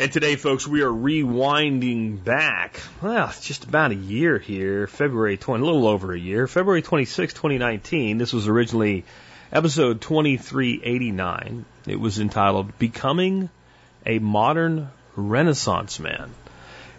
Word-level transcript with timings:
And 0.00 0.12
today, 0.12 0.36
folks, 0.36 0.64
we 0.64 0.82
are 0.82 0.92
rewinding 0.92 2.22
back, 2.22 2.80
well, 3.02 3.34
just 3.40 3.64
about 3.64 3.90
a 3.90 3.96
year 3.96 4.38
here, 4.38 4.86
February 4.86 5.36
20, 5.36 5.60
a 5.60 5.66
little 5.66 5.88
over 5.88 6.12
a 6.12 6.18
year, 6.18 6.46
February 6.46 6.82
26, 6.82 7.34
2019. 7.34 8.16
This 8.16 8.32
was 8.32 8.46
originally 8.46 9.04
episode 9.52 10.00
2389. 10.00 11.64
It 11.88 11.98
was 11.98 12.20
entitled 12.20 12.78
Becoming 12.78 13.50
a 14.06 14.20
Modern 14.20 14.88
Renaissance 15.16 15.98
Man. 15.98 16.30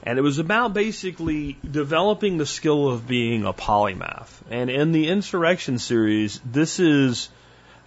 And 0.03 0.19
it 0.19 0.21
was 0.21 0.39
about 0.39 0.73
basically 0.73 1.55
developing 1.63 2.37
the 2.37 2.45
skill 2.45 2.89
of 2.89 3.07
being 3.07 3.45
a 3.45 3.53
polymath. 3.53 4.27
And 4.51 4.69
in 4.69 4.91
the 4.91 5.07
Insurrection 5.07 5.79
series, 5.79 6.41
this 6.43 6.81
is 6.81 7.29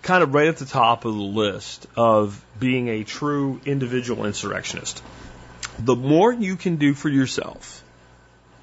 kind 0.02 0.22
of 0.22 0.34
right 0.34 0.48
at 0.48 0.56
the 0.56 0.66
top 0.66 1.04
of 1.04 1.14
the 1.14 1.20
list 1.20 1.86
of 1.96 2.44
being 2.58 2.88
a 2.88 3.04
true 3.04 3.60
individual 3.64 4.26
insurrectionist. 4.26 5.02
The 5.78 5.96
more 5.96 6.32
you 6.32 6.56
can 6.56 6.76
do 6.76 6.92
for 6.92 7.08
yourself, 7.08 7.82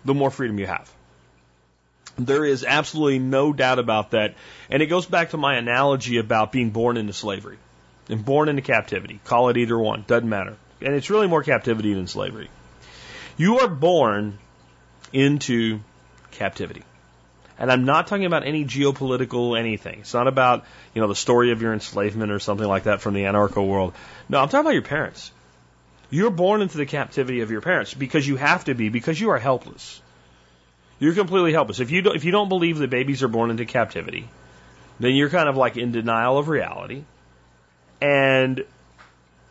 the 0.06 0.14
more 0.14 0.30
freedom 0.30 0.60
you 0.60 0.68
have. 0.68 0.92
There 2.18 2.44
is 2.44 2.66
absolutely 2.66 3.20
no 3.20 3.54
doubt 3.54 3.80
about 3.80 4.12
that. 4.12 4.36
And 4.70 4.84
it 4.84 4.88
goes 4.88 5.06
back 5.06 5.30
to 5.30 5.38
my 5.38 5.56
analogy 5.56 6.18
about 6.18 6.52
being 6.52 6.72
born 6.72 6.98
into 6.98 7.14
slavery 7.14 7.58
and 8.10 8.24
born 8.24 8.50
into 8.50 8.62
captivity. 8.62 9.22
Call 9.24 9.50
it 9.50 9.58
either 9.58 9.78
one, 9.78 10.04
doesn't 10.06 10.28
matter. 10.28 10.58
And 10.82 10.94
it's 10.94 11.10
really 11.10 11.28
more 11.28 11.44
captivity 11.44 11.94
than 11.94 12.08
slavery. 12.08 12.50
You 13.38 13.60
are 13.60 13.70
born 13.70 14.38
into 15.14 15.80
captivity. 16.32 16.84
And 17.60 17.70
I'm 17.70 17.84
not 17.84 18.08
talking 18.08 18.26
about 18.26 18.48
any 18.48 18.64
geopolitical 18.64 19.60
anything. 19.60 20.00
It's 20.00 20.14
not 20.14 20.28
about, 20.28 20.64
you 20.96 21.02
know, 21.02 21.10
the 21.10 21.16
story 21.16 21.52
of 21.52 21.62
your 21.62 21.74
enslavement 21.74 22.32
or 22.32 22.40
something 22.40 22.68
like 22.68 22.84
that 22.84 23.02
from 23.02 23.14
the 23.14 23.24
anarcho 23.24 23.68
world. 23.68 23.94
No, 24.30 24.40
I'm 24.40 24.48
talking 24.48 24.62
about 24.62 24.74
your 24.74 24.82
parents. 24.82 25.32
You're 26.10 26.32
born 26.32 26.62
into 26.62 26.78
the 26.78 26.86
captivity 26.86 27.42
of 27.42 27.52
your 27.52 27.60
parents 27.60 27.94
because 27.94 28.26
you 28.26 28.38
have 28.38 28.64
to 28.66 28.74
be, 28.74 28.88
because 28.88 29.20
you 29.20 29.32
are 29.32 29.38
helpless. 29.38 30.02
You're 31.00 31.14
completely 31.14 31.52
helpless. 31.52 31.82
If 31.82 31.92
you 31.92 32.02
don't, 32.02 32.16
if 32.16 32.24
you 32.24 32.32
don't 32.32 32.50
believe 32.50 32.78
that 32.80 32.90
babies 32.90 33.24
are 33.24 33.28
born 33.28 33.52
into 33.52 33.66
captivity, 33.66 34.30
then 35.00 35.14
you're 35.14 35.30
kind 35.30 35.50
of 35.50 35.58
like 35.58 35.76
in 35.76 35.92
denial 35.92 36.38
of 36.38 36.48
reality. 36.48 37.04
And 38.02 38.64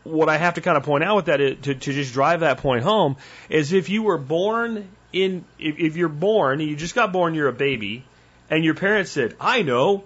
what 0.05 0.31
I 0.31 0.39
have 0.39 0.55
to 0.55 0.63
kind 0.63 0.79
of 0.79 0.83
point 0.83 1.05
out 1.05 1.17
with 1.17 1.27
that 1.27 1.41
is, 1.41 1.59
to, 1.63 1.75
to 1.75 1.93
just 1.93 2.15
drive 2.15 2.41
that 2.41 2.59
point 2.59 2.83
home 2.83 3.17
is 3.51 3.75
if 3.75 3.91
you 3.91 4.03
were 4.03 4.19
born 4.19 4.89
in 5.13 5.45
if, 5.59 5.79
if 5.79 5.97
you're 5.97 6.09
born, 6.09 6.61
and 6.61 6.69
you 6.69 6.77
just 6.77 6.95
got 6.95 7.13
born, 7.13 7.35
you're 7.35 7.49
a 7.49 7.53
baby, 7.53 8.05
and 8.51 8.65
your 8.65 8.75
parents 8.75 9.11
said, 9.11 9.35
"I 9.41 9.63
know, 9.63 10.05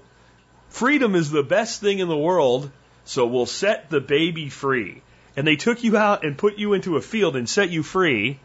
freedom 0.68 1.14
is 1.14 1.30
the 1.30 1.42
best 1.42 1.80
thing 1.80 1.98
in 1.98 2.08
the 2.08 2.16
world, 2.16 2.70
so 3.04 3.26
we'll 3.26 3.46
set 3.46 3.90
the 3.90 4.00
baby 4.00 4.48
free." 4.48 5.02
And 5.36 5.46
they 5.46 5.56
took 5.56 5.82
you 5.82 5.96
out 5.96 6.24
and 6.24 6.36
put 6.36 6.58
you 6.58 6.74
into 6.74 6.96
a 6.96 7.00
field 7.00 7.36
and 7.36 7.48
set 7.48 7.70
you 7.70 7.82
free. 7.82 8.38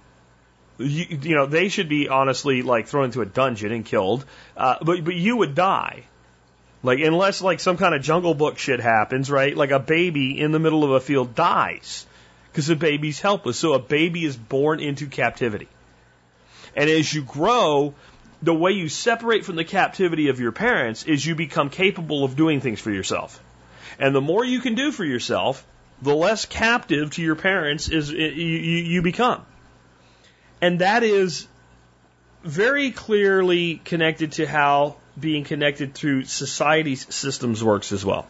You, 0.78 1.06
you 1.22 1.36
know, 1.36 1.46
they 1.46 1.70
should 1.70 1.90
be 1.90 2.08
honestly 2.08 2.62
like 2.62 2.88
thrown 2.88 3.06
into 3.06 3.22
a 3.22 3.26
dungeon 3.26 3.72
and 3.72 3.86
killed, 3.86 4.26
uh, 4.56 4.76
but 4.82 5.04
but 5.04 5.16
you 5.16 5.38
would 5.38 5.56
die. 5.56 6.04
Like 6.84 7.00
unless 7.00 7.42
like 7.42 7.60
some 7.60 7.78
kind 7.78 7.96
of 7.96 8.02
jungle 8.02 8.34
book 8.34 8.58
shit 8.58 8.80
happens, 8.80 9.30
right? 9.30 9.56
Like 9.56 9.72
a 9.72 9.80
baby 9.80 10.40
in 10.40 10.52
the 10.52 10.60
middle 10.60 10.84
of 10.84 10.92
a 10.92 11.00
field 11.00 11.36
dies 11.36 12.06
because 12.52 12.68
the 12.68 12.76
baby's 12.76 13.20
helpless. 13.20 13.58
So 13.58 13.74
a 13.74 13.80
baby 13.80 14.24
is 14.24 14.38
born 14.38 14.80
into 14.80 15.08
captivity. 15.08 15.68
And 16.78 16.92
as 16.92 17.12
you 17.12 17.24
grow, 17.24 17.96
the 18.44 18.54
way 18.54 18.72
you 18.72 18.88
separate 18.88 19.44
from 19.44 19.56
the 19.56 19.66
captivity 19.66 20.30
of 20.30 20.40
your 20.40 20.52
parents 20.52 21.04
is 21.04 21.26
you 21.26 21.34
become 21.34 21.72
capable 21.72 22.24
of 22.24 22.36
doing 22.36 22.62
things 22.62 22.80
for 22.80 22.92
yourself. 22.92 23.44
And 23.98 24.14
the 24.14 24.22
more 24.22 24.46
you 24.46 24.60
can 24.60 24.76
do 24.76 24.92
for 24.92 25.04
yourself, 25.04 25.66
the 26.04 26.16
less 26.16 26.46
captive 26.46 27.12
to 27.16 27.24
your 27.24 27.36
parents 27.36 27.90
is 27.90 28.12
you, 28.12 28.20
you 28.20 29.02
become. 29.02 29.44
And 30.62 30.80
that 30.80 31.02
is 31.02 31.48
very 32.44 32.92
clearly 32.92 33.82
connected 33.84 34.34
to 34.34 34.46
how 34.46 34.98
being 35.20 35.46
connected 35.46 35.96
through 35.96 36.26
society's 36.26 37.12
systems 37.14 37.64
works 37.64 37.92
as 37.92 38.06
well. 38.06 38.28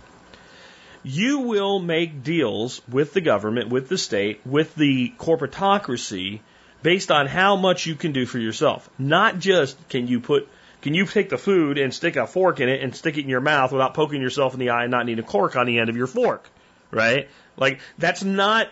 You 1.04 1.40
will 1.40 1.80
make 1.80 2.24
deals 2.24 2.82
with 2.88 3.12
the 3.14 3.22
government, 3.22 3.68
with 3.70 3.90
the 3.90 3.98
state, 3.98 4.40
with 4.46 4.74
the 4.76 5.14
corporatocracy 5.18 6.40
based 6.82 7.12
on 7.12 7.28
how 7.28 7.56
much 7.56 7.86
you 7.86 7.96
can 7.96 8.12
do 8.12 8.26
for 8.26 8.40
yourself. 8.40 8.90
Not 8.98 9.40
just 9.40 9.90
can 9.90 10.08
you 10.08 10.20
put 10.20 10.48
can 10.82 10.94
you 10.94 11.06
take 11.06 11.30
the 11.30 11.38
food 11.38 11.78
and 11.78 11.94
stick 11.94 12.16
a 12.16 12.28
fork 12.28 12.60
in 12.60 12.70
it 12.70 12.82
and 12.82 12.96
stick 12.96 13.18
it 13.18 13.22
in 13.22 13.30
your 13.30 13.42
mouth 13.42 13.72
without 13.72 13.94
poking 13.94 14.22
yourself 14.22 14.54
in 14.54 14.60
the 14.60 14.70
eye 14.70 14.84
and 14.84 14.92
not 14.92 15.06
need 15.06 15.20
a 15.20 15.24
cork 15.24 15.56
on 15.56 15.66
the 15.66 15.80
end 15.80 15.90
of 15.90 15.98
your 15.98 16.08
fork, 16.08 16.50
right? 16.92 17.28
Like 17.58 17.80
that's 17.98 18.24
not 18.24 18.70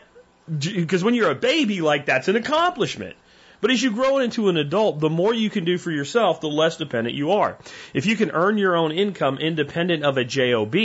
because 0.48 1.04
when 1.04 1.16
you're 1.16 1.32
a 1.32 1.36
baby, 1.36 1.82
like 1.82 2.06
that's 2.06 2.28
an 2.28 2.36
accomplishment. 2.36 3.16
But 3.62 3.72
as 3.72 3.82
you 3.82 3.92
grow 3.92 4.20
into 4.20 4.50
an 4.50 4.58
adult, 4.58 5.00
the 5.00 5.10
more 5.10 5.34
you 5.34 5.50
can 5.50 5.66
do 5.66 5.78
for 5.78 5.90
yourself, 5.90 6.40
the 6.40 6.48
less 6.48 6.78
dependent 6.78 7.16
you 7.16 7.32
are. 7.32 7.58
If 7.94 8.06
you 8.06 8.16
can 8.16 8.30
earn 8.32 8.58
your 8.60 8.76
own 8.76 8.92
income 8.92 9.40
independent 9.40 10.04
of 10.04 10.18
a 10.18 10.24
job, 10.24 10.76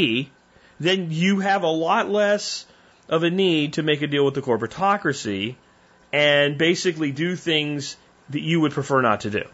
then 0.79 1.09
you 1.11 1.41
have 1.41 1.63
a 1.63 1.69
lot 1.69 2.09
less 2.09 2.65
of 3.09 3.23
a 3.23 3.31
need 3.31 3.75
to 3.75 3.83
make 3.83 4.01
a 4.01 4.07
deal 4.07 4.25
with 4.25 4.35
the 4.35 4.41
corporatocracy 4.41 5.57
and 6.13 6.59
basically 6.59 7.13
do 7.13 7.37
things 7.37 7.97
that 8.31 8.41
you 8.41 8.61
would 8.61 8.73
prefer 8.73 9.01
not 9.01 9.23
to 9.23 9.31
do. 9.31 9.45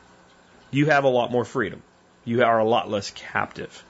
You 0.71 0.87
have 0.87 1.05
a 1.05 1.09
lot 1.09 1.31
more 1.31 1.45
freedom. 1.45 1.83
You 2.25 2.43
are 2.43 2.59
a 2.59 2.65
lot 2.65 2.91
less 2.91 3.11
captive. 3.11 3.85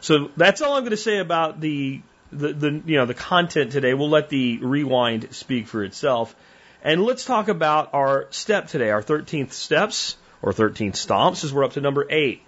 So 0.00 0.30
that's 0.36 0.60
all 0.60 0.74
I'm 0.74 0.82
going 0.82 0.90
to 0.90 0.96
say 0.96 1.18
about 1.18 1.60
the, 1.60 2.00
the, 2.32 2.52
the, 2.52 2.82
you 2.86 2.96
know, 2.96 3.06
the 3.06 3.14
content 3.14 3.72
today. 3.72 3.94
We'll 3.94 4.10
let 4.10 4.28
the 4.28 4.58
rewind 4.58 5.34
speak 5.34 5.66
for 5.66 5.82
itself. 5.84 6.34
And 6.82 7.04
let's 7.04 7.24
talk 7.24 7.48
about 7.48 7.90
our 7.92 8.26
step 8.30 8.68
today, 8.68 8.90
our 8.90 9.02
13th 9.02 9.52
steps 9.52 10.16
or 10.42 10.52
13th 10.52 10.92
stomps 10.92 11.44
as 11.44 11.52
we're 11.52 11.64
up 11.64 11.72
to 11.72 11.80
number 11.80 12.06
eight. 12.08 12.42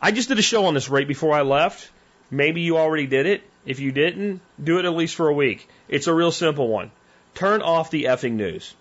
I 0.00 0.10
just 0.10 0.28
did 0.28 0.38
a 0.38 0.42
show 0.42 0.66
on 0.66 0.74
this 0.74 0.88
right 0.88 1.06
before 1.06 1.34
I 1.34 1.42
left. 1.42 1.90
Maybe 2.30 2.62
you 2.62 2.78
already 2.78 3.06
did 3.06 3.26
it. 3.26 3.42
If 3.66 3.80
you 3.80 3.92
didn't, 3.92 4.40
do 4.62 4.78
it 4.78 4.84
at 4.84 4.94
least 4.94 5.14
for 5.14 5.28
a 5.28 5.34
week. 5.34 5.68
It's 5.88 6.06
a 6.06 6.14
real 6.14 6.32
simple 6.32 6.68
one. 6.68 6.90
Turn 7.34 7.62
off 7.62 7.90
the 7.90 8.04
effing 8.04 8.32
news. 8.32 8.74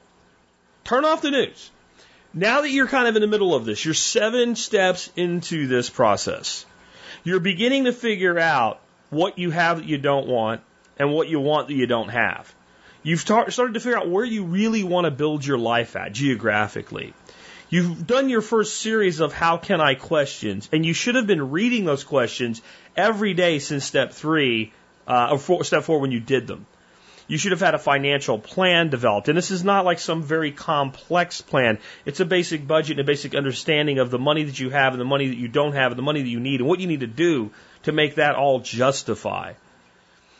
Turn 0.83 1.05
off 1.05 1.21
the 1.21 1.31
news. 1.31 1.71
Now 2.33 2.61
that 2.61 2.69
you're 2.69 2.87
kind 2.87 3.07
of 3.07 3.15
in 3.15 3.21
the 3.21 3.27
middle 3.27 3.53
of 3.53 3.65
this, 3.65 3.85
you're 3.85 3.93
seven 3.93 4.55
steps 4.55 5.09
into 5.15 5.67
this 5.67 5.89
process. 5.89 6.65
You're 7.23 7.39
beginning 7.39 7.85
to 7.85 7.93
figure 7.93 8.39
out 8.39 8.81
what 9.09 9.37
you 9.37 9.51
have 9.51 9.77
that 9.77 9.85
you 9.85 9.97
don't 9.97 10.27
want 10.27 10.61
and 10.97 11.13
what 11.13 11.29
you 11.29 11.39
want 11.39 11.67
that 11.67 11.75
you 11.75 11.85
don't 11.85 12.09
have. 12.09 12.53
You've 13.03 13.19
started 13.19 13.73
to 13.73 13.79
figure 13.79 13.97
out 13.97 14.09
where 14.09 14.25
you 14.25 14.45
really 14.45 14.83
want 14.83 15.05
to 15.05 15.11
build 15.11 15.45
your 15.45 15.57
life 15.57 15.95
at 15.95 16.13
geographically. 16.13 17.13
You've 17.69 18.05
done 18.05 18.29
your 18.29 18.41
first 18.41 18.79
series 18.79 19.19
of 19.19 19.33
how 19.33 19.57
can 19.57 19.81
I 19.81 19.95
questions, 19.95 20.69
and 20.71 20.85
you 20.85 20.93
should 20.93 21.15
have 21.15 21.27
been 21.27 21.51
reading 21.51 21.85
those 21.85 22.03
questions 22.03 22.61
every 22.95 23.33
day 23.33 23.59
since 23.59 23.83
step 23.83 24.13
three, 24.13 24.73
uh, 25.07 25.29
or 25.31 25.39
four, 25.39 25.63
step 25.63 25.83
four 25.83 25.99
when 25.99 26.11
you 26.11 26.19
did 26.19 26.47
them. 26.47 26.65
You 27.27 27.37
should 27.37 27.51
have 27.51 27.61
had 27.61 27.73
a 27.73 27.79
financial 27.79 28.37
plan 28.37 28.89
developed. 28.89 29.29
And 29.29 29.37
this 29.37 29.51
is 29.51 29.63
not 29.63 29.85
like 29.85 29.99
some 29.99 30.23
very 30.23 30.51
complex 30.51 31.41
plan. 31.41 31.79
It's 32.05 32.19
a 32.19 32.25
basic 32.25 32.67
budget 32.67 32.91
and 32.91 32.99
a 32.99 33.11
basic 33.11 33.33
understanding 33.33 33.99
of 33.99 34.11
the 34.11 34.19
money 34.19 34.43
that 34.43 34.59
you 34.59 34.69
have 34.69 34.93
and 34.93 34.99
the 34.99 35.05
money 35.05 35.27
that 35.29 35.37
you 35.37 35.47
don't 35.47 35.73
have 35.73 35.91
and 35.91 35.97
the 35.97 36.03
money 36.03 36.21
that 36.21 36.29
you 36.29 36.39
need 36.39 36.59
and 36.59 36.67
what 36.67 36.79
you 36.79 36.87
need 36.87 36.99
to 36.99 37.07
do 37.07 37.51
to 37.83 37.91
make 37.91 38.15
that 38.15 38.35
all 38.35 38.59
justify. 38.59 39.53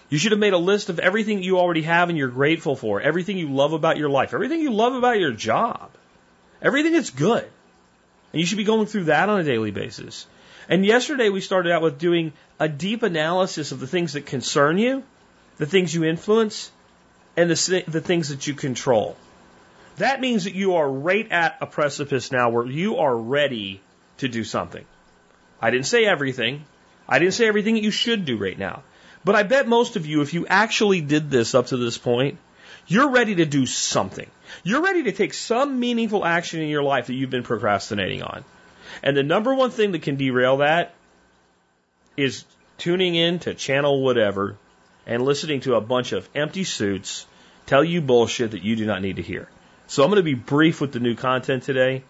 You 0.09 0.17
should 0.17 0.31
have 0.31 0.39
made 0.39 0.53
a 0.53 0.57
list 0.57 0.89
of 0.89 0.99
everything 0.99 1.41
you 1.41 1.57
already 1.57 1.83
have 1.83 2.09
and 2.09 2.17
you're 2.17 2.27
grateful 2.27 2.75
for, 2.75 3.01
everything 3.01 3.37
you 3.37 3.49
love 3.49 3.73
about 3.73 3.97
your 3.97 4.09
life, 4.09 4.33
everything 4.33 4.59
you 4.59 4.71
love 4.71 4.93
about 4.93 5.19
your 5.19 5.31
job, 5.31 5.89
everything 6.61 6.93
that's 6.93 7.09
good. 7.09 7.43
And 8.31 8.39
you 8.39 8.45
should 8.45 8.57
be 8.57 8.63
going 8.63 8.87
through 8.87 9.05
that 9.05 9.29
on 9.29 9.39
a 9.39 9.43
daily 9.43 9.71
basis. 9.71 10.27
And 10.69 10.85
yesterday 10.85 11.29
we 11.29 11.41
started 11.41 11.71
out 11.71 11.81
with 11.81 11.97
doing 11.97 12.33
a 12.59 12.67
deep 12.69 13.03
analysis 13.03 13.71
of 13.71 13.79
the 13.79 13.87
things 13.87 14.13
that 14.13 14.25
concern 14.25 14.77
you 14.77 15.03
the 15.57 15.65
things 15.65 15.93
you 15.93 16.03
influence, 16.03 16.71
and 17.35 17.49
the, 17.49 17.83
the 17.87 18.01
things 18.01 18.29
that 18.29 18.47
you 18.47 18.53
control. 18.53 19.15
That 19.97 20.21
means 20.21 20.45
that 20.45 20.55
you 20.55 20.75
are 20.75 20.89
right 20.89 21.31
at 21.31 21.57
a 21.61 21.65
precipice 21.65 22.31
now 22.31 22.49
where 22.49 22.65
you 22.65 22.97
are 22.97 23.15
ready 23.15 23.81
to 24.17 24.27
do 24.27 24.43
something. 24.43 24.85
I 25.61 25.71
didn't 25.71 25.85
say 25.85 26.05
everything. 26.05 26.65
I 27.07 27.19
didn't 27.19 27.33
say 27.33 27.47
everything 27.47 27.75
that 27.75 27.83
you 27.83 27.91
should 27.91 28.25
do 28.25 28.37
right 28.37 28.57
now. 28.57 28.83
But 29.23 29.35
I 29.35 29.43
bet 29.43 29.67
most 29.67 29.95
of 29.95 30.05
you, 30.05 30.21
if 30.21 30.33
you 30.33 30.45
actually 30.47 31.01
did 31.01 31.29
this 31.29 31.55
up 31.55 31.67
to 31.67 31.77
this 31.77 31.97
point, 31.97 32.37
you're 32.87 33.11
ready 33.11 33.35
to 33.35 33.45
do 33.45 33.65
something. 33.65 34.29
You're 34.63 34.81
ready 34.81 35.03
to 35.03 35.11
take 35.11 35.33
some 35.33 35.79
meaningful 35.79 36.25
action 36.25 36.61
in 36.61 36.67
your 36.67 36.83
life 36.83 37.07
that 37.07 37.13
you've 37.13 37.29
been 37.29 37.43
procrastinating 37.43 38.23
on. 38.23 38.43
And 39.01 39.15
the 39.15 39.23
number 39.23 39.53
one 39.53 39.71
thing 39.71 39.93
that 39.93 40.01
can 40.01 40.17
derail 40.17 40.57
that 40.57 40.93
is 42.17 42.43
tuning 42.77 43.15
in 43.15 43.39
to 43.39 43.53
channel 43.53 44.03
whatever 44.03 44.57
and 45.05 45.23
listening 45.23 45.61
to 45.61 45.75
a 45.75 45.81
bunch 45.81 46.11
of 46.11 46.27
empty 46.35 46.63
suits 46.63 47.25
tell 47.65 47.83
you 47.83 48.01
bullshit 48.01 48.51
that 48.51 48.63
you 48.63 48.75
do 48.75 48.85
not 48.85 49.01
need 49.01 49.17
to 49.17 49.21
hear. 49.21 49.47
So 49.87 50.03
I'm 50.03 50.09
going 50.09 50.17
to 50.17 50.23
be 50.23 50.33
brief 50.33 50.81
with 50.81 50.91
the 50.91 50.99
new 50.99 51.15
content 51.15 51.63
today. 51.63 52.03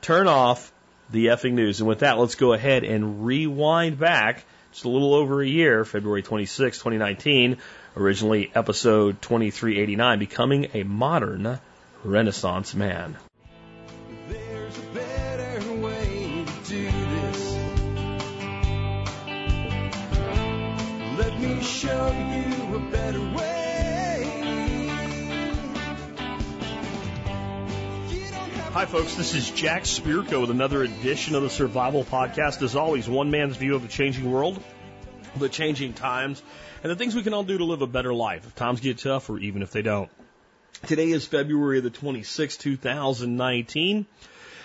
Turn 0.00 0.28
off 0.28 0.72
the 1.10 1.26
effing 1.26 1.52
news. 1.52 1.80
And 1.80 1.88
with 1.88 2.00
that, 2.00 2.18
let's 2.18 2.34
go 2.34 2.52
ahead 2.52 2.84
and 2.84 3.26
rewind 3.26 3.98
back 3.98 4.44
just 4.72 4.84
a 4.84 4.88
little 4.88 5.14
over 5.14 5.40
a 5.40 5.46
year, 5.46 5.84
February 5.84 6.22
26, 6.22 6.78
2019, 6.78 7.58
originally 7.96 8.50
episode 8.54 9.22
2389, 9.22 10.18
Becoming 10.18 10.68
a 10.74 10.82
Modern 10.82 11.58
Renaissance 12.04 12.74
Man. 12.74 13.16
Show 21.76 22.06
you 22.10 22.74
a 22.74 22.78
better 22.90 23.20
way. 23.36 24.22
Hi, 28.72 28.86
folks. 28.86 29.14
This 29.14 29.34
is 29.34 29.50
Jack 29.50 29.82
Spirko 29.82 30.40
with 30.40 30.50
another 30.50 30.82
edition 30.84 31.34
of 31.34 31.42
the 31.42 31.50
Survival 31.50 32.02
Podcast. 32.02 32.62
As 32.62 32.76
always, 32.76 33.06
one 33.10 33.30
man's 33.30 33.58
view 33.58 33.74
of 33.74 33.82
the 33.82 33.88
changing 33.88 34.32
world, 34.32 34.58
the 35.36 35.50
changing 35.50 35.92
times, 35.92 36.42
and 36.82 36.90
the 36.90 36.96
things 36.96 37.14
we 37.14 37.22
can 37.22 37.34
all 37.34 37.44
do 37.44 37.58
to 37.58 37.64
live 37.64 37.82
a 37.82 37.86
better 37.86 38.14
life 38.14 38.46
if 38.46 38.54
times 38.54 38.80
get 38.80 38.96
tough 38.96 39.28
or 39.28 39.38
even 39.38 39.60
if 39.60 39.70
they 39.70 39.82
don't. 39.82 40.08
Today 40.86 41.10
is 41.10 41.26
February 41.26 41.80
the 41.80 41.90
26th, 41.90 42.58
2019. 42.58 44.06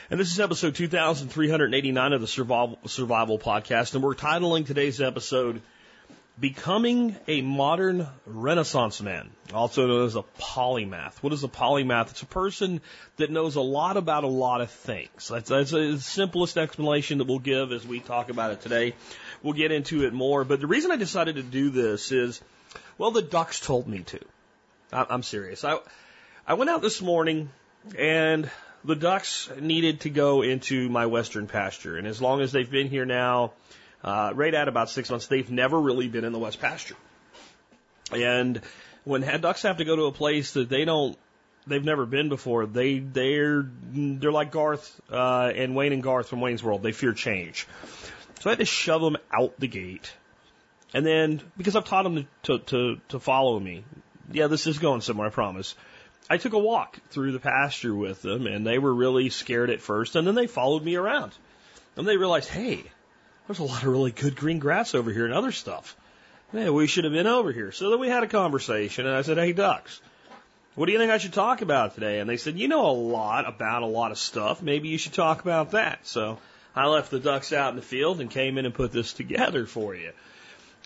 And 0.10 0.20
this 0.20 0.32
is 0.32 0.40
episode 0.40 0.76
2389 0.76 2.14
of 2.14 2.22
the 2.22 2.28
Survival, 2.28 2.80
Survival 2.86 3.38
Podcast. 3.38 3.96
And 3.96 4.04
we're 4.04 4.16
titling 4.16 4.66
today's 4.66 5.02
episode 5.02 5.62
Becoming 6.40 7.16
a 7.28 7.42
modern 7.42 8.08
Renaissance 8.26 9.02
man, 9.02 9.30
also 9.54 9.86
known 9.86 10.06
as 10.06 10.16
a 10.16 10.24
polymath. 10.40 11.14
What 11.22 11.34
is 11.34 11.44
a 11.44 11.48
polymath? 11.48 12.12
It's 12.12 12.22
a 12.24 12.26
person 12.26 12.82
that 13.18 13.30
knows 13.30 13.58
a 13.58 13.62
lot 13.62 13.96
about 13.96 14.24
a 14.24 14.28
lot 14.28 14.62
of 14.62 14.72
things. 14.72 15.28
That's, 15.28 15.50
that's 15.50 15.72
the 15.72 16.00
simplest 16.00 16.58
explanation 16.58 17.20
that 17.20 17.28
we'll 17.28 17.40
give 17.40 17.72
as 17.72 17.86
we 17.86 18.00
talk 18.00 18.30
about 18.30 18.52
it 18.52 18.62
today. 18.62 18.96
We'll 19.44 19.54
get 19.54 19.72
into 19.72 20.06
it 20.06 20.14
more. 20.14 20.44
But 20.44 20.62
the 20.62 20.68
reason 20.68 20.90
I 20.90 20.96
decided 20.96 21.36
to 21.36 21.44
do 21.44 21.70
this 21.70 22.12
is, 22.12 22.42
well, 22.98 23.12
the 23.12 23.22
ducks 23.22 23.60
told 23.60 23.88
me 23.88 24.00
to. 24.00 24.20
I'm 24.92 25.24
serious. 25.24 25.64
I, 25.64 25.78
I 26.48 26.56
went 26.56 26.70
out 26.70 26.82
this 26.82 27.02
morning 27.02 27.50
and 27.98 28.50
the 28.84 28.96
ducks 28.96 29.50
needed 29.60 30.02
to 30.02 30.10
go 30.10 30.42
into 30.42 30.90
my 30.90 31.06
western 31.06 31.48
pasture. 31.48 31.98
And 31.98 32.08
as 32.08 32.22
long 32.22 32.42
as 32.42 32.52
they've 32.52 32.70
been 32.70 32.88
here 32.88 33.06
now, 33.06 33.52
uh, 34.04 34.32
right 34.34 34.54
at 34.54 34.68
about 34.68 34.90
six 34.90 35.10
months, 35.10 35.28
they've 35.28 35.50
never 35.50 35.80
really 35.80 36.08
been 36.08 36.24
in 36.24 36.34
the 36.34 36.40
West 36.40 36.60
pasture. 36.60 36.96
And 38.12 38.62
when 39.04 39.22
ducks 39.42 39.64
have 39.64 39.78
to 39.78 39.86
go 39.86 39.96
to 39.96 40.04
a 40.04 40.12
place 40.12 40.54
that 40.54 40.70
they 40.70 40.86
don't, 40.86 41.18
they've 41.68 41.84
never 41.84 42.06
been 42.06 42.30
before, 42.30 42.66
they 42.66 43.00
they're 43.00 43.66
they're 43.94 44.32
like 44.32 44.52
Garth 44.52 45.00
uh, 45.12 45.52
and 45.56 45.76
Wayne 45.76 45.94
and 45.94 46.04
Garth 46.04 46.30
from 46.30 46.42
Wayne's 46.42 46.64
World. 46.64 46.84
They 46.84 46.92
fear 46.92 47.14
change. 47.14 47.68
So 48.40 48.50
I 48.50 48.54
had 48.54 48.60
to 48.60 48.66
shove 48.66 49.02
them 49.02 49.18
out 49.32 49.60
the 49.60 49.68
gate, 49.68 50.12
and 50.94 51.06
then 51.06 51.42
because 51.58 51.76
I've 51.76 51.86
taught 51.86 52.04
them 52.04 52.28
to 52.44 52.60
to 52.60 52.98
to 53.10 53.20
follow 53.20 53.60
me. 53.60 53.84
Yeah, 54.32 54.48
this 54.48 54.66
is 54.66 54.80
going 54.80 55.02
somewhere. 55.02 55.28
I 55.28 55.30
promise. 55.30 55.76
I 56.30 56.38
took 56.38 56.54
a 56.54 56.60
walk 56.60 56.98
through 57.10 57.34
the 57.34 57.40
pasture 57.40 57.94
with 57.94 58.22
them, 58.22 58.48
and 58.48 58.66
they 58.66 58.80
were 58.80 58.94
really 58.94 59.30
scared 59.30 59.70
at 59.70 59.82
first, 59.82 60.16
and 60.16 60.26
then 60.26 60.36
they 60.36 60.48
followed 60.48 60.84
me 60.84 60.96
around, 60.96 61.34
and 61.98 62.08
they 62.08 62.16
realized, 62.16 62.48
hey, 62.48 62.86
there's 63.52 63.60
a 63.60 63.64
lot 63.64 63.84
of 63.84 63.90
really 63.90 64.12
good 64.12 64.38
green 64.38 64.60
grass 64.60 64.96
over 64.96 65.12
here 65.12 65.26
and 65.26 65.34
other 65.34 65.52
stuff. 65.52 65.98
Man, 66.54 66.74
we 66.74 66.88
should 66.88 67.04
have 67.04 67.12
been 67.12 67.28
over 67.28 67.52
here. 67.52 67.74
So 67.74 67.90
then 67.90 68.00
we 68.00 68.08
had 68.08 68.24
a 68.24 68.28
conversation, 68.28 69.06
and 69.06 69.14
I 69.14 69.24
said, 69.24 69.38
Hey, 69.38 69.52
ducks, 69.52 70.00
what 70.76 70.86
do 70.86 70.94
you 70.94 70.98
think 70.98 71.12
I 71.12 71.18
should 71.18 71.34
talk 71.34 71.62
about 71.62 71.94
today? 71.94 72.22
And 72.22 72.30
they 72.30 72.38
said, 72.38 72.58
You 72.58 72.70
know 72.70 72.90
a 72.90 72.94
lot 72.94 73.50
about 73.50 73.84
a 73.84 73.88
lot 73.88 74.12
of 74.12 74.18
stuff. 74.18 74.62
Maybe 74.62 74.88
you 74.88 74.98
should 74.98 75.12
talk 75.12 75.42
about 75.42 75.72
that. 75.72 76.08
So 76.08 76.40
I 76.74 76.88
left 76.88 77.12
the 77.12 77.20
ducks 77.20 77.52
out 77.52 77.72
in 77.72 77.76
the 77.76 77.82
field 77.82 78.22
and 78.22 78.32
came 78.32 78.58
in 78.58 78.66
and 78.66 78.74
put 78.74 78.94
this 78.94 79.12
together 79.12 79.66
for 79.66 79.96
you. 79.96 80.14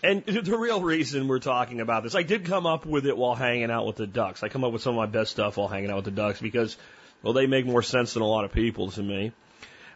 And 0.02 0.24
the 0.26 0.58
real 0.58 0.82
reason 0.82 1.28
we're 1.28 1.38
talking 1.38 1.80
about 1.80 2.02
this, 2.02 2.16
I 2.16 2.24
did 2.24 2.46
come 2.46 2.66
up 2.66 2.84
with 2.84 3.06
it 3.06 3.16
while 3.16 3.36
hanging 3.36 3.70
out 3.70 3.86
with 3.86 3.94
the 3.94 4.08
ducks. 4.08 4.42
I 4.42 4.48
come 4.48 4.64
up 4.64 4.72
with 4.72 4.82
some 4.82 4.94
of 4.94 4.98
my 4.98 5.06
best 5.06 5.30
stuff 5.30 5.56
while 5.56 5.68
hanging 5.68 5.90
out 5.90 5.96
with 5.96 6.06
the 6.06 6.10
ducks 6.10 6.40
because, 6.40 6.76
well, 7.22 7.32
they 7.32 7.46
make 7.46 7.64
more 7.64 7.82
sense 7.82 8.14
than 8.14 8.24
a 8.24 8.26
lot 8.26 8.44
of 8.44 8.52
people 8.52 8.90
to 8.90 9.02
me, 9.04 9.30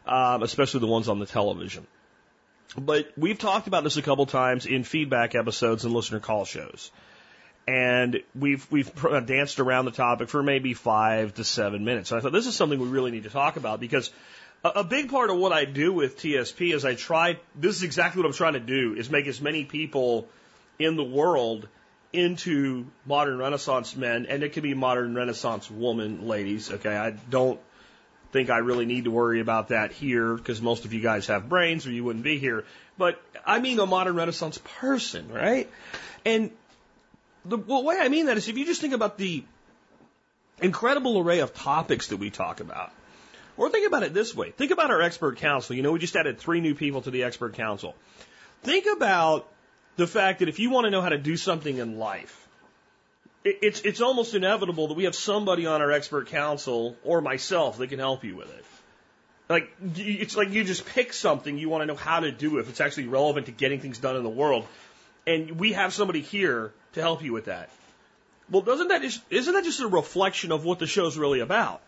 um, 0.07 0.45
especially 0.45 0.79
the 0.79 0.87
ones 0.87 1.09
on 1.09 1.19
the 1.19 1.27
television. 1.27 1.85
But 2.77 3.13
we've 3.17 3.39
talked 3.39 3.67
about 3.67 3.85
this 3.85 3.97
a 3.97 4.03
couple 4.03 4.27
times 4.27 4.67
in 4.67 4.85
feedback 4.85 5.35
episodes 5.35 5.85
and 5.85 5.93
listener 5.93 6.21
call 6.21 6.45
shows. 6.45 6.91
And 7.67 8.23
we've 8.35 8.71
we've 8.71 9.05
uh, 9.05 9.21
danced 9.21 9.61
around 9.61 9.85
the 9.85 9.91
topic 9.91 10.29
for 10.29 10.43
maybe 10.43 10.75
five 10.75 11.35
to 11.35 11.45
seven 11.45 11.85
minutes. 11.85 12.09
So 12.09 12.17
I 12.17 12.21
thought 12.21 12.33
this 12.33 12.47
is 12.47 12.57
something 12.57 12.79
we 12.79 12.89
really 12.89 13.11
need 13.11 13.25
to 13.25 13.31
talk 13.31 13.57
about 13.57 13.81
because 13.81 14.11
a, 14.65 14.69
a 14.69 14.85
big 14.85 15.11
part 15.11 15.31
of 15.31 15.37
what 15.37 15.53
I 15.53 15.65
do 15.65 15.93
with 15.93 16.19
TSP 16.19 16.75
is 16.75 16.85
I 16.85 16.95
try. 16.95 17.39
This 17.55 17.77
is 17.77 17.83
exactly 17.83 18.23
what 18.23 18.27
I'm 18.27 18.35
trying 18.35 18.55
to 18.55 18.61
do: 18.61 18.95
is 18.95 19.11
make 19.11 19.27
as 19.27 19.41
many 19.41 19.65
people 19.65 20.29
in 20.79 20.97
the 20.97 21.05
world 21.05 21.69
into 22.13 22.87
modern 23.07 23.39
Renaissance 23.39 23.95
men, 23.95 24.27
and 24.27 24.43
it 24.43 24.53
can 24.53 24.63
be 24.63 24.75
modern 24.75 25.15
Renaissance 25.15 25.71
woman, 25.71 26.27
ladies. 26.27 26.73
Okay, 26.73 26.97
I 26.97 27.11
don't 27.11 27.61
think 28.33 28.51
I 28.51 28.59
really 28.59 28.87
need 28.87 29.05
to 29.05 29.11
worry 29.11 29.41
about 29.41 29.69
that 29.69 29.93
here 29.93 30.35
because 30.35 30.61
most 30.63 30.85
of 30.85 30.93
you 30.93 31.01
guys 31.01 31.27
have 31.27 31.49
brains 31.49 31.87
or 31.87 31.91
you 31.91 32.05
wouldn't 32.05 32.25
be 32.25 32.39
here. 32.39 32.65
But 32.97 33.21
I 33.45 33.61
mean 33.61 33.79
a 33.79 33.87
modern 33.87 34.17
Renaissance 34.17 34.61
person, 34.81 35.33
right? 35.33 35.69
And 36.25 36.51
the 37.45 37.57
well, 37.57 37.85
way 37.85 37.97
I 37.99 38.09
mean 38.09 38.27
that 38.27 38.37
is 38.37 38.49
if 38.49 38.57
you 38.57 38.67
just 38.67 38.81
think 38.81 38.95
about 38.95 39.19
the 39.19 39.45
incredible 40.61 41.19
array 41.19 41.41
of 41.41 41.55
topics 41.55 42.09
that 42.09 42.19
we 42.19 42.31
talk 42.31 42.61
about. 42.61 42.93
Or 43.57 43.69
think 43.69 43.87
about 43.87 44.05
it 44.05 44.15
this 44.15 44.35
way. 44.35 44.53
Think 44.53 44.71
about 44.71 44.91
our 44.91 45.03
expert 45.03 45.37
council. 45.39 45.77
You 45.77 45.83
know, 45.83 45.93
we 45.93 45.99
just 45.99 46.17
added 46.17 46.39
three 46.39 46.61
new 46.61 46.75
people 46.75 47.03
to 47.03 47.11
the 47.11 47.25
expert 47.25 47.55
council. 47.55 47.95
Think 48.63 48.87
about 48.87 49.49
the 49.97 50.07
fact 50.07 50.39
that 50.39 50.49
if 50.49 50.59
you 50.59 50.71
want 50.71 50.87
to 50.87 50.91
know 50.91 51.03
how 51.03 51.11
to 51.11 51.19
do 51.19 51.37
something 51.37 51.77
in 51.77 51.99
life, 51.99 52.49
it's 53.45 53.81
it's 53.81 54.01
almost 54.01 54.35
inevitable 54.35 54.89
that 54.89 54.95
we 54.95 55.05
have 55.05 55.15
somebody 55.15 55.67
on 55.67 55.81
our 55.81 55.91
expert 55.91 56.29
council 56.29 56.97
or 57.05 57.21
myself 57.21 57.79
that 57.79 57.89
can 57.89 57.99
help 57.99 58.25
you 58.25 58.37
with 58.37 58.51
it. 58.51 58.65
Like 59.49 59.71
it's 59.97 60.37
like 60.37 60.51
you 60.51 60.63
just 60.65 60.87
pick 60.87 61.13
something 61.13 61.59
you 61.59 61.69
want 61.69 61.83
to 61.83 61.87
know 61.87 61.97
how 61.97 62.21
to 62.21 62.31
do 62.31 62.59
if 62.59 62.69
it's 62.69 62.81
actually 62.81 63.09
relevant 63.09 63.47
to 63.47 63.53
getting 63.53 63.81
things 63.81 63.99
done 63.99 64.17
in 64.17 64.23
the 64.23 64.31
world, 64.31 64.67
and 65.27 65.53
we 65.59 65.73
have 65.73 65.93
somebody 65.93 66.21
here 66.21 66.73
to 66.93 67.01
help 67.01 67.23
you 67.23 67.33
with 67.33 67.47
that. 67.47 67.71
Well, 68.51 68.63
doesn't 68.63 68.89
that 68.89 69.03
just 69.03 69.23
isn't 69.31 69.53
that 69.53 69.65
just 69.65 69.81
a 69.81 69.89
reflection 69.89 70.53
of 70.53 70.65
what 70.65 70.79
the 70.79 70.87
show's 70.87 71.17
really 71.17 71.41
about? 71.41 71.81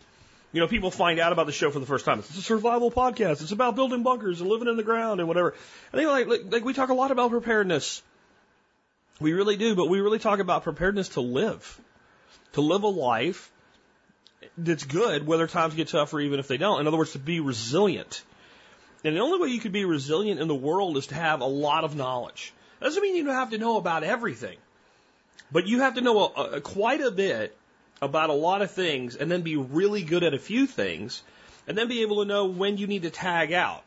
You 0.53 0.61
know, 0.61 0.69
people 0.69 0.91
find 0.91 1.19
out 1.19 1.33
about 1.33 1.47
the 1.47 1.53
show 1.53 1.71
for 1.71 1.79
the 1.79 1.87
first 1.87 2.05
time. 2.05 2.19
It's 2.19 2.37
a 2.37 2.43
survival 2.43 2.91
podcast. 2.91 3.43
It's 3.43 3.53
about 3.53 3.75
building 3.75 4.03
bunkers 4.03 4.41
and 4.41 4.51
living 4.51 4.69
in 4.69 4.77
the 4.77 4.83
ground 4.83 5.21
and 5.21 5.27
whatever. 5.27 5.55
I 5.93 5.97
think 5.97 6.09
like, 6.09 6.27
like, 6.27 6.41
like 6.51 6.65
we 6.65 6.75
talk 6.75 6.91
a 6.91 6.95
lot 6.95 7.11
about 7.11 7.31
preparedness 7.31 8.03
we 9.21 9.33
really 9.33 9.57
do, 9.57 9.75
but 9.75 9.89
we 9.89 10.01
really 10.01 10.19
talk 10.19 10.39
about 10.39 10.65
preparedness 10.65 11.11
to 11.11 11.21
live, 11.21 11.81
to 12.53 12.61
live 12.61 12.83
a 12.83 12.89
life 12.89 13.51
that's 14.59 14.85
good, 14.85 15.27
whether 15.27 15.47
times 15.47 15.75
get 15.75 15.89
tough 15.89 16.13
or 16.13 16.21
even 16.21 16.39
if 16.39 16.49
they 16.49 16.57
don't. 16.57 16.81
In 16.81 16.87
other 16.87 16.97
words, 16.97 17.13
to 17.13 17.19
be 17.19 17.41
resilient. 17.41 18.23
And 19.05 19.17
the 19.17 19.21
only 19.21 19.39
way 19.39 19.49
you 19.49 19.61
can 19.61 19.73
be 19.73 19.85
resilient 19.85 20.41
in 20.41 20.49
the 20.49 20.55
world 20.55 20.97
is 20.97 21.09
to 21.09 21.15
have 21.15 21.41
a 21.41 21.47
lot 21.47 21.85
of 21.85 21.97
knowledge. 21.97 22.53
That 22.79 22.87
doesn't 22.87 23.03
mean 23.03 23.17
you 23.17 23.25
don't 23.25 23.35
have 23.35 23.51
to 23.51 23.59
know 23.59 23.77
about 23.77 24.05
everything, 24.05 24.59
but 25.51 25.67
you 25.67 25.81
have 25.81 25.95
to 25.95 26.01
know 26.01 26.19
a, 26.21 26.43
a, 26.43 26.61
quite 26.61 27.01
a 27.01 27.11
bit 27.11 27.57
about 28.01 28.31
a 28.31 28.35
lot 28.35 28.63
of 28.63 28.71
things 28.71 29.17
and 29.17 29.31
then 29.31 29.43
be 29.43 29.57
really 29.57 30.03
good 30.03 30.25
at 30.25 30.35
a 30.35 30.39
few 30.39 30.67
things 30.67 31.23
and 31.67 31.79
then 31.79 31.89
be 31.89 32.03
able 32.03 32.23
to 32.23 32.25
know 32.25 32.47
when 32.47 32.77
you 32.77 32.87
need 32.87 33.03
to 33.03 33.11
tag 33.11 33.53
out 33.53 33.85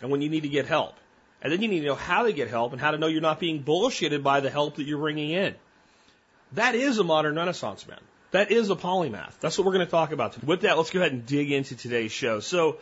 and 0.00 0.10
when 0.10 0.22
you 0.22 0.28
need 0.28 0.42
to 0.42 0.48
get 0.48 0.66
help. 0.66 0.94
And 1.40 1.52
then 1.52 1.62
you 1.62 1.68
need 1.68 1.80
to 1.80 1.86
know 1.86 1.94
how 1.94 2.24
to 2.24 2.32
get 2.32 2.48
help 2.48 2.72
and 2.72 2.80
how 2.80 2.90
to 2.90 2.98
know 2.98 3.06
you're 3.06 3.20
not 3.20 3.38
being 3.38 3.62
bullshitted 3.62 4.22
by 4.22 4.40
the 4.40 4.50
help 4.50 4.76
that 4.76 4.84
you're 4.84 4.98
bringing 4.98 5.30
in. 5.30 5.54
That 6.52 6.74
is 6.74 6.98
a 6.98 7.04
modern 7.04 7.36
Renaissance 7.36 7.86
man. 7.86 8.00
That 8.30 8.50
is 8.50 8.70
a 8.70 8.76
polymath. 8.76 9.38
That's 9.40 9.56
what 9.56 9.66
we're 9.66 9.74
going 9.74 9.86
to 9.86 9.90
talk 9.90 10.12
about. 10.12 10.32
Today. 10.32 10.46
With 10.46 10.62
that, 10.62 10.76
let's 10.76 10.90
go 10.90 11.00
ahead 11.00 11.12
and 11.12 11.24
dig 11.24 11.52
into 11.52 11.76
today's 11.76 12.12
show. 12.12 12.40
So 12.40 12.78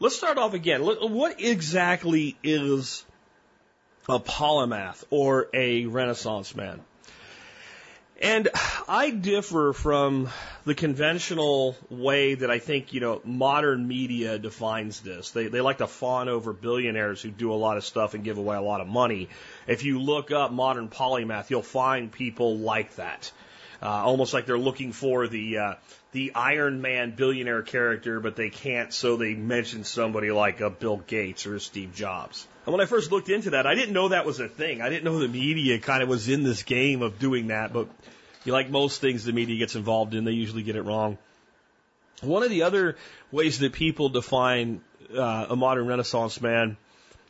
let's 0.00 0.16
start 0.16 0.38
off 0.38 0.54
again. 0.54 0.82
What 0.82 1.40
exactly 1.40 2.36
is 2.42 3.04
a 4.08 4.18
polymath 4.18 5.04
or 5.10 5.48
a 5.52 5.86
Renaissance 5.86 6.56
man? 6.56 6.80
And 8.20 8.48
I 8.88 9.10
differ 9.10 9.72
from 9.72 10.28
the 10.64 10.74
conventional 10.74 11.76
way 11.88 12.34
that 12.34 12.50
I 12.50 12.58
think, 12.58 12.92
you 12.92 13.00
know, 13.00 13.20
modern 13.24 13.86
media 13.86 14.38
defines 14.40 15.00
this. 15.00 15.30
They, 15.30 15.46
they 15.46 15.60
like 15.60 15.78
to 15.78 15.86
fawn 15.86 16.28
over 16.28 16.52
billionaires 16.52 17.22
who 17.22 17.30
do 17.30 17.52
a 17.52 17.54
lot 17.54 17.76
of 17.76 17.84
stuff 17.84 18.14
and 18.14 18.24
give 18.24 18.36
away 18.36 18.56
a 18.56 18.60
lot 18.60 18.80
of 18.80 18.88
money. 18.88 19.28
If 19.68 19.84
you 19.84 20.00
look 20.00 20.32
up 20.32 20.50
modern 20.50 20.88
polymath, 20.88 21.50
you'll 21.50 21.62
find 21.62 22.10
people 22.10 22.58
like 22.58 22.96
that. 22.96 23.30
Uh, 23.80 23.86
almost 23.86 24.34
like 24.34 24.46
they're 24.46 24.58
looking 24.58 24.92
for 24.92 25.28
the 25.28 25.58
uh, 25.58 25.74
the 26.10 26.32
Iron 26.34 26.80
Man 26.80 27.12
billionaire 27.12 27.62
character, 27.62 28.18
but 28.18 28.34
they 28.34 28.50
can't, 28.50 28.92
so 28.92 29.16
they 29.16 29.34
mention 29.34 29.84
somebody 29.84 30.32
like 30.32 30.60
a 30.60 30.68
Bill 30.68 30.96
Gates 30.96 31.46
or 31.46 31.54
a 31.54 31.60
Steve 31.60 31.94
Jobs. 31.94 32.46
And 32.66 32.72
when 32.72 32.80
I 32.80 32.86
first 32.86 33.12
looked 33.12 33.28
into 33.28 33.50
that, 33.50 33.66
I 33.66 33.74
didn't 33.74 33.94
know 33.94 34.08
that 34.08 34.26
was 34.26 34.40
a 34.40 34.48
thing. 34.48 34.82
I 34.82 34.88
didn't 34.88 35.04
know 35.04 35.18
the 35.20 35.28
media 35.28 35.78
kind 35.78 36.02
of 36.02 36.08
was 36.08 36.28
in 36.28 36.42
this 36.42 36.64
game 36.64 37.02
of 37.02 37.18
doing 37.18 37.48
that, 37.48 37.72
but 37.72 37.88
you 38.44 38.52
like 38.52 38.68
most 38.68 39.00
things 39.00 39.24
the 39.24 39.32
media 39.32 39.58
gets 39.58 39.76
involved 39.76 40.14
in, 40.14 40.24
they 40.24 40.32
usually 40.32 40.62
get 40.62 40.74
it 40.74 40.82
wrong. 40.82 41.18
One 42.20 42.42
of 42.42 42.50
the 42.50 42.62
other 42.62 42.96
ways 43.30 43.60
that 43.60 43.72
people 43.72 44.08
define 44.08 44.80
uh, 45.16 45.46
a 45.50 45.56
modern 45.56 45.86
Renaissance 45.86 46.40
man 46.40 46.76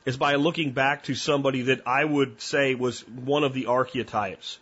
is 0.06 0.16
by 0.16 0.36
looking 0.36 0.72
back 0.72 1.04
to 1.04 1.14
somebody 1.14 1.62
that 1.62 1.86
I 1.86 2.04
would 2.04 2.40
say 2.40 2.74
was 2.74 3.06
one 3.06 3.44
of 3.44 3.52
the 3.52 3.66
archetypes 3.66 4.58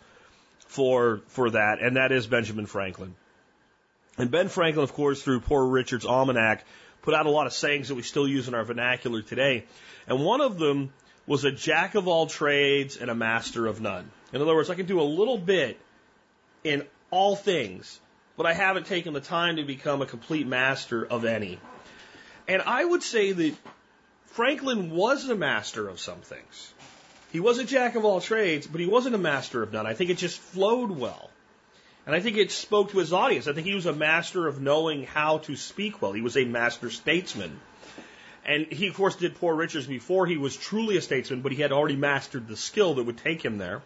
for 0.77 1.21
for 1.25 1.49
that, 1.49 1.79
and 1.81 1.95
that 1.95 2.11
is 2.11 2.27
Benjamin 2.27 2.67
Franklin. 2.67 3.15
And 4.19 4.29
Ben 4.29 4.47
Franklin, 4.47 4.83
of 4.83 4.93
course, 4.93 5.23
through 5.23 5.39
Poor 5.39 5.65
Richard's 5.65 6.05
Almanac, 6.05 6.63
put 7.01 7.15
out 7.15 7.25
a 7.25 7.31
lot 7.31 7.47
of 7.47 7.53
sayings 7.53 7.87
that 7.87 7.95
we 7.95 8.03
still 8.03 8.27
use 8.27 8.47
in 8.47 8.53
our 8.53 8.63
vernacular 8.63 9.23
today. 9.23 9.65
And 10.07 10.23
one 10.23 10.39
of 10.39 10.59
them 10.59 10.93
was 11.25 11.45
a 11.45 11.51
jack 11.51 11.95
of 11.95 12.07
all 12.07 12.27
trades 12.27 12.95
and 12.95 13.09
a 13.09 13.15
master 13.15 13.65
of 13.65 13.81
none. 13.81 14.11
In 14.31 14.41
other 14.41 14.53
words, 14.53 14.69
I 14.69 14.75
can 14.75 14.85
do 14.85 15.01
a 15.01 15.09
little 15.19 15.39
bit 15.39 15.79
in 16.63 16.85
all 17.09 17.35
things, 17.35 17.99
but 18.35 18.45
I 18.45 18.53
haven't 18.53 18.85
taken 18.85 19.13
the 19.13 19.21
time 19.21 19.55
to 19.55 19.63
become 19.63 20.03
a 20.03 20.05
complete 20.05 20.45
master 20.45 21.03
of 21.03 21.25
any. 21.25 21.59
And 22.47 22.61
I 22.61 22.85
would 22.85 23.01
say 23.01 23.31
that 23.31 23.55
Franklin 24.27 24.91
was 24.91 25.27
a 25.27 25.35
master 25.35 25.89
of 25.89 25.99
some 25.99 26.21
things. 26.21 26.73
He 27.31 27.39
was 27.39 27.57
a 27.57 27.65
jack 27.65 27.95
of 27.95 28.05
all 28.05 28.21
trades, 28.21 28.67
but 28.67 28.79
he 28.79 28.87
wasn't 28.87 29.15
a 29.15 29.19
master 29.19 29.61
of 29.61 29.73
none. 29.73 29.85
I 29.85 29.93
think 29.93 30.09
it 30.09 30.17
just 30.17 30.39
flowed 30.39 30.91
well. 30.91 31.29
And 32.05 32.15
I 32.15 32.21
think 32.21 32.37
it 32.37 32.51
spoke 32.51 32.91
to 32.91 32.99
his 32.99 33.11
audience. 33.11 33.47
I 33.47 33.53
think 33.53 33.67
he 33.67 33.75
was 33.75 33.85
a 33.85 33.93
master 33.93 34.47
of 34.47 34.61
knowing 34.61 35.03
how 35.03 35.39
to 35.39 35.57
speak 35.57 36.01
well. 36.01 36.13
He 36.13 36.21
was 36.21 36.37
a 36.37 36.45
master 36.45 36.89
statesman. 36.89 37.59
And 38.45 38.67
he, 38.67 38.87
of 38.87 38.95
course, 38.95 39.17
did 39.17 39.35
Poor 39.35 39.53
Richards 39.53 39.87
before 39.87 40.25
he 40.25 40.37
was 40.37 40.55
truly 40.55 40.95
a 40.95 41.01
statesman, 41.01 41.41
but 41.41 41.51
he 41.51 41.61
had 41.61 41.73
already 41.73 41.97
mastered 41.97 42.47
the 42.47 42.55
skill 42.55 42.95
that 42.95 43.03
would 43.03 43.17
take 43.17 43.43
him 43.43 43.57
there. 43.57 43.81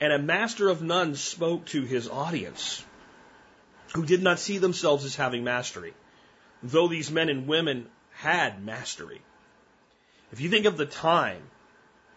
And 0.00 0.10
a 0.10 0.18
master 0.18 0.70
of 0.70 0.80
none 0.80 1.14
spoke 1.16 1.66
to 1.66 1.82
his 1.82 2.08
audience, 2.08 2.82
who 3.92 4.06
did 4.06 4.22
not 4.22 4.38
see 4.38 4.56
themselves 4.56 5.04
as 5.04 5.14
having 5.14 5.44
mastery, 5.44 5.92
though 6.62 6.88
these 6.88 7.10
men 7.10 7.28
and 7.28 7.46
women 7.46 7.88
had 8.14 8.64
mastery. 8.64 9.20
If 10.32 10.40
you 10.40 10.48
think 10.48 10.64
of 10.64 10.78
the 10.78 10.86
time 10.86 11.42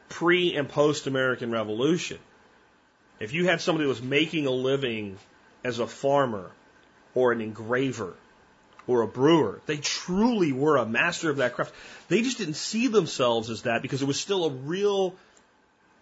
pre 0.09 0.55
and 0.55 0.67
post 0.69 1.07
American 1.07 1.51
Revolution, 1.51 2.19
if 3.19 3.33
you 3.33 3.47
had 3.47 3.62
somebody 3.62 3.83
who 3.83 3.89
was 3.89 4.01
making 4.01 4.45
a 4.45 4.51
living 4.51 5.17
as 5.63 5.79
a 5.79 5.88
farmer 5.88 6.51
or 7.13 7.31
an 7.31 7.41
engraver 7.41 8.13
or 8.88 9.01
a 9.01 9.07
brewer, 9.07 9.62
they 9.65 9.77
truly 9.77 10.51
were 10.51 10.77
a 10.77 10.85
master 10.85 11.29
of 11.29 11.38
that 11.38 11.53
craft. 11.53 11.74
They 12.07 12.21
just 12.21 12.38
didn't 12.38 12.55
see 12.55 12.88
themselves 12.88 13.50
as 13.50 13.63
that 13.63 13.81
because 13.81 14.01
it 14.01 14.07
was 14.07 14.19
still 14.19 14.45
a 14.45 14.50
real 14.50 15.15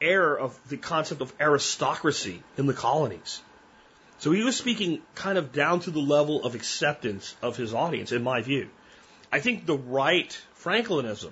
air 0.02 0.38
of 0.38 0.60
the 0.68 0.78
concept 0.78 1.22
of 1.22 1.34
aristocracy 1.40 2.44
in 2.58 2.66
the 2.66 2.74
colonies. 2.74 3.42
So 4.20 4.32
he 4.32 4.44
was 4.44 4.56
speaking 4.56 5.02
kind 5.16 5.38
of 5.38 5.54
down 5.54 5.82
to 5.82 5.92
the 5.92 6.00
level 6.00 6.44
of 6.44 6.56
acceptance 6.56 7.36
of 7.42 7.58
his 7.58 7.74
audience, 7.74 8.12
in 8.12 8.24
my 8.24 8.42
view. 8.42 8.70
I 9.32 9.40
think 9.40 9.66
the 9.66 9.78
right 9.78 10.38
Franklinism 10.62 11.32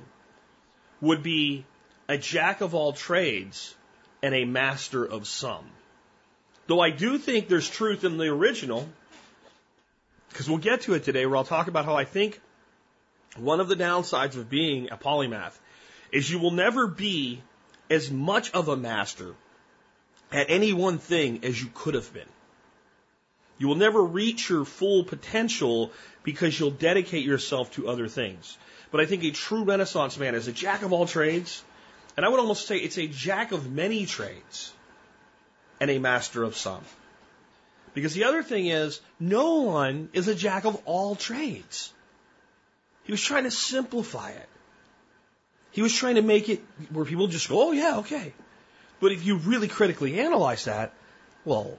would 1.01 1.21
be 1.23 1.65
a 2.11 2.17
jack 2.17 2.61
of 2.61 2.75
all 2.75 2.91
trades 2.91 3.73
and 4.21 4.35
a 4.35 4.45
master 4.45 5.05
of 5.05 5.27
some. 5.27 5.65
Though 6.67 6.81
I 6.81 6.89
do 6.89 7.17
think 7.17 7.47
there's 7.47 7.69
truth 7.69 8.03
in 8.03 8.17
the 8.17 8.27
original, 8.27 8.87
because 10.29 10.49
we'll 10.49 10.59
get 10.59 10.81
to 10.81 10.93
it 10.93 11.03
today 11.03 11.25
where 11.25 11.37
I'll 11.37 11.43
talk 11.43 11.67
about 11.67 11.85
how 11.85 11.95
I 11.95 12.03
think 12.03 12.39
one 13.37 13.61
of 13.61 13.69
the 13.69 13.75
downsides 13.75 14.35
of 14.35 14.49
being 14.49 14.91
a 14.91 14.97
polymath 14.97 15.57
is 16.11 16.29
you 16.29 16.39
will 16.39 16.51
never 16.51 16.85
be 16.85 17.41
as 17.89 18.11
much 18.11 18.51
of 18.51 18.67
a 18.67 18.75
master 18.75 19.33
at 20.31 20.49
any 20.49 20.73
one 20.73 20.97
thing 20.97 21.43
as 21.43 21.61
you 21.61 21.69
could 21.73 21.93
have 21.93 22.13
been. 22.13 22.29
You 23.57 23.67
will 23.69 23.75
never 23.75 24.03
reach 24.03 24.49
your 24.49 24.65
full 24.65 25.05
potential 25.05 25.91
because 26.23 26.59
you'll 26.59 26.71
dedicate 26.71 27.25
yourself 27.25 27.71
to 27.73 27.87
other 27.87 28.07
things. 28.07 28.57
But 28.91 28.99
I 28.99 29.05
think 29.05 29.23
a 29.23 29.31
true 29.31 29.63
Renaissance 29.63 30.17
man 30.17 30.35
is 30.35 30.47
a 30.47 30.51
jack 30.51 30.81
of 30.81 30.91
all 30.91 31.05
trades 31.05 31.63
and 32.21 32.25
I 32.27 32.29
would 32.29 32.39
almost 32.39 32.67
say 32.67 32.77
it's 32.77 32.99
a 32.99 33.07
jack 33.07 33.51
of 33.51 33.71
many 33.71 34.05
trades 34.05 34.71
and 35.79 35.89
a 35.89 35.97
master 35.97 36.43
of 36.43 36.55
some. 36.55 36.83
Because 37.95 38.13
the 38.13 38.25
other 38.25 38.43
thing 38.43 38.67
is, 38.67 39.01
no 39.19 39.61
one 39.61 40.07
is 40.13 40.27
a 40.27 40.35
jack 40.35 40.65
of 40.65 40.79
all 40.85 41.15
trades. 41.15 41.91
He 43.05 43.11
was 43.11 43.23
trying 43.23 43.45
to 43.45 43.49
simplify 43.49 44.29
it. 44.29 44.47
He 45.71 45.81
was 45.81 45.95
trying 45.95 46.13
to 46.13 46.21
make 46.21 46.47
it 46.47 46.63
where 46.91 47.05
people 47.05 47.25
just 47.25 47.49
go, 47.49 47.69
oh 47.69 47.71
yeah, 47.71 47.97
okay. 47.97 48.33
But 48.99 49.13
if 49.13 49.25
you 49.25 49.37
really 49.37 49.67
critically 49.67 50.19
analyze 50.19 50.65
that, 50.65 50.93
well, 51.43 51.75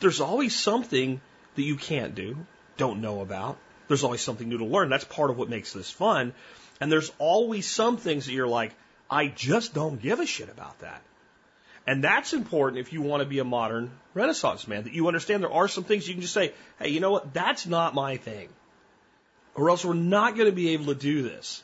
there's 0.00 0.20
always 0.20 0.54
something 0.54 1.22
that 1.54 1.62
you 1.62 1.76
can't 1.76 2.14
do, 2.14 2.36
don't 2.76 3.00
know 3.00 3.22
about. 3.22 3.56
There's 3.88 4.04
always 4.04 4.20
something 4.20 4.46
new 4.46 4.58
to 4.58 4.66
learn. 4.66 4.90
That's 4.90 5.04
part 5.04 5.30
of 5.30 5.38
what 5.38 5.48
makes 5.48 5.72
this 5.72 5.90
fun. 5.90 6.34
And 6.82 6.92
there's 6.92 7.10
always 7.18 7.66
some 7.66 7.96
things 7.96 8.26
that 8.26 8.34
you're 8.34 8.46
like, 8.46 8.74
I 9.10 9.28
just 9.28 9.74
don't 9.74 10.00
give 10.00 10.20
a 10.20 10.26
shit 10.26 10.48
about 10.48 10.80
that. 10.80 11.02
And 11.86 12.02
that's 12.02 12.32
important 12.32 12.80
if 12.80 12.92
you 12.92 13.00
want 13.00 13.22
to 13.22 13.28
be 13.28 13.38
a 13.38 13.44
modern 13.44 13.92
Renaissance 14.12 14.66
man, 14.66 14.84
that 14.84 14.92
you 14.92 15.06
understand 15.06 15.42
there 15.42 15.52
are 15.52 15.68
some 15.68 15.84
things 15.84 16.08
you 16.08 16.14
can 16.14 16.22
just 16.22 16.34
say, 16.34 16.52
hey, 16.80 16.88
you 16.88 16.98
know 16.98 17.12
what? 17.12 17.32
That's 17.32 17.66
not 17.66 17.94
my 17.94 18.16
thing. 18.16 18.48
Or 19.54 19.70
else 19.70 19.84
we're 19.84 19.94
not 19.94 20.34
going 20.34 20.50
to 20.50 20.56
be 20.56 20.70
able 20.70 20.86
to 20.86 20.94
do 20.94 21.22
this. 21.22 21.62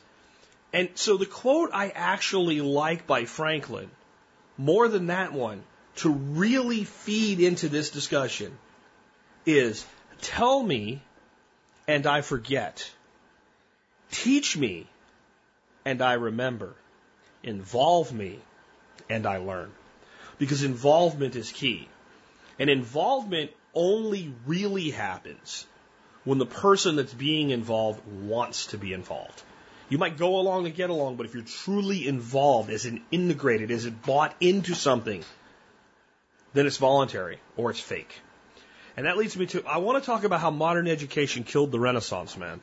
And 0.71 0.89
so 0.95 1.17
the 1.17 1.25
quote 1.25 1.71
I 1.73 1.89
actually 1.89 2.61
like 2.61 3.05
by 3.05 3.25
Franklin, 3.25 3.91
more 4.57 4.87
than 4.87 5.07
that 5.07 5.33
one, 5.33 5.63
to 5.97 6.09
really 6.09 6.85
feed 6.85 7.39
into 7.39 7.67
this 7.67 7.89
discussion 7.89 8.57
is 9.45 9.85
tell 10.21 10.63
me 10.63 11.01
and 11.87 12.07
I 12.07 12.21
forget. 12.21 12.89
Teach 14.11 14.57
me 14.57 14.87
and 15.85 16.01
I 16.01 16.13
remember. 16.13 16.75
Involve 17.43 18.13
me 18.13 18.39
and 19.09 19.25
I 19.25 19.37
learn. 19.37 19.71
Because 20.37 20.63
involvement 20.63 21.35
is 21.35 21.51
key. 21.51 21.87
And 22.59 22.69
involvement 22.69 23.51
only 23.73 24.33
really 24.45 24.89
happens 24.89 25.65
when 26.23 26.37
the 26.37 26.45
person 26.45 26.95
that's 26.95 27.13
being 27.13 27.49
involved 27.49 28.01
wants 28.07 28.67
to 28.67 28.77
be 28.77 28.93
involved. 28.93 29.41
You 29.89 29.97
might 29.97 30.17
go 30.17 30.39
along 30.39 30.63
to 30.63 30.69
get 30.69 30.89
along, 30.89 31.17
but 31.17 31.25
if 31.25 31.33
you're 31.33 31.43
truly 31.43 32.07
involved, 32.07 32.69
as 32.69 32.85
in 32.85 33.01
integrated, 33.11 33.69
as 33.71 33.85
it 33.85 34.01
bought 34.01 34.33
into 34.39 34.73
something, 34.73 35.23
then 36.53 36.65
it's 36.65 36.77
voluntary 36.77 37.39
or 37.57 37.71
it's 37.71 37.79
fake. 37.79 38.21
And 38.95 39.05
that 39.05 39.17
leads 39.17 39.35
me 39.35 39.47
to 39.47 39.63
I 39.65 39.77
want 39.77 40.01
to 40.01 40.05
talk 40.05 40.23
about 40.23 40.39
how 40.39 40.51
modern 40.51 40.87
education 40.87 41.43
killed 41.43 41.71
the 41.71 41.79
Renaissance 41.79 42.37
man. 42.37 42.61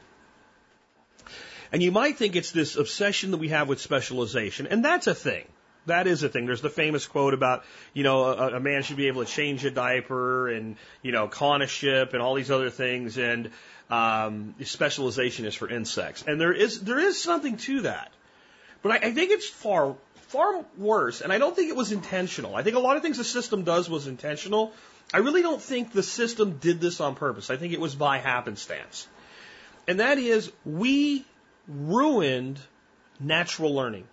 And 1.72 1.82
you 1.82 1.92
might 1.92 2.16
think 2.16 2.36
it's 2.36 2.50
this 2.50 2.76
obsession 2.76 3.30
that 3.30 3.38
we 3.38 3.48
have 3.48 3.68
with 3.68 3.80
specialization, 3.80 4.66
and 4.66 4.84
that's 4.84 5.06
a 5.06 5.14
thing. 5.14 5.44
That 5.86 6.06
is 6.06 6.22
a 6.22 6.28
thing. 6.28 6.46
There's 6.46 6.60
the 6.60 6.70
famous 6.70 7.06
quote 7.06 7.32
about, 7.32 7.64
you 7.94 8.02
know, 8.02 8.24
a, 8.24 8.56
a 8.56 8.60
man 8.60 8.82
should 8.82 8.96
be 8.96 9.06
able 9.06 9.24
to 9.24 9.30
change 9.30 9.64
a 9.64 9.70
diaper 9.70 10.48
and, 10.48 10.76
you 11.02 11.10
know, 11.10 11.26
con 11.26 11.62
a 11.62 11.66
ship 11.66 12.12
and 12.12 12.20
all 12.20 12.34
these 12.34 12.50
other 12.50 12.70
things, 12.70 13.18
and 13.18 13.50
um, 13.88 14.54
specialization 14.62 15.46
is 15.46 15.54
for 15.54 15.68
insects. 15.68 16.24
And 16.26 16.40
there 16.40 16.52
is 16.52 16.80
there 16.80 16.98
is 16.98 17.20
something 17.20 17.56
to 17.58 17.82
that, 17.82 18.12
but 18.82 18.92
I, 18.92 19.08
I 19.08 19.12
think 19.12 19.30
it's 19.30 19.48
far 19.48 19.96
far 20.28 20.64
worse, 20.76 21.22
and 21.22 21.32
I 21.32 21.38
don't 21.38 21.56
think 21.56 21.70
it 21.70 21.76
was 21.76 21.92
intentional. 21.92 22.54
I 22.54 22.62
think 22.62 22.76
a 22.76 22.80
lot 22.80 22.96
of 22.96 23.02
things 23.02 23.16
the 23.18 23.24
system 23.24 23.64
does 23.64 23.88
was 23.88 24.06
intentional. 24.06 24.72
I 25.12 25.18
really 25.18 25.42
don't 25.42 25.60
think 25.60 25.92
the 25.92 26.04
system 26.04 26.58
did 26.58 26.80
this 26.80 27.00
on 27.00 27.16
purpose. 27.16 27.50
I 27.50 27.56
think 27.56 27.72
it 27.72 27.80
was 27.80 27.94
by 27.94 28.18
happenstance. 28.18 29.08
And 29.88 29.98
that 29.98 30.18
is, 30.18 30.52
we 30.64 31.24
ruined 31.70 32.58
natural 33.18 33.74
learning. 33.74 34.06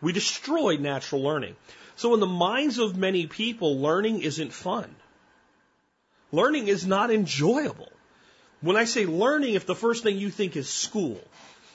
We 0.00 0.12
destroyed 0.12 0.80
natural 0.80 1.22
learning. 1.22 1.56
So 1.96 2.14
in 2.14 2.20
the 2.20 2.26
minds 2.26 2.78
of 2.78 2.96
many 2.96 3.26
people, 3.26 3.80
learning 3.80 4.20
isn't 4.20 4.52
fun. 4.52 4.94
Learning 6.32 6.68
is 6.68 6.86
not 6.86 7.10
enjoyable. 7.10 7.90
When 8.60 8.76
I 8.76 8.84
say 8.84 9.06
learning, 9.06 9.54
if 9.54 9.66
the 9.66 9.74
first 9.74 10.02
thing 10.02 10.18
you 10.18 10.30
think 10.30 10.56
is 10.56 10.68
school, 10.68 11.20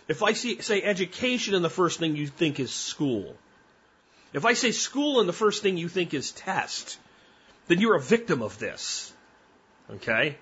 if 0.07 0.23
I 0.23 0.33
say 0.33 0.81
education 0.83 1.55
and 1.55 1.63
the 1.63 1.69
first 1.69 1.99
thing 1.99 2.15
you 2.15 2.27
think 2.27 2.59
is 2.59 2.71
school, 2.71 3.35
if 4.33 4.45
I 4.45 4.53
say 4.53 4.71
school 4.71 5.19
and 5.19 5.27
the 5.27 5.33
first 5.33 5.61
thing 5.61 5.77
you 5.77 5.89
think 5.89 6.13
is 6.13 6.31
test, 6.31 6.97
then 7.67 7.79
you're 7.79 7.95
a 7.95 8.01
victim 8.01 8.41
of 8.41 8.59
this. 8.59 9.11
Okay? 9.89 10.37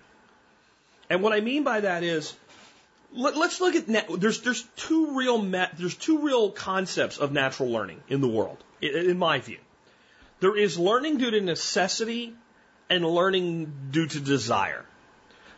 And 1.09 1.21
what 1.23 1.33
I 1.33 1.39
mean 1.41 1.63
by 1.63 1.81
that 1.81 2.03
is 2.03 2.35
let, 3.13 3.35
us 3.35 3.59
look 3.61 3.75
at 3.75 3.87
there's 4.19 4.41
there's 4.41 4.63
two 4.75 5.17
real 5.17 5.41
there's 5.41 5.95
two 5.95 6.19
real 6.19 6.51
concepts 6.51 7.17
of 7.17 7.31
natural 7.31 7.69
learning 7.69 8.01
in 8.07 8.21
the 8.21 8.27
world, 8.27 8.63
in, 8.81 9.11
in 9.11 9.17
my 9.17 9.39
view. 9.39 9.59
There 10.39 10.55
is 10.55 10.79
learning 10.79 11.17
due 11.17 11.31
to 11.31 11.41
necessity, 11.41 12.33
and 12.89 13.05
learning 13.05 13.89
due 13.91 14.07
to 14.07 14.19
desire. 14.19 14.85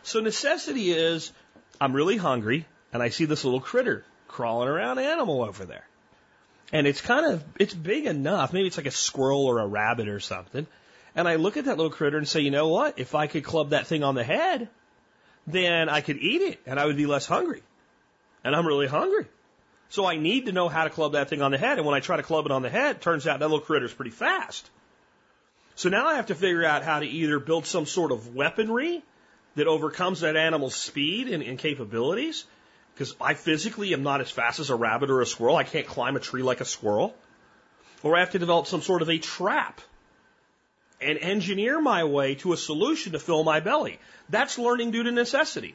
So 0.02 0.20
necessity 0.20 0.92
is 0.92 1.32
I'm 1.80 1.92
really 1.92 2.16
hungry 2.16 2.66
and 2.92 3.02
I 3.02 3.08
see 3.08 3.24
this 3.24 3.44
little 3.44 3.60
critter 3.60 4.04
crawling 4.28 4.68
around 4.68 4.98
animal 4.98 5.42
over 5.42 5.64
there. 5.64 5.86
And 6.72 6.86
it's 6.86 7.00
kind 7.00 7.26
of, 7.26 7.44
it's 7.58 7.74
big 7.74 8.06
enough. 8.06 8.52
Maybe 8.52 8.66
it's 8.66 8.76
like 8.76 8.86
a 8.86 8.90
squirrel 8.90 9.44
or 9.44 9.58
a 9.58 9.66
rabbit 9.66 10.08
or 10.08 10.20
something. 10.20 10.66
And 11.14 11.28
I 11.28 11.36
look 11.36 11.56
at 11.56 11.66
that 11.66 11.76
little 11.76 11.92
critter 11.92 12.16
and 12.16 12.26
say, 12.26 12.40
you 12.40 12.50
know 12.50 12.68
what? 12.68 12.98
If 12.98 13.14
I 13.14 13.26
could 13.26 13.44
club 13.44 13.70
that 13.70 13.86
thing 13.86 14.02
on 14.02 14.14
the 14.14 14.24
head, 14.24 14.68
then 15.46 15.88
I 15.88 16.00
could 16.00 16.18
eat 16.18 16.42
it 16.42 16.60
and 16.66 16.78
I 16.78 16.86
would 16.86 16.96
be 16.96 17.06
less 17.06 17.26
hungry. 17.26 17.62
And 18.44 18.54
I'm 18.54 18.66
really 18.66 18.86
hungry. 18.86 19.26
So 19.88 20.06
I 20.06 20.16
need 20.16 20.46
to 20.46 20.52
know 20.52 20.68
how 20.68 20.84
to 20.84 20.90
club 20.90 21.12
that 21.12 21.28
thing 21.28 21.42
on 21.42 21.50
the 21.50 21.58
head. 21.58 21.78
And 21.78 21.86
when 21.86 21.94
I 21.94 22.00
try 22.00 22.16
to 22.16 22.22
club 22.22 22.46
it 22.46 22.52
on 22.52 22.62
the 22.62 22.70
head, 22.70 22.96
it 22.96 23.02
turns 23.02 23.26
out 23.26 23.40
that 23.40 23.44
little 23.50 23.60
critter's 23.60 23.92
pretty 23.92 24.10
fast. 24.10 24.68
So 25.74 25.88
now 25.88 26.06
I 26.06 26.14
have 26.14 26.26
to 26.26 26.34
figure 26.34 26.64
out 26.64 26.82
how 26.82 27.00
to 27.00 27.06
either 27.06 27.38
build 27.38 27.66
some 27.66 27.86
sort 27.86 28.12
of 28.12 28.34
weaponry 28.34 29.02
that 29.54 29.66
overcomes 29.66 30.20
that 30.20 30.36
animal's 30.36 30.74
speed 30.74 31.28
and, 31.28 31.42
and 31.42 31.58
capabilities, 31.58 32.44
because 32.94 33.14
I 33.20 33.34
physically 33.34 33.92
am 33.92 34.02
not 34.02 34.20
as 34.20 34.30
fast 34.30 34.60
as 34.60 34.70
a 34.70 34.74
rabbit 34.74 35.10
or 35.10 35.20
a 35.20 35.26
squirrel. 35.26 35.56
I 35.56 35.64
can't 35.64 35.86
climb 35.86 36.16
a 36.16 36.20
tree 36.20 36.42
like 36.42 36.60
a 36.60 36.64
squirrel. 36.64 37.14
Or 38.02 38.16
I 38.16 38.20
have 38.20 38.30
to 38.30 38.38
develop 38.38 38.66
some 38.66 38.82
sort 38.82 39.02
of 39.02 39.10
a 39.10 39.18
trap 39.18 39.80
and 41.02 41.18
engineer 41.18 41.80
my 41.80 42.04
way 42.04 42.34
to 42.36 42.52
a 42.52 42.56
solution 42.56 43.12
to 43.12 43.18
fill 43.18 43.44
my 43.44 43.60
belly. 43.60 43.98
That's 44.28 44.58
learning 44.58 44.92
due 44.92 45.02
to 45.02 45.12
necessity. 45.12 45.74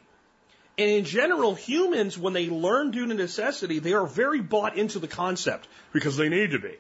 And 0.78 0.90
in 0.90 1.06
general, 1.06 1.56
humans, 1.56 2.18
when 2.18 2.34
they 2.34 2.50
learn 2.50 2.92
due 2.92 3.08
to 3.08 3.14
necessity, 3.14 3.80
they 3.80 3.94
are 3.94 4.06
very 4.06 4.42
bought 4.42 4.78
into 4.78 5.00
the 5.00 5.08
concept 5.08 5.68
because 5.92 6.18
they 6.18 6.30
need 6.30 6.52
to 6.52 6.60
be. 6.60 6.76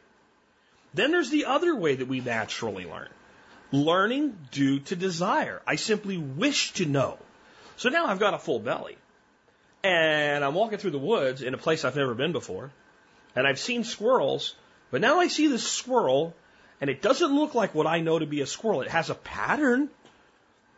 Then 0.94 1.12
there's 1.12 1.30
the 1.30 1.46
other 1.46 1.76
way 1.76 1.96
that 1.96 2.08
we 2.08 2.20
naturally 2.20 2.86
learn. 2.86 3.10
Learning 3.72 4.38
due 4.52 4.80
to 4.82 4.96
desire. 4.96 5.62
I 5.66 5.76
simply 5.76 6.18
wish 6.18 6.74
to 6.74 6.86
know. 6.86 7.18
So 7.76 7.90
now 7.90 8.06
I've 8.06 8.20
got 8.20 8.34
a 8.34 8.40
full 8.40 8.60
belly. 8.60 8.98
And 9.84 10.44
I'm 10.44 10.54
walking 10.54 10.78
through 10.78 10.92
the 10.92 11.00
woods 11.00 11.42
in 11.42 11.54
a 11.54 11.58
place 11.58 11.84
I've 11.84 11.96
never 11.96 12.14
been 12.14 12.32
before. 12.32 12.72
And 13.36 13.48
I've 13.48 13.60
seen 13.60 13.84
squirrels, 13.84 14.56
but 14.90 15.02
now 15.02 15.20
I 15.20 15.28
see 15.28 15.48
this 15.48 15.68
squirrel 15.68 16.36
and 16.80 16.90
it 16.90 17.02
doesn't 17.02 17.34
look 17.34 17.56
like 17.56 17.74
what 17.74 17.88
I 17.88 18.00
know 18.00 18.20
to 18.20 18.26
be 18.26 18.42
a 18.42 18.46
squirrel. 18.46 18.82
It 18.82 18.90
has 18.90 19.10
a 19.10 19.16
pattern 19.16 19.90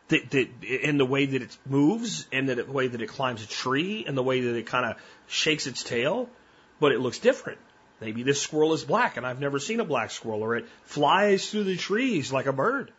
that, 0.08 0.30
that 0.30 0.48
in 0.64 0.98
the 0.98 1.04
way 1.04 1.26
that 1.26 1.42
it 1.42 1.56
moves 1.66 2.26
and 2.32 2.48
the 2.48 2.64
way 2.64 2.88
that 2.88 3.00
it 3.00 3.08
climbs 3.08 3.42
a 3.42 3.48
tree 3.48 4.04
and 4.06 4.16
the 4.16 4.22
way 4.22 4.40
that 4.40 4.56
it 4.56 4.66
kind 4.66 4.86
of 4.86 4.96
shakes 5.28 5.66
its 5.66 5.82
tail, 5.82 6.28
but 6.80 6.92
it 6.92 7.00
looks 7.00 7.18
different. 7.18 7.58
Maybe 8.00 8.22
this 8.22 8.40
squirrel 8.40 8.72
is 8.72 8.82
black 8.82 9.16
and 9.16 9.26
I've 9.26 9.40
never 9.40 9.58
seen 9.58 9.80
a 9.80 9.84
black 9.84 10.10
squirrel 10.10 10.42
or 10.42 10.56
it 10.56 10.66
flies 10.84 11.50
through 11.50 11.64
the 11.64 11.76
trees 11.76 12.32
like 12.32 12.46
a 12.46 12.52
bird. 12.52 12.90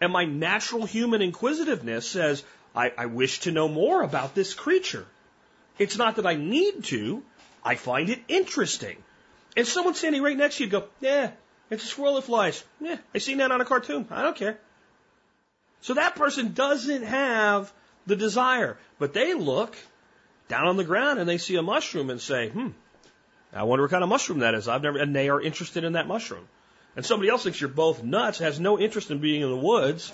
And 0.00 0.12
my 0.12 0.24
natural 0.24 0.84
human 0.84 1.22
inquisitiveness 1.22 2.08
says, 2.08 2.44
I, 2.74 2.92
I 2.98 3.06
wish 3.06 3.40
to 3.40 3.52
know 3.52 3.68
more 3.68 4.02
about 4.02 4.34
this 4.34 4.52
creature. 4.52 5.06
It's 5.78 5.96
not 5.96 6.16
that 6.16 6.26
I 6.26 6.34
need 6.34 6.84
to, 6.84 7.22
I 7.64 7.76
find 7.76 8.10
it 8.10 8.20
interesting. 8.28 8.96
And 9.56 9.66
someone 9.66 9.94
standing 9.94 10.22
right 10.22 10.36
next 10.36 10.58
to 10.58 10.64
you 10.64 10.70
go, 10.70 10.84
yeah, 11.00 11.30
it's 11.70 11.84
a 11.84 11.86
squirrel 11.86 12.14
that 12.14 12.22
flies. 12.22 12.62
Yeah, 12.80 12.98
I 13.14 13.18
seen 13.18 13.38
that 13.38 13.50
on 13.50 13.60
a 13.60 13.64
cartoon. 13.64 14.06
I 14.10 14.22
don't 14.22 14.36
care. 14.36 14.58
So 15.80 15.94
that 15.94 16.16
person 16.16 16.52
doesn't 16.52 17.02
have 17.02 17.72
the 18.06 18.16
desire, 18.16 18.76
but 18.98 19.12
they 19.12 19.34
look 19.34 19.76
down 20.48 20.66
on 20.66 20.76
the 20.76 20.84
ground 20.84 21.18
and 21.18 21.28
they 21.28 21.38
see 21.38 21.56
a 21.56 21.62
mushroom 21.62 22.10
and 22.10 22.20
say, 22.20 22.48
hmm, 22.48 22.68
I 23.52 23.64
wonder 23.64 23.84
what 23.84 23.90
kind 23.90 24.02
of 24.02 24.08
mushroom 24.08 24.40
that 24.40 24.54
is. 24.54 24.68
I've 24.68 24.82
never, 24.82 24.98
and 24.98 25.14
they 25.14 25.28
are 25.28 25.40
interested 25.40 25.84
in 25.84 25.94
that 25.94 26.06
mushroom. 26.06 26.46
And 26.94 27.04
somebody 27.04 27.30
else 27.30 27.42
thinks 27.42 27.60
you're 27.60 27.68
both 27.68 28.02
nuts, 28.02 28.38
has 28.38 28.58
no 28.58 28.78
interest 28.78 29.10
in 29.10 29.18
being 29.18 29.42
in 29.42 29.50
the 29.50 29.56
woods, 29.56 30.12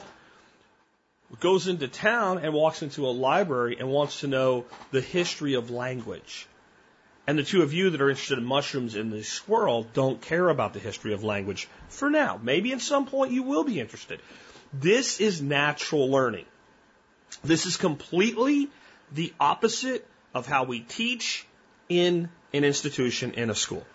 goes 1.41 1.69
into 1.69 1.89
town 1.89 2.39
and 2.39 2.53
walks 2.53 2.83
into 2.83 3.07
a 3.07 3.11
library 3.11 3.77
and 3.79 3.89
wants 3.89 4.21
to 4.21 4.27
know 4.27 4.65
the 4.91 5.01
history 5.01 5.55
of 5.55 5.71
language. 5.71 6.47
And 7.27 7.39
the 7.39 7.45
two 7.45 7.63
of 7.63 7.73
you 7.73 7.91
that 7.91 8.01
are 8.01 8.11
interested 8.11 8.39
in 8.39 8.45
mushrooms 8.45 8.97
and 8.97 9.13
the 9.13 9.23
squirrel 9.23 9.87
don't 9.95 10.21
care 10.21 10.49
about 10.49 10.73
the 10.73 10.81
history 10.81 11.13
of 11.13 11.23
language 11.23 11.69
for 11.89 12.11
now. 12.11 12.41
Maybe 12.43 12.73
at 12.73 12.81
some 12.81 13.07
point 13.07 13.33
you 13.33 13.45
will 13.45 13.63
be 13.63 13.79
interested. 13.79 14.21
This 14.73 15.21
is 15.21 15.41
natural 15.41 16.11
learning. 16.11 16.47
This 17.45 17.67
is 17.67 17.77
completely 17.77 18.71
the 19.13 19.33
opposite 19.39 20.07
of 20.35 20.47
how 20.47 20.65
we 20.65 20.81
teach 20.81 21.47
in 21.89 22.29
an 22.53 22.65
institution 22.65 23.33
in 23.33 23.51
a 23.51 23.55
school. 23.55 23.87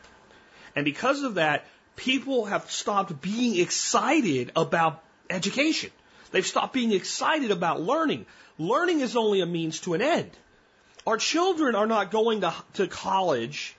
And 0.75 0.85
because 0.85 1.23
of 1.23 1.35
that, 1.35 1.65
people 1.95 2.45
have 2.45 2.71
stopped 2.71 3.19
being 3.21 3.59
excited 3.59 4.51
about 4.55 5.03
education. 5.29 5.91
They've 6.31 6.45
stopped 6.45 6.73
being 6.73 6.91
excited 6.91 7.51
about 7.51 7.81
learning. 7.81 8.25
Learning 8.57 9.01
is 9.01 9.15
only 9.15 9.41
a 9.41 9.45
means 9.45 9.79
to 9.81 9.95
an 9.95 10.01
end. 10.01 10.31
Our 11.07 11.15
children 11.15 11.75
are 11.75 11.87
not 11.87 12.11
going 12.11 12.41
to, 12.41 12.53
to 12.73 12.87
college, 12.87 13.77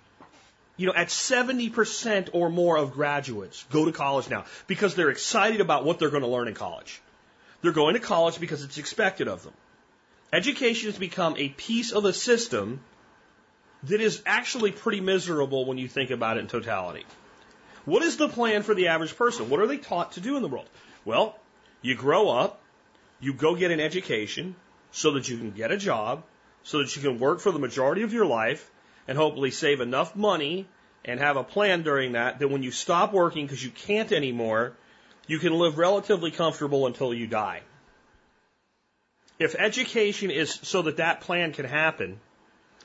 you 0.79 0.87
know, 0.87 0.95
at 0.95 1.09
70% 1.09 2.31
or 2.33 2.49
more 2.49 2.79
of 2.79 2.95
graduates 2.95 3.67
go 3.71 3.85
to 3.85 3.93
college 3.93 4.31
now 4.31 4.47
because 4.67 4.95
they're 4.95 5.11
excited 5.11 5.61
about 5.61 5.85
what 5.85 5.99
they're 5.99 6.09
going 6.09 6.23
to 6.23 6.29
learn 6.29 6.49
in 6.49 6.55
college. 6.55 7.03
They're 7.61 7.73
going 7.73 7.95
to 7.95 8.01
college 8.01 8.41
because 8.41 8.65
it's 8.65 8.79
expected 8.79 9.29
of 9.29 9.43
them. 9.43 9.53
Education 10.33 10.89
has 10.89 10.99
become 10.99 11.37
a 11.37 11.51
piece 11.51 11.93
of 11.93 12.07
a 12.07 12.15
system 12.15 12.81
that 13.83 14.01
is 14.01 14.23
actually 14.25 14.73
pretty 14.73 15.01
miserable 15.01 15.67
when 15.67 15.77
you 15.77 15.87
think 15.87 16.11
about 16.11 16.39
it 16.39 16.41
in 16.41 16.47
totality. 16.47 17.05
What 17.85 18.03
is 18.03 18.17
the 18.17 18.29
plan 18.29 18.63
for 18.63 18.75
the 18.75 18.89
average 18.89 19.15
person? 19.17 19.51
What 19.51 19.61
are 19.61 19.67
they 19.67 19.77
taught 19.77 20.13
to 20.13 20.21
do 20.21 20.37
in 20.37 20.43
the 20.43 20.49
world? 20.49 20.69
Well, 21.05 21.39
you 21.83 21.95
grow 21.95 22.31
up, 22.31 22.63
you 23.21 23.35
go 23.35 23.55
get 23.55 23.71
an 23.71 23.81
education 23.81 24.57
so 24.93 25.13
that 25.13 25.29
you 25.29 25.37
can 25.37 25.51
get 25.51 25.71
a 25.71 25.77
job, 25.77 26.23
so 26.63 26.79
that 26.79 26.95
you 26.95 27.03
can 27.03 27.19
work 27.19 27.41
for 27.41 27.53
the 27.53 27.59
majority 27.59 28.03
of 28.03 28.13
your 28.13 28.27
life 28.27 28.71
and 29.07 29.17
hopefully 29.17 29.51
save 29.51 29.81
enough 29.81 30.15
money 30.15 30.67
and 31.05 31.21
have 31.21 31.37
a 31.37 31.45
plan 31.45 31.83
during 31.83 32.13
that 32.13 32.39
that 32.39 32.49
when 32.49 32.63
you 32.63 32.71
stop 32.71 33.13
working 33.13 33.47
because 33.47 33.65
you 33.65 33.71
can't 33.71 34.13
anymore, 34.13 34.75
you 35.27 35.39
can 35.39 35.53
live 35.53 35.79
relatively 35.79 36.31
comfortable 36.31 36.87
until 36.87 37.15
you 37.15 37.27
die. 37.27 37.63
If 39.39 39.55
education 39.55 40.31
is 40.31 40.59
so 40.63 40.83
that 40.83 40.97
that 40.97 41.21
plan 41.21 41.53
can 41.53 41.65
happen, 41.65 42.21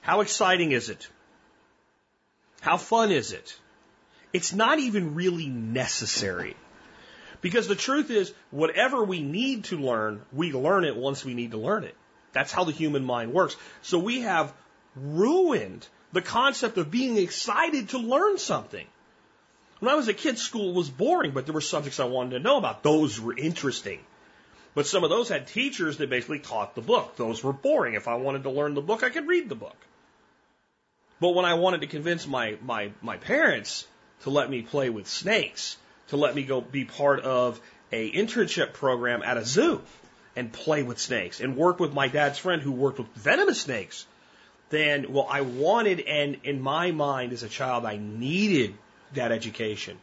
how 0.01 0.21
exciting 0.21 0.71
is 0.71 0.89
it? 0.89 1.09
How 2.61 2.77
fun 2.77 3.11
is 3.11 3.31
it? 3.31 3.57
It's 4.31 4.53
not 4.53 4.79
even 4.79 5.15
really 5.15 5.47
necessary. 5.47 6.55
Because 7.41 7.67
the 7.67 7.75
truth 7.75 8.09
is, 8.09 8.33
whatever 8.51 9.03
we 9.03 9.21
need 9.21 9.65
to 9.65 9.77
learn, 9.77 10.21
we 10.31 10.53
learn 10.53 10.85
it 10.85 10.95
once 10.95 11.25
we 11.25 11.33
need 11.33 11.51
to 11.51 11.57
learn 11.57 11.83
it. 11.83 11.95
That's 12.33 12.51
how 12.51 12.63
the 12.63 12.71
human 12.71 13.03
mind 13.03 13.31
works. 13.31 13.55
So 13.81 13.99
we 13.99 14.21
have 14.21 14.53
ruined 14.95 15.87
the 16.11 16.21
concept 16.21 16.77
of 16.77 16.91
being 16.91 17.17
excited 17.17 17.89
to 17.89 17.97
learn 17.99 18.37
something. 18.37 18.85
When 19.79 19.91
I 19.91 19.95
was 19.95 20.07
a 20.07 20.13
kid, 20.13 20.37
school 20.37 20.73
was 20.73 20.89
boring, 20.89 21.31
but 21.31 21.45
there 21.45 21.53
were 21.53 21.61
subjects 21.61 21.99
I 21.99 22.05
wanted 22.05 22.31
to 22.31 22.39
know 22.39 22.57
about. 22.57 22.83
Those 22.83 23.19
were 23.19 23.35
interesting. 23.37 23.99
But 24.75 24.87
some 24.87 25.03
of 25.03 25.09
those 25.09 25.29
had 25.29 25.47
teachers 25.47 25.97
that 25.97 26.09
basically 26.09 26.39
taught 26.39 26.73
the 26.73 26.81
book. 26.81 27.15
Those 27.15 27.43
were 27.43 27.53
boring. 27.53 27.93
If 27.93 28.07
I 28.07 28.15
wanted 28.15 28.43
to 28.43 28.49
learn 28.49 28.73
the 28.73 28.81
book, 28.81 29.03
I 29.03 29.09
could 29.09 29.27
read 29.27 29.49
the 29.49 29.55
book. 29.55 29.75
But 31.19 31.35
when 31.35 31.45
I 31.45 31.55
wanted 31.55 31.81
to 31.81 31.87
convince 31.87 32.27
my, 32.27 32.57
my, 32.61 32.91
my 33.01 33.17
parents 33.17 33.87
to 34.23 34.29
let 34.29 34.49
me 34.49 34.61
play 34.61 34.89
with 34.89 35.07
snakes, 35.07 35.77
to 36.07 36.17
let 36.17 36.33
me 36.33 36.43
go 36.43 36.61
be 36.61 36.85
part 36.85 37.21
of 37.21 37.59
a 37.91 38.11
internship 38.11 38.73
program 38.73 39.21
at 39.23 39.37
a 39.37 39.45
zoo 39.45 39.81
and 40.35 40.51
play 40.51 40.83
with 40.83 40.99
snakes 40.99 41.39
and 41.39 41.55
work 41.55 41.79
with 41.79 41.93
my 41.93 42.07
dad's 42.07 42.39
friend 42.39 42.61
who 42.61 42.71
worked 42.71 42.97
with 42.97 43.07
venomous 43.15 43.61
snakes, 43.61 44.05
then, 44.69 45.11
well, 45.13 45.27
I 45.29 45.41
wanted, 45.41 45.99
and 46.01 46.39
in 46.43 46.61
my 46.61 46.91
mind 46.91 47.33
as 47.33 47.43
a 47.43 47.49
child, 47.49 47.85
I 47.85 47.97
needed 47.97 48.75
that 49.13 49.31
education. 49.31 49.97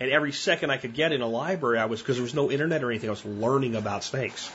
And 0.00 0.10
every 0.10 0.32
second 0.32 0.70
I 0.70 0.76
could 0.76 0.94
get 0.94 1.12
in 1.12 1.22
a 1.22 1.26
library, 1.26 1.78
I 1.78 1.86
was, 1.86 2.00
because 2.00 2.16
there 2.16 2.22
was 2.22 2.34
no 2.34 2.50
internet 2.50 2.82
or 2.82 2.90
anything, 2.90 3.08
I 3.08 3.12
was 3.12 3.24
learning 3.24 3.76
about 3.76 4.04
snakes 4.04 4.50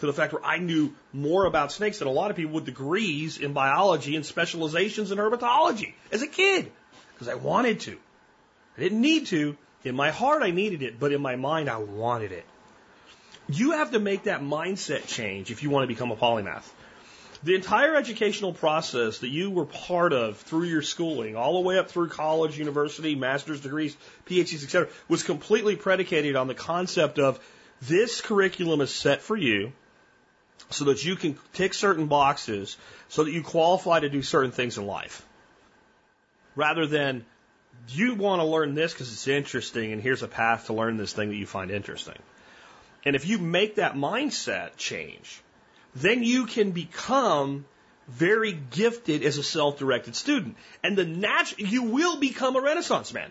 to 0.00 0.06
the 0.06 0.12
fact 0.12 0.32
where 0.32 0.44
I 0.44 0.58
knew 0.58 0.94
more 1.12 1.46
about 1.46 1.72
snakes 1.72 1.98
than 1.98 2.08
a 2.08 2.12
lot 2.12 2.30
of 2.30 2.36
people 2.36 2.52
with 2.52 2.66
degrees 2.66 3.38
in 3.38 3.52
biology 3.52 4.16
and 4.16 4.24
specializations 4.24 5.10
in 5.10 5.18
herpetology 5.18 5.94
as 6.12 6.22
a 6.22 6.26
kid 6.26 6.70
because 7.14 7.28
I 7.28 7.34
wanted 7.34 7.80
to. 7.80 7.98
I 8.76 8.80
didn't 8.80 9.00
need 9.00 9.26
to. 9.28 9.56
In 9.84 9.94
my 9.94 10.10
heart, 10.10 10.42
I 10.42 10.50
needed 10.50 10.82
it, 10.82 10.98
but 10.98 11.12
in 11.12 11.22
my 11.22 11.36
mind, 11.36 11.70
I 11.70 11.78
wanted 11.78 12.32
it. 12.32 12.44
You 13.48 13.72
have 13.72 13.92
to 13.92 14.00
make 14.00 14.24
that 14.24 14.42
mindset 14.42 15.06
change 15.06 15.50
if 15.50 15.62
you 15.62 15.70
want 15.70 15.84
to 15.84 15.88
become 15.88 16.10
a 16.10 16.16
polymath. 16.16 16.64
The 17.44 17.54
entire 17.54 17.94
educational 17.94 18.52
process 18.52 19.18
that 19.18 19.28
you 19.28 19.50
were 19.50 19.66
part 19.66 20.12
of 20.12 20.38
through 20.38 20.64
your 20.64 20.82
schooling, 20.82 21.36
all 21.36 21.54
the 21.54 21.60
way 21.60 21.78
up 21.78 21.90
through 21.90 22.08
college, 22.08 22.58
university, 22.58 23.14
master's 23.14 23.60
degrees, 23.60 23.96
PhDs, 24.26 24.64
etc., 24.64 24.88
was 25.08 25.22
completely 25.22 25.76
predicated 25.76 26.34
on 26.34 26.48
the 26.48 26.54
concept 26.54 27.18
of 27.18 27.38
this 27.82 28.20
curriculum 28.20 28.80
is 28.80 28.90
set 28.90 29.22
for 29.22 29.36
you 29.36 29.72
so 30.70 30.86
that 30.86 31.04
you 31.04 31.14
can 31.14 31.38
tick 31.52 31.74
certain 31.74 32.06
boxes 32.06 32.76
so 33.08 33.24
that 33.24 33.30
you 33.30 33.42
qualify 33.42 34.00
to 34.00 34.08
do 34.08 34.22
certain 34.22 34.50
things 34.50 34.78
in 34.78 34.86
life. 34.86 35.24
Rather 36.56 36.86
than 36.86 37.24
you 37.90 38.14
want 38.14 38.40
to 38.40 38.46
learn 38.46 38.74
this 38.74 38.92
because 38.92 39.12
it's 39.12 39.28
interesting 39.28 39.92
and 39.92 40.02
here's 40.02 40.22
a 40.22 40.28
path 40.28 40.66
to 40.66 40.72
learn 40.72 40.96
this 40.96 41.12
thing 41.12 41.28
that 41.28 41.36
you 41.36 41.46
find 41.46 41.70
interesting. 41.70 42.16
And 43.06 43.14
if 43.14 43.24
you 43.24 43.38
make 43.38 43.76
that 43.76 43.94
mindset 43.94 44.76
change, 44.76 45.40
then 45.94 46.24
you 46.24 46.46
can 46.46 46.72
become 46.72 47.64
very 48.08 48.52
gifted 48.52 49.22
as 49.22 49.38
a 49.38 49.44
self-directed 49.44 50.16
student. 50.16 50.56
And 50.82 50.98
the 50.98 51.04
nat- 51.04 51.58
you 51.58 51.84
will 51.84 52.16
become 52.18 52.56
a 52.56 52.60
renaissance 52.60 53.14
man. 53.14 53.30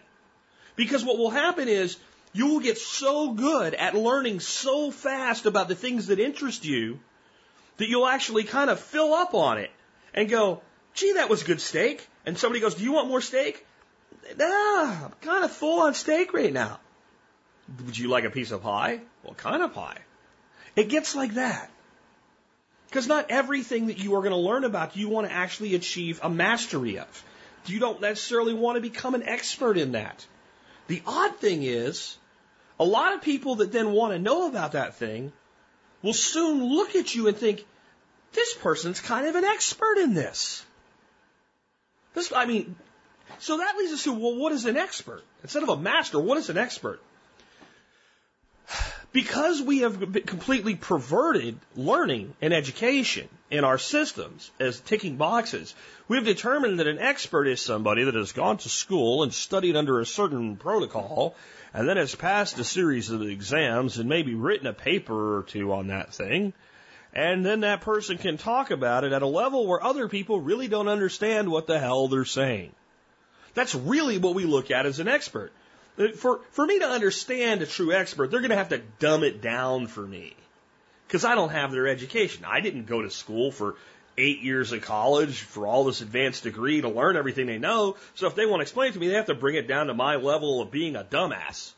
Because 0.78 1.04
what 1.04 1.18
will 1.18 1.30
happen 1.30 1.68
is 1.68 1.98
you 2.32 2.48
will 2.48 2.62
get 2.62 2.78
so 2.78 3.34
good 3.34 3.74
at 3.74 3.96
learning 3.96 4.40
so 4.40 4.92
fast 4.92 5.46
about 5.46 5.68
the 5.68 5.76
things 5.76 6.08
that 6.08 6.20
interest 6.20 6.64
you 6.64 7.00
that 7.76 7.90
you'll 7.90 8.08
actually 8.08 8.46
kind 8.46 8.70
of 8.70 8.80
fill 8.80 9.14
up 9.14 9.34
on 9.34 9.58
it 9.58 9.72
and 10.14 10.30
go, 10.30 10.62
gee, 10.94 11.14
that 11.14 11.30
was 11.30 11.44
good 11.44 11.60
steak. 11.60 12.08
And 12.26 12.38
somebody 12.38 12.62
goes, 12.62 12.76
do 12.76 12.84
you 12.86 12.94
want 12.94 13.10
more 13.10 13.22
steak? 13.22 13.66
Nah, 14.38 15.06
I'm 15.06 15.14
kind 15.22 15.44
of 15.44 15.52
full 15.52 15.82
on 15.82 15.94
steak 15.94 16.34
right 16.34 16.54
now. 16.54 16.80
Would 17.86 17.98
you 17.98 18.10
like 18.10 18.26
a 18.26 18.30
piece 18.30 18.52
of 18.52 18.62
pie? 18.62 19.02
What 19.24 19.38
kind 19.38 19.64
of 19.64 19.74
pie? 19.74 19.98
It 20.76 20.90
gets 20.90 21.16
like 21.16 21.36
that. 21.36 21.70
Because 22.88 23.08
not 23.08 23.32
everything 23.32 23.88
that 23.88 23.98
you 23.98 24.16
are 24.16 24.20
going 24.20 24.32
to 24.32 24.38
learn 24.38 24.64
about 24.64 24.96
you 24.96 25.10
want 25.10 25.28
to 25.28 25.34
actually 25.34 25.76
achieve 25.76 26.20
a 26.22 26.30
mastery 26.30 27.00
of. 27.00 27.24
You 27.66 27.80
don't 27.80 28.00
necessarily 28.00 28.54
want 28.54 28.76
to 28.76 28.82
become 28.82 29.16
an 29.16 29.24
expert 29.24 29.78
in 29.78 29.94
that. 29.94 30.26
The 30.88 31.02
odd 31.06 31.38
thing 31.38 31.64
is, 31.64 32.16
a 32.80 32.86
lot 32.86 33.14
of 33.14 33.22
people 33.22 33.56
that 33.56 33.72
then 33.72 33.92
want 33.92 34.14
to 34.14 34.20
know 34.20 34.48
about 34.48 34.74
that 34.74 34.96
thing 34.96 35.34
will 36.04 36.14
soon 36.14 36.64
look 36.64 36.96
at 36.96 37.16
you 37.16 37.28
and 37.28 37.36
think, 37.36 37.66
this 38.34 38.54
person's 38.54 39.00
kind 39.00 39.28
of 39.28 39.36
an 39.36 39.46
expert 39.46 39.98
in 39.98 40.14
this. 40.14 40.64
This, 42.14 42.32
I 42.34 42.46
mean, 42.46 42.76
so 43.40 43.58
that 43.58 43.78
leads 43.78 43.94
us 43.94 44.04
to, 44.04 44.14
well, 44.14 44.36
what 44.36 44.52
is 44.52 44.66
an 44.66 44.78
expert? 44.78 45.24
Instead 45.42 45.64
of 45.64 45.70
a 45.70 45.78
master, 45.78 46.20
what 46.20 46.38
is 46.38 46.50
an 46.50 46.58
expert? 46.58 47.02
Because 49.16 49.62
we 49.62 49.80
have 49.80 49.98
completely 50.26 50.76
perverted 50.76 51.58
learning 51.78 52.34
and 52.42 52.54
education 52.54 53.30
in 53.50 53.64
our 53.64 53.78
systems 53.78 54.52
as 54.60 54.82
ticking 54.82 55.16
boxes, 55.16 55.74
we've 56.10 56.26
determined 56.26 56.82
that 56.82 56.88
an 56.88 57.00
expert 57.00 57.48
is 57.48 57.62
somebody 57.62 58.04
that 58.04 58.16
has 58.16 58.34
gone 58.34 58.58
to 58.58 58.68
school 58.68 59.24
and 59.24 59.34
studied 59.34 59.78
under 59.78 60.02
a 60.02 60.06
certain 60.06 60.58
protocol 60.58 61.34
and 61.74 61.88
then 61.88 61.96
has 61.96 62.14
passed 62.14 62.60
a 62.60 62.66
series 62.66 63.10
of 63.10 63.22
exams 63.22 64.00
and 64.00 64.10
maybe 64.10 64.36
written 64.36 64.68
a 64.68 64.74
paper 64.74 65.38
or 65.38 65.44
two 65.44 65.72
on 65.72 65.88
that 65.88 66.14
thing. 66.14 66.52
And 67.14 67.46
then 67.46 67.62
that 67.62 67.80
person 67.80 68.18
can 68.18 68.36
talk 68.36 68.70
about 68.70 69.06
it 69.06 69.14
at 69.14 69.22
a 69.22 69.28
level 69.28 69.66
where 69.66 69.82
other 69.82 70.10
people 70.10 70.42
really 70.42 70.68
don't 70.68 70.90
understand 70.90 71.50
what 71.50 71.68
the 71.68 71.80
hell 71.80 72.10
they're 72.10 72.26
saying. 72.26 72.74
That's 73.54 73.76
really 73.76 74.18
what 74.18 74.36
we 74.36 74.44
look 74.44 74.72
at 74.72 74.86
as 74.86 75.00
an 75.00 75.08
expert. 75.08 75.54
For, 76.18 76.42
for 76.52 76.66
me 76.66 76.80
to 76.80 76.88
understand 76.88 77.62
a 77.62 77.66
true 77.66 77.94
expert, 77.94 78.30
they're 78.30 78.42
going 78.42 78.50
to 78.50 78.58
have 78.58 78.70
to 78.70 78.82
dumb 79.00 79.24
it 79.24 79.42
down 79.42 79.88
for 79.88 80.06
me. 80.06 80.36
Because 81.08 81.24
I 81.24 81.36
don't 81.36 81.52
have 81.52 81.72
their 81.72 81.88
education. 81.88 82.44
I 82.46 82.60
didn't 82.60 82.86
go 82.86 83.02
to 83.02 83.10
school 83.10 83.52
for 83.52 83.76
eight 84.18 84.42
years 84.42 84.72
of 84.72 84.82
college 84.82 85.42
for 85.42 85.68
all 85.68 85.86
this 85.86 86.02
advanced 86.02 86.44
degree 86.44 86.82
to 86.82 86.90
learn 86.90 87.16
everything 87.16 87.46
they 87.48 87.58
know. 87.58 87.96
So 88.16 88.28
if 88.28 88.36
they 88.36 88.46
want 88.46 88.60
to 88.60 88.64
explain 88.64 88.90
it 88.90 88.94
to 88.94 89.00
me, 89.00 89.08
they 89.08 89.16
have 89.16 89.28
to 89.28 89.36
bring 89.36 89.56
it 89.56 89.68
down 89.68 89.88
to 89.88 89.94
my 89.94 90.16
level 90.16 90.62
of 90.62 90.72
being 90.72 90.96
a 90.96 91.04
dumbass. 91.04 91.72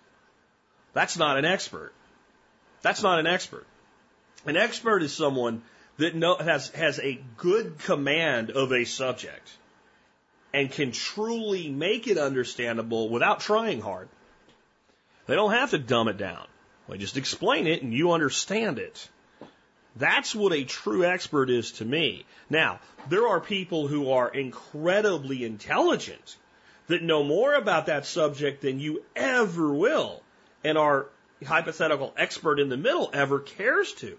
That's 0.94 1.18
not 1.18 1.38
an 1.38 1.46
expert. 1.46 1.94
That's 2.82 3.04
not 3.04 3.20
an 3.20 3.28
expert. 3.28 3.66
An 4.46 4.56
expert 4.56 5.04
is 5.04 5.14
someone 5.14 5.62
that 5.98 6.16
know, 6.16 6.38
has, 6.38 6.70
has 6.70 7.00
a 7.00 7.20
good 7.38 7.80
command 7.80 8.52
of 8.52 8.72
a 8.72 8.86
subject 8.86 9.50
and 10.54 10.72
can 10.72 10.92
truly 10.92 11.70
make 11.70 12.08
it 12.08 12.18
understandable 12.18 13.10
without 13.10 13.40
trying 13.40 13.82
hard. 13.82 14.10
They 15.26 15.36
don't 15.36 15.52
have 15.52 15.72
to 15.72 15.78
dumb 15.78 16.08
it 16.08 16.18
down. 16.18 16.46
They 16.88 16.98
just 16.98 17.18
explain 17.18 17.68
it 17.68 17.84
and 17.84 17.94
you 17.94 18.12
understand 18.12 18.80
it. 18.80 19.10
That's 19.98 20.34
what 20.34 20.54
a 20.54 20.64
true 20.64 21.04
expert 21.04 21.50
is 21.50 21.72
to 21.74 21.86
me. 21.86 22.26
Now, 22.50 22.80
there 23.10 23.28
are 23.28 23.42
people 23.42 23.88
who 23.88 24.12
are 24.12 24.30
incredibly 24.30 25.44
intelligent 25.44 26.38
that 26.88 27.04
know 27.04 27.24
more 27.24 27.54
about 27.54 27.88
that 27.88 28.06
subject 28.06 28.62
than 28.62 28.80
you 28.80 29.04
ever 29.16 29.74
will 29.74 30.22
and 30.64 30.78
our 30.78 31.08
hypothetical 31.46 32.14
expert 32.18 32.60
in 32.60 32.70
the 32.70 32.78
middle 32.78 33.10
ever 33.14 33.40
cares 33.40 33.94
to. 33.94 34.18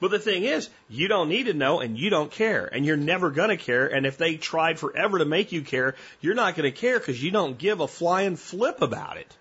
But 0.00 0.10
the 0.10 0.18
thing 0.18 0.44
is, 0.44 0.70
you 0.88 1.08
don't 1.08 1.28
need 1.28 1.44
to 1.44 1.52
know 1.52 1.80
and 1.80 1.98
you 1.98 2.08
don't 2.08 2.30
care 2.30 2.66
and 2.66 2.86
you're 2.86 2.96
never 2.96 3.30
going 3.30 3.50
to 3.50 3.58
care. 3.58 3.86
And 3.86 4.06
if 4.06 4.16
they 4.16 4.36
tried 4.36 4.78
forever 4.78 5.18
to 5.18 5.26
make 5.26 5.52
you 5.52 5.60
care, 5.60 5.94
you're 6.22 6.34
not 6.34 6.56
going 6.56 6.70
to 6.70 6.76
care 6.76 6.98
because 6.98 7.22
you 7.22 7.30
don't 7.30 7.58
give 7.58 7.80
a 7.80 7.86
flying 7.86 8.36
flip 8.36 8.80
about 8.80 9.18
it. 9.18 9.36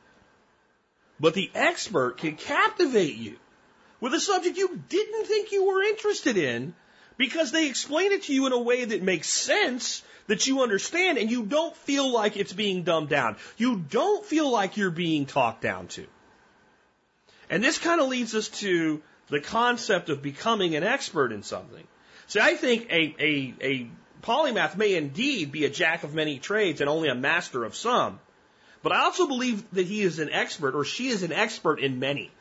But 1.18 1.34
the 1.34 1.50
expert 1.56 2.18
can 2.18 2.36
captivate 2.36 3.16
you 3.16 3.38
with 4.02 4.14
a 4.14 4.20
subject 4.20 4.58
you 4.58 4.82
didn't 4.90 5.26
think 5.26 5.52
you 5.52 5.66
were 5.66 5.82
interested 5.82 6.38
in 6.38 6.74
because 7.18 7.52
they 7.52 7.68
explain 7.68 8.12
it 8.12 8.24
to 8.24 8.34
you 8.34 8.46
in 8.46 8.54
a 8.54 8.60
way 8.60 8.84
that 8.84 9.02
makes 9.02 9.30
sense 9.30 10.04
that 10.28 10.46
you 10.46 10.62
understand 10.62 11.18
and 11.18 11.32
you 11.32 11.44
don't 11.44 11.76
feel 11.76 12.12
like 12.12 12.38
it's 12.38 12.54
being 12.54 12.84
dumbed 12.84 13.10
down. 13.10 13.38
You 13.58 13.78
don't 13.78 14.26
feel 14.26 14.50
like 14.52 14.78
you're 14.78 14.92
being 14.92 15.26
talked 15.26 15.62
down 15.62 15.88
to. 15.90 16.06
And 17.50 17.64
this 17.64 17.78
kind 17.78 18.00
of 18.00 18.10
leads 18.10 18.36
us 18.36 18.48
to 18.60 19.02
the 19.30 19.40
concept 19.40 20.10
of 20.10 20.22
becoming 20.22 20.76
an 20.76 20.84
expert 20.84 21.32
in 21.32 21.44
something. 21.44 21.86
See, 22.28 22.40
I 22.40 22.56
think 22.56 22.92
a, 22.92 23.16
a, 23.20 23.54
a 23.62 23.88
polymath 24.22 24.76
may 24.76 24.96
indeed 24.96 25.52
be 25.52 25.66
a 25.66 25.70
jack 25.70 26.04
of 26.04 26.14
many 26.14 26.40
trades 26.40 26.82
and 26.82 26.90
only 26.90 27.10
a 27.10 27.16
master 27.16 27.64
of 27.64 27.76
some. 27.76 28.20
But 28.82 28.92
I 28.92 29.04
also 29.04 29.28
believe 29.28 29.70
that 29.72 29.86
he 29.86 30.02
is 30.02 30.20
an 30.20 30.30
expert 30.32 30.76
or 30.76 30.86
she 30.86 31.10
is 31.10 31.24
an 31.24 31.32
expert 31.32 31.80
in 31.80 32.00
many 32.00 32.32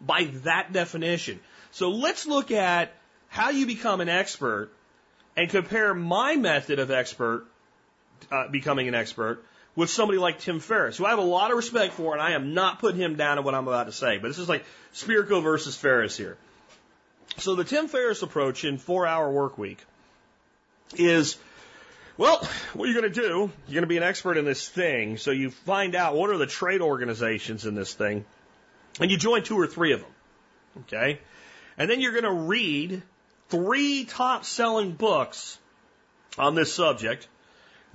by 0.00 0.24
that 0.44 0.72
definition. 0.72 1.40
So 1.70 1.90
let's 1.90 2.26
look 2.26 2.50
at 2.50 2.92
how 3.28 3.50
you 3.50 3.66
become 3.66 4.00
an 4.00 4.08
expert 4.08 4.70
and 5.36 5.50
compare 5.50 5.94
my 5.94 6.36
method 6.36 6.78
of 6.78 6.90
expert, 6.90 7.46
uh, 8.30 8.48
becoming 8.48 8.88
an 8.88 8.94
expert, 8.94 9.44
with 9.76 9.90
somebody 9.90 10.18
like 10.18 10.38
Tim 10.38 10.60
Ferriss, 10.60 10.96
who 10.96 11.04
I 11.04 11.10
have 11.10 11.18
a 11.18 11.22
lot 11.22 11.50
of 11.50 11.56
respect 11.56 11.94
for, 11.94 12.12
and 12.12 12.22
I 12.22 12.32
am 12.32 12.54
not 12.54 12.78
putting 12.78 13.00
him 13.00 13.16
down 13.16 13.38
in 13.38 13.44
what 13.44 13.54
I'm 13.54 13.66
about 13.66 13.86
to 13.86 13.92
say. 13.92 14.18
But 14.18 14.28
this 14.28 14.38
is 14.38 14.48
like 14.48 14.64
Spirko 14.94 15.42
versus 15.42 15.76
Ferriss 15.76 16.16
here. 16.16 16.36
So 17.38 17.56
the 17.56 17.64
Tim 17.64 17.88
Ferriss 17.88 18.22
approach 18.22 18.64
in 18.64 18.78
four 18.78 19.06
hour 19.06 19.30
work 19.30 19.58
week 19.58 19.78
is, 20.96 21.36
well, 22.16 22.46
what 22.74 22.84
are 22.84 22.92
you 22.92 23.00
going 23.00 23.12
to 23.12 23.20
do? 23.20 23.50
You're 23.66 23.74
going 23.74 23.82
to 23.82 23.88
be 23.88 23.96
an 23.96 24.04
expert 24.04 24.36
in 24.36 24.44
this 24.44 24.68
thing. 24.68 25.16
So 25.16 25.32
you 25.32 25.50
find 25.50 25.96
out 25.96 26.14
what 26.14 26.30
are 26.30 26.38
the 26.38 26.46
trade 26.46 26.80
organizations 26.80 27.66
in 27.66 27.74
this 27.74 27.92
thing, 27.92 28.24
and 29.00 29.10
you 29.10 29.16
join 29.16 29.42
two 29.42 29.58
or 29.58 29.66
three 29.66 29.92
of 29.92 30.00
them. 30.00 30.10
Okay? 30.82 31.20
And 31.76 31.90
then 31.90 32.00
you're 32.00 32.12
going 32.12 32.24
to 32.24 32.30
read 32.30 33.02
three 33.48 34.04
top 34.04 34.44
selling 34.44 34.92
books 34.92 35.58
on 36.38 36.54
this 36.54 36.72
subject 36.72 37.26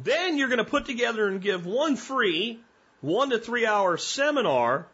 then 0.04 0.38
you're 0.38 0.48
going 0.48 0.60
to 0.60 0.64
put 0.64 0.86
together 0.86 1.28
and 1.28 1.42
give 1.42 1.66
one 1.66 1.96
free 1.96 2.60
one 3.02 3.30
to 3.30 3.40
three 3.40 3.66
hour 3.66 3.98
seminar 3.98 4.88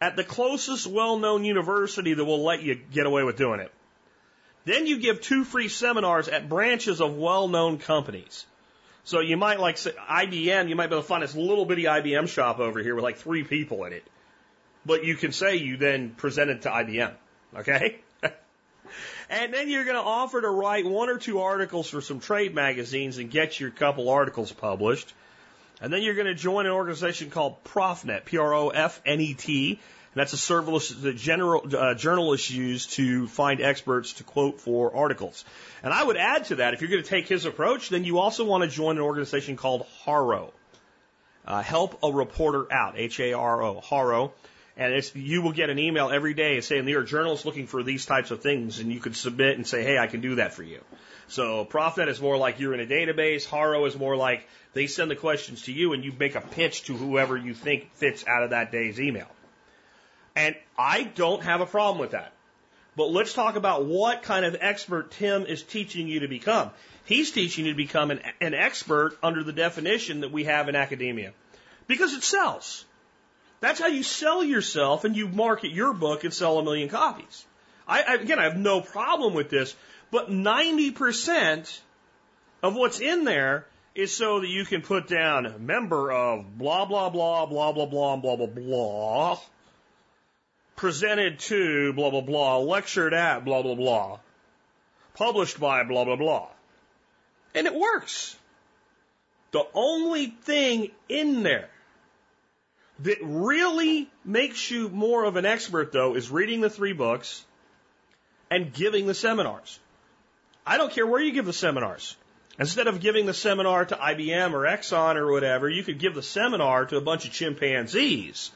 at 0.00 0.16
the 0.16 0.24
closest 0.24 0.86
well 0.86 1.18
known 1.18 1.44
university 1.44 2.14
that 2.14 2.24
will 2.24 2.42
let 2.42 2.62
you 2.62 2.74
get 2.74 3.06
away 3.06 3.22
with 3.22 3.36
doing 3.36 3.60
it. 3.60 3.72
Then 4.64 4.86
you 4.86 4.98
give 4.98 5.20
two 5.20 5.44
free 5.44 5.68
seminars 5.68 6.28
at 6.28 6.48
branches 6.48 7.00
of 7.00 7.16
well 7.16 7.48
known 7.48 7.78
companies. 7.78 8.46
So 9.04 9.20
you 9.20 9.36
might 9.36 9.60
like 9.60 9.78
say 9.78 9.92
IBM, 9.92 10.68
you 10.68 10.74
might 10.74 10.88
be 10.88 10.94
able 10.94 11.02
to 11.02 11.08
find 11.08 11.22
this 11.22 11.36
little 11.36 11.64
bitty 11.64 11.84
IBM 11.84 12.28
shop 12.28 12.58
over 12.58 12.80
here 12.80 12.94
with 12.94 13.04
like 13.04 13.18
three 13.18 13.44
people 13.44 13.84
in 13.84 13.92
it. 13.92 14.04
But 14.84 15.04
you 15.04 15.14
can 15.14 15.32
say 15.32 15.56
you 15.56 15.76
then 15.76 16.10
presented 16.10 16.62
to 16.62 16.70
IBM. 16.70 17.14
Okay? 17.56 18.00
And 19.28 19.52
then 19.52 19.68
you're 19.68 19.84
going 19.84 19.96
to 19.96 20.02
offer 20.02 20.40
to 20.40 20.50
write 20.50 20.84
one 20.84 21.08
or 21.08 21.18
two 21.18 21.40
articles 21.40 21.88
for 21.88 22.00
some 22.00 22.20
trade 22.20 22.54
magazines 22.54 23.18
and 23.18 23.30
get 23.30 23.58
your 23.58 23.70
couple 23.70 24.08
articles 24.08 24.52
published. 24.52 25.12
And 25.80 25.92
then 25.92 26.02
you're 26.02 26.14
going 26.14 26.28
to 26.28 26.34
join 26.34 26.66
an 26.66 26.72
organization 26.72 27.30
called 27.30 27.62
Profnet, 27.64 28.24
P-R-O-F-N-E-T. 28.24 29.70
And 29.70 29.80
that's 30.14 30.32
a 30.32 30.38
service 30.38 30.88
that 30.90 31.16
general, 31.16 31.66
uh, 31.76 31.94
journalists 31.94 32.50
use 32.50 32.86
to 32.94 33.26
find 33.26 33.60
experts 33.60 34.14
to 34.14 34.24
quote 34.24 34.60
for 34.60 34.94
articles. 34.96 35.44
And 35.82 35.92
I 35.92 36.02
would 36.02 36.16
add 36.16 36.46
to 36.46 36.56
that, 36.56 36.72
if 36.72 36.80
you're 36.80 36.90
going 36.90 37.02
to 37.02 37.08
take 37.08 37.28
his 37.28 37.44
approach, 37.44 37.90
then 37.90 38.04
you 38.04 38.18
also 38.18 38.44
want 38.44 38.64
to 38.64 38.70
join 38.70 38.96
an 38.96 39.02
organization 39.02 39.56
called 39.56 39.86
HARO. 40.04 40.52
Uh, 41.46 41.62
help 41.62 41.98
a 42.02 42.10
reporter 42.10 42.72
out, 42.72 42.94
H-A-R-O, 42.96 43.80
HARO. 43.80 44.32
And 44.76 44.92
it's, 44.92 45.14
you 45.14 45.40
will 45.40 45.52
get 45.52 45.70
an 45.70 45.78
email 45.78 46.10
every 46.10 46.34
day 46.34 46.60
saying 46.60 46.84
there 46.84 46.98
are 46.98 47.04
journalists 47.04 47.46
looking 47.46 47.66
for 47.66 47.82
these 47.82 48.04
types 48.04 48.30
of 48.30 48.42
things, 48.42 48.78
and 48.78 48.92
you 48.92 49.00
could 49.00 49.16
submit 49.16 49.56
and 49.56 49.66
say, 49.66 49.82
hey, 49.82 49.98
I 49.98 50.06
can 50.06 50.20
do 50.20 50.34
that 50.34 50.52
for 50.52 50.62
you. 50.62 50.80
So 51.28 51.64
Profnet 51.64 52.08
is 52.08 52.20
more 52.20 52.36
like 52.36 52.60
you're 52.60 52.74
in 52.74 52.80
a 52.80 52.86
database. 52.86 53.46
Haro 53.46 53.86
is 53.86 53.96
more 53.96 54.16
like 54.16 54.46
they 54.74 54.86
send 54.86 55.10
the 55.10 55.16
questions 55.16 55.62
to 55.62 55.72
you, 55.72 55.94
and 55.94 56.04
you 56.04 56.12
make 56.18 56.34
a 56.34 56.42
pitch 56.42 56.84
to 56.84 56.96
whoever 56.96 57.36
you 57.36 57.54
think 57.54 57.92
fits 57.94 58.26
out 58.26 58.42
of 58.42 58.50
that 58.50 58.70
day's 58.70 59.00
email. 59.00 59.28
And 60.36 60.54
I 60.78 61.04
don't 61.04 61.42
have 61.42 61.62
a 61.62 61.66
problem 61.66 61.98
with 61.98 62.10
that. 62.10 62.32
But 62.96 63.10
let's 63.10 63.32
talk 63.32 63.56
about 63.56 63.86
what 63.86 64.22
kind 64.22 64.44
of 64.44 64.56
expert 64.60 65.10
Tim 65.12 65.46
is 65.46 65.62
teaching 65.62 66.08
you 66.08 66.20
to 66.20 66.28
become. 66.28 66.70
He's 67.04 67.30
teaching 67.30 67.64
you 67.64 67.72
to 67.72 67.76
become 67.76 68.10
an, 68.10 68.20
an 68.40 68.52
expert 68.52 69.16
under 69.22 69.42
the 69.42 69.52
definition 69.52 70.20
that 70.20 70.32
we 70.32 70.44
have 70.44 70.68
in 70.68 70.76
academia. 70.76 71.32
Because 71.86 72.12
it 72.12 72.22
sells. 72.22 72.84
That's 73.60 73.80
how 73.80 73.86
you 73.86 74.02
sell 74.02 74.44
yourself 74.44 75.04
and 75.04 75.16
you 75.16 75.28
market 75.28 75.70
your 75.70 75.92
book 75.92 76.24
and 76.24 76.32
sell 76.32 76.58
a 76.58 76.64
million 76.64 76.88
copies. 76.88 77.44
I, 77.88 78.02
I, 78.02 78.14
again, 78.14 78.38
I 78.38 78.44
have 78.44 78.56
no 78.56 78.80
problem 78.80 79.34
with 79.34 79.48
this, 79.48 79.74
but 80.10 80.30
90% 80.30 81.80
of 82.62 82.74
what's 82.74 83.00
in 83.00 83.24
there 83.24 83.66
is 83.94 84.14
so 84.14 84.40
that 84.40 84.48
you 84.48 84.64
can 84.64 84.82
put 84.82 85.08
down 85.08 85.64
member 85.64 86.12
of 86.12 86.58
blah, 86.58 86.84
blah, 86.84 87.08
blah, 87.08 87.46
blah, 87.46 87.72
blah, 87.72 87.86
blah, 87.86 88.16
blah, 88.16 88.36
blah, 88.36 88.46
blah, 88.46 89.38
presented 90.76 91.38
to 91.38 91.92
blah, 91.94 92.10
blah, 92.10 92.20
blah, 92.20 92.58
lectured 92.58 93.14
at 93.14 93.44
blah, 93.44 93.62
blah, 93.62 93.74
blah, 93.74 94.18
published 95.14 95.58
by 95.58 95.82
blah, 95.84 96.04
blah, 96.04 96.16
blah. 96.16 96.48
And 97.54 97.66
it 97.66 97.74
works. 97.74 98.36
The 99.52 99.66
only 99.72 100.26
thing 100.26 100.90
in 101.08 101.42
there 101.42 101.70
that 103.00 103.18
really 103.22 104.08
makes 104.24 104.70
you 104.70 104.88
more 104.88 105.24
of 105.24 105.36
an 105.36 105.44
expert, 105.44 105.92
though, 105.92 106.14
is 106.14 106.30
reading 106.30 106.60
the 106.60 106.70
three 106.70 106.92
books 106.92 107.44
and 108.50 108.72
giving 108.72 109.06
the 109.06 109.14
seminars. 109.14 109.78
I 110.66 110.78
don't 110.78 110.92
care 110.92 111.06
where 111.06 111.20
you 111.20 111.32
give 111.32 111.46
the 111.46 111.52
seminars. 111.52 112.16
Instead 112.58 112.86
of 112.86 113.00
giving 113.00 113.26
the 113.26 113.34
seminar 113.34 113.84
to 113.84 113.94
IBM 113.94 114.52
or 114.52 114.62
Exxon 114.62 115.16
or 115.16 115.30
whatever, 115.30 115.68
you 115.68 115.82
could 115.82 115.98
give 115.98 116.14
the 116.14 116.22
seminar 116.22 116.86
to 116.86 116.96
a 116.96 117.02
bunch 117.02 117.26
of 117.26 117.32
chimpanzees. 117.32 118.50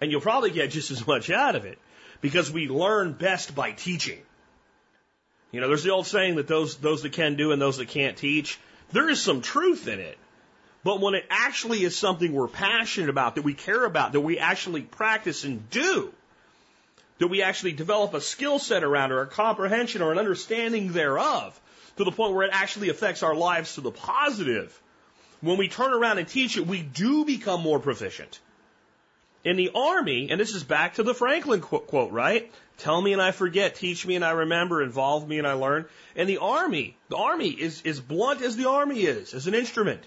And 0.00 0.10
you'll 0.10 0.20
probably 0.20 0.50
get 0.50 0.70
just 0.70 0.90
as 0.90 1.06
much 1.06 1.28
out 1.28 1.56
of 1.56 1.64
it 1.64 1.78
because 2.20 2.52
we 2.52 2.68
learn 2.68 3.12
best 3.12 3.54
by 3.54 3.72
teaching. 3.72 4.20
You 5.50 5.60
know, 5.60 5.66
there's 5.66 5.82
the 5.82 5.90
old 5.90 6.06
saying 6.06 6.36
that 6.36 6.46
those, 6.46 6.76
those 6.76 7.02
that 7.02 7.12
can 7.12 7.34
do 7.34 7.50
and 7.50 7.60
those 7.60 7.78
that 7.78 7.88
can't 7.88 8.16
teach. 8.16 8.58
There 8.92 9.08
is 9.08 9.20
some 9.20 9.42
truth 9.42 9.88
in 9.88 9.98
it. 9.98 10.16
But 10.82 11.00
when 11.00 11.14
it 11.14 11.26
actually 11.28 11.84
is 11.84 11.96
something 11.96 12.32
we're 12.32 12.48
passionate 12.48 13.10
about, 13.10 13.34
that 13.34 13.42
we 13.42 13.54
care 13.54 13.84
about, 13.84 14.12
that 14.12 14.20
we 14.20 14.38
actually 14.38 14.82
practice 14.82 15.44
and 15.44 15.68
do, 15.70 16.12
that 17.18 17.28
we 17.28 17.42
actually 17.42 17.72
develop 17.72 18.14
a 18.14 18.20
skill 18.20 18.58
set 18.58 18.82
around 18.82 19.12
or 19.12 19.20
a 19.20 19.26
comprehension 19.26 20.00
or 20.00 20.10
an 20.10 20.18
understanding 20.18 20.92
thereof 20.92 21.58
to 21.96 22.04
the 22.04 22.12
point 22.12 22.34
where 22.34 22.46
it 22.46 22.50
actually 22.52 22.88
affects 22.88 23.22
our 23.22 23.34
lives 23.34 23.74
to 23.74 23.82
the 23.82 23.90
positive, 23.90 24.80
when 25.42 25.58
we 25.58 25.68
turn 25.68 25.92
around 25.92 26.18
and 26.18 26.26
teach 26.26 26.56
it, 26.56 26.66
we 26.66 26.80
do 26.80 27.24
become 27.24 27.60
more 27.60 27.78
proficient. 27.78 28.40
In 29.44 29.56
the 29.56 29.70
army, 29.74 30.28
and 30.30 30.38
this 30.38 30.54
is 30.54 30.64
back 30.64 30.94
to 30.94 31.02
the 31.02 31.14
Franklin 31.14 31.60
quote, 31.60 32.10
right? 32.10 32.50
Tell 32.78 33.00
me 33.00 33.12
and 33.12 33.20
I 33.20 33.32
forget, 33.32 33.74
teach 33.74 34.06
me 34.06 34.16
and 34.16 34.24
I 34.24 34.30
remember, 34.30 34.82
involve 34.82 35.28
me 35.28 35.38
and 35.38 35.46
I 35.46 35.54
learn. 35.54 35.86
In 36.14 36.26
the 36.26 36.38
army, 36.38 36.96
the 37.08 37.16
army 37.16 37.48
is 37.48 37.82
as 37.84 38.00
blunt 38.00 38.42
as 38.42 38.56
the 38.56 38.68
army 38.68 39.02
is, 39.02 39.34
as 39.34 39.46
an 39.46 39.54
instrument. 39.54 40.02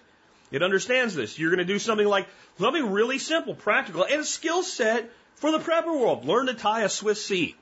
It 0.54 0.62
understands 0.62 1.16
this. 1.16 1.40
You're 1.40 1.50
going 1.50 1.66
to 1.68 1.74
do 1.74 1.80
something 1.80 2.06
like 2.06 2.28
something 2.60 2.92
really 2.92 3.18
simple, 3.18 3.56
practical, 3.56 4.04
and 4.04 4.22
a 4.22 4.24
skill 4.24 4.62
set 4.62 5.10
for 5.34 5.52
the 5.52 5.58
prepper 5.58 6.00
world. 6.00 6.26
Learn 6.26 6.46
to 6.46 6.54
tie 6.54 6.84
a 6.84 6.90
Swiss 6.90 7.26
seat. 7.26 7.56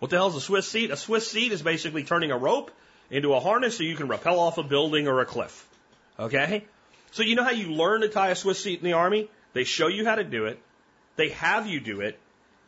What 0.00 0.10
the 0.10 0.16
hell 0.16 0.26
is 0.26 0.34
a 0.34 0.40
Swiss 0.40 0.66
seat? 0.66 0.90
A 0.90 0.96
Swiss 0.96 1.30
seat 1.30 1.52
is 1.52 1.62
basically 1.62 2.02
turning 2.02 2.32
a 2.32 2.36
rope 2.36 2.72
into 3.08 3.34
a 3.34 3.40
harness 3.40 3.78
so 3.78 3.84
you 3.84 3.94
can 3.94 4.08
rappel 4.08 4.40
off 4.40 4.58
a 4.58 4.64
building 4.64 5.06
or 5.06 5.20
a 5.20 5.26
cliff. 5.26 5.64
Okay? 6.18 6.64
So 7.12 7.22
you 7.22 7.36
know 7.36 7.44
how 7.44 7.52
you 7.52 7.70
learn 7.70 8.00
to 8.00 8.08
tie 8.08 8.30
a 8.30 8.34
Swiss 8.34 8.64
seat 8.64 8.80
in 8.80 8.84
the 8.84 8.94
army? 8.94 9.30
They 9.52 9.62
show 9.62 9.86
you 9.86 10.04
how 10.04 10.16
to 10.16 10.24
do 10.24 10.46
it. 10.46 10.60
They 11.14 11.28
have 11.28 11.68
you 11.68 11.78
do 11.78 12.00
it. 12.00 12.18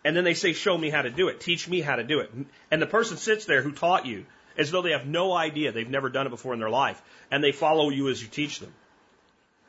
And 0.05 0.17
then 0.17 0.23
they 0.23 0.35
say, 0.35 0.53
show 0.53 0.79
me 0.79 0.91
how 0.91 1.03
to 1.03 1.11
do 1.11 1.27
it. 1.27 1.41
Teach 1.41 1.69
me 1.69 1.81
how 1.81 1.97
to 1.97 2.05
do 2.05 2.21
it. 2.21 2.31
And 2.71 2.81
the 2.81 2.87
person 2.87 3.17
sits 3.17 3.47
there 3.47 3.63
who 3.63 3.73
taught 3.73 4.07
you 4.07 4.27
as 4.57 4.71
though 4.71 4.83
they 4.83 4.93
have 4.93 5.07
no 5.07 5.33
idea. 5.33 5.73
They've 5.73 5.91
never 5.91 6.09
done 6.09 6.29
it 6.29 6.31
before 6.31 6.55
in 6.55 6.61
their 6.61 6.71
life. 6.71 7.03
And 7.33 7.43
they 7.43 7.51
follow 7.51 7.91
you 7.91 8.09
as 8.11 8.23
you 8.23 8.29
teach 8.29 8.61
them 8.61 8.73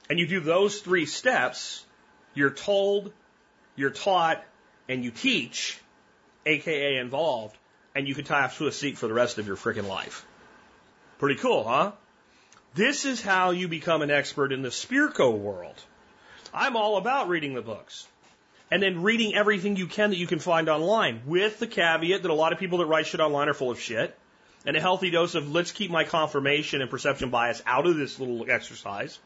and 0.10 0.20
you 0.20 0.28
do 0.28 0.40
those 0.40 0.80
three 0.80 1.06
steps, 1.06 1.86
you're 2.34 2.50
told, 2.50 3.14
you're 3.76 3.90
taught, 3.90 4.44
and 4.90 5.04
you 5.04 5.12
teach, 5.12 5.80
aka 6.46 6.98
involved, 6.98 7.58
and 7.96 8.08
you 8.08 8.16
can 8.16 8.26
tie 8.26 8.46
up 8.46 8.56
to 8.56 8.68
a 8.68 8.72
seat 8.72 8.98
for 8.98 9.08
the 9.08 9.14
rest 9.14 9.38
of 9.38 9.48
your 9.48 9.56
freaking 9.56 9.88
life. 9.88 10.26
Pretty 11.20 11.40
cool, 11.40 11.64
huh? 11.64 11.92
This 12.74 13.06
is 13.06 13.22
how 13.22 13.52
you 13.52 13.68
become 13.68 14.02
an 14.02 14.12
expert 14.12 14.52
in 14.52 14.62
the 14.62 14.70
Spirko 14.70 15.38
world. 15.38 15.76
I'm 16.54 16.76
all 16.76 16.98
about 16.98 17.28
reading 17.28 17.54
the 17.54 17.62
books. 17.62 18.08
And 18.70 18.82
then 18.82 19.02
reading 19.02 19.36
everything 19.36 19.76
you 19.76 19.88
can 19.88 20.12
that 20.12 20.16
you 20.18 20.28
can 20.28 20.40
find 20.40 20.70
online, 20.70 21.24
with 21.26 21.60
the 21.60 21.68
caveat 21.68 22.22
that 22.22 22.32
a 22.32 22.34
lot 22.34 22.54
of 22.54 22.60
people 22.60 22.78
that 22.78 22.86
write 22.86 23.06
shit 23.06 23.20
online 23.20 23.50
are 23.50 23.54
full 23.54 23.72
of 23.72 23.82
shit, 23.82 24.18
and 24.66 24.78
a 24.78 24.80
healthy 24.80 25.10
dose 25.10 25.36
of 25.36 25.52
let's 25.52 25.74
keep 25.74 25.92
my 25.92 26.06
confirmation 26.06 26.82
and 26.82 26.90
perception 26.90 27.30
bias 27.30 27.62
out 27.66 27.86
of 27.86 27.98
this 27.98 28.20
little 28.20 28.50
exercise 28.50 29.20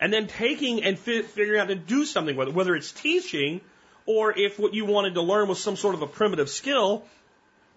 and 0.00 0.12
then 0.12 0.26
taking 0.26 0.82
and 0.82 0.98
fi- 0.98 1.22
figuring 1.22 1.60
out 1.60 1.68
to 1.68 1.74
do 1.74 2.04
something 2.04 2.36
with 2.36 2.48
it, 2.48 2.54
whether 2.54 2.74
it's 2.74 2.92
teaching 2.92 3.60
or 4.06 4.36
if 4.38 4.58
what 4.58 4.72
you 4.72 4.84
wanted 4.84 5.14
to 5.14 5.22
learn 5.22 5.48
was 5.48 5.60
some 5.60 5.76
sort 5.76 5.94
of 5.94 6.02
a 6.02 6.06
primitive 6.06 6.48
skill, 6.48 7.04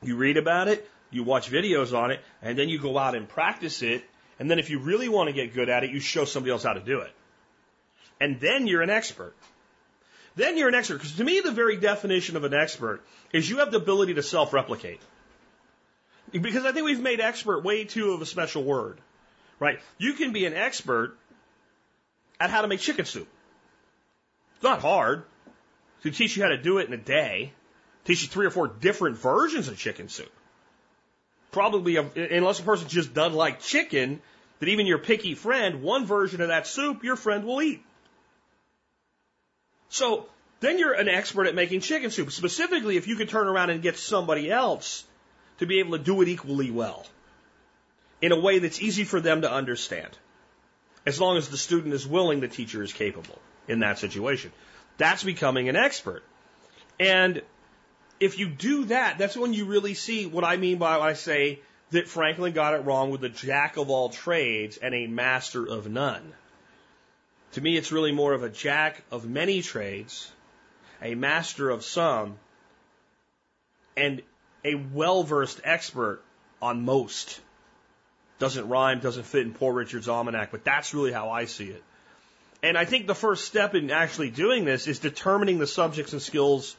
you 0.03 0.15
read 0.15 0.37
about 0.37 0.67
it, 0.67 0.87
you 1.11 1.23
watch 1.23 1.51
videos 1.51 1.97
on 1.97 2.11
it, 2.11 2.21
and 2.41 2.57
then 2.57 2.69
you 2.69 2.79
go 2.79 2.97
out 2.97 3.15
and 3.15 3.27
practice 3.27 3.81
it. 3.81 4.03
And 4.37 4.49
then 4.49 4.59
if 4.59 4.69
you 4.69 4.79
really 4.79 5.09
want 5.09 5.27
to 5.27 5.33
get 5.33 5.53
good 5.53 5.69
at 5.69 5.83
it, 5.83 5.89
you 5.89 5.99
show 5.99 6.25
somebody 6.25 6.51
else 6.51 6.63
how 6.63 6.73
to 6.73 6.79
do 6.79 7.01
it. 7.01 7.11
And 8.21 8.39
then 8.39 8.67
you're 8.67 8.81
an 8.81 8.89
expert. 8.89 9.33
Then 10.35 10.57
you're 10.57 10.69
an 10.69 10.75
expert. 10.75 10.95
Because 10.95 11.15
to 11.15 11.23
me, 11.23 11.41
the 11.41 11.51
very 11.51 11.77
definition 11.77 12.37
of 12.37 12.43
an 12.43 12.53
expert 12.53 13.01
is 13.33 13.49
you 13.49 13.57
have 13.57 13.71
the 13.71 13.77
ability 13.77 14.13
to 14.13 14.23
self 14.23 14.53
replicate. 14.53 15.01
Because 16.31 16.63
I 16.63 16.71
think 16.71 16.85
we've 16.85 17.01
made 17.01 17.19
expert 17.19 17.63
way 17.63 17.85
too 17.85 18.11
of 18.13 18.21
a 18.21 18.25
special 18.25 18.63
word. 18.63 18.99
Right? 19.59 19.79
You 19.97 20.13
can 20.13 20.31
be 20.31 20.45
an 20.45 20.53
expert 20.53 21.17
at 22.39 22.49
how 22.49 22.61
to 22.61 22.67
make 22.67 22.79
chicken 22.79 23.05
soup. 23.05 23.27
It's 24.55 24.63
not 24.63 24.81
hard. 24.81 25.23
To 26.03 26.11
teach 26.11 26.37
you 26.37 26.43
how 26.43 26.49
to 26.49 26.57
do 26.57 26.77
it 26.77 26.87
in 26.87 26.93
a 26.93 26.97
day, 26.97 27.51
teach 28.05 28.21
you 28.21 28.29
three 28.29 28.45
or 28.45 28.51
four 28.51 28.67
different 28.67 29.17
versions 29.17 29.67
of 29.67 29.77
chicken 29.77 30.07
soup. 30.07 30.31
Probably, 31.51 31.97
unless 31.97 32.59
a 32.59 32.63
person 32.63 32.87
just 32.87 33.13
doesn't 33.13 33.37
like 33.37 33.59
chicken, 33.59 34.21
that 34.59 34.69
even 34.69 34.85
your 34.85 34.99
picky 34.99 35.35
friend, 35.35 35.81
one 35.81 36.05
version 36.05 36.41
of 36.41 36.49
that 36.49 36.67
soup 36.67 37.03
your 37.03 37.15
friend 37.15 37.43
will 37.43 37.61
eat. 37.61 37.83
So 39.89 40.27
then 40.59 40.77
you're 40.77 40.93
an 40.93 41.09
expert 41.09 41.47
at 41.47 41.55
making 41.55 41.81
chicken 41.81 42.11
soup. 42.11 42.31
Specifically, 42.31 42.97
if 42.97 43.07
you 43.07 43.15
could 43.15 43.29
turn 43.29 43.47
around 43.47 43.71
and 43.71 43.81
get 43.81 43.97
somebody 43.97 44.51
else 44.51 45.03
to 45.59 45.65
be 45.65 45.79
able 45.79 45.97
to 45.97 46.03
do 46.03 46.21
it 46.21 46.27
equally 46.27 46.71
well 46.71 47.05
in 48.21 48.31
a 48.31 48.39
way 48.39 48.59
that's 48.59 48.81
easy 48.81 49.03
for 49.03 49.19
them 49.19 49.41
to 49.41 49.51
understand. 49.51 50.17
As 51.09 51.19
long 51.19 51.37
as 51.37 51.49
the 51.49 51.57
student 51.57 51.95
is 51.95 52.05
willing, 52.05 52.39
the 52.39 52.47
teacher 52.47 52.83
is 52.83 52.93
capable 52.93 53.39
in 53.67 53.79
that 53.79 53.97
situation. 53.97 54.51
That's 54.99 55.23
becoming 55.23 55.67
an 55.67 55.75
expert. 55.75 56.21
And 56.99 57.41
if 58.19 58.37
you 58.37 58.47
do 58.47 58.85
that, 58.85 59.17
that's 59.17 59.35
when 59.35 59.51
you 59.51 59.65
really 59.65 59.95
see 59.95 60.27
what 60.27 60.43
I 60.43 60.57
mean 60.57 60.77
by 60.77 60.99
I 60.99 61.13
say 61.13 61.61
that 61.89 62.07
Franklin 62.07 62.53
got 62.53 62.75
it 62.75 62.85
wrong 62.85 63.09
with 63.09 63.23
a 63.23 63.29
jack 63.29 63.77
of 63.77 63.89
all 63.89 64.09
trades 64.09 64.77
and 64.77 64.93
a 64.93 65.07
master 65.07 65.67
of 65.67 65.89
none. 65.89 66.31
To 67.53 67.61
me, 67.61 67.75
it's 67.75 67.91
really 67.91 68.11
more 68.11 68.33
of 68.33 68.43
a 68.43 68.49
jack 68.49 69.01
of 69.09 69.27
many 69.27 69.63
trades, 69.63 70.31
a 71.01 71.15
master 71.15 71.71
of 71.71 71.83
some, 71.83 72.37
and 73.97 74.21
a 74.63 74.75
well 74.75 75.23
versed 75.23 75.59
expert 75.63 76.21
on 76.61 76.85
most. 76.85 77.41
Doesn't 78.39 78.67
rhyme, 78.69 78.99
doesn't 78.99 79.23
fit 79.23 79.45
in 79.45 79.53
Poor 79.53 79.73
Richard's 79.73 80.07
Almanac, 80.07 80.51
but 80.51 80.63
that's 80.63 80.93
really 80.93 81.11
how 81.11 81.29
I 81.29 81.45
see 81.45 81.67
it. 81.67 81.83
And 82.63 82.77
I 82.77 82.85
think 82.85 83.07
the 83.07 83.15
first 83.15 83.45
step 83.45 83.75
in 83.75 83.91
actually 83.91 84.31
doing 84.31 84.65
this 84.65 84.87
is 84.87 84.99
determining 84.99 85.59
the 85.59 85.67
subjects 85.67 86.13
and 86.13 86.21
skills 86.21 86.75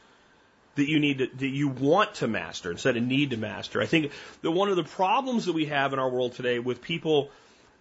that 0.76 0.88
you 0.88 0.98
need 0.98 1.18
to, 1.18 1.26
that 1.26 1.48
you 1.48 1.68
want 1.68 2.14
to 2.16 2.28
master 2.28 2.70
instead 2.70 2.96
of 2.96 3.02
need 3.02 3.30
to 3.30 3.36
master. 3.36 3.80
I 3.80 3.86
think 3.86 4.12
that 4.42 4.50
one 4.50 4.68
of 4.68 4.76
the 4.76 4.84
problems 4.84 5.46
that 5.46 5.52
we 5.52 5.66
have 5.66 5.92
in 5.92 5.98
our 5.98 6.08
world 6.08 6.34
today 6.34 6.58
with 6.58 6.82
people 6.82 7.30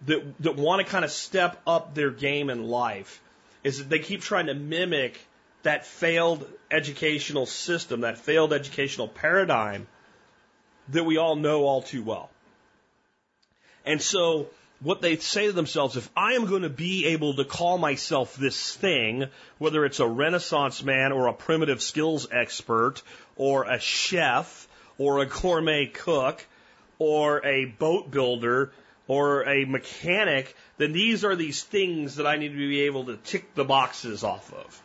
that 0.06 0.42
that 0.42 0.56
want 0.56 0.84
to 0.84 0.90
kind 0.90 1.04
of 1.04 1.10
step 1.10 1.60
up 1.66 1.94
their 1.94 2.10
game 2.10 2.50
in 2.50 2.68
life 2.68 3.22
is 3.62 3.78
that 3.78 3.88
they 3.88 3.98
keep 3.98 4.22
trying 4.22 4.46
to 4.46 4.54
mimic 4.54 5.20
that 5.62 5.84
failed 5.84 6.46
educational 6.70 7.46
system, 7.46 8.00
that 8.00 8.18
failed 8.18 8.52
educational 8.52 9.08
paradigm 9.08 9.86
that 10.88 11.04
we 11.04 11.18
all 11.18 11.36
know 11.36 11.64
all 11.64 11.82
too 11.82 12.02
well. 12.02 12.30
And 13.84 14.00
so 14.00 14.48
what 14.80 15.02
they 15.02 15.16
say 15.16 15.46
to 15.46 15.52
themselves, 15.52 15.96
if 15.96 16.08
I 16.16 16.32
am 16.32 16.46
going 16.46 16.62
to 16.62 16.70
be 16.70 17.06
able 17.06 17.34
to 17.34 17.44
call 17.44 17.78
myself 17.78 18.36
this 18.36 18.74
thing, 18.74 19.26
whether 19.58 19.84
it's 19.84 20.00
a 20.00 20.06
renaissance 20.06 20.82
man 20.82 21.12
or 21.12 21.26
a 21.26 21.34
primitive 21.34 21.82
skills 21.82 22.26
expert 22.32 23.02
or 23.36 23.64
a 23.64 23.78
chef 23.78 24.68
or 24.98 25.20
a 25.20 25.26
gourmet 25.26 25.86
cook 25.86 26.46
or 26.98 27.44
a 27.44 27.66
boat 27.66 28.10
builder 28.10 28.72
or 29.06 29.48
a 29.48 29.64
mechanic, 29.64 30.54
then 30.78 30.92
these 30.92 31.24
are 31.24 31.36
these 31.36 31.62
things 31.62 32.16
that 32.16 32.26
I 32.26 32.36
need 32.36 32.50
to 32.50 32.56
be 32.56 32.82
able 32.82 33.06
to 33.06 33.16
tick 33.16 33.54
the 33.54 33.64
boxes 33.64 34.24
off 34.24 34.52
of. 34.54 34.82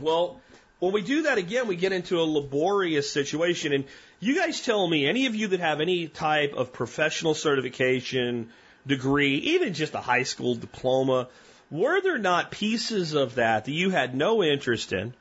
Well, 0.00 0.40
when 0.82 0.92
we 0.92 1.02
do 1.02 1.22
that 1.22 1.38
again, 1.38 1.68
we 1.68 1.76
get 1.76 1.92
into 1.92 2.20
a 2.20 2.24
laborious 2.24 3.08
situation. 3.08 3.72
And 3.72 3.84
you 4.18 4.34
guys 4.34 4.62
tell 4.62 4.84
me, 4.88 5.06
any 5.06 5.26
of 5.26 5.36
you 5.36 5.46
that 5.46 5.60
have 5.60 5.80
any 5.80 6.08
type 6.08 6.54
of 6.54 6.72
professional 6.72 7.34
certification, 7.34 8.48
degree, 8.84 9.36
even 9.36 9.74
just 9.74 9.94
a 9.94 10.00
high 10.00 10.24
school 10.24 10.56
diploma, 10.56 11.28
were 11.70 12.00
there 12.00 12.18
not 12.18 12.50
pieces 12.50 13.14
of 13.14 13.36
that 13.36 13.66
that 13.66 13.70
you 13.70 13.90
had 13.90 14.16
no 14.16 14.42
interest 14.42 14.92
in, 14.92 15.14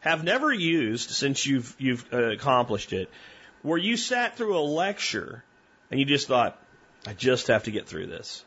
have 0.00 0.24
never 0.24 0.50
used 0.50 1.10
since 1.10 1.44
you've 1.44 1.76
you've 1.78 2.06
uh, 2.10 2.30
accomplished 2.30 2.94
it, 2.94 3.10
where 3.60 3.76
you 3.76 3.98
sat 3.98 4.38
through 4.38 4.56
a 4.56 4.64
lecture 4.64 5.44
and 5.90 6.00
you 6.00 6.06
just 6.06 6.28
thought, 6.28 6.58
I 7.06 7.12
just 7.12 7.48
have 7.48 7.64
to 7.64 7.70
get 7.70 7.86
through 7.86 8.06
this. 8.06 8.42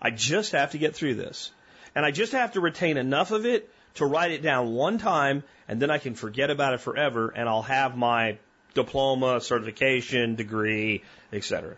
I 0.00 0.10
just 0.10 0.52
have 0.52 0.70
to 0.70 0.78
get 0.78 0.94
through 0.94 1.16
this. 1.16 1.50
And 1.96 2.06
I 2.06 2.12
just 2.12 2.34
have 2.34 2.52
to 2.52 2.60
retain 2.60 2.98
enough 2.98 3.32
of 3.32 3.46
it 3.46 3.68
to 3.94 4.06
write 4.06 4.30
it 4.30 4.42
down 4.42 4.74
one 4.74 4.98
time 4.98 5.44
and 5.68 5.80
then 5.80 5.90
I 5.90 5.98
can 5.98 6.14
forget 6.14 6.50
about 6.50 6.74
it 6.74 6.80
forever 6.80 7.28
and 7.28 7.48
I'll 7.48 7.62
have 7.62 7.96
my 7.96 8.38
diploma, 8.74 9.40
certification, 9.40 10.34
degree, 10.34 11.02
etc. 11.32 11.76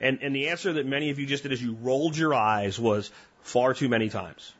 And, 0.00 0.20
and 0.22 0.34
the 0.34 0.48
answer 0.48 0.72
that 0.74 0.86
many 0.86 1.10
of 1.10 1.18
you 1.18 1.26
just 1.26 1.42
did 1.42 1.52
as 1.52 1.62
you 1.62 1.76
rolled 1.80 2.16
your 2.16 2.34
eyes 2.34 2.78
was 2.78 3.10
far 3.42 3.74
too 3.74 3.88
many 3.88 4.08
times. 4.08 4.52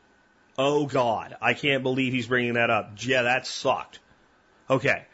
Oh 0.57 0.85
God, 0.85 1.35
I 1.41 1.53
can't 1.53 1.83
believe 1.83 2.13
he's 2.13 2.27
bringing 2.27 2.53
that 2.53 2.69
up. 2.69 2.93
Yeah, 2.99 3.23
that 3.23 3.47
sucked. 3.47 3.99
Okay. 4.69 5.05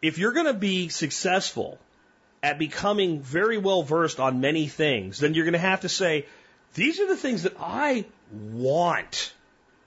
If 0.00 0.18
you're 0.18 0.32
going 0.32 0.46
to 0.46 0.54
be 0.54 0.88
successful 0.88 1.78
at 2.42 2.58
becoming 2.58 3.20
very 3.20 3.58
well 3.58 3.82
versed 3.82 4.20
on 4.20 4.40
many 4.40 4.66
things, 4.66 5.18
then 5.18 5.34
you're 5.34 5.44
going 5.44 5.52
to 5.52 5.58
have 5.58 5.82
to 5.82 5.88
say, 5.88 6.26
these 6.74 7.00
are 7.00 7.06
the 7.06 7.16
things 7.16 7.44
that 7.44 7.54
I 7.58 8.04
want 8.32 9.32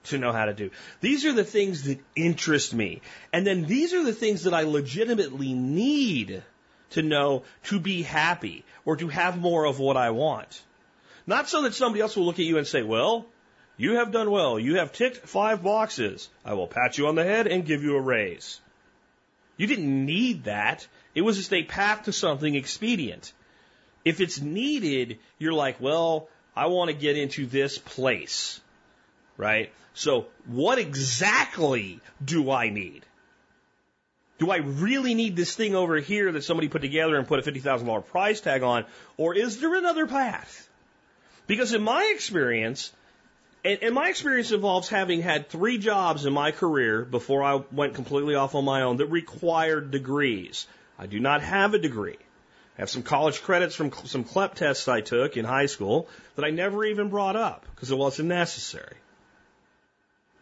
to 0.06 0.18
know 0.18 0.32
how 0.32 0.46
to 0.46 0.54
do. 0.54 0.70
These 1.00 1.24
are 1.24 1.32
the 1.32 1.44
things 1.44 1.84
that 1.84 1.98
interest 2.14 2.74
me. 2.74 3.00
And 3.32 3.46
then 3.46 3.64
these 3.64 3.92
are 3.92 4.04
the 4.04 4.12
things 4.12 4.44
that 4.44 4.54
I 4.54 4.62
legitimately 4.62 5.52
need 5.52 6.42
to 6.90 7.02
know 7.02 7.42
to 7.64 7.80
be 7.80 8.02
happy 8.02 8.64
or 8.84 8.96
to 8.96 9.08
have 9.08 9.38
more 9.38 9.64
of 9.64 9.78
what 9.78 9.96
I 9.96 10.10
want. 10.10 10.62
Not 11.26 11.48
so 11.48 11.62
that 11.62 11.74
somebody 11.74 12.02
else 12.02 12.16
will 12.16 12.24
look 12.24 12.38
at 12.38 12.44
you 12.44 12.58
and 12.58 12.66
say, 12.66 12.82
well, 12.82 13.26
you 13.76 13.96
have 13.96 14.12
done 14.12 14.30
well. 14.30 14.58
You 14.58 14.76
have 14.76 14.92
ticked 14.92 15.28
five 15.28 15.62
boxes. 15.62 16.28
I 16.44 16.54
will 16.54 16.66
pat 16.66 16.96
you 16.98 17.08
on 17.08 17.14
the 17.14 17.24
head 17.24 17.46
and 17.46 17.66
give 17.66 17.82
you 17.82 17.96
a 17.96 18.00
raise. 18.00 18.60
You 19.56 19.66
didn't 19.66 20.06
need 20.06 20.44
that. 20.44 20.86
It 21.14 21.22
was 21.22 21.36
just 21.36 21.52
a 21.52 21.64
path 21.64 22.04
to 22.04 22.12
something 22.12 22.54
expedient. 22.54 23.32
If 24.04 24.20
it's 24.20 24.40
needed, 24.40 25.18
you're 25.38 25.52
like, 25.52 25.80
well, 25.80 26.28
I 26.54 26.66
want 26.66 26.90
to 26.90 26.96
get 26.96 27.18
into 27.18 27.46
this 27.46 27.76
place. 27.76 28.60
Right? 29.36 29.72
So 29.94 30.26
what 30.46 30.78
exactly 30.78 32.00
do 32.24 32.50
I 32.50 32.68
need? 32.70 33.04
Do 34.38 34.50
I 34.50 34.56
really 34.56 35.14
need 35.14 35.36
this 35.36 35.54
thing 35.54 35.74
over 35.74 35.96
here 35.96 36.30
that 36.32 36.44
somebody 36.44 36.68
put 36.68 36.82
together 36.82 37.16
and 37.16 37.26
put 37.26 37.46
a 37.46 37.50
$50,000 37.50 38.06
price 38.06 38.40
tag 38.40 38.62
on? 38.62 38.84
Or 39.16 39.34
is 39.34 39.60
there 39.60 39.74
another 39.74 40.06
path? 40.06 40.68
Because 41.46 41.72
in 41.72 41.82
my 41.82 42.12
experience, 42.14 42.92
and, 43.64 43.82
and, 43.82 43.94
my 43.94 44.10
experience 44.10 44.52
involves 44.52 44.88
having 44.88 45.22
had 45.22 45.48
three 45.48 45.78
jobs 45.78 46.26
in 46.26 46.32
my 46.32 46.50
career 46.50 47.04
before 47.04 47.42
I 47.42 47.62
went 47.72 47.94
completely 47.94 48.34
off 48.34 48.54
on 48.54 48.64
my 48.64 48.82
own 48.82 48.98
that 48.98 49.06
required 49.06 49.90
degrees. 49.90 50.66
I 50.98 51.06
do 51.06 51.18
not 51.18 51.42
have 51.42 51.74
a 51.74 51.78
degree. 51.78 52.18
I 52.76 52.82
have 52.82 52.90
some 52.90 53.02
college 53.02 53.42
credits 53.42 53.74
from 53.74 53.90
some 54.04 54.24
CLEP 54.24 54.54
tests 54.54 54.86
I 54.86 55.00
took 55.00 55.36
in 55.36 55.44
high 55.46 55.66
school 55.66 56.08
that 56.34 56.44
I 56.44 56.50
never 56.50 56.84
even 56.84 57.08
brought 57.08 57.36
up 57.36 57.64
because 57.74 57.90
it 57.90 57.96
wasn't 57.96 58.28
necessary. 58.28 58.96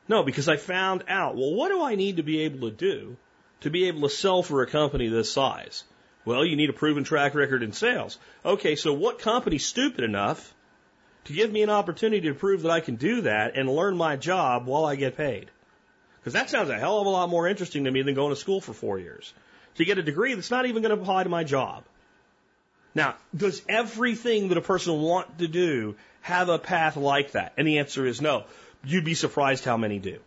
No, 0.08 0.22
because 0.22 0.48
I 0.48 0.56
found 0.56 1.04
out, 1.08 1.36
well, 1.36 1.54
what 1.54 1.70
do 1.70 1.82
I 1.82 1.94
need 1.94 2.18
to 2.18 2.22
be 2.22 2.40
able 2.40 2.70
to 2.70 2.76
do 2.76 3.16
to 3.60 3.70
be 3.70 3.88
able 3.88 4.02
to 4.02 4.14
sell 4.14 4.42
for 4.42 4.62
a 4.62 4.66
company 4.66 5.08
this 5.08 5.32
size? 5.32 5.84
Well, 6.24 6.44
you 6.44 6.56
need 6.56 6.70
a 6.70 6.74
proven 6.74 7.04
track 7.04 7.34
record 7.34 7.62
in 7.62 7.72
sales. 7.72 8.18
Okay, 8.44 8.76
so 8.76 8.92
what 8.92 9.18
company's 9.18 9.66
stupid 9.66 10.04
enough 10.04 10.54
to 11.24 11.32
give 11.32 11.52
me 11.52 11.62
an 11.62 11.70
opportunity 11.70 12.28
to 12.28 12.34
prove 12.34 12.62
that 12.62 12.70
I 12.70 12.80
can 12.80 12.96
do 12.96 13.22
that 13.22 13.56
and 13.56 13.68
learn 13.68 13.96
my 13.96 14.16
job 14.16 14.66
while 14.66 14.84
I 14.84 14.96
get 14.96 15.16
paid? 15.16 15.50
Because 16.20 16.34
that 16.34 16.48
sounds 16.48 16.70
a 16.70 16.78
hell 16.78 17.00
of 17.00 17.06
a 17.06 17.10
lot 17.10 17.28
more 17.28 17.46
interesting 17.46 17.84
to 17.84 17.90
me 17.90 18.02
than 18.02 18.14
going 18.14 18.30
to 18.30 18.40
school 18.40 18.60
for 18.60 18.72
four 18.72 18.98
years. 18.98 19.32
To 19.76 19.84
get 19.84 19.98
a 19.98 20.02
degree 20.02 20.34
that's 20.34 20.50
not 20.50 20.66
even 20.66 20.82
going 20.82 20.96
to 20.96 21.02
apply 21.02 21.24
to 21.24 21.28
my 21.28 21.44
job. 21.44 21.84
Now, 22.94 23.16
does 23.36 23.60
everything 23.68 24.48
that 24.48 24.58
a 24.58 24.62
person 24.62 25.02
wants 25.02 25.32
to 25.38 25.48
do 25.48 25.96
have 26.22 26.48
a 26.48 26.58
path 26.58 26.96
like 26.96 27.32
that? 27.32 27.52
And 27.58 27.66
the 27.66 27.78
answer 27.78 28.06
is 28.06 28.20
no. 28.20 28.44
You'd 28.86 29.04
be 29.04 29.14
surprised 29.14 29.64
how 29.64 29.76
many 29.76 29.98
do. 29.98 30.18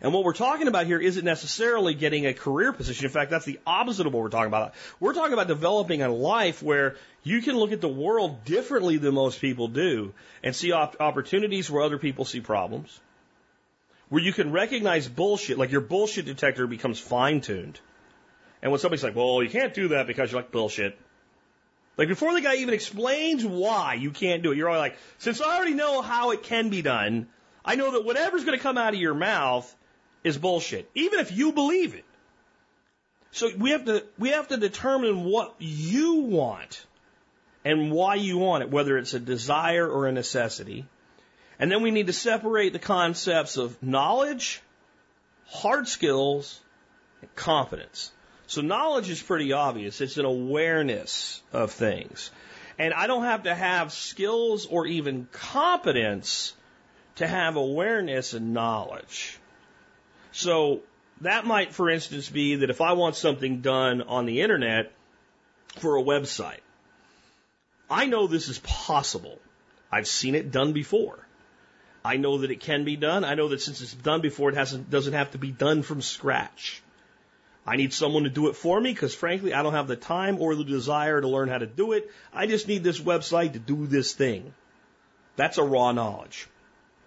And 0.00 0.12
what 0.12 0.24
we're 0.24 0.34
talking 0.34 0.68
about 0.68 0.86
here 0.86 0.98
isn't 0.98 1.24
necessarily 1.24 1.94
getting 1.94 2.26
a 2.26 2.34
career 2.34 2.72
position. 2.72 3.06
In 3.06 3.10
fact, 3.10 3.30
that's 3.30 3.46
the 3.46 3.58
opposite 3.66 4.06
of 4.06 4.12
what 4.12 4.22
we're 4.22 4.28
talking 4.28 4.48
about. 4.48 4.74
We're 5.00 5.14
talking 5.14 5.32
about 5.32 5.48
developing 5.48 6.02
a 6.02 6.10
life 6.12 6.62
where 6.62 6.96
you 7.22 7.40
can 7.40 7.56
look 7.56 7.72
at 7.72 7.80
the 7.80 7.88
world 7.88 8.44
differently 8.44 8.98
than 8.98 9.14
most 9.14 9.40
people 9.40 9.68
do 9.68 10.12
and 10.42 10.54
see 10.54 10.72
op- 10.72 10.96
opportunities 11.00 11.70
where 11.70 11.82
other 11.82 11.98
people 11.98 12.24
see 12.24 12.40
problems. 12.40 13.00
Where 14.10 14.22
you 14.22 14.32
can 14.32 14.52
recognize 14.52 15.08
bullshit, 15.08 15.58
like 15.58 15.72
your 15.72 15.80
bullshit 15.80 16.26
detector 16.26 16.66
becomes 16.66 17.00
fine 17.00 17.40
tuned. 17.40 17.80
And 18.62 18.70
when 18.70 18.80
somebody's 18.80 19.04
like, 19.04 19.16
well, 19.16 19.42
you 19.42 19.48
can't 19.48 19.72
do 19.72 19.88
that 19.88 20.06
because 20.06 20.30
you're 20.32 20.40
like 20.40 20.50
bullshit. 20.50 20.98
Like 21.96 22.08
before 22.08 22.34
the 22.34 22.40
guy 22.40 22.56
even 22.56 22.74
explains 22.74 23.44
why 23.44 23.94
you 23.94 24.10
can't 24.10 24.42
do 24.42 24.52
it, 24.52 24.56
you're 24.56 24.68
all 24.68 24.78
like, 24.78 24.96
since 25.18 25.40
I 25.40 25.56
already 25.56 25.74
know 25.74 26.02
how 26.02 26.32
it 26.32 26.42
can 26.42 26.68
be 26.68 26.82
done, 26.82 27.28
I 27.64 27.76
know 27.76 27.92
that 27.92 28.04
whatever's 28.04 28.44
going 28.44 28.58
to 28.58 28.62
come 28.62 28.76
out 28.76 28.94
of 28.94 29.00
your 29.00 29.14
mouth 29.14 29.72
is 30.24 30.36
bullshit, 30.36 30.90
even 30.94 31.20
if 31.20 31.32
you 31.32 31.52
believe 31.52 31.94
it. 31.94 32.04
So 33.30 33.50
we 33.56 33.70
have 33.70 33.84
to 33.86 34.04
we 34.18 34.30
have 34.30 34.48
to 34.48 34.56
determine 34.56 35.24
what 35.24 35.54
you 35.58 36.14
want 36.14 36.84
and 37.64 37.90
why 37.90 38.14
you 38.14 38.38
want 38.38 38.62
it, 38.62 38.70
whether 38.70 38.96
it's 38.96 39.14
a 39.14 39.18
desire 39.18 39.88
or 39.88 40.06
a 40.06 40.12
necessity. 40.12 40.86
And 41.58 41.70
then 41.70 41.82
we 41.82 41.90
need 41.90 42.06
to 42.08 42.12
separate 42.12 42.72
the 42.72 42.78
concepts 42.78 43.56
of 43.56 43.80
knowledge, 43.82 44.60
hard 45.46 45.88
skills, 45.88 46.60
and 47.22 47.34
competence. 47.34 48.12
So 48.46 48.60
knowledge 48.60 49.08
is 49.10 49.22
pretty 49.22 49.52
obvious. 49.52 50.00
It's 50.00 50.18
an 50.18 50.24
awareness 50.24 51.42
of 51.52 51.72
things. 51.72 52.30
And 52.78 52.92
I 52.92 53.06
don't 53.06 53.24
have 53.24 53.44
to 53.44 53.54
have 53.54 53.92
skills 53.92 54.66
or 54.66 54.86
even 54.86 55.28
competence 55.32 56.54
to 57.16 57.26
have 57.26 57.56
awareness 57.56 58.34
and 58.34 58.52
knowledge. 58.52 59.38
So 60.32 60.80
that 61.20 61.46
might, 61.46 61.72
for 61.72 61.88
instance, 61.88 62.28
be 62.28 62.56
that 62.56 62.70
if 62.70 62.80
I 62.80 62.92
want 62.92 63.16
something 63.16 63.60
done 63.60 64.02
on 64.02 64.26
the 64.26 64.40
internet 64.40 64.92
for 65.76 65.96
a 65.96 66.02
website, 66.02 66.60
I 67.88 68.06
know 68.06 68.26
this 68.26 68.48
is 68.48 68.58
possible. 68.58 69.38
I've 69.92 70.08
seen 70.08 70.34
it 70.34 70.50
done 70.50 70.72
before. 70.72 71.18
I 72.04 72.16
know 72.16 72.38
that 72.38 72.50
it 72.50 72.60
can 72.60 72.84
be 72.84 72.96
done. 72.96 73.24
I 73.24 73.34
know 73.34 73.48
that 73.48 73.62
since 73.62 73.80
it's 73.80 73.94
done 73.94 74.20
before, 74.20 74.50
it 74.50 74.56
hasn't, 74.56 74.90
doesn't 74.90 75.12
have 75.12 75.30
to 75.30 75.38
be 75.38 75.52
done 75.52 75.82
from 75.82 76.02
scratch. 76.02 76.82
I 77.66 77.76
need 77.76 77.92
someone 77.92 78.24
to 78.24 78.30
do 78.30 78.48
it 78.48 78.56
for 78.56 78.78
me 78.78 78.92
because 78.92 79.14
frankly, 79.14 79.54
I 79.54 79.62
don't 79.62 79.72
have 79.72 79.88
the 79.88 79.96
time 79.96 80.40
or 80.40 80.54
the 80.54 80.64
desire 80.64 81.20
to 81.20 81.28
learn 81.28 81.48
how 81.48 81.58
to 81.58 81.66
do 81.66 81.92
it. 81.92 82.10
I 82.32 82.46
just 82.46 82.68
need 82.68 82.84
this 82.84 83.00
website 83.00 83.54
to 83.54 83.58
do 83.58 83.86
this 83.86 84.12
thing. 84.12 84.52
That's 85.36 85.58
a 85.58 85.64
raw 85.64 85.92
knowledge. 85.92 86.46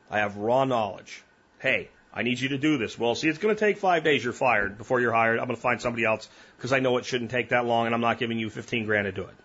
I 0.10 0.20
have 0.20 0.38
raw 0.38 0.66
knowledge. 0.66 1.24
Hey, 1.60 1.90
I 2.14 2.24
need 2.24 2.40
you 2.40 2.50
to 2.50 2.58
do 2.58 2.78
this. 2.78 2.98
Well, 2.98 3.14
see, 3.14 3.28
it's 3.28 3.38
going 3.38 3.56
to 3.56 3.60
take 3.60 3.78
five 3.78 4.04
days. 4.04 4.24
You're 4.24 4.34
fired 4.34 4.78
before 4.78 5.00
you're 5.00 5.14
hired. 5.14 5.40
I'm 5.40 5.46
going 5.46 5.56
to 5.56 5.62
find 5.62 5.80
somebody 5.80 6.06
else 6.06 6.28
because 6.56 6.74
I 6.74 6.80
know 6.80 6.98
it 6.98 7.06
shouldn't 7.06 7.30
take 7.30 7.50
that 7.50 7.66
long 7.66 7.86
and 7.86 7.94
I'm 7.94 8.02
not 8.02 8.18
giving 8.18 8.40
you 8.40 8.50
15 8.50 8.86
grand 8.86 9.06
to 9.06 9.12
do 9.12 9.22
it. 9.22 9.36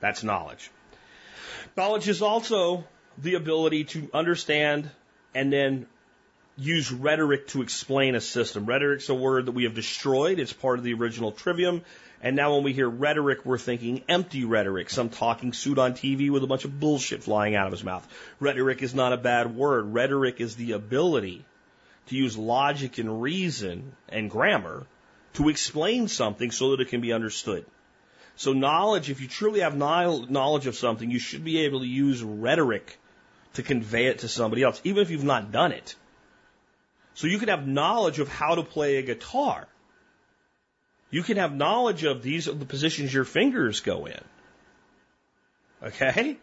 That's 0.00 0.22
knowledge. 0.22 0.70
Knowledge 1.76 2.08
is 2.08 2.22
also 2.22 2.84
the 3.18 3.34
ability 3.34 3.84
to 3.84 4.08
understand 4.14 4.90
and 5.34 5.52
then 5.52 5.86
use 6.58 6.90
rhetoric 6.90 7.46
to 7.48 7.62
explain 7.62 8.16
a 8.16 8.20
system. 8.20 8.66
Rhetoric's 8.66 9.08
a 9.08 9.14
word 9.14 9.46
that 9.46 9.52
we 9.52 9.64
have 9.64 9.74
destroyed. 9.74 10.40
It's 10.40 10.52
part 10.52 10.78
of 10.78 10.84
the 10.84 10.94
original 10.94 11.30
trivium. 11.30 11.82
And 12.20 12.34
now 12.34 12.54
when 12.54 12.64
we 12.64 12.72
hear 12.72 12.88
rhetoric, 12.88 13.44
we're 13.44 13.58
thinking 13.58 14.02
empty 14.08 14.44
rhetoric, 14.44 14.90
some 14.90 15.08
talking 15.08 15.52
suit 15.52 15.78
on 15.78 15.92
TV 15.92 16.30
with 16.30 16.42
a 16.42 16.48
bunch 16.48 16.64
of 16.64 16.80
bullshit 16.80 17.22
flying 17.22 17.54
out 17.54 17.66
of 17.66 17.72
his 17.72 17.84
mouth. 17.84 18.06
Rhetoric 18.40 18.82
is 18.82 18.92
not 18.92 19.12
a 19.12 19.16
bad 19.16 19.54
word. 19.54 19.94
Rhetoric 19.94 20.40
is 20.40 20.56
the 20.56 20.72
ability 20.72 21.44
to 22.08 22.16
use 22.16 22.36
logic 22.36 22.98
and 22.98 23.22
reason 23.22 23.92
and 24.08 24.28
grammar 24.28 24.84
to 25.34 25.48
explain 25.48 26.08
something 26.08 26.50
so 26.50 26.72
that 26.72 26.80
it 26.80 26.88
can 26.88 27.00
be 27.00 27.12
understood. 27.12 27.64
So 28.34 28.52
knowledge, 28.52 29.10
if 29.10 29.20
you 29.20 29.28
truly 29.28 29.60
have 29.60 29.76
knowledge 29.76 30.66
of 30.66 30.74
something, 30.74 31.08
you 31.08 31.20
should 31.20 31.44
be 31.44 31.60
able 31.60 31.80
to 31.80 31.86
use 31.86 32.20
rhetoric 32.20 32.98
to 33.54 33.62
convey 33.62 34.06
it 34.06 34.20
to 34.20 34.28
somebody 34.28 34.64
else, 34.64 34.80
even 34.82 35.02
if 35.02 35.10
you've 35.10 35.22
not 35.22 35.52
done 35.52 35.70
it. 35.70 35.94
So 37.18 37.26
you 37.26 37.38
can 37.40 37.48
have 37.48 37.66
knowledge 37.66 38.20
of 38.20 38.28
how 38.28 38.54
to 38.54 38.62
play 38.62 38.98
a 38.98 39.02
guitar. 39.02 39.66
You 41.10 41.24
can 41.24 41.36
have 41.36 41.52
knowledge 41.52 42.04
of 42.04 42.22
these 42.22 42.46
are 42.46 42.52
the 42.52 42.64
positions 42.64 43.12
your 43.12 43.24
fingers 43.24 43.80
go 43.80 44.06
in. 44.06 44.20
Okay? 45.82 46.36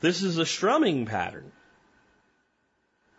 This 0.00 0.22
is 0.22 0.38
a 0.38 0.46
strumming 0.46 1.06
pattern. 1.06 1.50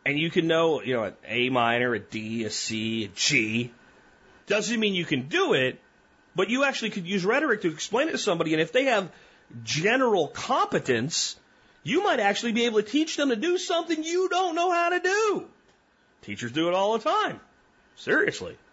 And 0.06 0.18
you 0.18 0.30
can 0.30 0.48
know, 0.48 0.82
you 0.82 0.94
know, 0.94 1.04
an 1.04 1.16
A 1.28 1.50
minor, 1.50 1.96
a 1.96 2.00
D, 2.00 2.46
a 2.46 2.50
C, 2.50 3.04
a 3.04 3.08
G. 3.10 3.74
Doesn't 4.48 4.80
mean 4.80 4.96
you 4.96 5.04
can 5.04 5.28
do 5.28 5.52
it, 5.52 5.82
but 6.34 6.50
you 6.50 6.64
actually 6.64 6.92
could 6.92 7.06
use 7.06 7.26
rhetoric 7.26 7.64
to 7.64 7.72
explain 7.72 8.08
it 8.08 8.14
to 8.14 8.18
somebody. 8.18 8.54
And 8.54 8.62
if 8.62 8.72
they 8.72 8.86
have 8.86 9.12
general 9.66 10.30
competence, 10.30 11.36
You 11.88 12.04
might 12.04 12.20
actually 12.20 12.52
be 12.52 12.66
able 12.66 12.82
to 12.82 12.90
teach 12.90 13.16
them 13.16 13.30
to 13.30 13.36
do 13.36 13.60
something 13.60 14.04
you 14.04 14.28
don't 14.28 14.56
know 14.56 14.72
how 14.72 14.90
to 14.90 15.00
do. 15.00 15.46
Teachers 16.26 16.52
do 16.52 16.68
it 16.68 16.74
all 16.74 16.98
the 16.98 17.10
time. 17.10 17.40
Seriously. 17.96 18.58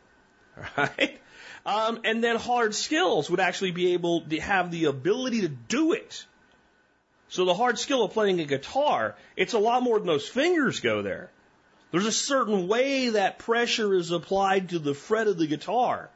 Right? 0.76 1.18
Um, 1.64 2.00
and 2.04 2.22
then 2.22 2.36
hard 2.36 2.74
skills 2.74 3.30
would 3.30 3.40
actually 3.40 3.70
be 3.70 3.94
able 3.94 4.20
to 4.22 4.40
have 4.40 4.70
the 4.70 4.84
ability 4.84 5.42
to 5.42 5.48
do 5.48 5.92
it. 5.92 6.26
So 7.28 7.46
the 7.46 7.54
hard 7.54 7.78
skill 7.78 8.04
of 8.04 8.12
playing 8.12 8.40
a 8.40 8.44
guitar, 8.44 9.14
it's 9.34 9.54
a 9.54 9.58
lot 9.58 9.82
more 9.82 9.98
than 9.98 10.06
those 10.06 10.28
fingers 10.28 10.80
go 10.80 11.00
there. 11.00 11.30
There's 11.90 12.04
a 12.04 12.12
certain 12.12 12.68
way 12.68 13.10
that 13.10 13.38
pressure 13.38 13.94
is 13.94 14.10
applied 14.10 14.70
to 14.70 14.78
the 14.78 14.92
fret 14.92 15.26
of 15.26 15.38
the 15.38 15.46
guitar. 15.46 16.10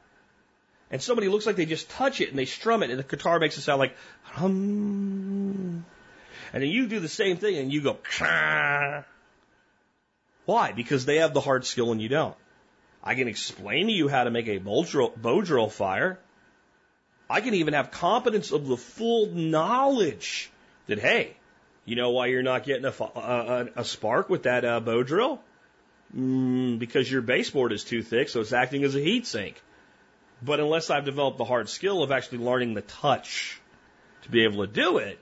And 0.90 1.00
somebody 1.00 1.28
looks 1.28 1.46
like 1.46 1.56
they 1.56 1.64
just 1.64 1.88
touch 1.88 2.20
it 2.20 2.28
and 2.28 2.38
they 2.38 2.44
strum 2.44 2.82
it 2.82 2.90
and 2.90 2.98
the 2.98 3.04
guitar 3.04 3.38
makes 3.38 3.56
it 3.56 3.62
sound 3.62 3.78
like 3.78 3.96
hum. 4.22 5.86
And 6.52 6.62
then 6.62 6.70
you 6.70 6.88
do 6.88 7.00
the 7.00 7.08
same 7.08 7.38
thing 7.38 7.56
and 7.56 7.72
you 7.72 7.82
go, 7.82 7.94
Kah. 8.18 9.04
Why? 10.46 10.72
Because 10.72 11.04
they 11.04 11.16
have 11.16 11.34
the 11.34 11.40
hard 11.40 11.64
skill 11.66 11.92
and 11.92 12.00
you 12.00 12.08
don't. 12.08 12.36
I 13.02 13.14
can 13.14 13.28
explain 13.28 13.88
to 13.88 13.92
you 13.92 14.08
how 14.08 14.24
to 14.24 14.30
make 14.30 14.48
a 14.48 14.58
bow 14.58 14.84
drill, 14.84 15.12
bow 15.16 15.42
drill 15.42 15.68
fire. 15.68 16.18
I 17.28 17.40
can 17.40 17.54
even 17.54 17.74
have 17.74 17.90
competence 17.90 18.52
of 18.52 18.66
the 18.66 18.76
full 18.76 19.26
knowledge 19.26 20.50
that, 20.86 20.98
hey, 20.98 21.36
you 21.84 21.96
know 21.96 22.10
why 22.10 22.26
you're 22.26 22.42
not 22.42 22.64
getting 22.64 22.84
a, 22.84 22.94
a, 23.00 23.68
a 23.76 23.84
spark 23.84 24.28
with 24.28 24.44
that 24.44 24.64
uh, 24.64 24.80
bow 24.80 25.02
drill? 25.02 25.40
Mm, 26.16 26.78
because 26.78 27.10
your 27.10 27.22
baseboard 27.22 27.72
is 27.72 27.84
too 27.84 28.02
thick, 28.02 28.28
so 28.28 28.40
it's 28.40 28.52
acting 28.52 28.84
as 28.84 28.94
a 28.94 29.00
heat 29.00 29.26
sink. 29.26 29.60
But 30.42 30.60
unless 30.60 30.90
I've 30.90 31.04
developed 31.04 31.38
the 31.38 31.44
hard 31.44 31.68
skill 31.68 32.02
of 32.02 32.12
actually 32.12 32.38
learning 32.38 32.74
the 32.74 32.82
touch 32.82 33.60
to 34.22 34.30
be 34.30 34.44
able 34.44 34.66
to 34.66 34.72
do 34.72 34.98
it, 34.98 35.18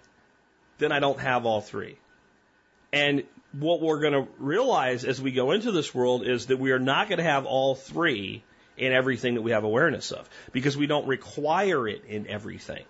then 0.79 0.93
I 0.93 1.01
don't 1.01 1.21
have 1.21 1.47
all 1.47 1.61
three. 1.61 1.97
And 2.93 3.25
what 3.59 3.81
we're 3.81 4.01
going 4.01 4.13
to 4.13 4.29
realize 4.39 5.05
as 5.05 5.21
we 5.21 5.33
go 5.33 5.53
into 5.53 5.73
this 5.73 5.95
world 5.95 6.27
is 6.27 6.47
that 6.47 6.59
we 6.59 6.73
are 6.73 6.79
not 6.79 7.09
going 7.09 7.19
to 7.19 7.25
have 7.25 7.47
all 7.47 7.75
three 7.75 8.43
in 8.77 8.93
everything 8.93 9.35
that 9.35 9.43
we 9.43 9.53
have 9.53 9.65
awareness 9.65 10.11
of 10.11 10.29
because 10.53 10.77
we 10.77 10.87
don't 10.87 11.07
require 11.07 11.87
it 11.87 12.05
in 12.09 12.27
everything. 12.27 12.85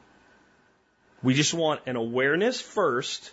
We 1.23 1.35
just 1.35 1.55
want 1.55 1.83
an 1.87 1.97
awareness 1.97 2.61
first 2.61 3.33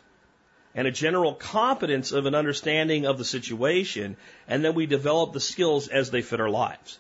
and 0.74 0.88
a 0.88 0.92
general 0.92 1.34
competence 1.34 2.12
of 2.12 2.26
an 2.26 2.36
understanding 2.36 3.06
of 3.06 3.18
the 3.18 3.26
situation, 3.26 4.16
and 4.48 4.64
then 4.64 4.74
we 4.74 4.86
develop 4.86 5.34
the 5.34 5.40
skills 5.40 5.90
as 5.90 6.12
they 6.12 6.22
fit 6.22 6.40
our 6.40 6.50
lives. 6.50 6.98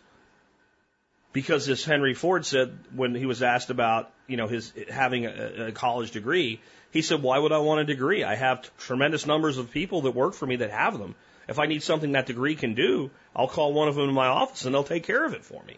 Because 1.32 1.69
as 1.69 1.86
Henry 1.86 2.13
Ford 2.13 2.45
said 2.45 2.77
when 2.93 3.15
he 3.15 3.25
was 3.25 3.41
asked 3.41 3.69
about, 3.69 4.11
you 4.32 4.38
know, 4.38 4.47
his 4.47 4.73
having 4.89 5.25
a, 5.25 5.67
a 5.67 5.71
college 5.71 6.11
degree, 6.11 6.61
he 6.91 7.01
said, 7.01 7.21
why 7.21 7.38
would 7.38 7.51
I 7.51 7.59
want 7.59 7.82
a 7.82 7.86
degree? 7.86 8.23
I 8.23 8.36
have 8.36 8.75
tremendous 8.77 9.25
numbers 9.25 9.57
of 9.57 9.71
people 9.71 10.01
that 10.03 10.11
work 10.11 10.34
for 10.34 10.45
me 10.45 10.57
that 10.57 10.71
have 10.71 10.97
them. 10.97 11.15
If 11.47 11.59
I 11.59 11.65
need 11.65 11.84
something 11.84 12.13
that 12.13 12.25
degree 12.25 12.55
can 12.55 12.73
do, 12.75 13.11
I'll 13.36 13.47
call 13.47 13.73
one 13.73 13.88
of 13.88 13.95
them 13.95 14.09
in 14.09 14.15
my 14.15 14.27
office 14.27 14.65
and 14.65 14.73
they'll 14.73 14.84
take 14.84 15.03
care 15.03 15.25
of 15.25 15.34
it 15.34 15.43
for 15.43 15.61
me. 15.63 15.77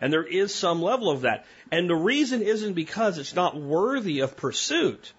And 0.00 0.12
there 0.12 0.24
is 0.24 0.54
some 0.54 0.80
level 0.80 1.10
of 1.10 1.22
that. 1.22 1.46
And 1.72 1.90
the 1.90 1.96
reason 1.96 2.42
isn't 2.42 2.74
because 2.74 3.18
it's 3.18 3.34
not 3.34 3.56
worthy 3.56 4.20
of 4.20 4.36
pursuit, 4.36 5.12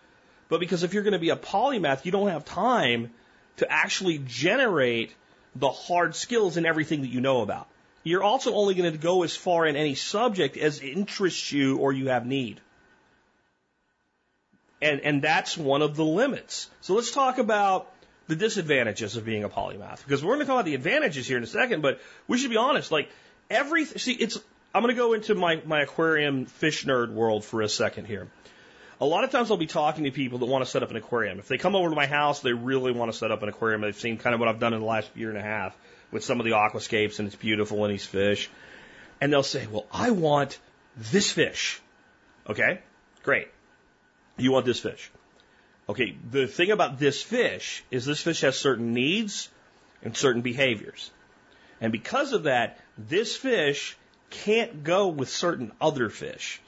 but 0.47 0.59
because 0.59 0.83
if 0.83 0.93
you're 0.93 1.03
going 1.03 1.13
to 1.13 1.19
be 1.19 1.31
a 1.31 1.35
polymath, 1.35 2.05
you 2.05 2.11
don't 2.11 2.29
have 2.29 2.45
time 2.45 3.11
to 3.57 3.69
actually 3.69 4.21
generate 4.25 5.13
the 5.55 5.69
hard 5.69 6.15
skills 6.15 6.55
in 6.55 6.65
everything 6.65 7.01
that 7.01 7.09
you 7.09 7.19
know 7.19 7.41
about. 7.41 7.67
You're 8.03 8.23
also 8.23 8.53
only 8.53 8.75
going 8.75 8.91
to 8.91 8.97
go 8.97 9.23
as 9.23 9.35
far 9.35 9.65
in 9.65 9.75
any 9.75 9.95
subject 9.95 10.57
as 10.57 10.79
interests 10.79 11.51
you 11.51 11.77
or 11.77 11.91
you 11.91 12.09
have 12.09 12.25
need. 12.25 12.61
And, 14.81 15.01
and 15.01 15.21
that's 15.21 15.57
one 15.57 15.81
of 15.81 15.95
the 15.95 16.05
limits. 16.05 16.69
So 16.81 16.93
let's 16.93 17.11
talk 17.11 17.37
about 17.37 17.91
the 18.27 18.35
disadvantages 18.35 19.17
of 19.17 19.25
being 19.25 19.43
a 19.43 19.49
polymath 19.49 20.03
because 20.03 20.23
we're 20.23 20.35
going 20.35 20.41
to 20.41 20.45
talk 20.45 20.55
about 20.55 20.65
the 20.65 20.75
advantages 20.75 21.27
here 21.27 21.37
in 21.37 21.43
a 21.43 21.47
second, 21.47 21.81
but 21.81 21.99
we 22.27 22.37
should 22.37 22.51
be 22.51 22.57
honest. 22.57 22.91
Like 22.91 23.09
every, 23.49 23.83
see, 23.85 24.13
it's, 24.13 24.39
I'm 24.73 24.81
going 24.81 24.95
to 24.95 24.99
go 24.99 25.13
into 25.13 25.35
my, 25.35 25.61
my 25.65 25.81
aquarium 25.81 26.45
fish 26.45 26.85
nerd 26.85 27.11
world 27.11 27.43
for 27.43 27.61
a 27.61 27.67
second 27.67 28.05
here. 28.05 28.29
A 29.01 29.05
lot 29.05 29.23
of 29.23 29.31
times 29.31 29.49
I'll 29.49 29.57
be 29.57 29.65
talking 29.65 30.05
to 30.05 30.11
people 30.11 30.39
that 30.39 30.45
want 30.45 30.63
to 30.63 30.69
set 30.69 30.83
up 30.83 30.91
an 30.91 30.97
aquarium. 30.97 31.39
If 31.39 31.47
they 31.47 31.57
come 31.57 31.75
over 31.75 31.89
to 31.89 31.95
my 31.95 32.05
house, 32.05 32.41
they 32.41 32.53
really 32.53 32.91
want 32.91 33.11
to 33.11 33.17
set 33.17 33.31
up 33.31 33.43
an 33.43 33.49
aquarium. 33.49 33.81
They've 33.81 33.95
seen 33.95 34.17
kind 34.17 34.33
of 34.33 34.39
what 34.39 34.47
I've 34.47 34.59
done 34.59 34.73
in 34.73 34.79
the 34.79 34.85
last 34.85 35.09
year 35.15 35.29
and 35.29 35.37
a 35.37 35.41
half 35.41 35.75
with 36.11 36.23
some 36.23 36.39
of 36.39 36.45
the 36.45 36.51
aquascapes 36.51 37.19
and 37.19 37.27
it's 37.27 37.35
beautiful 37.35 37.83
and 37.85 37.93
these 37.93 38.05
fish. 38.05 38.49
And 39.21 39.31
they'll 39.31 39.43
say, 39.43 39.67
well, 39.67 39.85
I 39.91 40.11
want 40.11 40.59
this 40.95 41.31
fish. 41.31 41.81
Okay, 42.49 42.81
great. 43.23 43.49
You 44.37 44.51
want 44.51 44.65
this 44.65 44.79
fish. 44.79 45.11
Okay, 45.87 46.15
the 46.31 46.47
thing 46.47 46.71
about 46.71 46.99
this 46.99 47.21
fish 47.21 47.83
is 47.91 48.05
this 48.05 48.21
fish 48.21 48.41
has 48.41 48.57
certain 48.57 48.93
needs 48.93 49.49
and 50.03 50.15
certain 50.15 50.41
behaviors. 50.41 51.11
And 51.81 51.91
because 51.91 52.33
of 52.33 52.43
that, 52.43 52.79
this 52.97 53.35
fish 53.35 53.97
can't 54.29 54.83
go 54.83 55.07
with 55.07 55.29
certain 55.29 55.71
other 55.81 56.09
fish. 56.09 56.61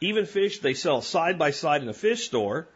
Even 0.00 0.24
fish 0.24 0.60
they 0.60 0.74
sell 0.74 1.02
side 1.02 1.38
by 1.38 1.50
side 1.50 1.82
in 1.82 1.88
a 1.88 1.94
fish 1.94 2.26
store, 2.26 2.66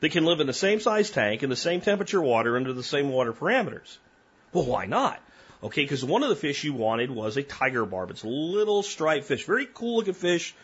they 0.00 0.08
can 0.08 0.24
live 0.24 0.40
in 0.40 0.46
the 0.46 0.52
same 0.52 0.80
size 0.80 1.10
tank 1.10 1.42
in 1.42 1.50
the 1.50 1.56
same 1.56 1.80
temperature 1.80 2.20
water 2.20 2.56
under 2.56 2.72
the 2.72 2.82
same 2.82 3.08
water 3.08 3.32
parameters. 3.32 3.98
Well, 4.52 4.66
why 4.66 4.86
not? 4.86 5.20
Okay, 5.62 5.82
because 5.82 6.04
one 6.04 6.24
of 6.24 6.28
the 6.28 6.36
fish 6.36 6.64
you 6.64 6.72
wanted 6.72 7.10
was 7.10 7.36
a 7.36 7.42
tiger 7.42 7.84
barb. 7.86 8.10
It's 8.10 8.24
a 8.24 8.28
little 8.28 8.82
striped 8.82 9.26
fish, 9.26 9.44
very 9.44 9.68
cool 9.72 9.98
looking 9.98 10.14
fish, 10.14 10.54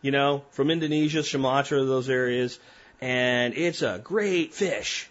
you 0.00 0.10
know, 0.10 0.44
from 0.50 0.70
Indonesia, 0.70 1.22
Sumatra, 1.22 1.84
those 1.84 2.08
areas. 2.08 2.58
And 3.00 3.52
it's 3.54 3.82
a 3.82 4.00
great 4.02 4.54
fish. 4.54 5.10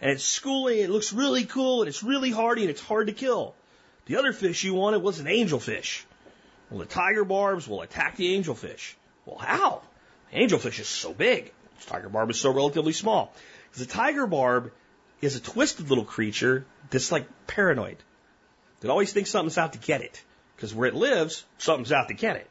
And 0.00 0.10
it's 0.10 0.24
schooling, 0.24 0.80
it 0.80 0.90
looks 0.90 1.12
really 1.12 1.44
cool, 1.44 1.80
and 1.80 1.88
it's 1.88 2.02
really 2.02 2.30
hardy, 2.30 2.62
and 2.62 2.70
it's 2.70 2.82
hard 2.82 3.06
to 3.06 3.14
kill. 3.14 3.54
The 4.06 4.16
other 4.16 4.32
fish 4.34 4.62
you 4.64 4.74
wanted 4.74 5.00
was 5.02 5.20
an 5.20 5.26
angelfish. 5.26 6.02
Well, 6.68 6.80
the 6.80 6.86
tiger 6.86 7.24
barbs 7.24 7.66
will 7.66 7.80
attack 7.80 8.16
the 8.16 8.36
angelfish. 8.36 8.94
Well, 9.24 9.38
how? 9.38 9.82
Angelfish 10.34 10.80
is 10.80 10.88
so 10.88 11.14
big. 11.14 11.52
The 11.80 11.86
tiger 11.86 12.08
barb 12.10 12.28
is 12.30 12.40
so 12.40 12.50
relatively 12.52 12.92
small. 12.92 13.32
Because 13.70 13.86
the 13.86 13.92
tiger 13.92 14.26
barb 14.26 14.72
is 15.22 15.36
a 15.36 15.40
twisted 15.40 15.88
little 15.88 16.04
creature 16.04 16.66
that's 16.90 17.10
like 17.12 17.26
paranoid. 17.46 17.96
That 18.82 18.90
always 18.90 19.12
thinks 19.12 19.30
something's 19.30 19.58
out 19.58 19.72
to 19.72 19.78
get 19.78 20.02
it. 20.02 20.22
Because 20.56 20.74
where 20.74 20.88
it 20.88 20.94
lives, 20.94 21.44
something's 21.58 21.92
out 21.92 22.08
to 22.08 22.14
get 22.14 22.36
it. 22.36 22.48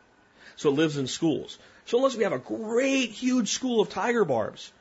So 0.55 0.69
it 0.69 0.73
lives 0.73 0.97
in 0.97 1.07
schools. 1.07 1.57
So 1.86 1.97
unless 1.97 2.15
we 2.15 2.23
have 2.23 2.34
a 2.34 2.39
great, 2.39 3.11
huge 3.11 3.51
school 3.51 3.82
of 3.82 3.89
tiger 3.89 4.25
barbs, 4.25 4.71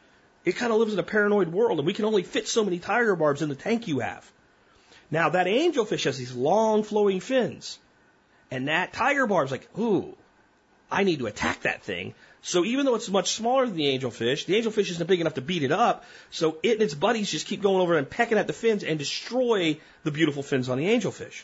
it 0.45 0.57
kind 0.57 0.73
of 0.73 0.79
lives 0.79 0.93
in 0.93 0.99
a 0.99 1.05
paranoid 1.05 1.49
world, 1.49 1.79
and 1.79 1.87
we 1.87 1.93
can 1.93 2.05
only 2.05 2.23
fit 2.23 2.49
so 2.49 2.65
many 2.65 2.79
tiger 2.79 3.17
barbs 3.17 3.43
in 3.43 3.49
the 3.49 3.55
tank 3.55 3.89
you 3.89 3.99
have. 4.01 4.31
Now 5.11 5.31
that 5.31 5.47
angelfish 5.47 6.05
has 6.05 6.19
these 6.19 6.35
long 6.35 6.83
flowing 6.83 7.21
fins, 7.21 7.79
and 8.51 8.69
that 8.69 8.93
tiger 8.93 9.27
barb's 9.27 9.51
like, 9.51 9.69
ooh, 9.79 10.17
I 10.91 11.05
need 11.05 11.19
to 11.19 11.27
attack 11.27 11.63
that 11.63 11.83
thing. 11.83 12.15
So 12.43 12.65
even 12.65 12.87
though 12.87 12.95
it's 12.95 13.09
much 13.09 13.33
smaller 13.33 13.67
than 13.67 13.77
the 13.77 13.99
angelfish, 13.99 14.47
the 14.47 14.61
angelfish 14.61 14.91
isn't 14.91 15.07
big 15.07 15.21
enough 15.21 15.35
to 15.35 15.43
beat 15.43 15.63
it 15.63 15.73
up. 15.73 16.05
So 16.31 16.57
it 16.63 16.75
and 16.75 16.83
its 16.83 16.95
buddies 16.95 17.31
just 17.31 17.47
keep 17.47 17.61
going 17.61 17.81
over 17.81 17.99
and 17.99 18.09
pecking 18.09 18.39
at 18.39 18.47
the 18.47 18.53
fins 18.53 18.83
and 18.83 18.99
destroy 18.99 19.79
the 20.05 20.11
beautiful 20.11 20.43
fins 20.43 20.69
on 20.69 20.79
the 20.79 20.87
angelfish. 20.87 21.43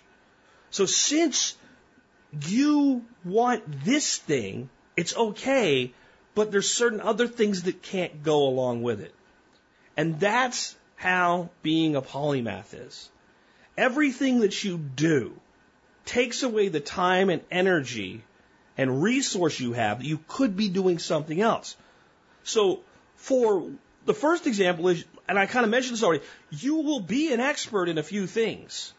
So 0.70 0.86
since 0.86 1.56
you 2.46 3.04
want 3.24 3.84
this 3.84 4.16
thing, 4.16 4.70
it's 4.96 5.16
okay, 5.16 5.92
but 6.34 6.50
there's 6.50 6.70
certain 6.70 7.00
other 7.00 7.28
things 7.28 7.64
that 7.64 7.82
can't 7.82 8.22
go 8.22 8.48
along 8.48 8.82
with 8.82 9.00
it. 9.00 9.14
And 9.96 10.18
that's 10.18 10.76
how 10.96 11.50
being 11.62 11.94
a 11.94 12.02
polymath 12.02 12.74
is. 12.86 13.10
Everything 13.76 14.40
that 14.40 14.64
you 14.64 14.78
do 14.78 15.38
takes 16.06 16.42
away 16.42 16.68
the 16.68 16.80
time 16.80 17.28
and 17.28 17.42
energy 17.50 18.22
and 18.76 19.02
resource 19.02 19.58
you 19.58 19.72
have 19.72 20.02
you 20.02 20.18
could 20.28 20.56
be 20.56 20.68
doing 20.68 20.98
something 20.98 21.40
else. 21.40 21.76
So 22.44 22.80
for 23.16 23.70
the 24.04 24.14
first 24.14 24.46
example 24.46 24.88
is, 24.88 25.04
and 25.28 25.38
I 25.38 25.46
kind 25.46 25.64
of 25.64 25.70
mentioned 25.70 25.94
this 25.94 26.02
already, 26.02 26.24
you 26.50 26.76
will 26.76 27.00
be 27.00 27.32
an 27.32 27.40
expert 27.40 27.88
in 27.88 27.98
a 27.98 28.02
few 28.02 28.26
things. 28.26 28.92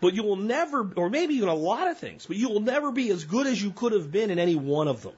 But 0.00 0.14
you 0.14 0.24
will 0.24 0.36
never, 0.36 0.90
or 0.96 1.10
maybe 1.10 1.34
even 1.34 1.48
a 1.48 1.54
lot 1.54 1.86
of 1.86 1.96
things, 1.96 2.26
but 2.26 2.36
you 2.36 2.48
will 2.48 2.60
never 2.60 2.90
be 2.90 3.10
as 3.10 3.24
good 3.24 3.46
as 3.46 3.62
you 3.62 3.70
could 3.70 3.92
have 3.92 4.10
been 4.10 4.30
in 4.30 4.38
any 4.40 4.56
one 4.56 4.88
of 4.88 5.02
them. 5.02 5.12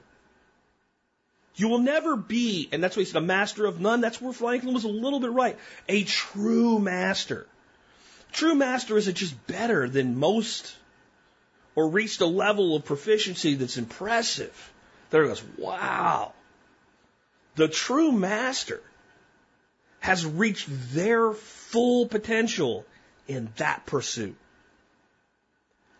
You 1.55 1.69
will 1.69 1.79
never 1.79 2.15
be, 2.15 2.69
and 2.71 2.83
that's 2.83 2.95
what 2.95 3.01
he 3.01 3.11
said, 3.11 3.17
a 3.17 3.25
master 3.25 3.65
of 3.65 3.79
none. 3.79 4.01
That's 4.01 4.21
where 4.21 4.33
Franklin 4.33 4.73
was 4.73 4.83
a 4.83 4.89
little 4.89 5.19
bit 5.19 5.31
right. 5.31 5.57
A 5.87 6.03
true 6.03 6.77
master. 6.79 7.47
True 8.31 8.53
master 8.53 8.97
isn't 8.97 9.15
just 9.15 9.47
better 9.47 9.87
than 9.87 10.19
most 10.19 10.75
or 11.75 11.89
reached 11.89 12.21
a 12.21 12.25
level 12.25 12.75
of 12.75 12.85
proficiency 12.85 13.55
that's 13.55 13.77
impressive. 13.77 14.73
There 15.09 15.27
goes, 15.27 15.43
wow. 15.57 16.33
The 17.55 17.67
true 17.67 18.11
master 18.11 18.81
has 19.99 20.25
reached 20.25 20.67
their 20.93 21.33
full 21.33 22.07
potential 22.07 22.85
in 23.27 23.49
that 23.57 23.85
pursuit. 23.85 24.35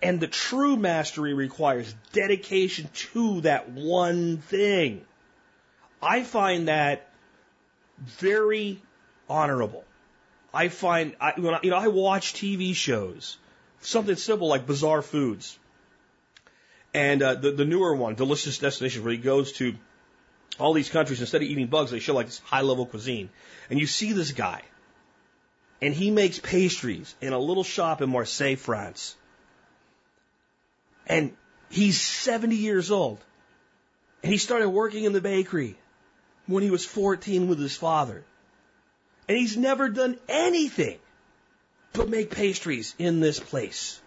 And 0.02 0.20
the 0.20 0.28
true 0.28 0.78
mastery 0.78 1.34
requires 1.34 1.94
dedication 2.14 2.90
to 2.94 3.42
that 3.42 3.70
one 3.70 4.38
thing. 4.38 5.04
I 6.02 6.24
find 6.24 6.68
that 6.68 7.10
very 7.98 8.82
honorable. 9.28 9.84
I 10.54 10.68
find, 10.68 11.16
I, 11.20 11.34
when 11.38 11.56
I, 11.56 11.60
you 11.64 11.72
know, 11.72 11.78
I 11.78 11.88
watch 11.88 12.34
TV 12.34 12.76
shows, 12.76 13.38
something 13.82 14.16
simple 14.16 14.48
like 14.48 14.68
Bizarre 14.68 15.02
Foods. 15.02 15.58
And 16.96 17.22
uh, 17.22 17.36
the, 17.36 17.52
the 17.52 17.66
newer 17.66 17.94
one, 17.94 18.16
Delicious 18.16 18.58
Destinations, 18.58 19.04
where 19.04 19.12
he 19.12 19.18
goes 19.18 19.52
to 19.54 19.76
all 20.58 20.72
these 20.72 20.88
countries, 20.88 21.20
instead 21.20 21.42
of 21.42 21.48
eating 21.50 21.68
bugs, 21.68 21.92
they 21.92 22.00
show 22.00 22.14
like 22.14 22.28
this 22.28 22.40
high 22.46 22.62
level 22.62 22.86
cuisine. 22.86 23.30
And 23.70 23.78
you 23.78 23.86
see 23.86 24.14
this 24.14 24.32
guy, 24.32 24.62
and 25.82 25.94
he 25.94 26.10
makes 26.10 26.40
pastries 26.40 27.14
in 27.20 27.34
a 27.34 27.38
little 27.38 27.66
shop 27.66 28.02
in 28.02 28.10
Marseille, 28.10 28.56
France. 28.56 29.18
And 31.06 31.36
he's 31.70 32.00
70 32.00 32.56
years 32.56 32.92
old. 32.92 33.20
And 34.24 34.32
he 34.32 34.38
started 34.38 34.70
working 34.70 35.04
in 35.04 35.12
the 35.12 35.20
bakery 35.20 35.76
when 36.48 36.64
he 36.64 36.72
was 36.72 36.86
14 36.86 37.50
with 37.50 37.60
his 37.60 37.76
father. 37.76 38.24
And 39.28 39.38
he's 39.38 39.58
never 39.58 39.90
done 39.90 40.18
anything 40.30 41.00
but 41.92 42.08
make 42.08 42.32
pastries 42.32 42.96
in 42.98 43.20
this 43.20 43.38
place. 43.38 44.00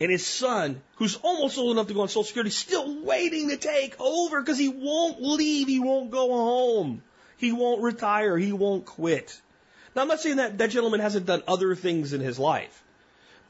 And 0.00 0.10
his 0.10 0.26
son, 0.26 0.80
who's 0.96 1.16
almost 1.16 1.58
old 1.58 1.72
enough 1.72 1.88
to 1.88 1.94
go 1.94 2.00
on 2.00 2.08
Social 2.08 2.24
Security, 2.24 2.50
still 2.50 3.02
waiting 3.02 3.50
to 3.50 3.58
take 3.58 4.00
over 4.00 4.40
because 4.40 4.58
he 4.58 4.68
won't 4.68 5.20
leave. 5.22 5.68
He 5.68 5.78
won't 5.78 6.10
go 6.10 6.28
home. 6.28 7.02
He 7.36 7.52
won't 7.52 7.82
retire. 7.82 8.38
He 8.38 8.52
won't 8.52 8.86
quit. 8.86 9.38
Now, 9.94 10.02
I'm 10.02 10.08
not 10.08 10.20
saying 10.20 10.36
that 10.36 10.56
that 10.56 10.70
gentleman 10.70 11.00
hasn't 11.00 11.26
done 11.26 11.42
other 11.46 11.74
things 11.74 12.14
in 12.14 12.22
his 12.22 12.38
life, 12.38 12.82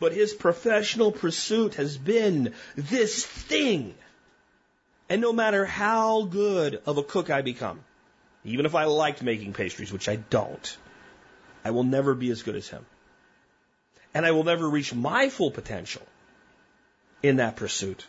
but 0.01 0.13
his 0.13 0.33
professional 0.33 1.13
pursuit 1.13 1.77
has 1.77 1.97
been 1.97 2.55
this 2.75 3.25
thing. 3.25 3.95
And 5.09 5.21
no 5.21 5.33
matter 5.33 5.65
how 5.65 6.23
good 6.23 6.83
of 6.85 6.99
a 6.99 7.03
cook 7.05 7.31
I 7.31 7.43
become, 7.43 7.81
even 8.45 8.67
if 8.67 8.75
I 8.75 8.85
liked 8.85 9.23
making 9.23 9.53
pastries, 9.53 9.93
which 9.93 10.09
I 10.09 10.17
don't, 10.17 10.77
I 11.65 11.71
will 11.71 11.85
never 11.85 12.15
be 12.15 12.31
as 12.31 12.43
good 12.43 12.57
as 12.57 12.69
him. 12.69 12.87
And 14.15 14.27
I 14.27 14.33
will 14.33 14.45
never 14.45 14.69
reach 14.69 14.93
my 14.93 15.29
full 15.29 15.51
potential 15.53 16.03
in 17.23 17.37
that 17.37 17.57
pursuit 17.57 18.07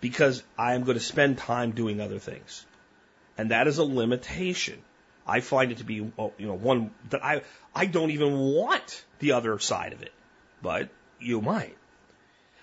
because 0.00 0.42
I 0.58 0.74
am 0.74 0.84
going 0.84 0.98
to 0.98 1.04
spend 1.04 1.38
time 1.38 1.72
doing 1.72 2.00
other 2.00 2.18
things. 2.18 2.64
And 3.38 3.50
that 3.50 3.66
is 3.66 3.78
a 3.78 3.84
limitation. 3.84 4.78
I 5.26 5.40
find 5.40 5.72
it 5.72 5.78
to 5.78 5.84
be, 5.84 6.12
oh, 6.18 6.32
you 6.38 6.46
know, 6.46 6.54
one 6.54 6.90
that 7.10 7.24
I, 7.24 7.42
I 7.74 7.86
don't 7.86 8.10
even 8.10 8.36
want 8.38 9.04
the 9.18 9.32
other 9.32 9.58
side 9.58 9.92
of 9.92 10.02
it, 10.02 10.12
but 10.62 10.88
you 11.18 11.40
might. 11.40 11.76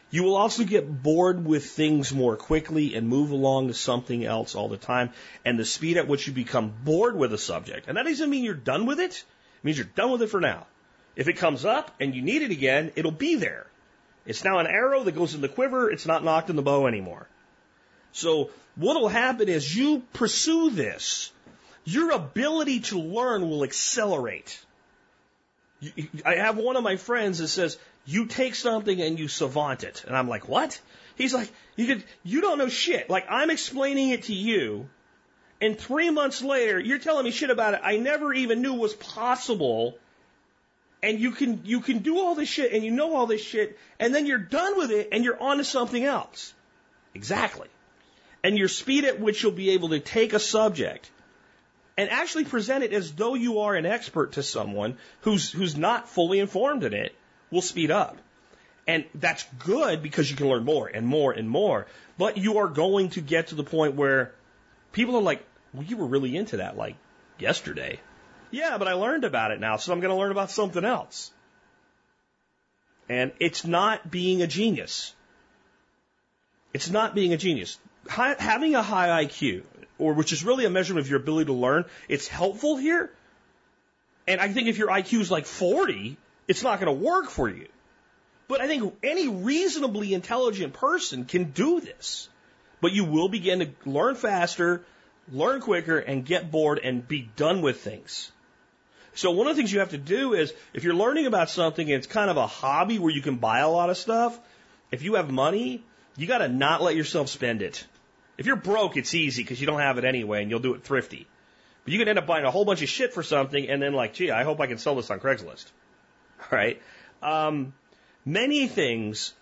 You 0.09 0.23
will 0.23 0.35
also 0.35 0.63
get 0.63 1.01
bored 1.03 1.43
with 1.43 1.65
things 1.65 2.13
more 2.13 2.37
quickly 2.37 2.93
and 2.95 3.09
move 3.09 3.31
along 3.31 3.67
to 3.67 3.73
something 3.73 4.23
else 4.23 4.53
all 4.53 4.69
the 4.69 4.77
time. 4.77 5.09
And 5.43 5.57
the 5.57 5.65
speed 5.65 5.97
at 5.97 6.07
which 6.07 6.27
you 6.27 6.33
become 6.33 6.71
bored 6.83 7.17
with 7.17 7.33
a 7.33 7.37
subject, 7.37 7.87
and 7.87 7.97
that 7.97 8.05
doesn't 8.05 8.29
mean 8.29 8.43
you're 8.43 8.53
done 8.53 8.85
with 8.85 8.99
it, 8.99 9.11
it 9.11 9.63
means 9.63 9.77
you're 9.77 9.87
done 9.87 10.11
with 10.11 10.21
it 10.21 10.27
for 10.27 10.39
now. 10.39 10.67
If 11.15 11.27
it 11.27 11.33
comes 11.33 11.65
up 11.65 11.93
and 11.99 12.15
you 12.15 12.21
need 12.21 12.43
it 12.43 12.51
again, 12.51 12.91
it'll 12.95 13.11
be 13.11 13.35
there. 13.35 13.65
It's 14.25 14.43
now 14.43 14.59
an 14.59 14.67
arrow 14.67 15.03
that 15.03 15.15
goes 15.15 15.35
in 15.35 15.41
the 15.41 15.49
quiver. 15.49 15.91
It's 15.91 16.05
not 16.05 16.23
nocked 16.23 16.49
in 16.49 16.55
the 16.55 16.61
bow 16.61 16.87
anymore. 16.87 17.27
So 18.13 18.51
what 18.75 18.99
will 18.99 19.09
happen 19.09 19.49
is 19.49 19.75
you 19.75 20.03
pursue 20.13 20.69
this. 20.69 21.31
Your 21.85 22.11
ability 22.11 22.81
to 22.81 22.99
learn 22.99 23.49
will 23.49 23.63
accelerate. 23.63 24.59
I 26.25 26.35
have 26.35 26.57
one 26.57 26.77
of 26.77 26.83
my 26.83 26.95
friends 26.95 27.39
that 27.39 27.49
says, 27.49 27.77
you 28.05 28.25
take 28.25 28.55
something 28.55 29.01
and 29.01 29.19
you 29.19 29.27
savant 29.27 29.83
it. 29.83 30.03
And 30.07 30.15
I'm 30.15 30.29
like, 30.29 30.47
what? 30.47 30.79
He's 31.15 31.33
like, 31.33 31.51
you 31.75 31.87
could, 31.87 32.03
you 32.23 32.41
don't 32.41 32.57
know 32.57 32.69
shit. 32.69 33.09
Like 33.09 33.25
I'm 33.29 33.49
explaining 33.49 34.09
it 34.09 34.23
to 34.23 34.33
you. 34.33 34.89
And 35.61 35.77
three 35.77 36.09
months 36.09 36.41
later, 36.41 36.79
you're 36.79 36.99
telling 36.99 37.25
me 37.25 37.31
shit 37.31 37.49
about 37.49 37.73
it 37.73 37.81
I 37.83 37.97
never 37.97 38.33
even 38.33 38.61
knew 38.61 38.73
was 38.73 38.93
possible 38.93 39.97
and 41.03 41.19
you 41.19 41.31
can 41.31 41.61
you 41.65 41.81
can 41.81 41.99
do 41.99 42.17
all 42.17 42.33
this 42.33 42.49
shit 42.49 42.71
and 42.71 42.83
you 42.83 42.89
know 42.89 43.15
all 43.15 43.27
this 43.27 43.41
shit 43.41 43.77
and 43.99 44.15
then 44.15 44.25
you're 44.25 44.37
done 44.37 44.77
with 44.77 44.89
it 44.89 45.09
and 45.11 45.23
you're 45.23 45.41
on 45.41 45.57
to 45.57 45.63
something 45.63 46.03
else. 46.03 46.53
Exactly. 47.13 47.67
And 48.43 48.57
your 48.57 48.69
speed 48.69 49.03
at 49.03 49.19
which 49.19 49.43
you'll 49.43 49.51
be 49.51 49.71
able 49.71 49.89
to 49.89 49.99
take 49.99 50.33
a 50.33 50.39
subject 50.39 51.11
and 51.97 52.09
actually 52.09 52.45
present 52.45 52.83
it 52.83 52.93
as 52.93 53.11
though 53.11 53.35
you 53.35 53.59
are 53.59 53.75
an 53.75 53.85
expert 53.85 54.33
to 54.33 54.43
someone 54.43 54.97
who's 55.21 55.51
who's 55.51 55.77
not 55.77 56.09
fully 56.09 56.39
informed 56.39 56.83
in 56.83 56.93
it 56.93 57.13
will 57.51 57.61
speed 57.61 57.91
up. 57.91 58.17
And 58.87 59.05
that's 59.13 59.45
good 59.59 60.01
because 60.01 60.29
you 60.29 60.35
can 60.35 60.47
learn 60.47 60.63
more 60.63 60.87
and 60.87 61.05
more 61.05 61.31
and 61.31 61.49
more. 61.49 61.85
But 62.17 62.37
you 62.37 62.57
are 62.59 62.67
going 62.67 63.09
to 63.11 63.21
get 63.21 63.47
to 63.47 63.55
the 63.55 63.63
point 63.63 63.95
where 63.95 64.33
people 64.91 65.15
are 65.15 65.21
like, 65.21 65.45
well, 65.73 65.83
you 65.83 65.97
were 65.97 66.05
really 66.05 66.35
into 66.35 66.57
that 66.57 66.77
like 66.77 66.95
yesterday. 67.39 67.99
Yeah, 68.53 68.77
but 68.77 68.87
I 68.87 68.93
learned 68.93 69.23
about 69.23 69.49
it 69.49 69.59
now, 69.59 69.77
so 69.77 69.91
I'm 69.91 69.99
going 69.99 70.13
to 70.13 70.15
learn 70.15 70.29
about 70.29 70.51
something 70.51 70.85
else. 70.85 71.31
And 73.09 73.31
it's 73.39 73.65
not 73.65 74.11
being 74.11 74.43
a 74.43 74.47
genius. 74.47 75.15
It's 76.71 76.87
not 76.87 77.15
being 77.15 77.33
a 77.33 77.37
genius. 77.37 77.79
High, 78.07 78.35
having 78.37 78.75
a 78.75 78.83
high 78.83 79.25
IQ, 79.25 79.63
or 79.97 80.13
which 80.13 80.31
is 80.31 80.43
really 80.43 80.65
a 80.65 80.69
measurement 80.69 81.03
of 81.03 81.09
your 81.09 81.19
ability 81.19 81.47
to 81.47 81.53
learn, 81.53 81.85
it's 82.07 82.27
helpful 82.27 82.77
here. 82.77 83.11
And 84.27 84.39
I 84.39 84.49
think 84.49 84.67
if 84.67 84.77
your 84.77 84.89
IQ 84.89 85.21
is 85.21 85.31
like 85.31 85.47
40, 85.47 86.15
it's 86.47 86.61
not 86.61 86.79
going 86.79 86.95
to 86.95 87.03
work 87.03 87.31
for 87.31 87.49
you. 87.49 87.69
But 88.47 88.61
I 88.61 88.67
think 88.67 88.93
any 89.01 89.29
reasonably 89.29 90.13
intelligent 90.13 90.73
person 90.73 91.25
can 91.25 91.45
do 91.45 91.79
this. 91.79 92.29
But 92.81 92.91
you 92.91 93.03
will 93.03 93.29
begin 93.29 93.61
to 93.61 93.89
learn 93.89 94.13
faster, 94.13 94.83
learn 95.31 95.59
quicker, 95.59 95.97
and 95.97 96.23
get 96.23 96.51
bored 96.51 96.77
and 96.77 97.07
be 97.07 97.27
done 97.35 97.63
with 97.63 97.79
things. 97.81 98.31
So 99.15 99.31
one 99.31 99.47
of 99.47 99.55
the 99.55 99.61
things 99.61 99.71
you 99.71 99.79
have 99.79 99.91
to 99.91 99.97
do 99.97 100.33
is 100.33 100.53
if 100.73 100.83
you're 100.83 100.95
learning 100.95 101.27
about 101.27 101.49
something 101.49 101.85
and 101.87 101.97
it's 101.97 102.07
kind 102.07 102.29
of 102.29 102.37
a 102.37 102.47
hobby 102.47 102.99
where 102.99 103.11
you 103.11 103.21
can 103.21 103.37
buy 103.37 103.59
a 103.59 103.69
lot 103.69 103.89
of 103.89 103.97
stuff, 103.97 104.39
if 104.91 105.03
you 105.03 105.15
have 105.15 105.31
money, 105.31 105.83
you 106.17 106.27
got 106.27 106.39
to 106.39 106.47
not 106.47 106.81
let 106.81 106.95
yourself 106.95 107.29
spend 107.29 107.61
it. 107.61 107.85
If 108.37 108.45
you're 108.45 108.55
broke, 108.55 108.97
it's 108.97 109.13
easy 109.13 109.43
because 109.43 109.61
you 109.61 109.67
don't 109.67 109.79
have 109.79 109.97
it 109.97 110.05
anyway 110.05 110.41
and 110.41 110.49
you'll 110.49 110.59
do 110.59 110.73
it 110.73 110.83
thrifty. 110.83 111.27
But 111.83 111.93
you 111.93 111.99
can 111.99 112.07
end 112.07 112.17
up 112.17 112.25
buying 112.25 112.45
a 112.45 112.51
whole 112.51 112.65
bunch 112.65 112.81
of 112.81 112.89
shit 112.89 113.13
for 113.13 113.23
something 113.23 113.69
and 113.69 113.81
then 113.81 113.93
like, 113.93 114.13
gee, 114.13 114.31
I 114.31 114.43
hope 114.43 114.59
I 114.59 114.67
can 114.67 114.77
sell 114.77 114.95
this 114.95 115.11
on 115.11 115.19
Craigslist. 115.19 115.65
All 116.39 116.47
right. 116.51 116.81
Um, 117.21 117.73
many 118.25 118.67
things 118.67 119.33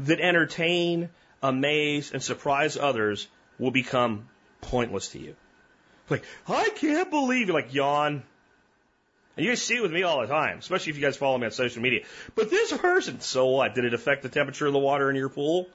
that 0.00 0.20
entertain, 0.20 1.08
amaze, 1.42 2.12
and 2.12 2.22
surprise 2.22 2.76
others 2.76 3.26
will 3.58 3.70
become 3.70 4.28
pointless 4.60 5.08
to 5.08 5.18
you. 5.18 5.36
Like, 6.10 6.24
I 6.48 6.68
can't 6.70 7.10
believe 7.10 7.48
like 7.48 7.72
yawn. 7.72 8.24
And 9.36 9.44
you 9.44 9.50
guys 9.50 9.62
see 9.62 9.76
it 9.76 9.82
with 9.82 9.92
me 9.92 10.04
all 10.04 10.20
the 10.20 10.28
time, 10.28 10.58
especially 10.58 10.90
if 10.90 10.96
you 10.96 11.02
guys 11.02 11.16
follow 11.16 11.36
me 11.38 11.46
on 11.46 11.50
social 11.50 11.82
media. 11.82 12.04
But 12.34 12.50
this 12.50 12.72
person, 12.72 13.20
so 13.20 13.46
what? 13.46 13.74
Did 13.74 13.84
it 13.84 13.94
affect 13.94 14.22
the 14.22 14.28
temperature 14.28 14.66
of 14.66 14.72
the 14.72 14.78
water 14.78 15.10
in 15.10 15.16
your 15.16 15.28
pool? 15.28 15.68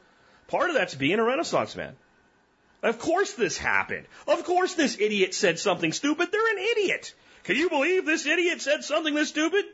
Part 0.47 0.69
of 0.69 0.75
that's 0.75 0.95
being 0.95 1.19
a 1.19 1.23
Renaissance 1.23 1.75
man. 1.75 1.95
Of 2.81 2.99
course 2.99 3.33
this 3.33 3.57
happened. 3.57 4.07
Of 4.27 4.45
course 4.45 4.75
this 4.75 4.97
idiot 4.99 5.33
said 5.33 5.59
something 5.59 5.91
stupid. 5.91 6.31
They're 6.31 6.57
an 6.57 6.65
idiot. 6.77 7.13
Can 7.43 7.57
you 7.57 7.69
believe 7.69 8.05
this 8.05 8.25
idiot 8.25 8.61
said 8.61 8.83
something 8.83 9.13
this 9.13 9.29
stupid? 9.29 9.65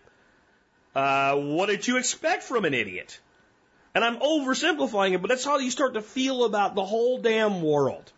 Uh, 0.95 1.35
what 1.35 1.67
did 1.67 1.87
you 1.87 1.97
expect 1.97 2.43
from 2.43 2.65
an 2.65 2.73
idiot? 2.73 3.19
And 3.93 4.03
I'm 4.03 4.17
oversimplifying 4.17 5.13
it, 5.13 5.21
but 5.21 5.29
that's 5.29 5.45
how 5.45 5.57
you 5.59 5.71
start 5.71 5.93
to 5.93 6.01
feel 6.01 6.45
about 6.45 6.73
the 6.73 6.83
whole 6.83 7.19
damn 7.19 7.61
world. 7.61 8.11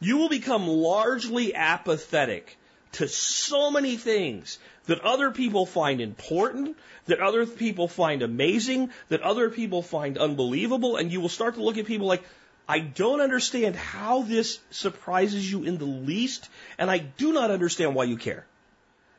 You 0.00 0.18
will 0.18 0.28
become 0.28 0.66
largely 0.66 1.54
apathetic 1.54 2.56
to 2.92 3.08
so 3.08 3.70
many 3.70 3.96
things 3.96 4.58
that 4.86 5.00
other 5.00 5.30
people 5.30 5.66
find 5.66 6.00
important, 6.00 6.76
that 7.06 7.20
other 7.20 7.46
people 7.46 7.88
find 7.88 8.22
amazing, 8.22 8.90
that 9.08 9.22
other 9.22 9.50
people 9.50 9.82
find 9.82 10.18
unbelievable, 10.18 10.96
and 10.96 11.12
you 11.12 11.20
will 11.20 11.28
start 11.28 11.54
to 11.54 11.62
look 11.62 11.78
at 11.78 11.86
people 11.86 12.06
like, 12.06 12.24
I 12.68 12.78
don't 12.78 13.20
understand 13.20 13.74
how 13.74 14.22
this 14.22 14.60
surprises 14.70 15.50
you 15.50 15.64
in 15.64 15.78
the 15.78 15.84
least, 15.84 16.48
and 16.78 16.90
I 16.90 16.98
do 16.98 17.32
not 17.32 17.50
understand 17.50 17.94
why 17.94 18.04
you 18.04 18.16
care. 18.16 18.46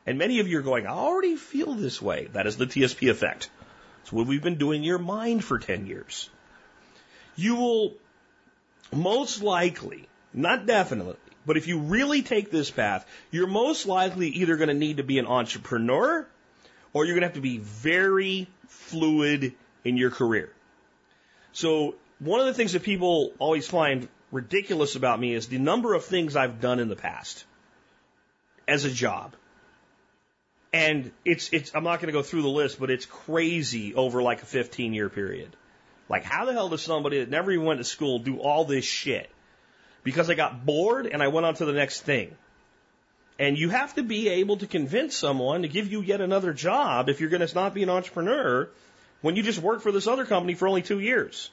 And 0.06 0.18
many 0.18 0.40
of 0.40 0.48
you 0.48 0.58
are 0.58 0.62
going, 0.62 0.86
I 0.86 0.90
already 0.90 1.36
feel 1.36 1.74
this 1.74 2.00
way. 2.02 2.28
That 2.32 2.46
is 2.46 2.56
the 2.56 2.66
TSP 2.66 3.10
effect. 3.10 3.50
It's 4.02 4.12
what 4.12 4.26
we've 4.26 4.42
been 4.42 4.58
doing 4.58 4.80
in 4.80 4.84
your 4.84 4.98
mind 4.98 5.44
for 5.44 5.58
10 5.58 5.86
years. 5.86 6.28
You 7.36 7.56
will 7.56 7.94
most 8.92 9.42
likely, 9.42 10.08
not 10.34 10.66
definitely, 10.66 11.16
but 11.44 11.56
if 11.56 11.66
you 11.66 11.78
really 11.78 12.22
take 12.22 12.50
this 12.50 12.70
path, 12.70 13.06
you're 13.30 13.46
most 13.46 13.86
likely 13.86 14.28
either 14.28 14.56
going 14.56 14.68
to 14.68 14.74
need 14.74 14.98
to 14.98 15.02
be 15.02 15.18
an 15.18 15.26
entrepreneur 15.26 16.26
or 16.92 17.04
you're 17.04 17.14
going 17.14 17.22
to 17.22 17.28
have 17.28 17.34
to 17.34 17.40
be 17.40 17.58
very 17.58 18.48
fluid 18.68 19.54
in 19.84 19.96
your 19.96 20.10
career. 20.10 20.52
So 21.52 21.96
one 22.18 22.40
of 22.40 22.46
the 22.46 22.54
things 22.54 22.72
that 22.72 22.82
people 22.82 23.32
always 23.38 23.66
find 23.66 24.08
ridiculous 24.30 24.96
about 24.96 25.18
me 25.18 25.34
is 25.34 25.48
the 25.48 25.58
number 25.58 25.94
of 25.94 26.04
things 26.04 26.36
I've 26.36 26.60
done 26.60 26.78
in 26.78 26.88
the 26.88 26.96
past 26.96 27.44
as 28.68 28.84
a 28.84 28.90
job. 28.90 29.34
And 30.72 31.12
it's, 31.24 31.52
it's, 31.52 31.74
I'm 31.74 31.84
not 31.84 32.00
going 32.00 32.06
to 32.06 32.12
go 32.12 32.22
through 32.22 32.42
the 32.42 32.48
list, 32.48 32.80
but 32.80 32.90
it's 32.90 33.04
crazy 33.04 33.94
over 33.94 34.22
like 34.22 34.42
a 34.42 34.46
15 34.46 34.94
year 34.94 35.10
period. 35.10 35.54
Like, 36.08 36.24
how 36.24 36.44
the 36.44 36.52
hell 36.52 36.68
does 36.68 36.82
somebody 36.82 37.20
that 37.20 37.28
never 37.28 37.50
even 37.52 37.66
went 37.66 37.80
to 37.80 37.84
school 37.84 38.18
do 38.18 38.38
all 38.38 38.64
this 38.64 38.84
shit? 38.84 39.30
Because 40.04 40.30
I 40.30 40.34
got 40.34 40.64
bored 40.64 41.06
and 41.06 41.22
I 41.22 41.28
went 41.28 41.46
on 41.46 41.54
to 41.54 41.64
the 41.64 41.72
next 41.72 42.02
thing. 42.02 42.36
And 43.38 43.58
you 43.58 43.70
have 43.70 43.94
to 43.94 44.02
be 44.02 44.28
able 44.28 44.58
to 44.58 44.66
convince 44.66 45.16
someone 45.16 45.62
to 45.62 45.68
give 45.68 45.90
you 45.90 46.02
yet 46.02 46.20
another 46.20 46.52
job 46.52 47.08
if 47.08 47.20
you're 47.20 47.30
going 47.30 47.46
to 47.46 47.54
not 47.54 47.74
be 47.74 47.82
an 47.82 47.90
entrepreneur 47.90 48.68
when 49.20 49.36
you 49.36 49.42
just 49.42 49.60
work 49.60 49.80
for 49.80 49.92
this 49.92 50.06
other 50.06 50.24
company 50.24 50.54
for 50.54 50.68
only 50.68 50.82
two 50.82 51.00
years. 51.00 51.50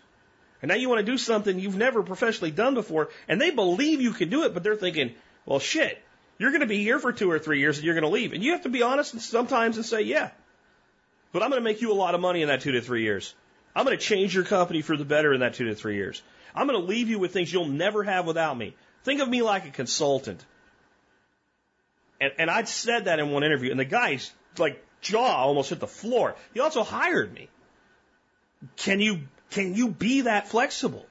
And 0.61 0.69
now 0.69 0.75
you 0.75 0.89
want 0.89 0.99
to 1.05 1.11
do 1.11 1.17
something 1.17 1.57
you've 1.57 1.77
never 1.77 2.03
professionally 2.03 2.51
done 2.51 2.73
before, 2.73 3.09
and 3.29 3.39
they 3.39 3.49
believe 3.51 4.01
you 4.01 4.11
can 4.11 4.29
do 4.29 4.43
it, 4.43 4.53
but 4.53 4.61
they're 4.61 4.75
thinking, 4.75 5.13
well, 5.45 5.59
shit, 5.59 6.01
you're 6.37 6.51
going 6.51 6.61
to 6.61 6.67
be 6.67 6.83
here 6.83 6.99
for 6.99 7.13
two 7.13 7.31
or 7.31 7.39
three 7.39 7.59
years 7.59 7.77
and 7.77 7.85
you're 7.85 7.95
going 7.95 8.03
to 8.03 8.09
leave. 8.09 8.33
And 8.33 8.43
you 8.43 8.53
have 8.53 8.63
to 8.63 8.69
be 8.69 8.81
honest 8.81 9.19
sometimes 9.21 9.77
and 9.77 9.85
say, 9.85 10.01
yeah, 10.01 10.31
but 11.31 11.43
I'm 11.43 11.49
going 11.49 11.61
to 11.61 11.63
make 11.63 11.81
you 11.81 11.91
a 11.91 11.93
lot 11.93 12.15
of 12.15 12.21
money 12.21 12.41
in 12.41 12.47
that 12.47 12.61
two 12.61 12.71
to 12.73 12.81
three 12.81 13.03
years. 13.03 13.33
I'm 13.75 13.85
going 13.85 13.97
to 13.97 14.03
change 14.03 14.33
your 14.33 14.45
company 14.45 14.81
for 14.81 14.97
the 14.97 15.05
better 15.05 15.33
in 15.33 15.41
that 15.41 15.53
two 15.53 15.65
to 15.65 15.75
three 15.75 15.95
years. 15.95 16.21
I'm 16.55 16.67
going 16.67 16.79
to 16.79 16.85
leave 16.85 17.09
you 17.09 17.19
with 17.19 17.33
things 17.33 17.51
you'll 17.51 17.67
never 17.67 18.03
have 18.03 18.25
without 18.25 18.57
me. 18.57 18.75
Think 19.03 19.21
of 19.21 19.29
me 19.29 19.41
like 19.41 19.65
a 19.65 19.71
consultant. 19.71 20.43
And, 22.19 22.33
and 22.37 22.49
I'd 22.49 22.67
said 22.67 23.05
that 23.05 23.19
in 23.19 23.31
one 23.31 23.43
interview, 23.43 23.71
and 23.71 23.79
the 23.79 23.85
guy's 23.85 24.31
like 24.57 24.83
jaw 25.01 25.45
almost 25.45 25.69
hit 25.69 25.79
the 25.79 25.87
floor. 25.87 26.35
He 26.53 26.59
also 26.59 26.83
hired 26.83 27.33
me. 27.33 27.49
Can 28.75 28.99
you 28.99 29.21
can 29.51 29.73
you 29.73 29.89
be 29.89 30.21
that 30.21 30.47
flexible? 30.49 31.05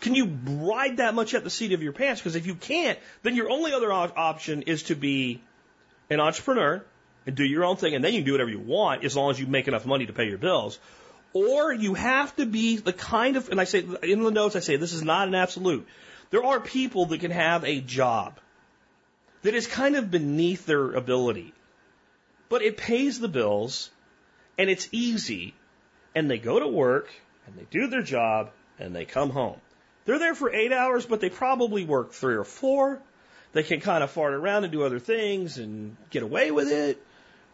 Can 0.00 0.14
you 0.14 0.26
ride 0.46 0.98
that 0.98 1.14
much 1.14 1.32
at 1.34 1.44
the 1.44 1.50
seat 1.50 1.72
of 1.72 1.82
your 1.82 1.92
pants? 1.92 2.20
Because 2.20 2.36
if 2.36 2.46
you 2.46 2.54
can't, 2.54 2.98
then 3.22 3.36
your 3.36 3.48
only 3.48 3.72
other 3.72 3.90
option 3.90 4.62
is 4.62 4.84
to 4.84 4.94
be 4.94 5.40
an 6.10 6.20
entrepreneur 6.20 6.84
and 7.26 7.34
do 7.34 7.44
your 7.44 7.64
own 7.64 7.76
thing, 7.76 7.94
and 7.94 8.04
then 8.04 8.12
you 8.12 8.18
can 8.18 8.26
do 8.26 8.32
whatever 8.32 8.50
you 8.50 8.60
want 8.60 9.02
as 9.04 9.16
long 9.16 9.30
as 9.30 9.40
you 9.40 9.46
make 9.46 9.66
enough 9.66 9.86
money 9.86 10.04
to 10.04 10.12
pay 10.12 10.28
your 10.28 10.36
bills. 10.36 10.78
Or 11.34 11.72
you 11.72 11.94
have 11.94 12.34
to 12.36 12.46
be 12.46 12.76
the 12.76 12.92
kind 12.92 13.36
of, 13.36 13.48
and 13.50 13.60
I 13.60 13.64
say 13.64 13.84
in 14.02 14.22
the 14.22 14.30
notes, 14.30 14.54
I 14.54 14.60
say 14.60 14.76
this 14.76 14.92
is 14.92 15.02
not 15.02 15.28
an 15.28 15.34
absolute. 15.34 15.86
There 16.30 16.44
are 16.44 16.60
people 16.60 17.06
that 17.06 17.20
can 17.20 17.32
have 17.32 17.64
a 17.64 17.80
job 17.80 18.38
that 19.42 19.54
is 19.54 19.66
kind 19.66 19.96
of 19.96 20.10
beneath 20.10 20.64
their 20.64 20.92
ability, 20.92 21.52
but 22.48 22.62
it 22.62 22.76
pays 22.76 23.18
the 23.18 23.28
bills 23.28 23.90
and 24.56 24.70
it's 24.70 24.88
easy, 24.92 25.54
and 26.14 26.30
they 26.30 26.38
go 26.38 26.60
to 26.60 26.68
work 26.68 27.10
and 27.46 27.56
they 27.56 27.66
do 27.68 27.88
their 27.88 28.02
job 28.02 28.52
and 28.78 28.94
they 28.94 29.04
come 29.04 29.30
home. 29.30 29.60
They're 30.04 30.20
there 30.20 30.34
for 30.36 30.52
eight 30.52 30.72
hours, 30.72 31.04
but 31.04 31.20
they 31.20 31.30
probably 31.30 31.84
work 31.84 32.12
three 32.12 32.36
or 32.36 32.44
four. 32.44 33.00
They 33.52 33.64
can 33.64 33.80
kind 33.80 34.04
of 34.04 34.10
fart 34.10 34.34
around 34.34 34.64
and 34.64 34.72
do 34.72 34.84
other 34.84 35.00
things 35.00 35.58
and 35.58 35.96
get 36.10 36.22
away 36.22 36.52
with 36.52 36.70
it. 36.70 37.02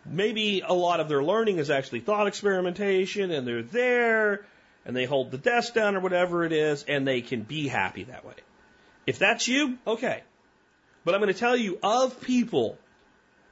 Maybe 0.04 0.62
a 0.66 0.72
lot 0.72 1.00
of 1.00 1.08
their 1.08 1.22
learning 1.22 1.58
is 1.58 1.70
actually 1.70 2.00
thought 2.00 2.26
experimentation 2.26 3.30
and 3.30 3.46
they're 3.46 3.62
there 3.62 4.46
and 4.84 4.96
they 4.96 5.04
hold 5.04 5.30
the 5.30 5.38
desk 5.38 5.74
down 5.74 5.96
or 5.96 6.00
whatever 6.00 6.44
it 6.44 6.52
is 6.52 6.84
and 6.84 7.06
they 7.06 7.20
can 7.20 7.42
be 7.42 7.68
happy 7.68 8.04
that 8.04 8.24
way. 8.24 8.34
If 9.06 9.18
that's 9.18 9.46
you, 9.46 9.78
okay. 9.86 10.22
But 11.04 11.14
I'm 11.14 11.20
going 11.20 11.32
to 11.32 11.38
tell 11.38 11.56
you 11.56 11.78
of 11.82 12.20
people 12.20 12.78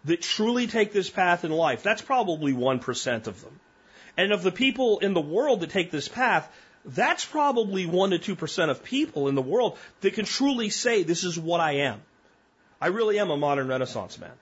that 0.05 0.23
truly 0.23 0.67
take 0.67 0.93
this 0.93 1.11
path 1.11 1.45
in 1.45 1.51
life, 1.51 1.83
that's 1.83 2.03
probably 2.03 2.53
1% 2.53 3.27
of 3.27 3.43
them. 3.43 3.61
And 4.17 4.33
of 4.33 4.43
the 4.43 4.53
people 4.53 4.99
in 5.01 5.15
the 5.15 5.21
world 5.21 5.61
that 5.61 5.71
take 5.71 5.91
this 5.91 6.09
path, 6.09 6.51
that's 6.85 7.25
probably 7.25 7.87
1 7.87 8.11
to 8.11 8.19
2% 8.37 8.71
of 8.71 8.83
people 8.83 9.29
in 9.29 9.35
the 9.35 9.43
world 9.43 9.79
that 10.01 10.15
can 10.15 10.25
truly 10.25 10.71
say, 10.71 11.03
this 11.03 11.25
is 11.25 11.39
what 11.39 11.61
I 11.61 11.73
am. 11.73 12.01
I 12.81 12.89
really 12.89 13.19
am 13.19 13.31
a 13.31 13.37
modern 13.37 13.69
renaissance 13.69 14.19
man. 14.19 14.33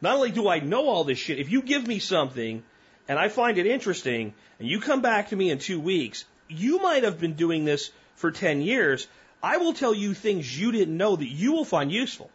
Not 0.00 0.16
only 0.16 0.30
do 0.30 0.48
I 0.48 0.60
know 0.60 0.88
all 0.88 1.04
this 1.04 1.18
shit, 1.18 1.38
if 1.38 1.50
you 1.50 1.62
give 1.62 1.86
me 1.86 1.98
something 1.98 2.62
and 3.08 3.18
I 3.18 3.28
find 3.28 3.58
it 3.58 3.66
interesting 3.66 4.34
and 4.58 4.68
you 4.68 4.80
come 4.80 5.02
back 5.02 5.30
to 5.30 5.36
me 5.36 5.50
in 5.50 5.58
two 5.58 5.80
weeks, 5.80 6.24
you 6.48 6.78
might 6.78 7.04
have 7.04 7.20
been 7.20 7.34
doing 7.34 7.64
this 7.64 7.90
for 8.16 8.30
10 8.30 8.60
years. 8.60 9.06
I 9.42 9.56
will 9.58 9.72
tell 9.72 9.94
you 9.94 10.14
things 10.14 10.58
you 10.58 10.72
didn't 10.72 10.96
know 10.96 11.16
that 11.16 11.26
you 11.26 11.52
will 11.52 11.64
find 11.64 11.90
useful. 11.90 12.30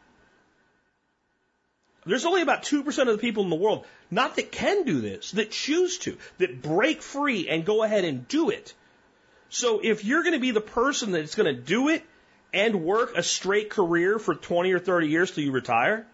There's 2.06 2.26
only 2.26 2.42
about 2.42 2.64
2% 2.64 2.86
of 2.88 3.08
the 3.08 3.18
people 3.18 3.44
in 3.44 3.50
the 3.50 3.56
world, 3.56 3.86
not 4.12 4.36
that 4.36 4.52
can 4.52 4.84
do 4.84 5.00
this, 5.00 5.32
that 5.32 5.52
choose 5.52 6.00
to, 6.00 6.18
that 6.38 6.62
break 6.62 7.02
free 7.02 7.48
and 7.48 7.66
go 7.66 7.82
ahead 7.84 8.04
and 8.04 8.28
do 8.28 8.50
it. 8.50 8.74
So 9.50 9.80
if 9.82 10.04
you're 10.04 10.24
going 10.24 10.34
to 10.34 10.40
be 10.40 10.52
the 10.52 10.62
person 10.62 11.12
that's 11.12 11.36
going 11.36 11.54
to 11.54 11.62
do 11.62 11.90
it 11.90 12.04
and 12.54 12.84
work 12.84 13.16
a 13.16 13.24
straight 13.24 13.70
career 13.70 14.20
for 14.20 14.36
20 14.36 14.74
or 14.74 14.80
30 14.80 15.08
years 15.08 15.32
till 15.32 15.46
you 15.46 15.52
retire, 15.52 16.06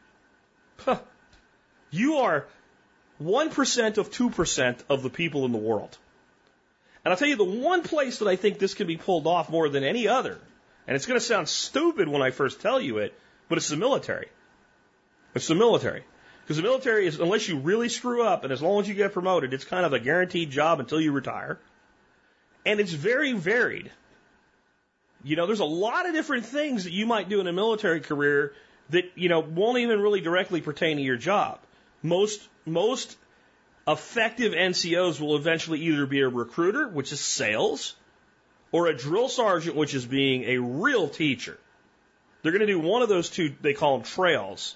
huh, 0.78 1.00
you 1.92 2.18
are 2.18 2.46
1% 3.22 3.98
of 3.98 4.12
2% 4.12 4.80
of 4.90 5.04
the 5.04 5.10
people 5.10 5.46
in 5.46 5.52
the 5.52 5.58
world. 5.58 5.98
And 7.04 7.12
I'll 7.12 7.18
tell 7.18 7.28
you 7.28 7.36
the 7.36 7.44
one 7.44 7.84
place 7.84 8.20
that 8.20 8.28
I 8.28 8.36
think 8.36 8.60
this 8.60 8.74
can 8.74 8.88
be 8.88 8.98
pulled 8.98 9.28
off 9.28 9.50
more 9.50 9.70
than 9.70 9.84
any 9.84 10.08
other, 10.08 10.38
and 10.88 10.96
it's 10.96 11.06
going 11.06 11.20
to 11.20 11.26
sound 11.26 11.48
stupid 11.48 12.08
when 12.08 12.22
I 12.22 12.32
first 12.32 12.62
tell 12.62 12.80
you 12.80 12.98
it, 12.98 13.14
but 13.48 13.58
it's 13.58 13.70
the 13.70 13.78
military. 13.78 14.28
It's 15.34 15.48
the 15.48 15.56
military. 15.56 16.04
Because 16.44 16.58
the 16.58 16.64
military 16.64 17.06
is, 17.06 17.20
unless 17.20 17.48
you 17.48 17.58
really 17.60 17.90
screw 17.90 18.24
up, 18.24 18.44
and 18.44 18.52
as 18.52 18.62
long 18.62 18.82
as 18.82 18.90
you 18.90 18.96
get 18.96 19.14
promoted, 19.14 19.54
it's 19.54 19.66
kind 19.66 19.86
of 19.86 19.94
a 19.94 20.00
guaranteed 20.00 20.50
job 20.50 20.80
until 20.80 21.00
you 21.00 21.12
retire. 21.12 21.60
And 22.66 22.80
it's 22.80 22.92
very 22.92 23.34
varied. 23.34 23.92
You 25.24 25.36
know, 25.36 25.46
there's 25.46 25.60
a 25.60 25.66
lot 25.66 26.08
of 26.08 26.14
different 26.14 26.46
things 26.46 26.86
that 26.86 26.94
you 26.94 27.06
might 27.06 27.30
do 27.30 27.40
in 27.40 27.48
a 27.48 27.54
military 27.54 28.00
career 28.00 28.54
that, 28.90 29.12
you 29.16 29.30
know, 29.30 29.42
won't 29.42 29.78
even 29.78 30.02
really 30.02 30.22
directly 30.22 30.60
pertain 30.60 30.98
to 30.98 31.04
your 31.04 31.18
job. 31.18 31.60
Most, 32.02 32.48
most 32.66 33.18
effective 33.88 34.54
NCOs 34.54 35.20
will 35.20 35.36
eventually 35.36 35.80
either 35.82 36.06
be 36.06 36.22
a 36.22 36.30
recruiter, 36.30 36.88
which 36.88 37.12
is 37.12 37.20
sales, 37.20 37.96
or 38.72 38.88
a 38.88 38.96
drill 38.96 39.30
sergeant, 39.30 39.76
which 39.76 39.94
is 39.94 40.06
being 40.06 40.44
a 40.44 40.58
real 40.60 41.10
teacher. 41.10 41.58
They're 42.42 42.52
going 42.52 42.66
to 42.66 42.68
do 42.68 42.80
one 42.80 43.02
of 43.02 43.10
those 43.10 43.30
two, 43.30 43.54
they 43.62 43.74
call 43.74 43.98
them 43.98 44.06
trails. 44.06 44.76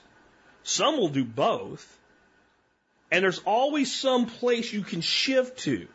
Some 0.63 0.97
will 0.97 1.09
do 1.09 1.23
both. 1.23 1.99
And 3.11 3.23
there's 3.23 3.39
always 3.39 3.93
some 3.93 4.25
place 4.25 4.73
you 4.73 4.81
can 4.81 5.01
shift 5.01 5.59
to. 5.59 5.87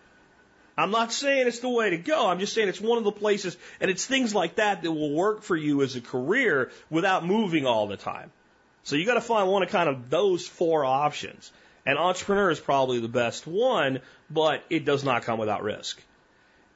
I'm 0.77 0.93
not 0.93 1.13
saying 1.13 1.49
it's 1.49 1.59
the 1.59 1.69
way 1.69 1.91
to 1.91 1.99
go. 1.99 2.29
I'm 2.29 2.39
just 2.39 2.55
saying 2.55 2.69
it's 2.69 2.81
one 2.81 2.99
of 2.99 3.05
the 3.05 3.11
places, 3.11 3.57
and 3.81 3.91
it's 3.91 4.07
things 4.07 4.33
like 4.33 4.55
that 4.57 4.83
that 4.83 4.93
will 4.93 5.13
work 5.13 5.43
for 5.43 5.57
you 5.57 5.83
as 5.83 5.97
a 5.97 6.01
career 6.01 6.71
without 6.89 7.27
moving 7.27 7.67
all 7.67 7.89
the 7.89 7.97
time. 7.97 8.31
So 8.89 8.97
you 8.97 9.05
got 9.05 9.15
to 9.15 9.21
find 9.21 9.51
one 9.51 9.63
of 9.63 9.69
kind 9.69 9.87
of 9.87 10.09
those 10.09 10.49
four 10.49 10.83
options. 10.83 11.53
And 11.85 11.99
entrepreneur 11.99 12.51
is 12.51 12.59
probably 12.59 13.01
the 13.01 13.07
best 13.09 13.47
one, 13.47 14.01
but 14.31 14.65
it 14.71 14.87
does 14.87 15.05
not 15.05 15.25
come 15.25 15.39
without 15.39 15.63
risk. 15.63 16.01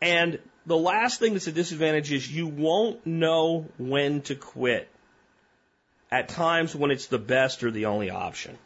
And 0.03 0.39
the 0.67 0.77
last 0.77 1.21
thing 1.21 1.33
that's 1.33 1.47
a 1.47 1.53
disadvantage 1.53 2.13
is 2.13 2.31
you 2.31 2.49
won't 2.49 3.07
know 3.07 3.67
when 3.79 4.21
to 4.23 4.35
quit 4.35 4.91
at 6.11 6.29
times 6.29 6.77
when 6.77 6.91
it's 6.91 7.07
the 7.07 7.19
best 7.19 7.65
or 7.65 7.71
the 7.71 7.87
only 7.87 8.11
option. 8.11 8.59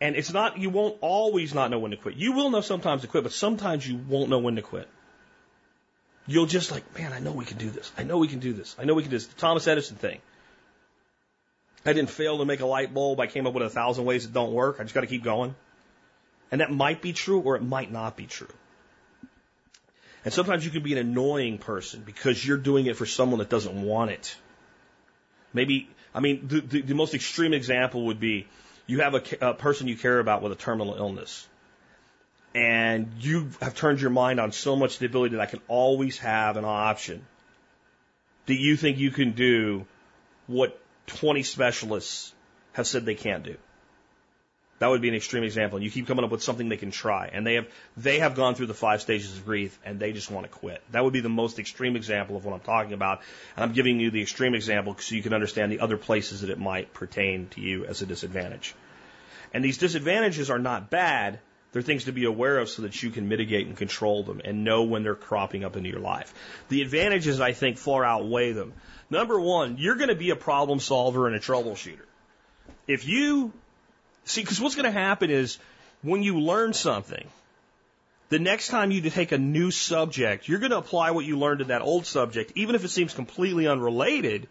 And 0.00 0.14
it's 0.14 0.32
not, 0.32 0.58
you 0.58 0.70
won't 0.70 0.98
always 1.00 1.52
not 1.52 1.72
know 1.72 1.80
when 1.80 1.90
to 1.90 1.96
quit. 1.96 2.14
You 2.14 2.34
will 2.34 2.50
know 2.50 2.60
sometimes 2.60 3.02
to 3.02 3.08
quit, 3.08 3.24
but 3.24 3.32
sometimes 3.32 3.84
you 3.84 3.96
won't 3.96 4.30
know 4.30 4.38
when 4.38 4.54
to 4.54 4.62
quit. 4.62 4.88
You'll 6.28 6.46
just 6.46 6.70
like, 6.70 6.84
man, 6.96 7.12
I 7.12 7.18
know 7.18 7.32
we 7.32 7.46
can 7.46 7.58
do 7.58 7.68
this. 7.68 7.90
I 7.98 8.04
know 8.04 8.18
we 8.18 8.28
can 8.28 8.38
do 8.38 8.52
this. 8.52 8.76
I 8.78 8.84
know 8.84 8.94
we 8.94 9.02
can 9.02 9.10
do 9.10 9.16
this. 9.16 9.26
The 9.26 9.40
Thomas 9.40 9.66
Edison 9.66 9.96
thing. 9.96 10.20
I 11.84 11.92
didn't 11.92 12.10
fail 12.10 12.38
to 12.38 12.44
make 12.44 12.60
a 12.60 12.66
light 12.66 12.94
bulb. 12.94 13.20
I 13.20 13.26
came 13.26 13.46
up 13.46 13.54
with 13.54 13.64
a 13.64 13.70
thousand 13.70 14.04
ways 14.04 14.24
that 14.24 14.32
don't 14.32 14.52
work. 14.52 14.76
I 14.78 14.84
just 14.84 14.94
got 14.94 15.00
to 15.00 15.06
keep 15.06 15.24
going. 15.24 15.54
And 16.50 16.60
that 16.60 16.70
might 16.70 17.02
be 17.02 17.12
true 17.12 17.40
or 17.40 17.56
it 17.56 17.62
might 17.62 17.90
not 17.90 18.16
be 18.16 18.26
true. 18.26 18.52
And 20.24 20.32
sometimes 20.32 20.64
you 20.64 20.70
can 20.70 20.82
be 20.82 20.92
an 20.92 20.98
annoying 20.98 21.58
person 21.58 22.02
because 22.04 22.44
you're 22.46 22.58
doing 22.58 22.86
it 22.86 22.96
for 22.96 23.06
someone 23.06 23.40
that 23.40 23.48
doesn't 23.48 23.82
want 23.82 24.12
it. 24.12 24.36
Maybe, 25.52 25.88
I 26.14 26.20
mean, 26.20 26.46
the, 26.46 26.60
the, 26.60 26.82
the 26.82 26.94
most 26.94 27.14
extreme 27.14 27.52
example 27.52 28.06
would 28.06 28.20
be 28.20 28.46
you 28.86 29.00
have 29.00 29.14
a, 29.14 29.22
a 29.40 29.54
person 29.54 29.88
you 29.88 29.96
care 29.96 30.20
about 30.20 30.42
with 30.42 30.52
a 30.52 30.56
terminal 30.56 30.94
illness. 30.94 31.48
And 32.54 33.10
you 33.18 33.50
have 33.60 33.74
turned 33.74 34.00
your 34.00 34.10
mind 34.10 34.38
on 34.38 34.52
so 34.52 34.76
much 34.76 34.98
the 34.98 35.06
ability 35.06 35.34
that 35.36 35.42
I 35.42 35.46
can 35.46 35.60
always 35.68 36.18
have 36.18 36.56
an 36.56 36.64
option 36.64 37.24
that 38.46 38.58
you 38.58 38.76
think 38.76 38.98
you 38.98 39.10
can 39.10 39.32
do 39.32 39.86
what 40.46 40.78
20 41.06 41.42
specialists 41.42 42.32
have 42.72 42.86
said 42.86 43.04
they 43.04 43.14
can't 43.14 43.44
do. 43.44 43.56
That 44.82 44.88
would 44.88 45.00
be 45.00 45.08
an 45.08 45.14
extreme 45.14 45.44
example. 45.44 45.76
And 45.76 45.84
you 45.84 45.92
keep 45.92 46.08
coming 46.08 46.24
up 46.24 46.32
with 46.32 46.42
something 46.42 46.68
they 46.68 46.76
can 46.76 46.90
try. 46.90 47.30
And 47.32 47.46
they 47.46 47.54
have, 47.54 47.68
they 47.96 48.18
have 48.18 48.34
gone 48.34 48.56
through 48.56 48.66
the 48.66 48.74
five 48.74 49.00
stages 49.00 49.36
of 49.36 49.44
grief 49.44 49.78
and 49.84 50.00
they 50.00 50.12
just 50.12 50.28
want 50.28 50.44
to 50.44 50.50
quit. 50.50 50.82
That 50.90 51.04
would 51.04 51.12
be 51.12 51.20
the 51.20 51.28
most 51.28 51.60
extreme 51.60 51.94
example 51.94 52.36
of 52.36 52.44
what 52.44 52.52
I'm 52.52 52.60
talking 52.60 52.92
about. 52.92 53.20
And 53.54 53.62
I'm 53.62 53.74
giving 53.74 54.00
you 54.00 54.10
the 54.10 54.22
extreme 54.22 54.56
example 54.56 54.96
so 54.98 55.14
you 55.14 55.22
can 55.22 55.34
understand 55.34 55.70
the 55.70 55.78
other 55.78 55.96
places 55.96 56.40
that 56.40 56.50
it 56.50 56.58
might 56.58 56.92
pertain 56.92 57.46
to 57.50 57.60
you 57.60 57.84
as 57.84 58.02
a 58.02 58.06
disadvantage. 58.06 58.74
And 59.54 59.64
these 59.64 59.78
disadvantages 59.78 60.50
are 60.50 60.58
not 60.58 60.90
bad. 60.90 61.38
They're 61.72 61.82
things 61.82 62.04
to 62.04 62.12
be 62.12 62.24
aware 62.24 62.58
of 62.58 62.68
so 62.68 62.82
that 62.82 63.02
you 63.02 63.10
can 63.10 63.28
mitigate 63.28 63.66
and 63.66 63.76
control 63.76 64.22
them 64.22 64.42
and 64.44 64.62
know 64.62 64.82
when 64.82 65.02
they're 65.02 65.14
cropping 65.14 65.64
up 65.64 65.76
into 65.76 65.88
your 65.88 66.00
life. 66.00 66.32
The 66.68 66.82
advantages, 66.82 67.40
I 67.40 67.52
think, 67.52 67.78
far 67.78 68.04
outweigh 68.04 68.52
them. 68.52 68.74
Number 69.08 69.40
one, 69.40 69.76
you're 69.78 69.96
going 69.96 70.08
to 70.08 70.14
be 70.14 70.30
a 70.30 70.36
problem 70.36 70.80
solver 70.80 71.26
and 71.26 71.34
a 71.34 71.40
troubleshooter. 71.40 72.04
If 72.86 73.06
you 73.06 73.52
See, 74.24 74.40
because 74.40 74.60
what's 74.60 74.74
going 74.74 74.92
to 74.92 74.98
happen 74.98 75.30
is 75.30 75.58
when 76.02 76.22
you 76.22 76.40
learn 76.40 76.72
something, 76.72 77.26
the 78.28 78.38
next 78.38 78.68
time 78.68 78.90
you 78.90 79.02
take 79.10 79.32
a 79.32 79.38
new 79.38 79.70
subject, 79.70 80.48
you're 80.48 80.58
going 80.58 80.70
to 80.70 80.78
apply 80.78 81.10
what 81.10 81.24
you 81.24 81.38
learned 81.38 81.60
in 81.60 81.68
that 81.68 81.82
old 81.82 82.06
subject, 82.06 82.52
even 82.54 82.74
if 82.74 82.84
it 82.84 82.88
seems 82.88 83.12
completely 83.12 83.66
unrelated 83.66 84.48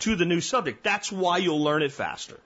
to 0.00 0.14
the 0.16 0.24
new 0.24 0.40
subject. 0.40 0.84
That's 0.84 1.10
why 1.10 1.38
you'll 1.38 1.62
learn 1.62 1.82
it 1.82 1.92
faster. 1.92 2.38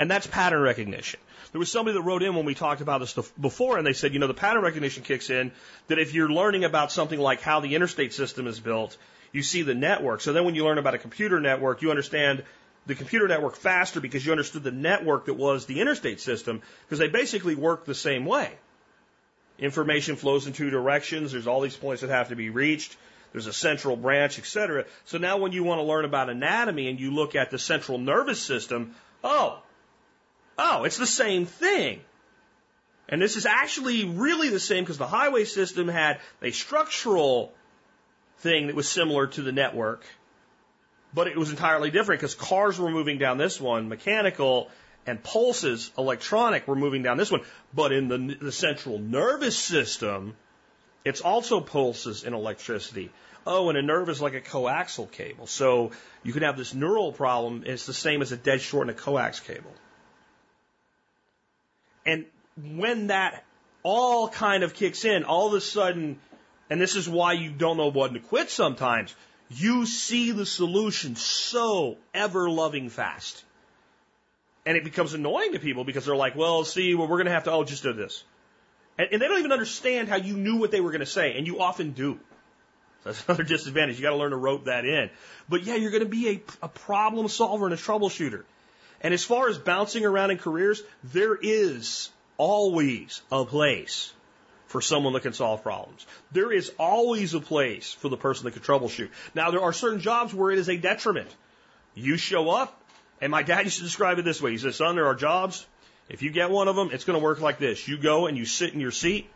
And 0.00 0.10
that's 0.10 0.26
pattern 0.26 0.62
recognition. 0.62 1.20
There 1.52 1.58
was 1.58 1.70
somebody 1.70 1.94
that 1.94 2.02
wrote 2.02 2.22
in 2.22 2.34
when 2.34 2.46
we 2.46 2.54
talked 2.54 2.80
about 2.80 3.00
this 3.00 3.12
before, 3.38 3.76
and 3.76 3.86
they 3.86 3.92
said, 3.92 4.14
you 4.14 4.18
know, 4.18 4.28
the 4.28 4.32
pattern 4.32 4.62
recognition 4.62 5.02
kicks 5.02 5.28
in 5.28 5.52
that 5.88 5.98
if 5.98 6.14
you're 6.14 6.30
learning 6.30 6.64
about 6.64 6.90
something 6.90 7.20
like 7.20 7.42
how 7.42 7.60
the 7.60 7.74
interstate 7.74 8.14
system 8.14 8.46
is 8.46 8.58
built, 8.58 8.96
you 9.30 9.42
see 9.42 9.60
the 9.60 9.74
network. 9.74 10.22
So 10.22 10.32
then 10.32 10.46
when 10.46 10.54
you 10.54 10.64
learn 10.64 10.78
about 10.78 10.94
a 10.94 10.98
computer 10.98 11.38
network, 11.38 11.82
you 11.82 11.90
understand 11.90 12.44
the 12.86 12.94
computer 12.94 13.28
network 13.28 13.56
faster 13.56 14.00
because 14.00 14.24
you 14.24 14.32
understood 14.32 14.62
the 14.62 14.70
network 14.70 15.26
that 15.26 15.34
was 15.34 15.66
the 15.66 15.82
interstate 15.82 16.20
system 16.20 16.62
because 16.86 16.98
they 16.98 17.08
basically 17.08 17.54
work 17.54 17.84
the 17.84 17.94
same 17.94 18.24
way. 18.24 18.50
Information 19.58 20.16
flows 20.16 20.46
in 20.46 20.54
two 20.54 20.70
directions. 20.70 21.32
There's 21.32 21.46
all 21.46 21.60
these 21.60 21.76
points 21.76 22.00
that 22.00 22.08
have 22.08 22.30
to 22.30 22.36
be 22.36 22.48
reached. 22.48 22.96
There's 23.32 23.46
a 23.46 23.52
central 23.52 23.96
branch, 23.96 24.38
etc. 24.38 24.86
So 25.04 25.18
now 25.18 25.36
when 25.36 25.52
you 25.52 25.62
want 25.62 25.80
to 25.80 25.84
learn 25.84 26.06
about 26.06 26.30
anatomy 26.30 26.88
and 26.88 26.98
you 26.98 27.10
look 27.10 27.34
at 27.34 27.50
the 27.50 27.58
central 27.58 27.98
nervous 27.98 28.40
system, 28.40 28.94
oh, 29.22 29.62
oh, 30.58 30.84
it's 30.84 30.98
the 30.98 31.06
same 31.06 31.46
thing. 31.46 32.00
And 33.08 33.20
this 33.20 33.36
is 33.36 33.44
actually 33.44 34.04
really 34.04 34.50
the 34.50 34.60
same 34.60 34.84
because 34.84 34.98
the 34.98 35.06
highway 35.06 35.44
system 35.44 35.88
had 35.88 36.20
a 36.42 36.52
structural 36.52 37.52
thing 38.38 38.68
that 38.68 38.76
was 38.76 38.88
similar 38.88 39.26
to 39.26 39.42
the 39.42 39.52
network, 39.52 40.04
but 41.12 41.26
it 41.26 41.36
was 41.36 41.50
entirely 41.50 41.90
different 41.90 42.20
because 42.20 42.34
cars 42.34 42.78
were 42.78 42.90
moving 42.90 43.18
down 43.18 43.36
this 43.36 43.60
one, 43.60 43.88
mechanical, 43.88 44.70
and 45.06 45.22
pulses, 45.22 45.90
electronic, 45.98 46.68
were 46.68 46.76
moving 46.76 47.02
down 47.02 47.16
this 47.16 47.32
one. 47.32 47.42
But 47.74 47.92
in 47.92 48.08
the, 48.08 48.36
the 48.40 48.52
central 48.52 48.98
nervous 48.98 49.58
system, 49.58 50.36
it's 51.04 51.20
also 51.20 51.60
pulses 51.60 52.24
and 52.24 52.34
electricity. 52.34 53.10
Oh, 53.46 53.70
and 53.70 53.78
a 53.78 53.82
nerve 53.82 54.08
is 54.08 54.20
like 54.20 54.34
a 54.34 54.40
coaxial 54.40 55.10
cable. 55.10 55.46
So 55.46 55.92
you 56.22 56.32
can 56.32 56.42
have 56.42 56.56
this 56.56 56.74
neural 56.74 57.12
problem. 57.12 57.64
It's 57.66 57.86
the 57.86 57.94
same 57.94 58.22
as 58.22 58.32
a 58.32 58.36
dead 58.36 58.60
short 58.60 58.88
in 58.88 58.90
a 58.90 58.96
coax 58.96 59.40
cable. 59.40 59.72
And 62.06 62.24
when 62.56 63.08
that 63.08 63.44
all 63.82 64.28
kind 64.28 64.62
of 64.62 64.74
kicks 64.74 65.04
in, 65.04 65.24
all 65.24 65.48
of 65.48 65.54
a 65.54 65.60
sudden, 65.60 66.18
and 66.68 66.80
this 66.80 66.96
is 66.96 67.08
why 67.08 67.32
you 67.32 67.50
don't 67.50 67.76
know 67.76 67.90
when 67.90 68.14
to 68.14 68.20
quit 68.20 68.50
sometimes, 68.50 69.14
you 69.50 69.86
see 69.86 70.30
the 70.32 70.46
solution 70.46 71.16
so 71.16 71.96
ever 72.14 72.48
loving 72.48 72.88
fast. 72.88 73.44
And 74.64 74.76
it 74.76 74.84
becomes 74.84 75.14
annoying 75.14 75.52
to 75.52 75.58
people 75.58 75.84
because 75.84 76.04
they're 76.04 76.14
like, 76.14 76.36
well, 76.36 76.64
see, 76.64 76.94
well, 76.94 77.08
we're 77.08 77.16
going 77.16 77.26
to 77.26 77.32
have 77.32 77.44
to, 77.44 77.52
oh, 77.52 77.64
just 77.64 77.82
do 77.82 77.92
this. 77.92 78.22
And, 78.98 79.08
and 79.12 79.22
they 79.22 79.26
don't 79.26 79.38
even 79.38 79.52
understand 79.52 80.08
how 80.08 80.16
you 80.16 80.36
knew 80.36 80.56
what 80.56 80.70
they 80.70 80.80
were 80.80 80.90
going 80.90 81.00
to 81.00 81.06
say, 81.06 81.36
and 81.36 81.46
you 81.46 81.60
often 81.60 81.92
do. 81.92 82.20
So 83.02 83.10
that's 83.10 83.24
another 83.28 83.44
disadvantage. 83.44 83.96
You 83.96 84.02
got 84.02 84.10
to 84.10 84.16
learn 84.16 84.30
to 84.30 84.36
rope 84.36 84.66
that 84.66 84.84
in. 84.84 85.10
But 85.48 85.64
yeah, 85.64 85.76
you're 85.76 85.90
going 85.90 86.04
to 86.04 86.08
be 86.08 86.28
a, 86.28 86.42
a 86.62 86.68
problem 86.68 87.28
solver 87.28 87.64
and 87.64 87.74
a 87.74 87.78
troubleshooter. 87.78 88.44
And 89.00 89.14
as 89.14 89.24
far 89.24 89.48
as 89.48 89.58
bouncing 89.58 90.04
around 90.04 90.30
in 90.30 90.38
careers, 90.38 90.82
there 91.04 91.34
is 91.34 92.10
always 92.36 93.22
a 93.32 93.44
place 93.44 94.12
for 94.66 94.80
someone 94.80 95.14
that 95.14 95.22
can 95.22 95.32
solve 95.32 95.62
problems. 95.62 96.06
There 96.32 96.52
is 96.52 96.70
always 96.78 97.34
a 97.34 97.40
place 97.40 97.92
for 97.92 98.08
the 98.08 98.16
person 98.16 98.44
that 98.44 98.52
can 98.52 98.62
troubleshoot. 98.62 99.08
Now, 99.34 99.50
there 99.50 99.62
are 99.62 99.72
certain 99.72 100.00
jobs 100.00 100.32
where 100.32 100.50
it 100.50 100.58
is 100.58 100.68
a 100.68 100.76
detriment. 100.76 101.34
You 101.94 102.16
show 102.16 102.50
up, 102.50 102.80
and 103.20 103.32
my 103.32 103.42
dad 103.42 103.64
used 103.64 103.78
to 103.78 103.84
describe 103.84 104.18
it 104.18 104.24
this 104.24 104.40
way. 104.40 104.52
He 104.52 104.58
said, 104.58 104.74
son, 104.74 104.94
there 104.94 105.06
are 105.06 105.14
jobs. 105.14 105.66
If 106.08 106.22
you 106.22 106.30
get 106.30 106.50
one 106.50 106.68
of 106.68 106.76
them, 106.76 106.90
it's 106.92 107.04
going 107.04 107.18
to 107.18 107.22
work 107.22 107.40
like 107.40 107.58
this. 107.58 107.88
You 107.88 107.98
go 107.98 108.26
and 108.26 108.36
you 108.36 108.44
sit 108.44 108.72
in 108.72 108.80
your 108.80 108.90
seat. 108.90 109.28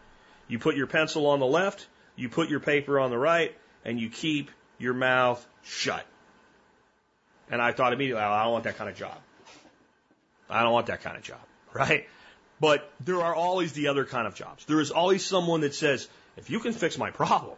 You 0.47 0.59
put 0.59 0.77
your 0.77 0.87
pencil 0.87 1.27
on 1.27 1.41
the 1.41 1.47
left. 1.47 1.87
You 2.17 2.29
put 2.29 2.49
your 2.49 2.61
paper 2.61 3.01
on 3.01 3.11
the 3.11 3.19
right 3.19 3.57
and 3.85 3.99
you 3.99 4.09
keep 4.11 4.51
your 4.79 4.95
mouth 4.95 5.45
shut. 5.63 6.05
And 7.51 7.61
I 7.61 7.73
thought 7.73 7.93
immediately, 7.93 8.23
oh, 8.23 8.31
I 8.31 8.45
don't 8.45 8.53
want 8.53 8.65
that 8.65 8.77
kind 8.77 8.89
of 8.89 8.97
job. 8.97 9.17
I 10.49 10.63
don't 10.63 10.73
want 10.73 10.87
that 10.87 11.03
kind 11.03 11.17
of 11.17 11.23
job, 11.23 11.41
right? 11.73 12.09
But 12.61 12.91
there 13.01 13.21
are 13.21 13.35
always 13.35 13.73
the 13.73 13.89
other 13.89 14.05
kind 14.05 14.27
of 14.27 14.35
jobs. 14.35 14.65
There 14.65 14.81
is 14.81 14.91
always 14.91 15.25
someone 15.25 15.61
that 15.63 15.75
says, 15.75 16.09
if 16.37 16.51
you 16.51 16.61
can 16.61 16.73
fix 16.73 16.97
my 16.99 17.11
problem, 17.11 17.57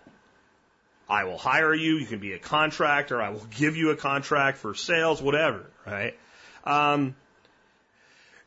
I 1.08 1.24
will 1.24 1.38
hire 1.38 1.74
you. 1.74 1.96
You 1.96 2.06
can 2.06 2.18
be 2.18 2.32
a 2.32 2.38
contractor. 2.38 3.22
I 3.22 3.30
will 3.30 3.46
give 3.56 3.76
you 3.76 3.90
a 3.90 3.96
contract 3.96 4.58
for 4.58 4.74
sales, 4.74 5.22
whatever, 5.22 5.66
right? 5.86 6.16
Um, 6.64 7.14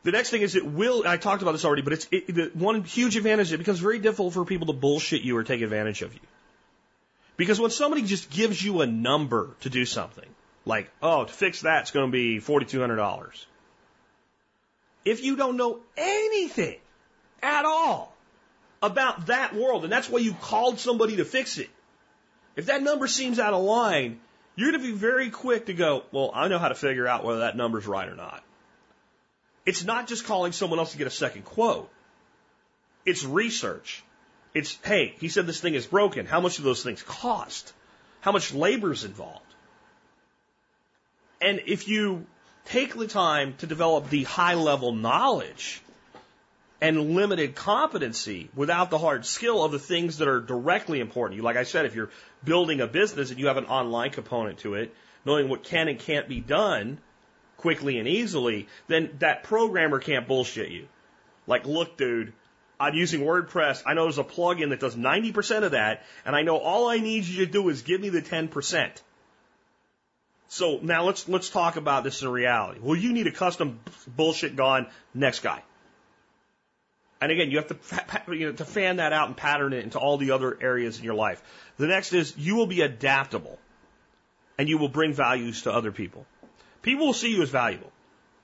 the 0.04 0.12
next 0.12 0.30
thing 0.30 0.42
is 0.42 0.56
it 0.56 0.66
will, 0.66 1.08
I 1.08 1.18
talked 1.18 1.42
about 1.42 1.54
this 1.54 1.66
already, 1.66 1.82
but 1.82 1.94
it's 1.94 2.08
it, 2.12 2.28
the 2.34 2.52
one 2.54 2.84
huge 2.84 3.16
advantage 3.16 3.54
it 3.54 3.58
becomes 3.58 3.80
very 3.80 4.00
difficult 4.00 4.34
for 4.34 4.46
people 4.46 4.68
to 4.68 4.74
bullshit 4.74 5.22
you 5.22 5.38
or 5.38 5.44
take 5.44 5.62
advantage 5.62 6.02
of 6.02 6.14
you. 6.14 6.20
Because 7.38 7.60
when 7.60 7.72
somebody 7.72 8.02
just 8.02 8.30
gives 8.30 8.62
you 8.62 8.82
a 8.82 8.88
number 8.88 9.56
to 9.62 9.70
do 9.70 9.86
something, 9.86 10.28
like, 10.66 10.90
oh, 11.02 11.24
to 11.24 11.32
fix 11.32 11.62
that, 11.62 11.84
it's 11.84 11.92
going 11.92 12.08
to 12.08 12.12
be 12.12 12.40
$4,200. 12.40 13.46
If 15.10 15.24
you 15.24 15.36
don't 15.36 15.58
know 15.58 15.80
anything 15.98 16.78
at 17.42 17.66
all 17.66 18.16
about 18.80 19.26
that 19.26 19.56
world, 19.56 19.84
and 19.84 19.92
that's 19.92 20.08
why 20.08 20.20
you 20.20 20.34
called 20.34 20.80
somebody 20.80 21.16
to 21.16 21.26
fix 21.26 21.58
it, 21.58 21.70
if 22.56 22.68
that 22.68 22.84
number 22.84 23.08
seems 23.08 23.40
out 23.40 23.56
of 23.56 23.64
line, 23.64 24.20
you're 24.56 24.70
going 24.72 24.80
to 24.80 24.88
be 24.88 24.96
very 24.96 25.32
quick 25.32 25.66
to 25.66 25.74
go, 25.74 26.04
well, 26.12 26.30
I 26.32 26.48
know 26.48 26.60
how 26.60 26.68
to 26.68 26.76
figure 26.76 27.08
out 27.08 27.24
whether 27.24 27.40
that 27.40 27.58
number's 27.58 27.88
right 27.88 28.08
or 28.08 28.14
not. 28.14 28.44
It's 29.66 29.84
not 29.84 30.08
just 30.08 30.26
calling 30.26 30.52
someone 30.52 30.78
else 30.78 30.92
to 30.92 31.00
get 31.00 31.08
a 31.08 31.12
second 31.12 31.44
quote. 31.44 31.90
It's 33.04 33.26
research. 33.26 34.04
It's, 34.54 34.78
hey, 34.84 35.16
he 35.20 35.30
said 35.30 35.48
this 35.48 35.60
thing 35.60 35.74
is 35.74 35.88
broken. 35.88 36.28
How 36.28 36.40
much 36.40 36.58
do 36.58 36.64
those 36.64 36.84
things 36.84 37.02
cost? 37.02 37.74
How 38.22 38.32
much 38.32 38.54
labor 38.54 38.92
is 38.92 39.06
involved? 39.06 39.56
And 41.42 41.62
if 41.66 41.88
you 41.88 42.28
take 42.66 42.96
the 42.96 43.08
time 43.08 43.56
to 43.58 43.68
develop 43.68 44.10
the 44.10 44.24
high 44.24 44.56
level 44.56 44.92
knowledge 44.94 45.82
and 46.82 47.16
limited 47.16 47.56
competency 47.56 48.50
without 48.56 48.90
the 48.90 48.98
hard 48.98 49.26
skill 49.26 49.64
of 49.64 49.72
the 49.72 49.80
things 49.80 50.18
that 50.18 50.28
are 50.28 50.40
directly 50.40 51.00
important 51.00 51.38
you. 51.38 51.44
Like 51.44 51.58
I 51.58 51.64
said, 51.64 51.86
if 51.86 51.96
you're 51.96 52.12
building 52.44 52.80
a 52.82 52.88
business 52.88 53.32
and 53.32 53.40
you 53.40 53.48
have 53.48 53.58
an 53.58 53.66
online 53.66 54.12
component 54.12 54.60
to 54.60 54.76
it, 54.76 54.96
knowing 55.26 55.50
what 55.50 55.64
can 55.64 55.88
and 55.88 56.00
can't 56.00 56.28
be 56.28 56.40
done 56.40 57.00
quickly 57.58 58.00
and 58.00 58.08
easily, 58.08 58.68
then 58.88 59.10
that 59.20 59.44
programmer 59.44 60.00
can't 60.00 60.28
bullshit 60.28 60.70
you. 60.70 60.88
Like, 61.48 61.66
look, 61.66 61.98
dude, 61.98 62.34
I'm 62.80 62.94
using 62.94 63.22
WordPress. 63.22 63.84
I 63.86 63.94
know 63.94 64.04
there's 64.04 64.18
a 64.18 64.24
plugin 64.24 64.70
that 64.70 64.80
does 64.80 64.96
90% 64.96 65.64
of 65.64 65.72
that, 65.72 66.06
and 66.26 66.36
I 66.36 66.44
know 66.44 66.58
all 66.58 66.88
I 66.88 66.98
need 66.98 67.26
you 67.26 67.46
to 67.46 67.52
do 67.52 67.68
is 67.68 67.82
give 67.82 68.00
me 68.00 68.10
the 68.10 68.22
10%. 68.22 68.92
So 70.50 70.80
now 70.82 71.04
let's 71.04 71.30
let's 71.30 71.50
talk 71.50 71.76
about 71.78 72.04
this 72.04 72.22
in 72.24 72.28
reality. 72.28 72.80
Well, 72.82 72.98
you 72.98 73.14
need 73.14 73.28
a 73.28 73.32
custom 73.32 73.80
bullshit 74.08 74.56
gone. 74.56 74.88
Next 75.14 75.42
guy. 75.42 75.62
And 77.22 77.32
again, 77.32 77.52
you 77.52 77.58
have 77.58 77.68
to, 77.68 78.36
you 78.36 78.48
know, 78.48 78.54
to 78.54 78.66
fan 78.66 78.96
that 78.96 79.14
out 79.14 79.28
and 79.28 79.38
pattern 79.38 79.74
it 79.74 79.84
into 79.84 80.00
all 80.00 80.18
the 80.18 80.32
other 80.32 80.58
areas 80.60 80.98
in 80.98 81.04
your 81.04 81.14
life. 81.14 81.42
The 81.78 81.86
next 81.88 82.14
is 82.14 82.36
you 82.38 82.56
will 82.56 82.66
be 82.66 82.82
adaptable 82.82 83.60
and 84.58 84.68
you 84.68 84.78
will 84.78 84.90
bring 84.90 85.14
values 85.14 85.64
to 85.64 85.72
other 85.72 85.92
people. 85.92 86.26
People 86.82 87.08
will 87.08 87.14
see 87.14 87.36
you 87.36 87.44
as 87.44 87.50
valuable. 87.50 87.92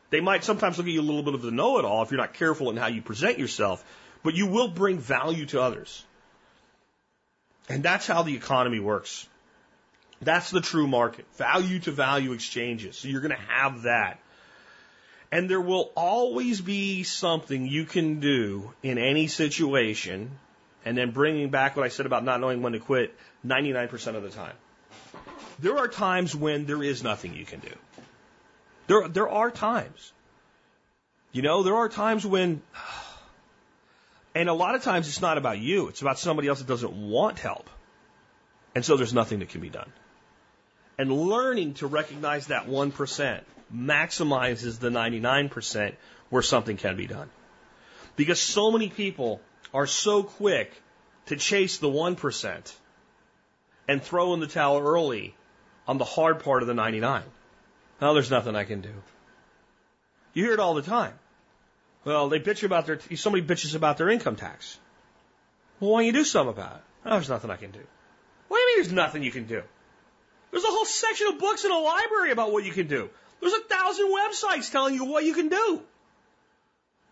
They 0.10 0.22
might 0.22 0.44
sometimes 0.44 0.78
look 0.78 0.88
at 0.88 0.94
you 0.94 1.02
a 1.02 1.04
little 1.04 1.24
bit 1.24 1.34
of 1.34 1.42
the 1.42 1.52
know 1.52 1.80
it 1.80 1.86
all 1.86 2.04
if 2.04 2.12
you're 2.12 2.20
not 2.20 2.34
careful 2.34 2.70
in 2.70 2.78
how 2.78 2.88
you 2.88 3.02
present 3.02 3.40
yourself, 3.40 3.84
but 4.24 4.36
you 4.36 4.46
will 4.46 4.68
bring 4.68 5.00
value 5.00 5.46
to 5.48 5.62
others. 5.62 6.06
And 7.68 7.82
that's 7.82 8.06
how 8.06 8.22
the 8.22 8.36
economy 8.36 8.80
works. 8.80 9.28
That's 10.22 10.50
the 10.50 10.62
true 10.62 10.88
market. 10.88 11.26
Value 11.36 11.80
to 11.80 11.92
value 11.92 12.34
exchanges. 12.34 12.98
So 12.98 13.08
you're 13.08 13.22
going 13.22 13.36
to 13.36 13.54
have 13.54 13.84
that. 13.84 14.20
And 15.32 15.50
there 15.50 15.62
will 15.62 15.92
always 15.96 16.62
be 16.62 17.04
something 17.04 17.68
you 17.68 17.86
can 17.86 18.20
do 18.20 18.74
in 18.84 18.98
any 18.98 19.28
situation, 19.28 20.32
and 20.86 20.98
then 20.98 21.12
bringing 21.12 21.50
back 21.50 21.76
what 21.76 21.86
I 21.86 21.90
said 21.90 22.06
about 22.06 22.24
not 22.24 22.40
knowing 22.40 22.62
when 22.62 22.74
to 22.74 22.80
quit 22.80 23.14
99% 23.46 24.16
of 24.16 24.24
the 24.24 24.30
time. 24.30 24.56
There 25.60 25.78
are 25.78 25.88
times 25.88 26.36
when 26.36 26.66
there 26.66 26.82
is 26.82 27.04
nothing 27.04 27.34
you 27.34 27.46
can 27.46 27.60
do. 27.60 27.74
There, 28.88 29.08
there 29.08 29.30
are 29.30 29.52
times. 29.52 30.14
You 31.32 31.42
know, 31.42 31.64
there 31.64 31.76
are 31.76 31.90
times 31.90 32.26
when, 32.26 32.62
and 34.36 34.48
a 34.48 34.54
lot 34.54 34.76
of 34.76 34.84
times 34.84 35.08
it's 35.08 35.22
not 35.22 35.38
about 35.38 35.58
you, 35.58 35.88
it's 35.90 36.02
about 36.02 36.20
somebody 36.20 36.48
else 36.48 36.60
that 36.60 36.68
doesn't 36.68 36.94
want 36.94 37.40
help. 37.40 37.70
And 38.74 38.86
so 38.86 38.96
there's 38.96 39.14
nothing 39.14 39.40
that 39.40 39.50
can 39.50 39.62
be 39.62 39.70
done. 39.70 39.92
And 40.98 41.12
learning 41.12 41.76
to 41.76 41.88
recognize 41.88 42.48
that 42.48 42.68
1% 42.68 43.42
maximizes 43.74 44.80
the 44.80 44.90
99% 44.90 45.96
where 46.30 46.42
something 46.42 46.78
can 46.78 46.96
be 46.96 47.08
done. 47.08 47.30
Because 48.16 48.40
so 48.40 48.72
many 48.72 48.90
people 48.90 49.42
are 49.74 49.88
so 49.88 50.24
quick 50.24 50.72
to 51.26 51.36
chase 51.36 51.80
the 51.80 51.90
1% 51.90 52.74
and 53.88 54.02
throw 54.02 54.34
in 54.34 54.40
the 54.40 54.48
towel 54.48 54.80
early 54.80 55.36
on 55.88 55.98
the 55.98 56.06
hard 56.06 56.44
part 56.44 56.62
of 56.62 56.68
the 56.68 56.74
99. 56.74 57.24
Oh, 58.02 58.14
there's 58.14 58.32
nothing 58.32 58.56
I 58.56 58.64
can 58.64 58.82
do. 58.82 58.94
You 60.34 60.44
hear 60.46 60.54
it 60.54 60.60
all 60.60 60.74
the 60.74 60.82
time. 60.82 61.14
Well, 62.04 62.30
they 62.30 62.40
bitch 62.40 62.64
about 62.64 62.86
their, 62.86 63.00
somebody 63.16 63.46
bitches 63.46 63.76
about 63.76 63.98
their 63.98 64.10
income 64.10 64.36
tax. 64.36 64.78
Well, 65.80 65.92
why 65.92 66.00
don't 66.00 66.08
you 66.08 66.14
do 66.14 66.24
something 66.24 66.54
about 66.54 66.76
it? 66.76 66.82
Oh, 67.06 67.12
there's 67.12 67.30
nothing 67.30 67.50
I 67.50 67.58
can 67.58 67.72
do. 67.72 67.82
What 68.48 68.58
do 68.58 68.62
you 68.62 68.68
mean 68.68 68.84
there's 68.84 68.94
nothing 68.94 69.24
you 69.24 69.32
can 69.32 69.46
do? 69.46 69.64
There's 70.56 70.64
a 70.64 70.70
whole 70.70 70.86
section 70.86 71.28
of 71.28 71.38
books 71.38 71.66
in 71.66 71.72
a 71.72 71.78
library 71.78 72.32
about 72.32 72.54
what 72.54 72.64
you 72.64 72.72
can 72.72 72.88
do. 72.88 73.10
There's 73.42 73.52
a 73.52 73.60
thousand 73.60 74.08
websites 74.08 74.72
telling 74.72 74.96
you 74.96 75.04
what 75.04 75.26
you 75.26 75.34
can 75.34 75.50
do. 75.50 75.82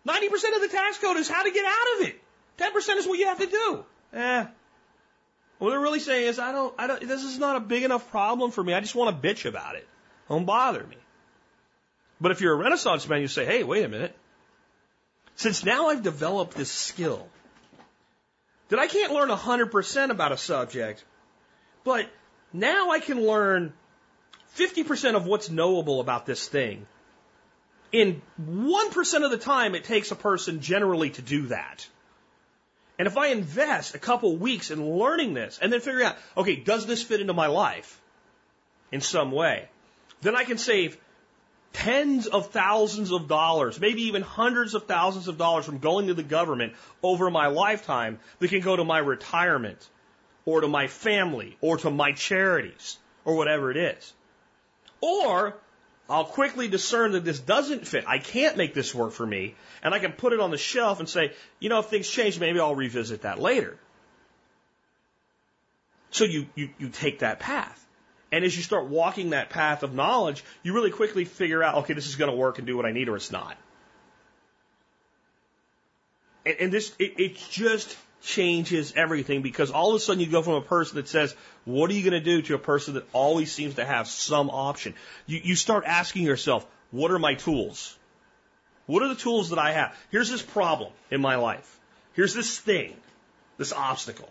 90% 0.08 0.32
of 0.54 0.62
the 0.62 0.68
tax 0.68 0.96
code 0.96 1.18
is 1.18 1.28
how 1.28 1.42
to 1.42 1.50
get 1.50 1.66
out 1.66 2.00
of 2.00 2.08
it. 2.08 2.22
10% 2.56 2.96
is 2.96 3.06
what 3.06 3.18
you 3.18 3.26
have 3.26 3.40
to 3.40 3.46
do. 3.46 3.84
Eh. 4.14 4.46
What 5.58 5.70
they're 5.70 5.78
really 5.78 6.00
saying 6.00 6.26
is, 6.26 6.38
I 6.38 6.52
don't, 6.52 6.74
I 6.78 6.86
don't, 6.86 7.06
this 7.06 7.22
is 7.22 7.38
not 7.38 7.56
a 7.56 7.60
big 7.60 7.82
enough 7.82 8.10
problem 8.10 8.50
for 8.50 8.64
me. 8.64 8.72
I 8.72 8.80
just 8.80 8.94
want 8.94 9.14
to 9.20 9.28
bitch 9.28 9.44
about 9.44 9.74
it. 9.74 9.86
Don't 10.30 10.46
bother 10.46 10.82
me. 10.82 10.96
But 12.22 12.32
if 12.32 12.40
you're 12.40 12.54
a 12.54 12.56
Renaissance 12.56 13.06
man, 13.06 13.20
you 13.20 13.28
say, 13.28 13.44
hey, 13.44 13.62
wait 13.62 13.84
a 13.84 13.90
minute. 13.90 14.16
Since 15.36 15.66
now 15.66 15.88
I've 15.88 16.02
developed 16.02 16.56
this 16.56 16.70
skill, 16.70 17.28
that 18.70 18.78
I 18.78 18.86
can't 18.86 19.12
learn 19.12 19.28
100% 19.28 20.08
about 20.08 20.32
a 20.32 20.38
subject, 20.38 21.04
but 21.84 22.08
now 22.54 22.90
I 22.90 23.00
can 23.00 23.20
learn 23.20 23.72
50% 24.56 25.16
of 25.16 25.26
what's 25.26 25.50
knowable 25.50 26.00
about 26.00 26.24
this 26.24 26.46
thing. 26.46 26.86
In 27.90 28.22
1% 28.40 29.24
of 29.24 29.30
the 29.30 29.38
time 29.38 29.74
it 29.74 29.84
takes 29.84 30.12
a 30.12 30.16
person 30.16 30.60
generally 30.60 31.10
to 31.10 31.22
do 31.22 31.48
that. 31.48 31.86
And 32.96 33.08
if 33.08 33.16
I 33.16 33.28
invest 33.28 33.96
a 33.96 33.98
couple 33.98 34.36
weeks 34.36 34.70
in 34.70 34.98
learning 34.98 35.34
this 35.34 35.58
and 35.60 35.72
then 35.72 35.80
figuring 35.80 36.06
out, 36.06 36.16
okay, 36.36 36.54
does 36.54 36.86
this 36.86 37.02
fit 37.02 37.20
into 37.20 37.34
my 37.34 37.48
life 37.48 38.00
in 38.92 39.00
some 39.00 39.32
way? 39.32 39.68
Then 40.22 40.36
I 40.36 40.44
can 40.44 40.58
save 40.58 40.96
tens 41.72 42.28
of 42.28 42.50
thousands 42.50 43.10
of 43.10 43.26
dollars, 43.26 43.80
maybe 43.80 44.02
even 44.02 44.22
hundreds 44.22 44.74
of 44.74 44.86
thousands 44.86 45.26
of 45.26 45.38
dollars 45.38 45.64
from 45.66 45.78
going 45.78 46.06
to 46.06 46.14
the 46.14 46.22
government 46.22 46.74
over 47.02 47.30
my 47.30 47.48
lifetime 47.48 48.20
that 48.38 48.48
can 48.48 48.60
go 48.60 48.76
to 48.76 48.84
my 48.84 48.98
retirement 48.98 49.88
or 50.46 50.60
to 50.60 50.68
my 50.68 50.86
family 50.86 51.56
or 51.60 51.76
to 51.78 51.90
my 51.90 52.12
charities 52.12 52.98
or 53.24 53.34
whatever 53.36 53.70
it 53.70 53.76
is. 53.76 54.12
Or 55.00 55.56
I'll 56.08 56.24
quickly 56.24 56.68
discern 56.68 57.12
that 57.12 57.24
this 57.24 57.40
doesn't 57.40 57.86
fit. 57.86 58.04
I 58.06 58.18
can't 58.18 58.56
make 58.56 58.74
this 58.74 58.94
work 58.94 59.12
for 59.12 59.26
me. 59.26 59.54
And 59.82 59.94
I 59.94 59.98
can 59.98 60.12
put 60.12 60.32
it 60.32 60.40
on 60.40 60.50
the 60.50 60.58
shelf 60.58 61.00
and 61.00 61.08
say, 61.08 61.32
you 61.60 61.68
know, 61.68 61.80
if 61.80 61.86
things 61.86 62.08
change, 62.08 62.38
maybe 62.38 62.60
I'll 62.60 62.74
revisit 62.74 63.22
that 63.22 63.38
later. 63.38 63.78
So 66.10 66.24
you, 66.24 66.46
you, 66.54 66.70
you 66.78 66.88
take 66.90 67.20
that 67.20 67.40
path. 67.40 67.80
And 68.30 68.44
as 68.44 68.56
you 68.56 68.62
start 68.62 68.86
walking 68.86 69.30
that 69.30 69.50
path 69.50 69.82
of 69.82 69.94
knowledge, 69.94 70.44
you 70.62 70.74
really 70.74 70.90
quickly 70.90 71.24
figure 71.24 71.62
out, 71.62 71.76
okay, 71.78 71.94
this 71.94 72.06
is 72.06 72.16
going 72.16 72.30
to 72.30 72.36
work 72.36 72.58
and 72.58 72.66
do 72.66 72.76
what 72.76 72.84
I 72.84 72.92
need 72.92 73.08
or 73.08 73.16
it's 73.16 73.32
not. 73.32 73.56
And, 76.44 76.70
this, 76.70 76.94
it, 76.98 77.18
it 77.18 77.36
just 77.50 77.96
changes 78.24 78.92
everything 78.96 79.42
because 79.42 79.70
all 79.70 79.90
of 79.90 79.96
a 79.96 80.00
sudden 80.00 80.20
you 80.20 80.26
go 80.26 80.42
from 80.42 80.54
a 80.54 80.62
person 80.62 80.96
that 80.96 81.08
says, 81.08 81.34
what 81.64 81.90
are 81.90 81.94
you 81.94 82.08
going 82.08 82.20
to 82.22 82.24
do 82.24 82.42
to 82.42 82.54
a 82.54 82.58
person 82.58 82.94
that 82.94 83.06
always 83.12 83.52
seems 83.52 83.74
to 83.74 83.84
have 83.84 84.08
some 84.08 84.50
option? 84.50 84.94
You, 85.26 85.40
you 85.44 85.56
start 85.56 85.84
asking 85.86 86.22
yourself, 86.22 86.66
what 86.90 87.10
are 87.10 87.18
my 87.18 87.34
tools? 87.34 87.96
What 88.86 89.02
are 89.02 89.08
the 89.08 89.14
tools 89.14 89.50
that 89.50 89.58
I 89.58 89.72
have? 89.72 89.96
Here's 90.10 90.30
this 90.30 90.42
problem 90.42 90.92
in 91.10 91.20
my 91.20 91.36
life. 91.36 91.80
Here's 92.14 92.34
this 92.34 92.58
thing, 92.58 92.94
this 93.58 93.72
obstacle. 93.72 94.30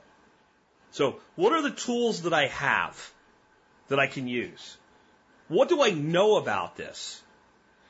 So 0.92 1.20
what 1.36 1.54
are 1.54 1.62
the 1.62 1.72
tools 1.72 2.24
that 2.24 2.34
I 2.34 2.48
have 2.48 3.14
that 3.90 4.00
I 4.00 4.08
can 4.08 4.28
use? 4.28 4.78
What 5.48 5.70
do 5.70 5.82
I 5.82 5.90
know 5.90 6.38
about 6.38 6.78
this? 6.78 7.22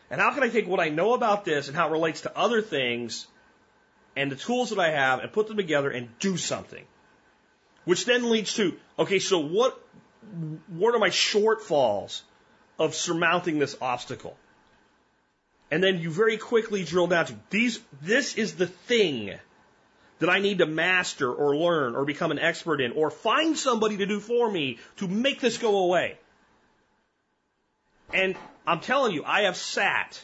And 0.10 0.20
how 0.20 0.34
can 0.34 0.44
I 0.44 0.50
take 0.50 0.68
what 0.68 0.80
I 0.80 0.90
know 0.90 1.14
about 1.14 1.46
this 1.46 1.68
and 1.68 1.78
how 1.78 1.88
it 1.88 1.92
relates 1.92 2.22
to 2.22 2.38
other 2.38 2.62
things 2.62 3.28
and 4.16 4.32
the 4.32 4.36
tools 4.36 4.70
that 4.70 4.80
I 4.80 4.92
have 4.92 5.20
and 5.20 5.32
put 5.32 5.48
them 5.48 5.58
together 5.58 5.90
and 5.90 6.08
do 6.20 6.38
something. 6.38 6.84
Which 7.86 8.06
then 8.06 8.30
leads 8.30 8.54
to, 8.56 8.78
okay, 8.98 9.20
so 9.20 9.40
what, 9.40 9.80
what 10.68 10.96
are 10.96 11.00
my 11.00 11.10
shortfalls 11.10 12.22
of 12.80 12.96
surmounting 12.96 13.60
this 13.60 13.76
obstacle? 13.82 14.38
And 15.70 15.84
then 15.84 16.00
you 16.00 16.12
very 16.12 16.38
quickly 16.38 16.84
drill 16.84 17.08
down 17.08 17.26
to 17.26 17.36
these, 17.50 17.80
this 18.02 18.36
is 18.36 18.56
the 18.56 18.68
thing 18.68 19.34
that 20.20 20.30
I 20.30 20.40
need 20.40 20.60
to 20.60 20.66
master 20.66 21.34
or 21.34 21.56
learn 21.58 21.96
or 21.96 22.06
become 22.06 22.32
an 22.32 22.40
expert 22.40 22.80
in 22.80 22.94
or 22.94 23.10
find 23.10 23.58
somebody 23.58 23.98
to 23.98 24.06
do 24.06 24.20
for 24.20 24.50
me 24.50 24.80
to 24.98 25.08
make 25.08 25.42
this 25.42 25.58
go 25.58 25.80
away. 25.80 26.18
And 28.14 28.36
I'm 28.66 28.80
telling 28.80 29.14
you, 29.14 29.26
I 29.26 29.42
have 29.42 29.58
sat 29.58 30.24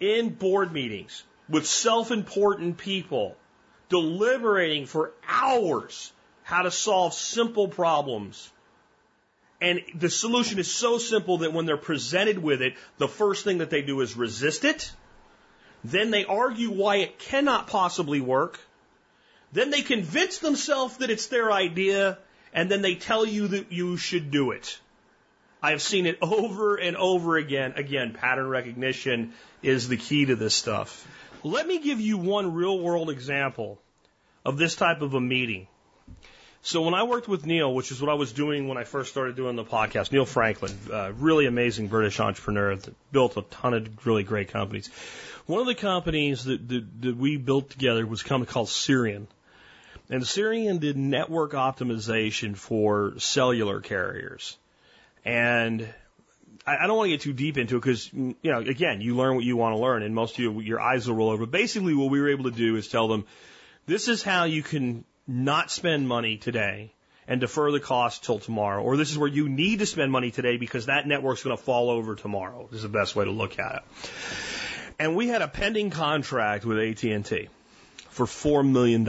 in 0.00 0.30
board 0.30 0.72
meetings 0.72 1.24
with 1.52 1.66
self-important 1.66 2.78
people 2.78 3.36
deliberating 3.90 4.86
for 4.86 5.12
hours 5.28 6.10
how 6.44 6.62
to 6.62 6.70
solve 6.70 7.12
simple 7.12 7.68
problems. 7.68 8.50
And 9.60 9.82
the 9.94 10.08
solution 10.08 10.58
is 10.58 10.72
so 10.72 10.96
simple 10.96 11.38
that 11.38 11.52
when 11.52 11.66
they're 11.66 11.76
presented 11.76 12.38
with 12.38 12.62
it, 12.62 12.74
the 12.96 13.06
first 13.06 13.44
thing 13.44 13.58
that 13.58 13.68
they 13.68 13.82
do 13.82 14.00
is 14.00 14.16
resist 14.16 14.64
it. 14.64 14.90
Then 15.84 16.10
they 16.10 16.24
argue 16.24 16.70
why 16.70 16.96
it 16.96 17.18
cannot 17.18 17.66
possibly 17.66 18.20
work. 18.20 18.58
Then 19.52 19.70
they 19.70 19.82
convince 19.82 20.38
themselves 20.38 20.96
that 20.96 21.10
it's 21.10 21.26
their 21.26 21.52
idea, 21.52 22.18
and 22.54 22.70
then 22.70 22.80
they 22.80 22.94
tell 22.94 23.26
you 23.26 23.48
that 23.48 23.70
you 23.70 23.98
should 23.98 24.30
do 24.30 24.52
it. 24.52 24.80
I 25.62 25.72
have 25.72 25.82
seen 25.82 26.06
it 26.06 26.18
over 26.22 26.76
and 26.76 26.96
over 26.96 27.36
again. 27.36 27.74
Again, 27.76 28.14
pattern 28.14 28.48
recognition 28.48 29.34
is 29.62 29.86
the 29.88 29.98
key 29.98 30.24
to 30.24 30.34
this 30.34 30.54
stuff. 30.54 31.06
Let 31.44 31.66
me 31.66 31.80
give 31.80 32.00
you 32.00 32.18
one 32.18 32.54
real 32.54 32.78
world 32.78 33.10
example 33.10 33.80
of 34.44 34.58
this 34.58 34.76
type 34.76 35.02
of 35.02 35.14
a 35.14 35.20
meeting. 35.20 35.66
So 36.64 36.82
when 36.82 36.94
I 36.94 37.02
worked 37.02 37.26
with 37.26 37.44
Neil, 37.44 37.74
which 37.74 37.90
is 37.90 38.00
what 38.00 38.08
I 38.08 38.14
was 38.14 38.32
doing 38.32 38.68
when 38.68 38.78
I 38.78 38.84
first 38.84 39.10
started 39.10 39.34
doing 39.34 39.56
the 39.56 39.64
podcast, 39.64 40.12
Neil 40.12 40.24
Franklin, 40.24 40.72
really 41.18 41.46
amazing 41.46 41.88
British 41.88 42.20
entrepreneur 42.20 42.76
that 42.76 42.94
built 43.10 43.36
a 43.36 43.42
ton 43.42 43.74
of 43.74 44.06
really 44.06 44.22
great 44.22 44.48
companies. 44.48 44.88
One 45.46 45.60
of 45.60 45.66
the 45.66 45.74
companies 45.74 46.44
that, 46.44 46.68
that, 46.68 47.02
that 47.02 47.16
we 47.16 47.36
built 47.36 47.70
together 47.70 48.06
was 48.06 48.20
a 48.20 48.24
company 48.24 48.52
called 48.52 48.68
Sirian. 48.68 49.26
And 50.08 50.22
Sirian 50.22 50.78
did 50.78 50.96
network 50.96 51.52
optimization 51.52 52.56
for 52.56 53.14
cellular 53.18 53.80
carriers. 53.80 54.56
And 55.24 55.92
I, 56.66 56.86
don't 56.86 56.96
want 56.96 57.06
to 57.08 57.10
get 57.10 57.20
too 57.22 57.32
deep 57.32 57.58
into 57.58 57.76
it 57.76 57.80
because, 57.80 58.12
you 58.12 58.36
know, 58.44 58.60
again, 58.60 59.00
you 59.00 59.16
learn 59.16 59.34
what 59.34 59.44
you 59.44 59.56
want 59.56 59.74
to 59.74 59.80
learn 59.80 60.02
and 60.02 60.14
most 60.14 60.34
of 60.34 60.38
you, 60.40 60.60
your 60.60 60.80
eyes 60.80 61.08
will 61.08 61.16
roll 61.16 61.30
over. 61.30 61.46
Basically 61.46 61.94
what 61.94 62.10
we 62.10 62.20
were 62.20 62.30
able 62.30 62.44
to 62.44 62.50
do 62.50 62.76
is 62.76 62.88
tell 62.88 63.08
them, 63.08 63.24
this 63.86 64.08
is 64.08 64.22
how 64.22 64.44
you 64.44 64.62
can 64.62 65.04
not 65.26 65.70
spend 65.70 66.06
money 66.06 66.36
today 66.36 66.92
and 67.26 67.40
defer 67.40 67.72
the 67.72 67.80
cost 67.80 68.24
till 68.24 68.38
tomorrow. 68.38 68.82
Or 68.82 68.96
this 68.96 69.10
is 69.10 69.18
where 69.18 69.28
you 69.28 69.48
need 69.48 69.80
to 69.80 69.86
spend 69.86 70.12
money 70.12 70.30
today 70.30 70.56
because 70.56 70.86
that 70.86 71.06
network's 71.06 71.42
going 71.42 71.56
to 71.56 71.62
fall 71.62 71.90
over 71.90 72.14
tomorrow. 72.14 72.68
This 72.70 72.78
is 72.78 72.82
the 72.82 72.88
best 72.88 73.16
way 73.16 73.24
to 73.24 73.30
look 73.30 73.58
at 73.58 73.76
it. 73.76 73.82
And 74.98 75.16
we 75.16 75.28
had 75.28 75.42
a 75.42 75.48
pending 75.48 75.90
contract 75.90 76.64
with 76.64 76.78
AT&T 76.78 77.48
for 78.10 78.26
$4 78.26 78.68
million. 78.68 79.04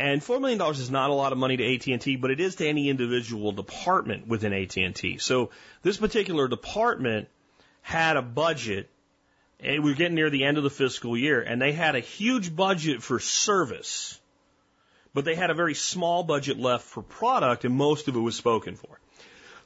And 0.00 0.22
$4 0.22 0.40
million 0.40 0.58
is 0.70 0.90
not 0.90 1.10
a 1.10 1.12
lot 1.12 1.32
of 1.32 1.36
money 1.36 1.58
to 1.58 1.74
AT&T, 1.74 2.16
but 2.16 2.30
it 2.30 2.40
is 2.40 2.54
to 2.54 2.66
any 2.66 2.88
individual 2.88 3.52
department 3.52 4.26
within 4.26 4.54
AT&T. 4.54 5.18
So 5.18 5.50
this 5.82 5.98
particular 5.98 6.48
department 6.48 7.28
had 7.82 8.16
a 8.16 8.22
budget, 8.22 8.88
and 9.62 9.84
we 9.84 9.92
are 9.92 9.94
getting 9.94 10.14
near 10.14 10.30
the 10.30 10.44
end 10.44 10.56
of 10.56 10.64
the 10.64 10.70
fiscal 10.70 11.18
year, 11.18 11.42
and 11.42 11.60
they 11.60 11.72
had 11.72 11.96
a 11.96 12.00
huge 12.00 12.56
budget 12.56 13.02
for 13.02 13.18
service, 13.18 14.18
but 15.12 15.26
they 15.26 15.34
had 15.34 15.50
a 15.50 15.54
very 15.54 15.74
small 15.74 16.22
budget 16.22 16.58
left 16.58 16.86
for 16.86 17.02
product, 17.02 17.66
and 17.66 17.74
most 17.74 18.08
of 18.08 18.16
it 18.16 18.20
was 18.20 18.34
spoken 18.34 18.76
for. 18.76 18.98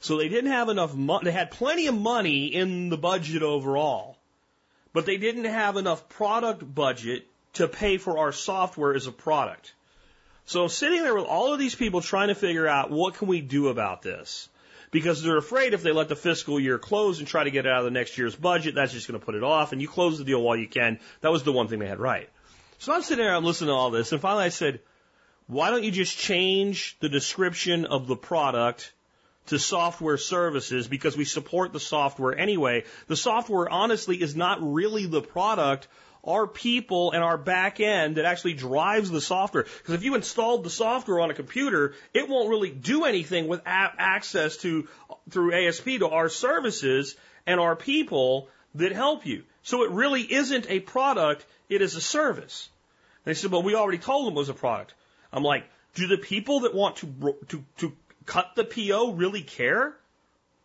So 0.01 0.17
they 0.17 0.27
didn't 0.27 0.51
have 0.51 0.67
enough 0.67 0.93
money. 0.93 1.23
They 1.23 1.31
had 1.31 1.49
plenty 1.49 1.87
of 1.87 1.95
money 1.95 2.47
in 2.47 2.89
the 2.89 2.97
budget 2.97 3.41
overall, 3.41 4.17
but 4.91 5.05
they 5.05 5.15
didn't 5.15 5.45
have 5.45 5.77
enough 5.77 6.09
product 6.09 6.75
budget 6.75 7.25
to 7.53 7.69
pay 7.69 7.97
for 7.97 8.17
our 8.17 8.33
software 8.33 8.93
as 8.93 9.07
a 9.07 9.13
product. 9.13 9.73
So 10.45 10.63
I'm 10.63 10.69
sitting 10.69 11.01
there 11.01 11.15
with 11.15 11.25
all 11.25 11.53
of 11.53 11.59
these 11.59 11.75
people 11.75 12.01
trying 12.01 12.27
to 12.27 12.35
figure 12.35 12.67
out 12.67 12.91
what 12.91 13.15
can 13.15 13.27
we 13.27 13.41
do 13.41 13.69
about 13.69 14.01
this? 14.01 14.47
Because 14.91 15.23
they're 15.23 15.37
afraid 15.37 15.73
if 15.73 15.81
they 15.81 15.91
let 15.91 16.07
the 16.07 16.15
fiscal 16.15 16.59
year 16.59 16.77
close 16.77 17.19
and 17.19 17.27
try 17.27 17.43
to 17.43 17.51
get 17.51 17.65
it 17.65 17.71
out 17.71 17.79
of 17.79 17.85
the 17.85 17.91
next 17.91 18.17
year's 18.17 18.35
budget, 18.35 18.75
that's 18.75 18.93
just 18.93 19.07
going 19.07 19.19
to 19.19 19.25
put 19.25 19.35
it 19.35 19.43
off. 19.43 19.71
And 19.71 19.81
you 19.81 19.87
close 19.87 20.17
the 20.17 20.23
deal 20.23 20.41
while 20.41 20.55
you 20.55 20.67
can. 20.67 20.99
That 21.21 21.31
was 21.31 21.43
the 21.43 21.51
one 21.51 21.67
thing 21.67 21.79
they 21.79 21.87
had 21.87 21.99
right. 21.99 22.29
So 22.77 22.93
I'm 22.93 23.01
sitting 23.01 23.23
there, 23.23 23.35
I'm 23.35 23.43
listening 23.43 23.69
to 23.69 23.73
all 23.73 23.89
this, 23.89 24.11
and 24.11 24.21
finally 24.21 24.45
I 24.45 24.49
said, 24.49 24.81
why 25.47 25.69
don't 25.69 25.83
you 25.83 25.91
just 25.91 26.17
change 26.17 26.97
the 26.99 27.09
description 27.09 27.85
of 27.85 28.07
the 28.07 28.15
product 28.15 28.91
to 29.47 29.59
software 29.59 30.17
services 30.17 30.87
because 30.87 31.15
we 31.15 31.25
support 31.25 31.71
the 31.71 31.79
software 31.79 32.37
anyway. 32.37 32.83
The 33.07 33.15
software 33.15 33.69
honestly 33.69 34.21
is 34.21 34.35
not 34.35 34.57
really 34.61 35.05
the 35.05 35.21
product 35.21 35.87
our 36.25 36.47
people 36.47 37.11
and 37.11 37.23
our 37.23 37.37
back 37.37 37.79
end 37.79 38.17
that 38.17 38.25
actually 38.25 38.53
drives 38.53 39.09
the 39.09 39.21
software. 39.21 39.63
Because 39.63 39.93
if 39.93 40.03
you 40.03 40.15
installed 40.15 40.63
the 40.63 40.69
software 40.69 41.19
on 41.19 41.31
a 41.31 41.33
computer, 41.33 41.93
it 42.13 42.27
won't 42.27 42.49
really 42.49 42.71
do 42.71 43.05
anything 43.05 43.47
with 43.47 43.61
access 43.65 44.57
to 44.57 44.87
through 45.29 45.67
ASP 45.67 45.85
to 45.99 46.09
our 46.09 46.29
services 46.29 47.15
and 47.45 47.59
our 47.59 47.75
people 47.75 48.49
that 48.75 48.91
help 48.91 49.25
you. 49.25 49.43
So 49.63 49.83
it 49.83 49.91
really 49.91 50.21
isn't 50.21 50.69
a 50.69 50.79
product, 50.79 51.45
it 51.69 51.81
is 51.81 51.95
a 51.95 52.01
service. 52.01 52.69
They 53.23 53.33
said, 53.33 53.51
well, 53.51 53.63
we 53.63 53.75
already 53.75 53.97
told 53.97 54.27
them 54.27 54.33
it 54.35 54.37
was 54.37 54.49
a 54.49 54.53
product. 54.53 54.93
I'm 55.33 55.43
like, 55.43 55.65
do 55.95 56.07
the 56.07 56.17
people 56.17 56.61
that 56.61 56.75
want 56.75 56.97
to, 56.97 57.35
to, 57.49 57.63
to 57.77 57.93
cut 58.25 58.51
the 58.55 58.63
PO 58.63 59.13
really 59.13 59.41
care? 59.41 59.95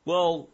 Well, 0.04 0.48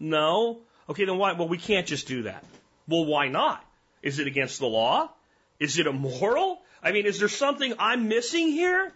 no. 0.00 0.60
Okay, 0.88 1.04
then 1.04 1.18
why? 1.18 1.32
Well, 1.32 1.48
we 1.48 1.58
can't 1.58 1.86
just 1.86 2.08
do 2.08 2.22
that. 2.24 2.44
Well, 2.88 3.04
why 3.04 3.28
not? 3.28 3.64
Is 4.02 4.18
it 4.18 4.26
against 4.26 4.58
the 4.58 4.66
law? 4.66 5.10
Is 5.58 5.78
it 5.78 5.86
immoral? 5.86 6.60
I 6.82 6.92
mean, 6.92 7.06
is 7.06 7.18
there 7.18 7.28
something 7.28 7.74
I'm 7.78 8.08
missing 8.08 8.48
here? 8.48 8.92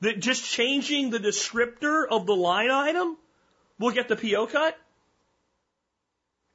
That 0.00 0.20
just 0.20 0.44
changing 0.44 1.10
the 1.10 1.18
descriptor 1.18 2.06
of 2.08 2.24
the 2.24 2.36
line 2.36 2.70
item 2.70 3.16
will 3.78 3.90
get 3.90 4.08
the 4.08 4.16
PO 4.16 4.46
cut? 4.46 4.78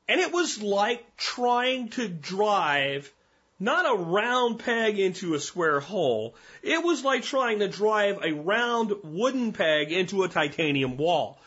And 0.07 0.19
it 0.19 0.31
was 0.31 0.61
like 0.61 1.17
trying 1.17 1.89
to 1.89 2.07
drive 2.07 3.11
not 3.59 3.85
a 3.85 4.01
round 4.01 4.59
peg 4.59 4.99
into 4.99 5.35
a 5.35 5.39
square 5.39 5.79
hole. 5.79 6.35
It 6.61 6.83
was 6.83 7.03
like 7.03 7.23
trying 7.23 7.59
to 7.59 7.67
drive 7.67 8.19
a 8.23 8.33
round 8.33 8.93
wooden 9.03 9.53
peg 9.53 9.91
into 9.91 10.23
a 10.23 10.29
titanium 10.29 10.97
wall. 10.97 11.37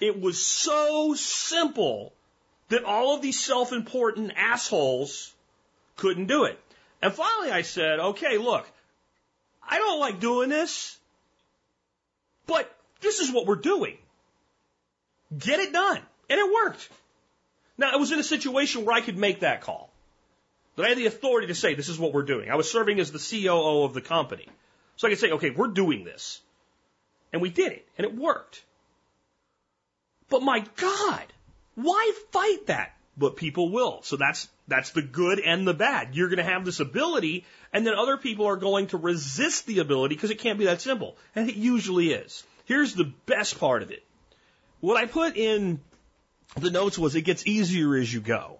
It 0.00 0.20
was 0.20 0.44
so 0.44 1.14
simple 1.14 2.12
that 2.68 2.84
all 2.84 3.14
of 3.14 3.22
these 3.22 3.38
self-important 3.38 4.32
assholes 4.36 5.32
couldn't 5.96 6.26
do 6.26 6.44
it. 6.44 6.58
And 7.00 7.12
finally 7.12 7.50
I 7.50 7.62
said, 7.62 8.00
okay, 8.00 8.38
look, 8.38 8.68
I 9.62 9.78
don't 9.78 10.00
like 10.00 10.20
doing 10.20 10.48
this, 10.48 10.96
but 12.46 12.72
this 13.00 13.20
is 13.20 13.32
what 13.32 13.46
we're 13.46 13.56
doing. 13.56 13.96
Get 15.36 15.60
it 15.60 15.72
done. 15.72 16.00
And 16.28 16.38
it 16.40 16.52
worked. 16.52 16.88
Now, 17.78 17.90
I 17.92 17.96
was 17.96 18.12
in 18.12 18.18
a 18.18 18.24
situation 18.24 18.84
where 18.84 18.94
I 18.94 19.00
could 19.00 19.18
make 19.18 19.40
that 19.40 19.62
call. 19.62 19.90
That 20.76 20.86
I 20.86 20.88
had 20.90 20.98
the 20.98 21.06
authority 21.06 21.48
to 21.48 21.54
say, 21.54 21.74
this 21.74 21.88
is 21.88 21.98
what 21.98 22.12
we're 22.12 22.22
doing. 22.22 22.50
I 22.50 22.56
was 22.56 22.70
serving 22.70 23.00
as 23.00 23.12
the 23.12 23.18
COO 23.18 23.84
of 23.84 23.94
the 23.94 24.00
company. 24.00 24.46
So 24.96 25.06
I 25.06 25.10
could 25.10 25.18
say, 25.18 25.30
okay, 25.32 25.50
we're 25.50 25.68
doing 25.68 26.04
this. 26.04 26.40
And 27.32 27.42
we 27.42 27.50
did 27.50 27.72
it. 27.72 27.86
And 27.98 28.06
it 28.06 28.14
worked. 28.14 28.62
But 30.28 30.42
my 30.42 30.64
God, 30.76 31.24
why 31.74 32.12
fight 32.30 32.66
that? 32.66 32.94
But 33.16 33.36
people 33.36 33.70
will. 33.70 34.02
So 34.02 34.16
that's, 34.16 34.48
that's 34.68 34.90
the 34.90 35.02
good 35.02 35.40
and 35.40 35.66
the 35.66 35.74
bad. 35.74 36.14
You're 36.14 36.28
going 36.28 36.38
to 36.38 36.44
have 36.44 36.64
this 36.64 36.80
ability 36.80 37.44
and 37.72 37.86
then 37.86 37.94
other 37.94 38.16
people 38.16 38.46
are 38.46 38.56
going 38.56 38.88
to 38.88 38.96
resist 38.96 39.66
the 39.66 39.80
ability 39.80 40.14
because 40.14 40.30
it 40.30 40.38
can't 40.38 40.58
be 40.58 40.66
that 40.66 40.80
simple. 40.80 41.16
And 41.34 41.48
it 41.48 41.56
usually 41.56 42.12
is. 42.12 42.44
Here's 42.64 42.94
the 42.94 43.12
best 43.26 43.58
part 43.58 43.82
of 43.82 43.90
it. 43.90 44.04
What 44.80 44.96
I 44.96 45.06
put 45.06 45.36
in 45.36 45.80
the 46.56 46.70
notes 46.70 46.98
was 46.98 47.14
it 47.14 47.22
gets 47.22 47.46
easier 47.46 47.94
as 47.96 48.12
you 48.12 48.20
go. 48.20 48.58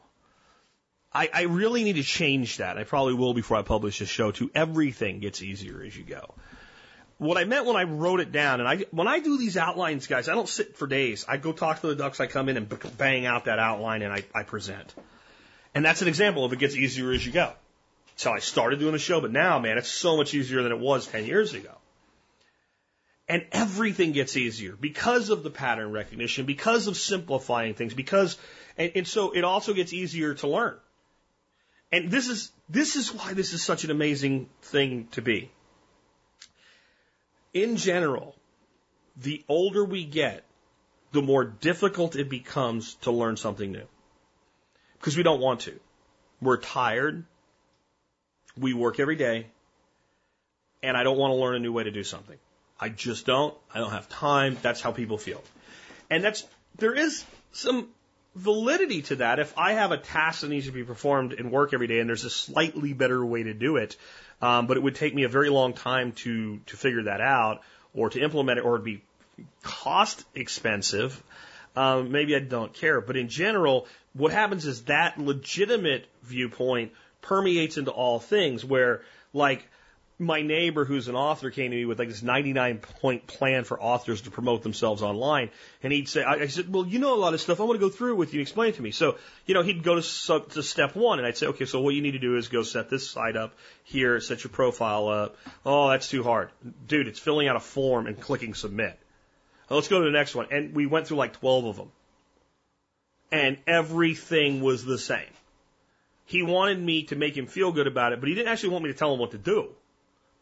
I, 1.14 1.28
I 1.32 1.42
really 1.42 1.84
need 1.84 1.96
to 1.96 2.02
change 2.02 2.56
that. 2.56 2.78
I 2.78 2.84
probably 2.84 3.14
will 3.14 3.34
before 3.34 3.58
I 3.58 3.62
publish 3.62 3.98
this 3.98 4.08
show 4.08 4.30
to 4.32 4.50
everything 4.54 5.20
gets 5.20 5.42
easier 5.42 5.82
as 5.82 5.96
you 5.96 6.04
go. 6.04 6.34
What 7.18 7.36
I 7.36 7.44
meant 7.44 7.66
when 7.66 7.76
I 7.76 7.84
wrote 7.84 8.20
it 8.20 8.32
down, 8.32 8.60
and 8.60 8.68
I, 8.68 8.86
when 8.90 9.06
I 9.06 9.20
do 9.20 9.36
these 9.36 9.56
outlines, 9.56 10.06
guys, 10.06 10.28
I 10.28 10.34
don't 10.34 10.48
sit 10.48 10.76
for 10.76 10.86
days. 10.86 11.24
I 11.28 11.36
go 11.36 11.52
talk 11.52 11.80
to 11.82 11.86
the 11.86 11.94
ducks, 11.94 12.18
I 12.18 12.26
come 12.26 12.48
in 12.48 12.56
and 12.56 12.96
bang 12.96 13.26
out 13.26 13.44
that 13.44 13.58
outline 13.58 14.02
and 14.02 14.12
I, 14.12 14.24
I 14.34 14.42
present. 14.42 14.92
And 15.74 15.84
that's 15.84 16.02
an 16.02 16.08
example 16.08 16.44
of 16.44 16.52
it 16.52 16.58
gets 16.58 16.76
easier 16.76 17.12
as 17.12 17.24
you 17.24 17.32
go. 17.32 17.52
That's 18.08 18.24
how 18.24 18.32
I 18.32 18.40
started 18.40 18.78
doing 18.78 18.92
the 18.92 18.98
show, 18.98 19.20
but 19.20 19.32
now, 19.32 19.58
man, 19.58 19.78
it's 19.78 19.88
so 19.88 20.16
much 20.16 20.34
easier 20.34 20.62
than 20.62 20.72
it 20.72 20.78
was 20.78 21.06
10 21.06 21.24
years 21.24 21.54
ago. 21.54 21.74
And 23.28 23.46
everything 23.52 24.12
gets 24.12 24.36
easier 24.36 24.76
because 24.78 25.30
of 25.30 25.42
the 25.42 25.50
pattern 25.50 25.92
recognition, 25.92 26.44
because 26.44 26.86
of 26.88 26.96
simplifying 26.96 27.74
things, 27.74 27.94
because, 27.94 28.36
and, 28.76 28.92
and 28.94 29.08
so 29.08 29.30
it 29.30 29.44
also 29.44 29.72
gets 29.72 29.92
easier 29.92 30.34
to 30.34 30.48
learn. 30.48 30.76
And 31.90 32.10
this 32.10 32.28
is, 32.28 32.50
this 32.68 32.96
is 32.96 33.12
why 33.14 33.32
this 33.32 33.52
is 33.52 33.62
such 33.62 33.84
an 33.84 33.90
amazing 33.90 34.48
thing 34.62 35.08
to 35.12 35.22
be. 35.22 35.50
In 37.54 37.76
general, 37.76 38.34
the 39.16 39.44
older 39.48 39.84
we 39.84 40.04
get, 40.04 40.44
the 41.12 41.22
more 41.22 41.44
difficult 41.44 42.16
it 42.16 42.28
becomes 42.28 42.94
to 43.02 43.10
learn 43.10 43.36
something 43.36 43.70
new. 43.70 43.86
Because 45.02 45.16
we 45.16 45.24
don't 45.24 45.40
want 45.40 45.62
to. 45.62 45.78
We're 46.40 46.58
tired. 46.58 47.24
We 48.56 48.72
work 48.72 49.00
every 49.00 49.16
day. 49.16 49.48
And 50.80 50.96
I 50.96 51.02
don't 51.02 51.18
want 51.18 51.32
to 51.32 51.34
learn 51.34 51.56
a 51.56 51.58
new 51.58 51.72
way 51.72 51.82
to 51.82 51.90
do 51.90 52.04
something. 52.04 52.38
I 52.78 52.88
just 52.88 53.26
don't. 53.26 53.52
I 53.74 53.80
don't 53.80 53.90
have 53.90 54.08
time. 54.08 54.56
That's 54.62 54.80
how 54.80 54.92
people 54.92 55.18
feel. 55.18 55.42
And 56.08 56.22
that's, 56.22 56.46
there 56.78 56.94
is 56.94 57.24
some 57.50 57.88
validity 58.36 59.02
to 59.02 59.16
that. 59.16 59.40
If 59.40 59.58
I 59.58 59.72
have 59.72 59.90
a 59.90 59.98
task 59.98 60.42
that 60.42 60.50
needs 60.50 60.66
to 60.66 60.72
be 60.72 60.84
performed 60.84 61.32
in 61.32 61.50
work 61.50 61.74
every 61.74 61.88
day 61.88 61.98
and 61.98 62.08
there's 62.08 62.24
a 62.24 62.30
slightly 62.30 62.92
better 62.92 63.24
way 63.24 63.42
to 63.42 63.54
do 63.54 63.78
it, 63.78 63.96
um, 64.40 64.68
but 64.68 64.76
it 64.76 64.84
would 64.84 64.94
take 64.94 65.16
me 65.16 65.24
a 65.24 65.28
very 65.28 65.50
long 65.50 65.72
time 65.72 66.12
to, 66.12 66.58
to 66.66 66.76
figure 66.76 67.02
that 67.04 67.20
out 67.20 67.62
or 67.92 68.08
to 68.10 68.20
implement 68.20 68.60
it 68.60 68.64
or 68.64 68.76
it'd 68.76 68.84
be 68.84 69.02
cost 69.64 70.24
expensive, 70.36 71.20
um, 71.76 72.12
maybe 72.12 72.36
I 72.36 72.40
don't 72.40 72.72
care. 72.72 73.00
But 73.00 73.16
in 73.16 73.28
general, 73.28 73.86
what 74.12 74.32
happens 74.32 74.66
is 74.66 74.84
that 74.84 75.18
legitimate 75.18 76.06
viewpoint 76.22 76.92
permeates 77.20 77.78
into 77.78 77.90
all 77.90 78.18
things 78.18 78.64
where 78.64 79.02
like 79.32 79.66
my 80.18 80.42
neighbor 80.42 80.84
who's 80.84 81.08
an 81.08 81.16
author 81.16 81.50
came 81.50 81.70
to 81.70 81.76
me 81.76 81.84
with 81.84 81.98
like 81.98 82.08
this 82.08 82.22
99 82.22 82.78
point 82.78 83.26
plan 83.26 83.64
for 83.64 83.80
authors 83.80 84.22
to 84.22 84.30
promote 84.30 84.62
themselves 84.62 85.02
online. 85.02 85.50
And 85.82 85.92
he'd 85.92 86.08
say, 86.08 86.22
I, 86.22 86.34
I 86.34 86.46
said, 86.46 86.72
well, 86.72 86.86
you 86.86 86.98
know 86.98 87.14
a 87.14 87.16
lot 87.16 87.34
of 87.34 87.40
stuff. 87.40 87.60
I 87.60 87.64
want 87.64 87.80
to 87.80 87.86
go 87.86 87.90
through 87.90 88.16
with 88.16 88.32
you 88.32 88.40
and 88.40 88.46
explain 88.46 88.70
it 88.70 88.76
to 88.76 88.82
me. 88.82 88.92
So, 88.92 89.16
you 89.46 89.54
know, 89.54 89.62
he'd 89.62 89.82
go 89.82 90.00
to, 90.00 90.40
to 90.50 90.62
step 90.62 90.94
one 90.94 91.18
and 91.18 91.26
I'd 91.26 91.36
say, 91.36 91.46
okay, 91.46 91.64
so 91.64 91.80
what 91.80 91.94
you 91.94 92.02
need 92.02 92.12
to 92.12 92.18
do 92.18 92.36
is 92.36 92.48
go 92.48 92.62
set 92.62 92.88
this 92.88 93.10
site 93.10 93.36
up 93.36 93.54
here, 93.84 94.20
set 94.20 94.44
your 94.44 94.50
profile 94.50 95.08
up. 95.08 95.36
Oh, 95.66 95.90
that's 95.90 96.08
too 96.08 96.22
hard. 96.22 96.50
Dude, 96.86 97.08
it's 97.08 97.18
filling 97.18 97.48
out 97.48 97.56
a 97.56 97.60
form 97.60 98.06
and 98.06 98.20
clicking 98.20 98.54
submit. 98.54 98.98
Let's 99.74 99.88
go 99.88 100.00
to 100.00 100.04
the 100.04 100.10
next 100.10 100.34
one. 100.34 100.48
And 100.50 100.74
we 100.74 100.86
went 100.86 101.06
through 101.06 101.16
like 101.16 101.38
12 101.38 101.64
of 101.64 101.76
them. 101.76 101.90
And 103.30 103.58
everything 103.66 104.60
was 104.60 104.84
the 104.84 104.98
same. 104.98 105.32
He 106.26 106.42
wanted 106.42 106.80
me 106.80 107.04
to 107.04 107.16
make 107.16 107.36
him 107.36 107.46
feel 107.46 107.72
good 107.72 107.86
about 107.86 108.12
it, 108.12 108.20
but 108.20 108.28
he 108.28 108.34
didn't 108.34 108.48
actually 108.48 108.70
want 108.70 108.84
me 108.84 108.92
to 108.92 108.98
tell 108.98 109.12
him 109.12 109.18
what 109.18 109.32
to 109.32 109.38
do. 109.38 109.70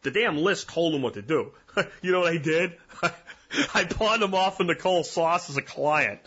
The 0.03 0.11
damn 0.11 0.39
list 0.39 0.69
told 0.69 0.95
him 0.95 1.03
what 1.03 1.15
to 1.15 1.23
do. 1.23 1.53
you 2.03 2.13
know 2.13 2.21
what 2.21 2.33
I 2.33 2.39
did? 2.39 2.77
I 3.75 3.85
pawned 3.85 4.23
him 4.23 4.35
off 4.35 4.61
in 4.61 4.67
Nicole 4.67 5.05
Sauce 5.05 5.51
as 5.51 5.57
a 5.57 5.63
client. 5.63 6.21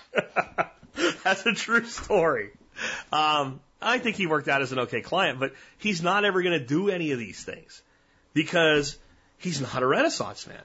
That's 1.24 1.46
a 1.46 1.54
true 1.54 1.86
story. 1.86 2.52
Um, 3.12 3.60
I 3.82 3.98
think 4.00 4.16
he 4.16 4.28
worked 4.28 4.48
out 4.48 4.62
as 4.62 4.72
an 4.72 4.80
okay 4.80 5.02
client, 5.02 5.40
but 5.40 5.54
he's 5.78 6.02
not 6.02 6.26
ever 6.26 6.42
going 6.42 6.60
to 6.60 6.66
do 6.66 6.90
any 6.90 7.12
of 7.12 7.20
these 7.20 7.44
things 7.44 7.82
because 8.34 8.98
he's 9.38 9.62
not 9.62 9.82
a 9.82 9.88
Renaissance 9.88 10.48
man. 10.48 10.64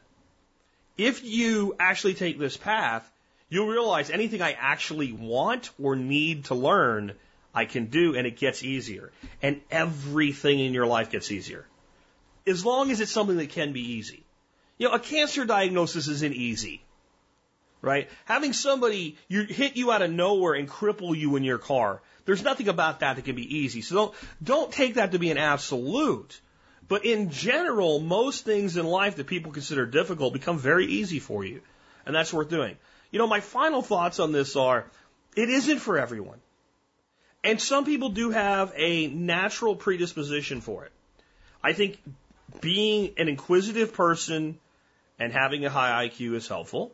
If 0.99 1.24
you 1.24 1.74
actually 1.78 2.14
take 2.14 2.38
this 2.38 2.57
path, 2.57 3.09
you'll 3.49 3.68
realize 3.68 4.11
anything 4.11 4.42
I 4.42 4.53
actually 4.53 5.12
want 5.12 5.70
or 5.80 5.96
need 5.96 6.46
to 6.46 6.55
learn, 6.55 7.14
I 7.55 7.64
can 7.64 7.86
do, 7.86 8.14
and 8.14 8.26
it 8.26 8.36
gets 8.36 8.62
easier. 8.62 9.11
And 9.40 9.62
everything 9.70 10.61
in 10.61 10.74
your 10.74 10.86
life 10.86 11.11
gets 11.11 11.32
easier 11.32 11.64
as 12.49 12.64
long 12.64 12.90
as 12.90 13.01
it's 13.01 13.12
something 13.12 13.36
that 13.36 13.51
can 13.51 13.72
be 13.72 13.92
easy. 13.92 14.24
You 14.78 14.88
know, 14.88 14.94
a 14.94 14.99
cancer 14.99 15.44
diagnosis 15.44 16.09
isn't 16.09 16.34
easy, 16.34 16.82
right? 17.82 18.09
Having 18.24 18.53
somebody 18.55 19.16
you 19.28 19.42
hit 19.42 19.76
you 19.76 19.92
out 19.92 20.03
of 20.03 20.11
nowhere 20.11 20.55
and 20.55 20.68
cripple 20.68 21.16
you 21.16 21.36
in 21.36 21.44
your 21.44 21.59
car, 21.59 22.01
there's 22.24 22.42
nothing 22.42 22.68
about 22.68 23.01
that 23.01 23.16
that 23.16 23.24
can 23.24 23.36
be 23.36 23.59
easy. 23.59 23.82
So 23.82 23.94
don't 23.94 24.14
don't 24.42 24.72
take 24.72 24.94
that 24.94 25.12
to 25.12 25.18
be 25.18 25.30
an 25.30 25.38
absolute. 25.38 26.40
But 26.89 27.05
in 27.05 27.30
general, 27.30 28.01
most 28.01 28.45
things 28.45 28.76
in 28.76 28.86
life 28.86 29.16
that 29.16 29.26
people 29.26 29.53
consider 29.53 29.84
difficult 29.86 30.32
become 30.32 30.59
very 30.59 30.86
easy 30.86 31.18
for 31.18 31.45
you, 31.45 31.61
and 32.07 32.14
that's 32.14 32.32
worth 32.32 32.49
doing. 32.49 32.76
You 33.11 33.18
know, 33.18 33.26
my 33.26 33.41
final 33.41 33.82
thoughts 33.82 34.20
on 34.20 34.32
this 34.32 34.57
are, 34.57 34.86
it 35.36 35.51
isn't 35.51 35.78
for 35.78 35.99
everyone. 35.99 36.41
And 37.45 37.61
some 37.61 37.84
people 37.84 38.09
do 38.09 38.30
have 38.30 38.72
a 38.74 39.07
natural 39.07 39.76
predisposition 39.76 40.61
for 40.61 40.84
it. 40.84 40.93
I 41.62 41.72
think 41.72 41.99
being 42.61 43.12
an 43.18 43.28
inquisitive 43.28 43.93
person 43.93 44.59
and 45.18 45.32
having 45.32 45.64
a 45.64 45.70
high 45.70 46.09
IQ 46.09 46.34
is 46.34 46.49
helpful, 46.49 46.93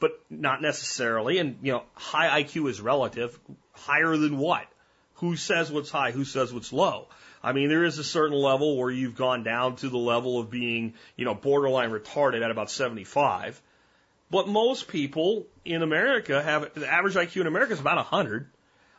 but 0.00 0.20
not 0.30 0.62
necessarily. 0.62 1.38
And, 1.38 1.58
you 1.62 1.72
know, 1.72 1.82
high 1.94 2.42
IQ 2.42 2.70
is 2.70 2.80
relative. 2.80 3.38
Higher 3.72 4.16
than 4.16 4.38
what? 4.38 4.66
Who 5.14 5.36
says 5.36 5.70
what's 5.72 5.90
high? 5.90 6.12
Who 6.12 6.24
says 6.24 6.52
what's 6.52 6.72
low? 6.72 7.08
I 7.48 7.52
mean, 7.52 7.70
there 7.70 7.84
is 7.84 7.98
a 7.98 8.04
certain 8.04 8.36
level 8.36 8.76
where 8.76 8.90
you've 8.90 9.16
gone 9.16 9.42
down 9.42 9.76
to 9.76 9.88
the 9.88 9.96
level 9.96 10.38
of 10.38 10.50
being, 10.50 10.92
you 11.16 11.24
know, 11.24 11.34
borderline 11.34 11.90
retarded 11.90 12.44
at 12.44 12.50
about 12.50 12.70
75. 12.70 13.60
But 14.30 14.48
most 14.48 14.88
people 14.88 15.46
in 15.64 15.82
America 15.82 16.42
have, 16.42 16.74
the 16.74 16.86
average 16.86 17.14
IQ 17.14 17.40
in 17.40 17.46
America 17.46 17.72
is 17.72 17.80
about 17.80 17.96
100. 17.96 18.50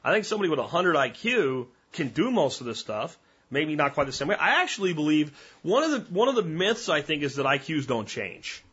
I 0.03 0.13
think 0.13 0.25
somebody 0.25 0.49
with 0.49 0.57
100 0.57 0.95
IQ 0.95 1.67
can 1.93 2.07
do 2.07 2.31
most 2.31 2.59
of 2.61 2.65
this 2.65 2.79
stuff 2.79 3.17
maybe 3.51 3.75
not 3.75 3.93
quite 3.93 4.05
the 4.05 4.13
same 4.13 4.27
way. 4.27 4.35
I 4.35 4.61
actually 4.61 4.93
believe 4.93 5.31
one 5.61 5.83
of 5.83 5.91
the 5.91 6.13
one 6.13 6.27
of 6.27 6.35
the 6.35 6.43
myths 6.43 6.89
I 6.89 7.01
think 7.01 7.23
is 7.23 7.35
that 7.35 7.45
IQs 7.45 7.87
don't 7.87 8.07
change, 8.07 8.63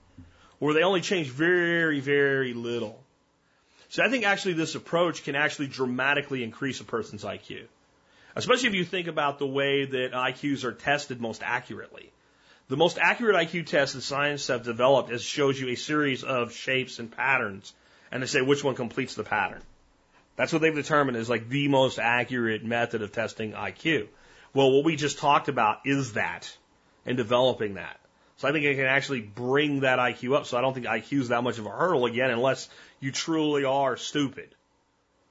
or 0.60 0.72
they 0.72 0.82
only 0.82 1.00
change 1.00 1.28
very 1.28 2.00
very 2.00 2.54
little. 2.54 3.02
So 3.88 4.02
I 4.04 4.08
think 4.08 4.24
actually 4.24 4.54
this 4.54 4.74
approach 4.74 5.24
can 5.24 5.36
actually 5.36 5.68
dramatically 5.68 6.42
increase 6.42 6.80
a 6.80 6.84
person's 6.84 7.24
IQ, 7.24 7.66
especially 8.36 8.68
if 8.68 8.74
you 8.74 8.84
think 8.84 9.08
about 9.08 9.38
the 9.38 9.46
way 9.46 9.84
that 9.84 10.12
IQs 10.12 10.62
are 10.64 10.72
tested 10.72 11.20
most 11.20 11.42
accurately. 11.42 12.12
The 12.68 12.76
most 12.76 12.98
accurate 12.98 13.36
IQ 13.36 13.66
test 13.66 13.94
that 13.94 14.02
science 14.02 14.46
have 14.48 14.62
developed 14.62 15.10
is 15.10 15.22
shows 15.22 15.58
you 15.58 15.68
a 15.68 15.76
series 15.76 16.22
of 16.22 16.52
shapes 16.52 16.98
and 16.98 17.10
patterns 17.10 17.72
and 18.12 18.22
they 18.22 18.26
say 18.26 18.42
which 18.42 18.62
one 18.62 18.74
completes 18.74 19.14
the 19.14 19.24
pattern. 19.24 19.62
That's 20.36 20.52
what 20.52 20.62
they've 20.62 20.74
determined 20.74 21.16
is 21.16 21.30
like 21.30 21.48
the 21.48 21.68
most 21.68 21.98
accurate 21.98 22.64
method 22.64 23.02
of 23.02 23.10
testing 23.10 23.52
IQ. 23.52 24.08
Well, 24.52 24.70
what 24.70 24.84
we 24.84 24.96
just 24.96 25.18
talked 25.18 25.48
about 25.48 25.80
is 25.84 26.12
that 26.12 26.54
and 27.04 27.16
developing 27.16 27.74
that. 27.74 27.98
So 28.36 28.48
I 28.48 28.52
think 28.52 28.64
it 28.64 28.76
can 28.76 28.84
actually 28.84 29.20
bring 29.20 29.80
that 29.80 29.98
IQ 29.98 30.36
up. 30.36 30.46
So 30.46 30.58
I 30.58 30.60
don't 30.60 30.74
think 30.74 30.86
IQ 30.86 31.20
is 31.20 31.28
that 31.28 31.42
much 31.42 31.58
of 31.58 31.66
a 31.66 31.70
hurdle 31.70 32.04
again, 32.04 32.30
unless 32.30 32.68
you 33.00 33.12
truly 33.12 33.64
are 33.64 33.96
stupid. 33.96 34.54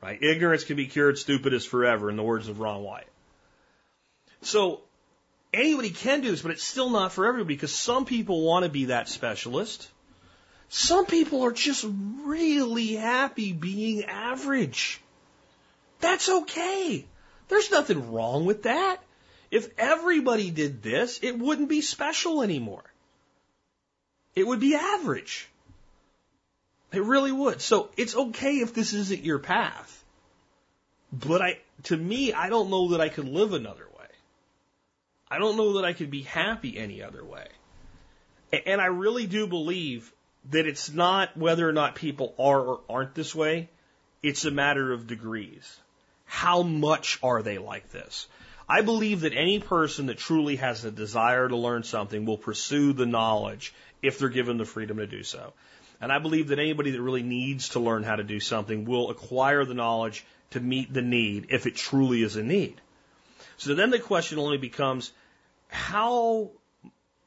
Right? 0.06 0.22
Ignorance 0.22 0.64
can 0.64 0.76
be 0.76 0.86
cured, 0.86 1.18
stupid 1.18 1.51
is 1.53 1.66
forever, 1.66 2.12
in 2.12 2.16
the 2.16 2.22
words 2.22 2.47
of 2.47 2.60
Ron 2.60 2.84
White. 2.84 3.08
So 4.43 4.82
anybody 5.51 5.89
can 5.89 6.22
do 6.22 6.30
this, 6.30 6.43
but 6.43 6.51
it's 6.51 6.64
still 6.64 6.91
not 6.91 7.12
for 7.12 7.26
everybody 7.26 7.56
because 7.56 7.74
some 7.74 8.06
people 8.06 8.43
want 8.43 8.66
to 8.66 8.70
be 8.70 8.86
that 8.86 9.10
specialist. 9.10 9.89
Some 10.70 11.08
people 11.08 11.41
are 11.41 11.51
just 11.51 11.88
really 12.24 12.93
happy 12.93 13.51
being 13.51 14.03
average. 14.03 15.01
That's 16.01 16.30
okay. 16.30 17.03
There's 17.47 17.72
nothing 17.72 18.14
wrong 18.14 18.45
with 18.45 18.64
that. 18.64 18.97
If 19.49 19.70
everybody 19.80 20.51
did 20.51 20.84
this, 20.84 21.20
it 21.24 21.39
wouldn't 21.39 21.70
be 21.70 21.82
special 21.82 22.43
anymore. 22.43 22.84
It 24.36 24.45
would 24.45 24.60
be 24.60 24.76
average. 24.76 25.49
It 26.92 27.04
really 27.04 27.32
would. 27.32 27.62
So 27.62 27.90
it's 27.98 28.16
okay 28.16 28.58
if 28.58 28.74
this 28.74 28.94
isn't 28.94 29.24
your 29.24 29.40
path. 29.40 30.04
But 31.12 31.42
I, 31.42 31.60
to 31.84 31.98
me, 31.98 32.34
I 32.34 32.50
don't 32.50 32.70
know 32.70 32.90
that 32.90 33.02
I 33.02 33.10
could 33.10 33.28
live 33.28 33.54
another 33.54 33.88
way. 33.98 34.08
I 35.30 35.40
don't 35.40 35.58
know 35.58 35.74
that 35.74 35.86
I 35.86 35.94
could 35.94 36.12
be 36.12 36.22
happy 36.22 36.78
any 36.78 37.02
other 37.02 37.24
way. 37.24 37.48
And 38.66 38.80
I 38.80 38.86
really 38.86 39.28
do 39.28 39.48
believe 39.48 40.12
that 40.52 40.68
it's 40.68 40.92
not 40.92 41.36
whether 41.36 41.68
or 41.68 41.74
not 41.74 41.96
people 41.96 42.36
are 42.38 42.62
or 42.62 42.82
aren't 42.90 43.16
this 43.16 43.34
way. 43.34 43.70
It's 44.22 44.46
a 44.46 44.52
matter 44.52 44.92
of 44.94 45.08
degrees. 45.08 45.80
How 46.26 46.64
much 46.64 47.20
are 47.24 47.42
they 47.42 47.58
like 47.58 47.92
this? 47.92 48.28
I 48.68 48.82
believe 48.82 49.22
that 49.22 49.34
any 49.34 49.60
person 49.60 50.08
that 50.08 50.18
truly 50.18 50.56
has 50.56 50.84
a 50.84 50.92
desire 50.92 51.48
to 51.48 51.56
learn 51.56 51.84
something 51.84 52.26
will 52.26 52.38
pursue 52.38 52.94
the 52.94 53.06
knowledge 53.06 53.74
if 54.02 54.18
they're 54.18 54.30
given 54.30 54.58
the 54.58 54.66
freedom 54.66 54.98
to 54.98 55.08
do 55.08 55.24
so. 55.24 55.54
And 56.02 56.12
I 56.12 56.20
believe 56.20 56.50
that 56.50 56.60
anybody 56.60 56.91
that 56.91 57.02
really 57.02 57.24
needs 57.24 57.70
to 57.70 57.80
learn 57.80 58.04
how 58.04 58.16
to 58.16 58.24
do 58.24 58.39
something 58.39 58.86
will 58.86 59.10
acquire 59.10 59.66
the 59.66 59.74
knowledge 59.74 60.26
to 60.52 60.60
meet 60.60 60.93
the 60.93 61.02
need 61.02 61.48
if 61.50 61.66
it 61.66 61.76
truly 61.76 62.22
is 62.22 62.36
a 62.36 62.43
need. 62.43 62.80
So 63.58 63.74
then 63.74 63.89
the 63.89 64.00
question 64.00 64.38
only 64.39 64.58
becomes 64.58 65.12
how 65.68 66.52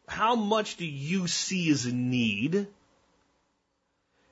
how 0.07 0.37
much 0.37 0.77
do 0.77 0.87
you 0.87 1.27
see 1.27 1.71
as 1.71 1.85
a 1.87 1.93
need? 1.93 2.67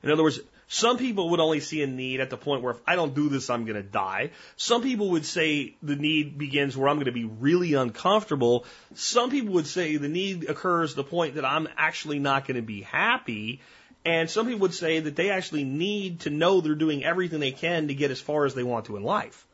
In 0.03 0.11
other 0.11 0.23
words, 0.23 0.41
some 0.69 0.99
people 0.99 1.31
would 1.31 1.41
only 1.41 1.61
see 1.61 1.83
a 1.83 1.87
need 1.87 2.21
at 2.21 2.31
the 2.31 2.37
point 2.37 2.63
where 2.63 2.73
if 2.73 2.81
I 2.87 2.97
don't 2.97 3.15
do 3.15 3.29
this, 3.29 3.51
I'm 3.51 3.65
going 3.65 3.77
to 3.77 3.83
die. 3.83 4.31
Some 4.57 4.83
people 4.83 5.11
would 5.11 5.25
say 5.25 5.77
the 5.83 5.95
need 5.95 6.39
begins 6.39 6.77
where 6.77 6.89
I'm 6.89 6.97
going 6.97 7.07
to 7.07 7.13
be 7.13 7.25
really 7.25 7.75
uncomfortable. 7.75 8.65
Some 8.95 9.31
people 9.31 9.55
would 9.55 9.67
say 9.67 9.97
the 9.97 10.09
need 10.09 10.49
occurs 10.49 10.95
the 10.95 11.05
point 11.05 11.37
that 11.37 11.45
I'm 11.45 11.69
actually 11.77 12.19
not 12.19 12.47
going 12.47 12.57
to 12.57 12.67
be 12.67 12.83
happy. 12.83 13.61
And 14.07 14.31
some 14.31 14.47
people 14.47 14.61
would 14.61 14.73
say 14.73 15.01
that 15.01 15.17
they 15.17 15.31
actually 15.31 15.65
need 15.65 16.21
to 16.21 16.31
know 16.31 16.61
they're 16.61 16.77
doing 16.77 17.05
everything 17.05 17.41
they 17.41 17.51
can 17.51 17.89
to 17.89 17.95
get 17.95 18.13
as 18.13 18.21
far 18.21 18.45
as 18.45 18.55
they 18.55 18.63
want 18.63 18.87
to 18.87 18.97
in 18.97 19.03
life. 19.03 19.45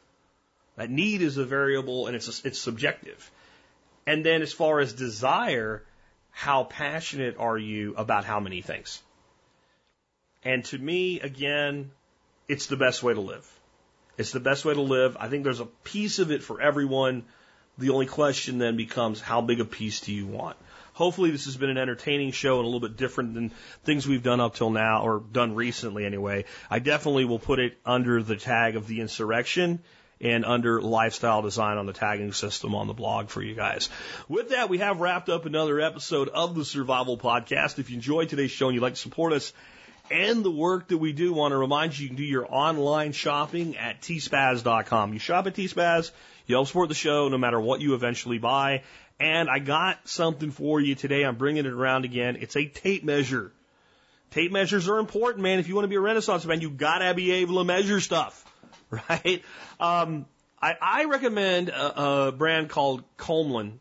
That 0.76 0.90
need 0.90 1.22
is 1.22 1.38
a 1.38 1.44
variable 1.46 2.07
and 2.07 2.14
it's, 2.14 2.44
it's 2.44 2.59
subjective. 2.59 3.30
And 4.07 4.26
then 4.26 4.42
as 4.42 4.53
far 4.53 4.80
as 4.80 4.92
desire, 4.92 5.82
how 6.30 6.64
passionate 6.64 7.36
are 7.38 7.57
you 7.57 7.94
about 7.96 8.26
how 8.26 8.40
many 8.40 8.61
things? 8.61 9.00
And 10.44 10.62
to 10.66 10.76
me, 10.76 11.20
again, 11.20 11.90
it's 12.46 12.66
the 12.66 12.76
best 12.76 13.03
way 13.03 13.14
to 13.14 13.20
live. 13.22 13.50
It's 14.18 14.32
the 14.32 14.40
best 14.40 14.66
way 14.66 14.74
to 14.74 14.82
live. 14.82 15.16
I 15.18 15.28
think 15.28 15.44
there's 15.44 15.61
a 15.61 15.66
piece 15.66 16.18
of 16.18 16.30
it 16.30 16.42
for 16.42 16.61
everyone. 16.61 17.24
The 17.78 17.88
only 17.88 18.07
question 18.07 18.59
then 18.59 18.76
becomes 18.76 19.18
how 19.18 19.40
big 19.40 19.61
a 19.61 19.64
piece 19.64 20.00
do 20.00 20.12
you 20.12 20.26
want? 20.26 20.59
Hopefully 20.95 21.30
this 21.30 21.47
has 21.47 21.57
been 21.57 21.70
an 21.70 21.78
entertaining 21.78 22.32
show 22.32 22.59
and 22.59 22.64
a 22.64 22.68
little 22.68 22.86
bit 22.86 22.97
different 22.97 23.34
than 23.34 23.51
things 23.84 24.07
we've 24.07 24.22
done 24.22 24.40
up 24.40 24.55
till 24.55 24.70
now 24.70 25.03
or 25.03 25.20
done 25.32 25.55
recently 25.55 26.05
anyway. 26.05 26.45
I 26.70 26.78
definitely 26.78 27.24
will 27.24 27.38
put 27.38 27.59
it 27.59 27.78
under 27.84 28.22
the 28.22 28.36
tag 28.36 28.76
of 28.76 28.86
the 28.86 29.01
insurrection 29.01 29.80
and 30.20 30.45
under 30.45 30.80
lifestyle 30.80 31.43
design 31.43 31.78
on 31.78 31.86
the 31.86 31.93
tagging 31.93 32.32
system 32.32 32.74
on 32.74 32.86
the 32.86 32.95
blog 32.95 33.28
for 33.28 33.43
you 33.43 33.55
guys. 33.55 33.90
With 34.28 34.51
that, 34.51 34.68
we 34.68 34.78
have 34.78 35.01
wrapped 35.01 35.28
up 35.28 35.47
another 35.47 35.80
episode 35.80 36.28
of 36.28 36.55
the 36.55 36.64
Survival 36.64 37.18
Podcast. 37.18 37.78
If 37.78 37.90
you 37.90 37.97
enjoyed 37.97 38.28
today's 38.28 38.53
show 38.53 38.68
and 38.68 38.74
you'd 38.74 38.82
like 38.82 38.95
to 38.95 39.01
support 39.01 39.32
us, 39.32 39.53
and 40.11 40.45
the 40.45 40.51
work 40.51 40.88
that 40.88 40.99
we 40.99 41.12
do, 41.12 41.32
want 41.32 41.53
to 41.53 41.57
remind 41.57 41.99
you, 41.99 42.05
you 42.05 42.09
can 42.09 42.16
do 42.16 42.24
your 42.24 42.47
online 42.49 43.12
shopping 43.12 43.76
at 43.76 44.01
tspaz.com. 44.01 45.12
You 45.12 45.18
shop 45.18 45.47
at 45.47 45.55
tspaz, 45.55 46.11
you 46.47 46.57
help 46.57 46.66
support 46.66 46.88
the 46.88 46.95
show 46.95 47.28
no 47.28 47.38
matter 47.38 47.61
what 47.61 47.80
you 47.80 47.95
eventually 47.95 48.38
buy. 48.38 48.82
And 49.23 49.49
I 49.49 49.61
got 49.61 50.09
something 50.09 50.51
for 50.51 50.81
you 50.81 50.97
today. 50.97 51.23
I'm 51.23 51.37
bringing 51.37 51.64
it 51.64 51.73
around 51.73 52.05
again. 52.05 52.39
It's 52.41 52.57
a 52.57 52.66
tape 52.66 53.05
measure. 53.05 53.53
Tape 54.33 54.51
measures 54.51 54.89
are 54.89 54.99
important, 54.99 55.45
man. 55.45 55.61
If 55.61 55.68
you 55.68 55.77
want 55.77 55.85
to 55.85 55.89
be 55.89 55.95
a 55.95 56.01
Renaissance 56.01 56.45
man, 56.45 56.61
you 56.61 56.70
gotta 56.70 57.14
be 57.14 57.31
able 57.31 57.59
to 57.59 57.64
measure 57.64 58.01
stuff, 58.01 58.45
right? 58.91 59.45
Um, 59.79 60.27
I, 60.61 60.75
I 60.83 61.05
recommend 61.05 61.68
a, 61.68 62.27
a 62.27 62.33
brand 62.33 62.68
called 62.68 63.05
Komelon, 63.16 63.75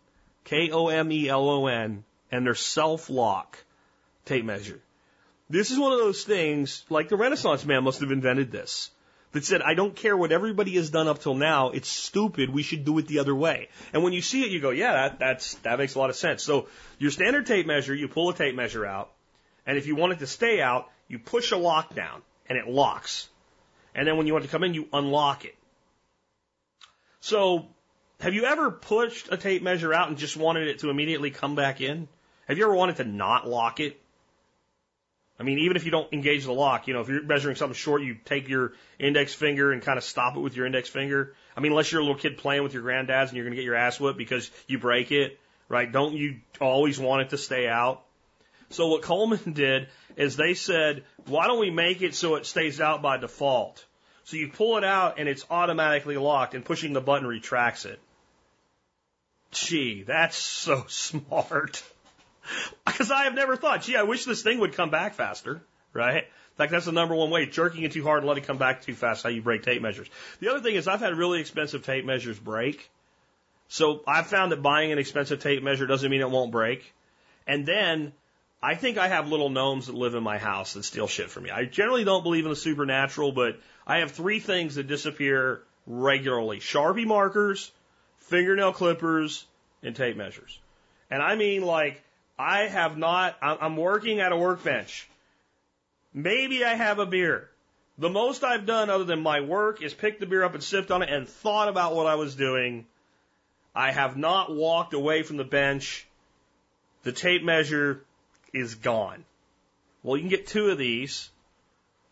K-O-M-E-L-O-N, 0.44 2.04
and 2.32 2.46
their 2.46 2.54
self-lock 2.54 3.58
tape 4.26 4.46
measure. 4.46 4.80
This 5.50 5.72
is 5.72 5.80
one 5.80 5.92
of 5.92 5.98
those 5.98 6.24
things, 6.24 6.86
like 6.88 7.10
the 7.10 7.18
Renaissance 7.18 7.66
man 7.66 7.84
must 7.84 8.02
have 8.02 8.12
invented 8.12 8.52
this, 8.52 8.92
that 9.32 9.46
said, 9.46 9.62
I 9.62 9.74
don't 9.74 9.96
care 9.96 10.16
what 10.16 10.32
everybody 10.32 10.76
has 10.76 10.90
done 10.90 11.08
up 11.08 11.20
till 11.20 11.36
now, 11.36 11.70
it's 11.70 11.88
stupid, 11.88 12.50
we 12.50 12.64
should 12.64 12.84
do 12.84 12.98
it 12.98 13.08
the 13.08 13.20
other 13.20 13.36
way. 13.36 13.70
And 13.94 14.04
when 14.04 14.14
you 14.14 14.22
see 14.22 14.44
it, 14.44 14.52
you 14.52 14.60
go, 14.60 14.72
yeah, 14.72 14.94
that, 14.94 15.20
that's, 15.20 15.56
that 15.56 15.80
makes 15.80 15.96
a 15.96 16.00
lot 16.00 16.10
of 16.10 16.16
sense. 16.16 16.44
So 16.44 16.68
your 17.00 17.12
standard 17.12 17.46
tape 17.46 17.66
measure, 17.66 17.96
you 17.96 18.08
pull 18.08 18.30
a 18.30 18.34
tape 18.34 18.56
measure 18.56 18.86
out, 18.86 19.12
and 19.66 19.78
if 19.78 19.88
you 19.88 19.96
want 19.96 20.14
it 20.14 20.20
to 20.20 20.28
stay 20.28 20.62
out, 20.62 20.90
you 21.08 21.20
push 21.20 21.52
a 21.52 21.58
lock 21.58 21.96
down, 21.96 22.22
and 22.48 22.58
it 22.58 22.68
locks. 22.68 23.30
And 23.96 24.08
then 24.08 24.18
when 24.18 24.28
you 24.28 24.34
want 24.34 24.46
to 24.46 24.52
come 24.52 24.64
in, 24.64 24.74
you 24.74 24.88
unlock 24.92 25.46
it. 25.46 25.56
So, 27.20 27.68
have 28.20 28.34
you 28.34 28.46
ever 28.46 28.72
pushed 28.72 29.32
a 29.32 29.38
tape 29.38 29.62
measure 29.62 29.94
out 29.94 30.10
and 30.10 30.18
just 30.18 30.38
wanted 30.38 30.68
it 30.68 30.80
to 30.80 30.90
immediately 30.90 31.32
come 31.32 31.56
back 31.56 31.82
in? 31.82 32.08
Have 32.48 32.58
you 32.58 32.64
ever 32.66 32.74
wanted 32.74 32.98
to 32.98 33.04
not 33.04 33.48
lock 33.48 33.80
it? 33.80 34.00
I 35.42 35.44
mean, 35.44 35.58
even 35.58 35.76
if 35.76 35.86
you 35.86 35.92
don't 35.92 36.14
engage 36.14 36.46
the 36.46 36.54
lock, 36.54 36.88
you 36.88 36.94
know, 36.94 37.02
if 37.02 37.10
you're 37.10 37.24
measuring 37.24 37.56
something 37.56 37.74
short, 37.74 38.04
you 38.04 38.16
take 38.26 38.48
your 38.48 38.74
index 39.00 39.34
finger 39.34 39.72
and 39.72 39.82
kind 39.82 39.98
of 39.98 40.04
stop 40.04 40.38
it 40.38 40.40
with 40.40 40.56
your 40.56 40.68
index 40.68 40.88
finger. 40.88 41.34
I 41.58 41.62
mean, 41.62 41.72
unless 41.72 41.92
you're 41.92 42.00
a 42.00 42.04
little 42.04 42.20
kid 42.20 42.38
playing 42.38 42.62
with 42.62 42.76
your 42.76 42.84
granddad's 42.84 43.32
and 43.32 43.38
you're 43.38 43.46
going 43.46 43.56
to 43.56 43.56
get 43.56 43.66
your 43.66 43.74
ass 43.74 44.00
whipped 44.00 44.20
because 44.20 44.52
you 44.68 44.78
break 44.78 45.12
it, 45.12 45.40
right? 45.68 45.92
Don't 45.92 46.14
you 46.14 46.42
always 46.60 47.00
want 47.00 47.24
it 47.24 47.30
to 47.32 47.40
stay 47.40 47.68
out? 47.68 48.04
So 48.70 48.90
what 48.90 49.02
Coleman 49.02 49.54
did 49.54 49.88
is 50.16 50.36
they 50.36 50.54
said, 50.54 51.06
why 51.26 51.48
don't 51.48 51.60
we 51.60 51.72
make 51.72 52.04
it 52.04 52.14
so 52.14 52.36
it 52.36 52.46
stays 52.46 52.80
out 52.80 53.02
by 53.02 53.18
default? 53.18 53.84
So 54.26 54.38
you 54.38 54.50
pull 54.50 54.78
it 54.78 54.84
out 54.84 55.18
and 55.18 55.28
it's 55.28 55.44
automatically 55.50 56.18
locked 56.18 56.54
and 56.54 56.64
pushing 56.64 56.94
the 56.94 57.02
button 57.02 57.28
retracts 57.28 57.86
it. 57.86 58.00
Gee, 59.50 60.04
that's 60.04 60.38
so 60.38 60.86
smart. 60.88 61.82
Because 62.86 63.12
I 63.12 63.24
have 63.24 63.34
never 63.34 63.56
thought, 63.56 63.84
gee, 63.84 63.96
I 63.96 64.04
wish 64.04 64.26
this 64.26 64.42
thing 64.42 64.60
would 64.60 64.74
come 64.74 64.90
back 64.90 65.14
faster, 65.14 65.62
right? 65.94 66.24
In 66.24 66.58
fact, 66.58 66.72
that's 66.72 66.86
the 66.86 66.92
number 66.92 67.16
one 67.16 67.30
way. 67.30 67.46
Jerking 67.46 67.84
it 67.84 67.92
too 67.92 68.04
hard 68.04 68.20
and 68.20 68.28
let 68.28 68.38
it 68.38 68.46
come 68.46 68.58
back 68.58 68.82
too 68.82 68.94
fast, 68.94 69.24
how 69.24 69.30
you 69.30 69.42
break 69.42 69.64
tape 69.64 69.82
measures. 69.82 70.08
The 70.40 70.50
other 70.50 70.60
thing 70.60 70.76
is 70.76 70.88
I've 70.88 71.00
had 71.00 71.16
really 71.16 71.40
expensive 71.40 71.86
tape 71.86 72.06
measures 72.06 72.38
break. 72.38 72.90
So 73.68 74.02
I've 74.06 74.28
found 74.28 74.52
that 74.52 74.62
buying 74.62 74.92
an 74.92 75.00
expensive 75.00 75.40
tape 75.40 75.64
measure 75.64 75.88
doesn't 75.88 76.10
mean 76.10 76.22
it 76.22 76.30
won't 76.30 76.52
break. 76.52 76.94
And 77.48 77.66
then 77.66 78.12
I 78.62 78.76
think 78.76 78.98
I 78.98 79.08
have 79.08 79.30
little 79.30 79.50
gnomes 79.50 79.88
that 79.88 79.96
live 79.96 80.14
in 80.14 80.24
my 80.24 80.38
house 80.38 80.74
that 80.74 80.84
steal 80.84 81.08
shit 81.08 81.30
from 81.30 81.44
me. 81.44 81.52
I 81.52 81.66
generally 81.66 82.04
don't 82.04 82.22
believe 82.22 82.44
in 82.44 82.50
the 82.50 82.56
supernatural, 82.56 83.32
but 83.32 83.60
I 83.88 84.00
have 84.00 84.12
three 84.12 84.40
things 84.40 84.76
that 84.76 84.88
disappear 84.88 85.64
regularly. 85.88 86.60
Sharpie 86.60 87.08
markers, 87.08 87.72
fingernail 88.18 88.74
clippers, 88.74 89.46
and 89.82 89.96
tape 89.96 90.16
measures. 90.16 90.60
And 91.10 91.24
I 91.24 91.36
mean 91.36 91.64
like 91.64 92.04
I 92.42 92.68
have 92.68 92.98
not, 92.98 93.38
I'm 93.42 93.78
working 93.78 94.20
at 94.20 94.32
a 94.32 94.38
workbench. 94.38 95.08
Maybe 96.12 96.66
I 96.66 96.74
have 96.74 96.98
a 96.98 97.06
beer. 97.06 97.50
The 98.00 98.10
most 98.10 98.44
I've 98.44 98.66
done 98.66 98.90
other 98.90 99.04
than 99.04 99.22
my 99.22 99.42
work 99.42 99.84
is 99.84 99.94
pick 99.94 100.20
the 100.20 100.26
beer 100.26 100.44
up 100.44 100.56
and 100.56 100.64
sipped 100.64 100.90
on 100.90 101.04
it 101.04 101.10
and 101.10 101.30
thought 101.30 101.70
about 101.70 101.94
what 101.94 102.08
I 102.08 102.16
was 102.16 102.34
doing. 102.36 102.88
I 103.76 103.92
have 103.92 104.18
not 104.18 104.54
walked 104.54 104.96
away 104.96 105.22
from 105.22 105.38
the 105.38 105.44
bench. 105.44 106.08
The 107.04 107.12
tape 107.12 107.44
measure 107.44 108.04
is 108.54 108.74
gone. 108.74 109.24
Well, 110.02 110.18
you 110.18 110.24
can 110.24 110.32
get 110.32 110.48
two 110.48 110.70
of 110.70 110.80
these, 110.80 111.30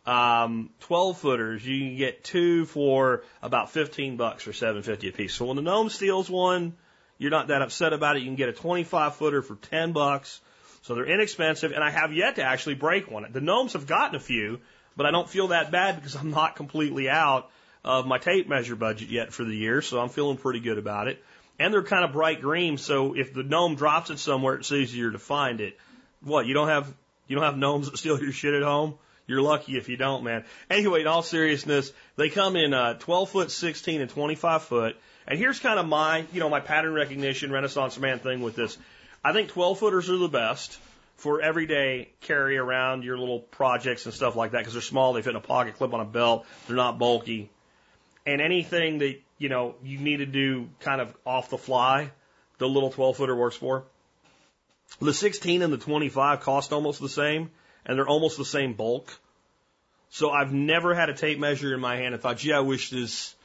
um, 0.06 0.70
12 0.82 1.18
footers. 1.18 1.66
You 1.66 1.80
can 1.80 1.98
get 1.98 2.24
two 2.24 2.66
for 2.66 3.24
about 3.42 3.72
15 3.72 4.16
bucks 4.16 4.48
or 4.48 4.54
750 4.54 5.10
a 5.10 5.12
piece. 5.12 5.34
So 5.34 5.46
when 5.46 5.56
the 5.56 5.64
gnome 5.64 5.90
steals 5.90 6.30
one, 6.30 6.78
you're 7.20 7.30
not 7.30 7.50
that 7.50 7.62
upset 7.62 7.94
about 7.94 8.16
it. 8.16 8.22
You 8.22 8.26
can 8.26 8.36
get 8.36 8.50
a 8.50 8.54
25 8.54 9.16
footer 9.16 9.44
for 9.44 9.56
10 9.56 9.92
bucks. 9.92 10.42
So 10.82 10.96
they're 10.96 11.06
inexpensive, 11.06 11.74
and 11.74 11.84
I 11.84 11.92
have 11.92 12.14
yet 12.14 12.38
to 12.38 12.44
actually 12.44 12.76
break 12.76 13.12
one. 13.12 13.30
The 13.32 13.42
gnomes 13.42 13.74
have 13.74 13.86
gotten 13.86 14.16
a 14.16 14.20
few, 14.20 14.60
But 14.96 15.06
I 15.06 15.12
don't 15.12 15.30
feel 15.30 15.50
that 15.50 15.72
bad 15.72 15.96
because 15.96 16.16
I'm 16.16 16.32
not 16.32 16.56
completely 16.56 17.10
out 17.10 17.50
of 17.86 18.06
my 18.06 18.18
tape 18.18 18.50
measure 18.50 18.76
budget 18.76 19.10
yet 19.10 19.32
for 19.32 19.44
the 19.44 19.56
year, 19.56 19.82
so 19.82 20.00
I'm 20.00 20.10
feeling 20.10 20.38
pretty 20.38 20.60
good 20.60 20.78
about 20.78 21.08
it. 21.08 21.24
And 21.58 21.74
they're 21.74 21.84
kind 21.84 22.04
of 22.04 22.12
bright 22.12 22.42
green, 22.42 22.78
so 22.78 23.16
if 23.16 23.34
the 23.34 23.44
gnome 23.44 23.76
drops 23.76 24.10
it 24.10 24.20
somewhere, 24.20 24.56
it's 24.56 24.72
easier 24.72 25.12
to 25.12 25.20
find 25.20 25.62
it. 25.62 25.78
What, 26.22 26.48
you 26.48 26.54
don't 26.54 26.70
have, 26.70 26.94
you 27.28 27.36
don't 27.36 27.46
have 27.46 27.58
gnomes 27.58 27.90
that 27.90 27.98
steal 27.98 28.20
your 28.22 28.32
shit 28.32 28.54
at 28.54 28.64
home? 28.64 28.96
You're 29.28 29.42
lucky 29.42 29.78
if 29.78 29.90
you 29.90 29.96
don't, 29.96 30.24
man. 30.24 30.44
Anyway, 30.70 31.02
in 31.02 31.08
all 31.08 31.22
seriousness, 31.22 31.92
they 32.16 32.30
come 32.30 32.56
in 32.56 32.74
uh, 32.74 32.96
12 32.96 33.30
foot, 33.30 33.52
16, 33.52 34.02
and 34.02 34.10
25 34.10 34.64
foot. 34.64 34.98
And 35.30 35.38
here's 35.38 35.60
kind 35.60 35.80
of 35.80 35.88
my, 35.88 36.26
you 36.34 36.40
know, 36.40 36.50
my 36.50 36.60
pattern 36.60 36.94
recognition 36.94 37.52
Renaissance 37.52 37.98
man 38.00 38.20
thing 38.20 38.42
with 38.42 38.56
this. 38.56 38.78
I 39.24 39.32
think 39.32 39.50
12 39.50 39.78
footers 39.80 40.10
are 40.10 40.18
the 40.18 40.28
best 40.28 40.80
for 41.18 41.42
everyday 41.42 42.10
carry 42.22 42.58
around 42.58 43.04
your 43.04 43.18
little 43.18 43.40
projects 43.40 44.06
and 44.06 44.14
stuff 44.14 44.36
like 44.36 44.52
that 44.52 44.60
because 44.60 44.74
they're 44.74 44.82
small, 44.82 45.14
they 45.14 45.22
fit 45.22 45.32
in 45.32 45.36
a 45.36 45.42
pocket, 45.42 45.78
clip 45.78 45.94
on 45.94 46.00
a 46.00 46.06
belt, 46.06 46.46
they're 46.66 46.76
not 46.76 46.98
bulky. 46.98 47.52
And 48.26 48.42
anything 48.42 49.00
that, 49.00 49.20
you 49.38 49.50
know, 49.50 49.76
you 49.84 50.00
need 50.00 50.18
to 50.18 50.26
do 50.26 50.70
kind 50.80 51.00
of 51.00 51.16
off 51.26 51.50
the 51.50 51.58
fly, 51.58 52.12
the 52.58 52.68
little 52.68 52.90
12 52.90 53.18
footer 53.18 53.36
works 53.36 53.56
for. 53.56 53.84
The 55.00 55.14
16 55.14 55.62
and 55.62 55.72
the 55.72 55.78
25 55.78 56.40
cost 56.40 56.74
almost 56.74 57.00
the 57.00 57.10
same 57.10 57.52
and 57.86 57.98
they're 57.98 58.08
almost 58.08 58.38
the 58.38 58.46
same 58.46 58.74
bulk. 58.74 59.12
So 60.10 60.32
I've 60.32 60.52
never 60.52 60.96
had 60.96 61.10
a 61.10 61.14
tape 61.14 61.38
measure 61.38 61.74
in 61.74 61.80
my 61.80 61.98
hand 61.98 62.14
and 62.14 62.24
thought, 62.24 62.38
gee, 62.38 62.52
I 62.52 62.62
wish 62.62 62.90
this, 62.90 63.36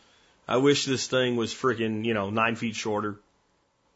I 0.46 0.58
wish 0.58 0.84
this 0.84 1.06
thing 1.06 1.36
was 1.36 1.54
freaking, 1.54 2.04
you 2.04 2.14
know, 2.14 2.30
nine 2.30 2.56
feet 2.56 2.74
shorter. 2.74 3.16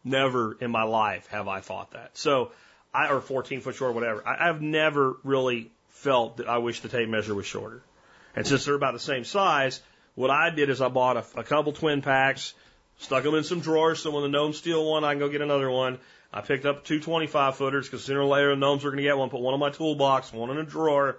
Never 0.05 0.57
in 0.61 0.71
my 0.71 0.85
life 0.85 1.27
have 1.29 1.49
I 1.49 1.61
thought 1.61 1.93
that. 1.93 2.17
So 2.17 2.53
I, 2.95 3.09
or 3.09 3.21
14 3.21 3.61
foot 3.61 3.75
short, 3.75 3.95
whatever. 3.95 4.27
I, 4.27 4.49
I've 4.49 4.63
never 4.63 5.17
really 5.25 5.71
felt 5.89 6.39
that 6.39 6.49
I 6.49 6.59
wish 6.59 6.81
the 6.81 6.89
tape 6.89 7.09
measure 7.09 7.35
was 7.35 7.47
shorter. 7.47 7.83
And 8.35 8.47
since 8.47 8.65
they're 8.65 8.75
about 8.75 8.95
the 8.95 9.01
same 9.01 9.25
size, 9.25 9.83
what 10.15 10.31
I 10.31 10.51
did 10.51 10.71
is 10.71 10.81
I 10.81 10.89
bought 10.89 11.17
a, 11.17 11.25
a 11.41 11.45
couple 11.45 11.73
twin 11.73 12.03
packs, 12.03 12.55
stuck 12.99 13.25
them 13.25 13.35
in 13.35 13.45
some 13.45 13.61
drawers 13.61 14.01
so 14.01 14.11
when 14.11 14.23
the 14.23 14.29
gnomes 14.29 14.59
steal 14.59 14.91
one, 14.91 15.05
I 15.05 15.13
can 15.13 15.19
go 15.19 15.29
get 15.29 15.43
another 15.43 15.71
one. 15.71 15.99
I 16.33 16.41
picked 16.41 16.67
up 16.67 16.85
two 16.85 17.01
25 17.01 17.57
footers 17.57 17.87
because 17.87 18.05
sooner 18.05 18.21
or 18.21 18.27
later 18.27 18.51
the 18.51 18.57
gnomes 18.57 18.85
are 18.85 18.91
going 18.91 18.99
to 18.99 19.03
get 19.03 19.17
one. 19.17 19.31
Put 19.31 19.41
one 19.41 19.55
in 19.55 19.61
my 19.61 19.71
toolbox, 19.71 20.33
one 20.33 20.51
in 20.51 20.59
a 20.59 20.65
drawer. 20.65 21.19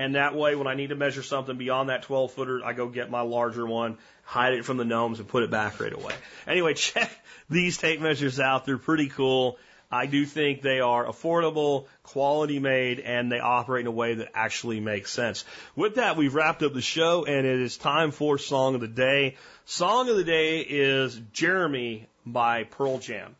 And 0.00 0.14
that 0.14 0.34
way, 0.34 0.54
when 0.54 0.66
I 0.66 0.72
need 0.72 0.88
to 0.88 0.94
measure 0.94 1.22
something 1.22 1.58
beyond 1.58 1.90
that 1.90 2.04
12 2.04 2.32
footer, 2.32 2.64
I 2.64 2.72
go 2.72 2.88
get 2.88 3.10
my 3.10 3.20
larger 3.20 3.66
one, 3.66 3.98
hide 4.24 4.54
it 4.54 4.64
from 4.64 4.78
the 4.78 4.84
gnomes, 4.86 5.18
and 5.18 5.28
put 5.28 5.42
it 5.42 5.50
back 5.50 5.78
right 5.78 5.92
away. 5.92 6.14
Anyway, 6.46 6.72
check 6.74 7.10
these 7.50 7.76
tape 7.76 8.00
measures 8.00 8.40
out. 8.40 8.64
They're 8.64 8.78
pretty 8.78 9.10
cool. 9.10 9.58
I 9.92 10.06
do 10.06 10.24
think 10.24 10.62
they 10.62 10.80
are 10.80 11.04
affordable, 11.04 11.86
quality 12.02 12.60
made, 12.60 13.00
and 13.00 13.30
they 13.30 13.40
operate 13.40 13.82
in 13.82 13.88
a 13.88 13.90
way 13.90 14.14
that 14.14 14.30
actually 14.32 14.80
makes 14.80 15.12
sense. 15.12 15.44
With 15.76 15.96
that, 15.96 16.16
we've 16.16 16.34
wrapped 16.34 16.62
up 16.62 16.72
the 16.72 16.80
show, 16.80 17.26
and 17.26 17.46
it 17.46 17.60
is 17.60 17.76
time 17.76 18.10
for 18.10 18.38
Song 18.38 18.74
of 18.74 18.80
the 18.80 18.88
Day. 18.88 19.36
Song 19.66 20.08
of 20.08 20.16
the 20.16 20.24
Day 20.24 20.60
is 20.60 21.20
Jeremy 21.34 22.08
by 22.24 22.64
Pearl 22.64 23.00
Jam. 23.00 23.36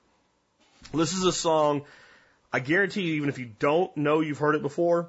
This 0.92 1.14
is 1.14 1.24
a 1.24 1.32
song, 1.32 1.86
I 2.52 2.60
guarantee 2.60 3.00
you, 3.00 3.14
even 3.14 3.30
if 3.30 3.38
you 3.38 3.50
don't 3.58 3.96
know 3.96 4.20
you've 4.20 4.36
heard 4.36 4.56
it 4.56 4.62
before, 4.62 5.08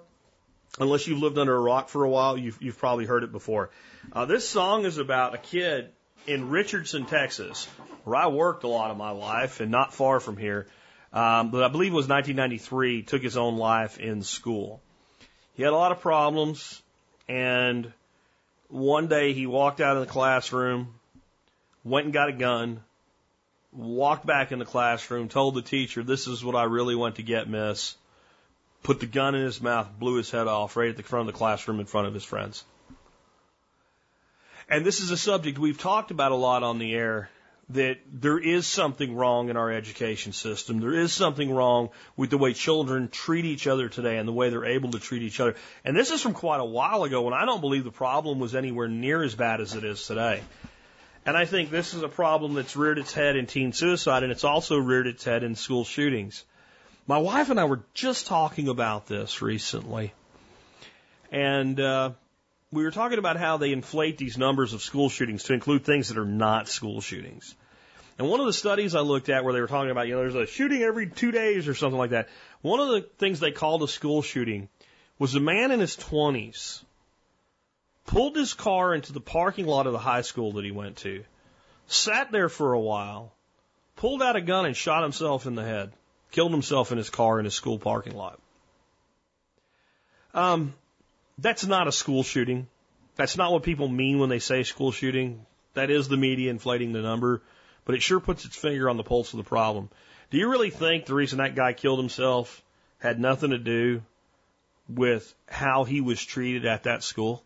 unless 0.80 1.08
you've 1.08 1.20
lived 1.20 1.38
under 1.38 1.56
a 1.56 1.60
rock 1.60 1.90
for 1.90 2.04
a 2.04 2.10
while, 2.10 2.38
you've, 2.38 2.62
you've 2.62 2.78
probably 2.78 3.06
heard 3.06 3.24
it 3.24 3.32
before. 3.32 3.70
Uh, 4.14 4.26
this 4.26 4.48
song 4.48 4.86
is 4.86 4.98
about 4.98 5.36
a 5.36 5.38
kid 5.38 5.90
in 6.28 6.50
Richardson, 6.50 7.06
Texas, 7.06 7.66
where 8.04 8.16
I 8.16 8.28
worked 8.28 8.64
a 8.64 8.68
lot 8.68 8.92
of 8.92 8.98
my 8.98 9.12
life 9.12 9.60
and 9.60 9.72
not 9.72 9.94
far 9.94 10.20
from 10.20 10.38
here. 10.38 10.68
Um, 11.14 11.52
but 11.52 11.64
I 11.64 11.68
believe 11.68 11.92
it 11.92 11.96
was 11.96 12.08
1993, 12.08 13.04
took 13.04 13.22
his 13.22 13.36
own 13.36 13.58
life 13.58 14.00
in 14.00 14.24
school. 14.24 14.82
He 15.56 15.64
had 15.64 15.74
a 15.74 15.76
lot 15.76 15.92
of 15.92 16.00
problems, 16.00 16.82
and 17.28 17.92
one 18.70 19.08
day 19.08 19.34
he 19.34 19.46
walked 19.46 19.82
out 19.82 19.98
of 19.98 20.06
the 20.06 20.12
classroom, 20.12 20.94
went 21.84 22.06
and 22.06 22.14
got 22.14 22.30
a 22.30 22.34
gun, 22.34 22.80
walked 23.74 24.26
back 24.26 24.54
in 24.54 24.60
the 24.60 24.66
classroom, 24.66 25.28
told 25.28 25.56
the 25.56 25.62
teacher, 25.62 26.04
This 26.04 26.28
is 26.28 26.44
what 26.44 26.56
I 26.56 26.64
really 26.64 26.96
want 26.96 27.16
to 27.16 27.24
get, 27.24 27.50
miss. 27.50 27.96
Put 28.84 29.00
the 29.00 29.06
gun 29.06 29.36
in 29.36 29.44
his 29.44 29.62
mouth, 29.62 29.88
blew 30.00 30.16
his 30.16 30.32
head 30.32 30.48
off 30.48 30.76
right 30.76 30.90
at 30.90 30.98
the 30.98 31.04
front 31.04 31.28
of 31.28 31.34
the 31.34 31.38
classroom 31.38 31.80
in 31.80 31.86
front 31.86 32.08
of 32.08 32.14
his 32.14 32.24
friends. 32.24 32.64
And 34.70 34.86
this 34.86 35.02
is 35.02 35.12
a 35.12 35.18
subject 35.18 35.60
we've 35.60 35.78
talked 35.78 36.12
about 36.12 36.32
a 36.32 36.36
lot 36.36 36.64
on 36.64 36.80
the 36.80 36.94
air 36.96 37.30
that 37.70 38.00
there 38.12 38.40
is 38.40 38.68
something 38.68 39.16
wrong 39.16 39.50
in 39.50 39.58
our 39.58 39.72
education 39.72 40.34
system. 40.34 40.80
There 40.80 40.94
is 40.94 41.14
something 41.14 41.54
wrong 41.54 41.90
with 42.18 42.30
the 42.30 42.38
way 42.38 42.54
children 42.54 43.08
treat 43.08 43.46
each 43.46 43.68
other 43.68 43.88
today 43.88 44.18
and 44.18 44.28
the 44.28 44.34
way 44.34 44.50
they're 44.50 44.66
able 44.66 44.92
to 44.92 45.00
treat 45.00 45.22
each 45.22 45.40
other. 45.40 45.56
And 45.86 45.96
this 45.96 46.12
is 46.12 46.22
from 46.22 46.34
quite 46.34 46.60
a 46.60 46.66
while 46.66 47.04
ago 47.04 47.22
when 47.22 47.34
I 47.34 47.46
don't 47.46 47.62
believe 47.62 47.84
the 47.84 47.92
problem 47.92 48.40
was 48.40 48.56
anywhere 48.56 48.88
near 48.88 49.24
as 49.24 49.36
bad 49.36 49.62
as 49.62 49.76
it 49.76 49.84
is 49.84 50.06
today. 50.06 50.42
And 51.26 51.38
I 51.38 51.46
think 51.46 51.70
this 51.70 51.94
is 51.94 52.02
a 52.02 52.10
problem 52.10 52.56
that's 52.56 52.76
reared 52.76 52.98
its 52.98 53.14
head 53.14 53.36
in 53.36 53.46
teen 53.46 53.74
suicide, 53.74 54.24
and 54.24 54.32
it's 54.32 54.44
also 54.44 54.78
reared 54.78 55.08
its 55.08 55.24
head 55.24 55.44
in 55.44 55.56
school 55.56 55.86
shootings. 55.86 56.44
My 57.08 57.18
wife 57.18 57.50
and 57.50 57.60
I 57.60 57.66
were 57.66 57.82
just 57.94 58.28
talking 58.28 58.68
about 58.68 59.08
this 59.08 59.42
recently, 59.42 60.14
and 61.32 61.80
uh, 61.80 62.12
we 62.72 62.84
were 62.84 62.92
talking 62.92 63.18
about 63.18 63.38
how 63.38 63.58
they 63.58 63.72
inflate 63.72 64.18
these 64.18 64.38
numbers 64.38 64.74
of 64.74 64.82
school 64.82 65.10
shootings 65.10 65.44
to 65.44 65.54
include 65.54 65.84
things 65.84 66.10
that 66.10 66.18
are 66.18 66.26
not 66.26 66.68
school 66.68 67.02
shootings. 67.02 67.56
And 68.20 68.30
one 68.30 68.40
of 68.40 68.46
the 68.46 68.54
studies 68.54 68.94
I 68.94 69.00
looked 69.00 69.30
at 69.30 69.44
where 69.44 69.54
they 69.54 69.62
were 69.62 69.68
talking 69.68 69.90
about, 69.90 70.08
you 70.08 70.14
know, 70.14 70.20
there's 70.20 70.36
a 70.36 70.46
shooting 70.46 70.84
every 70.84 71.10
two 71.10 71.32
days 71.32 71.68
or 71.68 71.74
something 71.74 71.98
like 71.98 72.12
that. 72.12 72.30
One 72.62 72.80
of 72.80 72.90
the 72.90 73.02
things 73.18 73.40
they 73.40 73.52
called 73.52 73.82
a 73.82 73.88
school 73.88 74.22
shooting 74.22 74.70
was 75.18 75.34
a 75.34 75.40
man 75.40 75.72
in 75.72 75.80
his 75.80 75.98
20s 75.98 76.84
pulled 78.06 78.36
his 78.36 78.54
car 78.54 78.94
into 78.94 79.12
the 79.12 79.22
parking 79.22 79.66
lot 79.66 79.88
of 79.88 79.94
the 79.94 80.00
high 80.00 80.22
school 80.22 80.54
that 80.54 80.66
he 80.66 80.72
went 80.72 80.98
to, 80.98 81.24
sat 81.88 82.32
there 82.32 82.50
for 82.50 82.74
a 82.74 82.80
while, 82.80 83.34
pulled 83.96 84.22
out 84.22 84.36
a 84.36 84.42
gun 84.42 84.66
and 84.66 84.78
shot 84.78 85.02
himself 85.02 85.48
in 85.48 85.56
the 85.56 85.64
head, 85.64 85.92
killed 86.32 86.52
himself 86.52 86.92
in 86.92 86.98
his 86.98 87.10
car 87.10 87.40
in 87.40 87.46
his 87.46 87.54
school 87.54 87.78
parking 87.78 88.16
lot. 88.16 88.40
Um, 90.34 90.74
that's 91.38 91.66
not 91.66 91.88
a 91.88 91.92
school 91.92 92.24
shooting. 92.24 92.68
That's 93.16 93.38
not 93.38 93.52
what 93.52 93.64
people 93.64 93.88
mean 93.88 94.20
when 94.20 94.30
they 94.30 94.40
say 94.40 94.64
school 94.64 94.92
shooting. 94.92 95.46
That 95.74 95.90
is 95.90 96.08
the 96.08 96.18
media 96.18 96.50
inflating 96.50 96.94
the 96.94 97.02
number, 97.02 97.42
but 97.86 97.96
it 97.96 98.02
sure 98.02 98.20
puts 98.20 98.46
its 98.46 98.56
finger 98.56 98.90
on 98.90 98.98
the 98.98 99.04
pulse 99.04 99.34
of 99.34 99.38
the 99.38 99.44
problem. 99.44 99.90
Do 100.30 100.38
you 100.38 100.50
really 100.50 100.70
think 100.70 101.06
the 101.06 101.14
reason 101.14 101.40
that 101.40 101.56
guy 101.56 101.74
killed 101.74 102.00
himself 102.00 102.64
had 103.00 103.20
nothing 103.20 103.52
to 103.52 103.58
do 103.58 104.02
with 104.88 105.34
how 105.48 105.84
he 105.84 106.02
was 106.02 106.24
treated 106.24 106.66
at 106.66 106.84
that 106.84 107.04
school? 107.04 107.44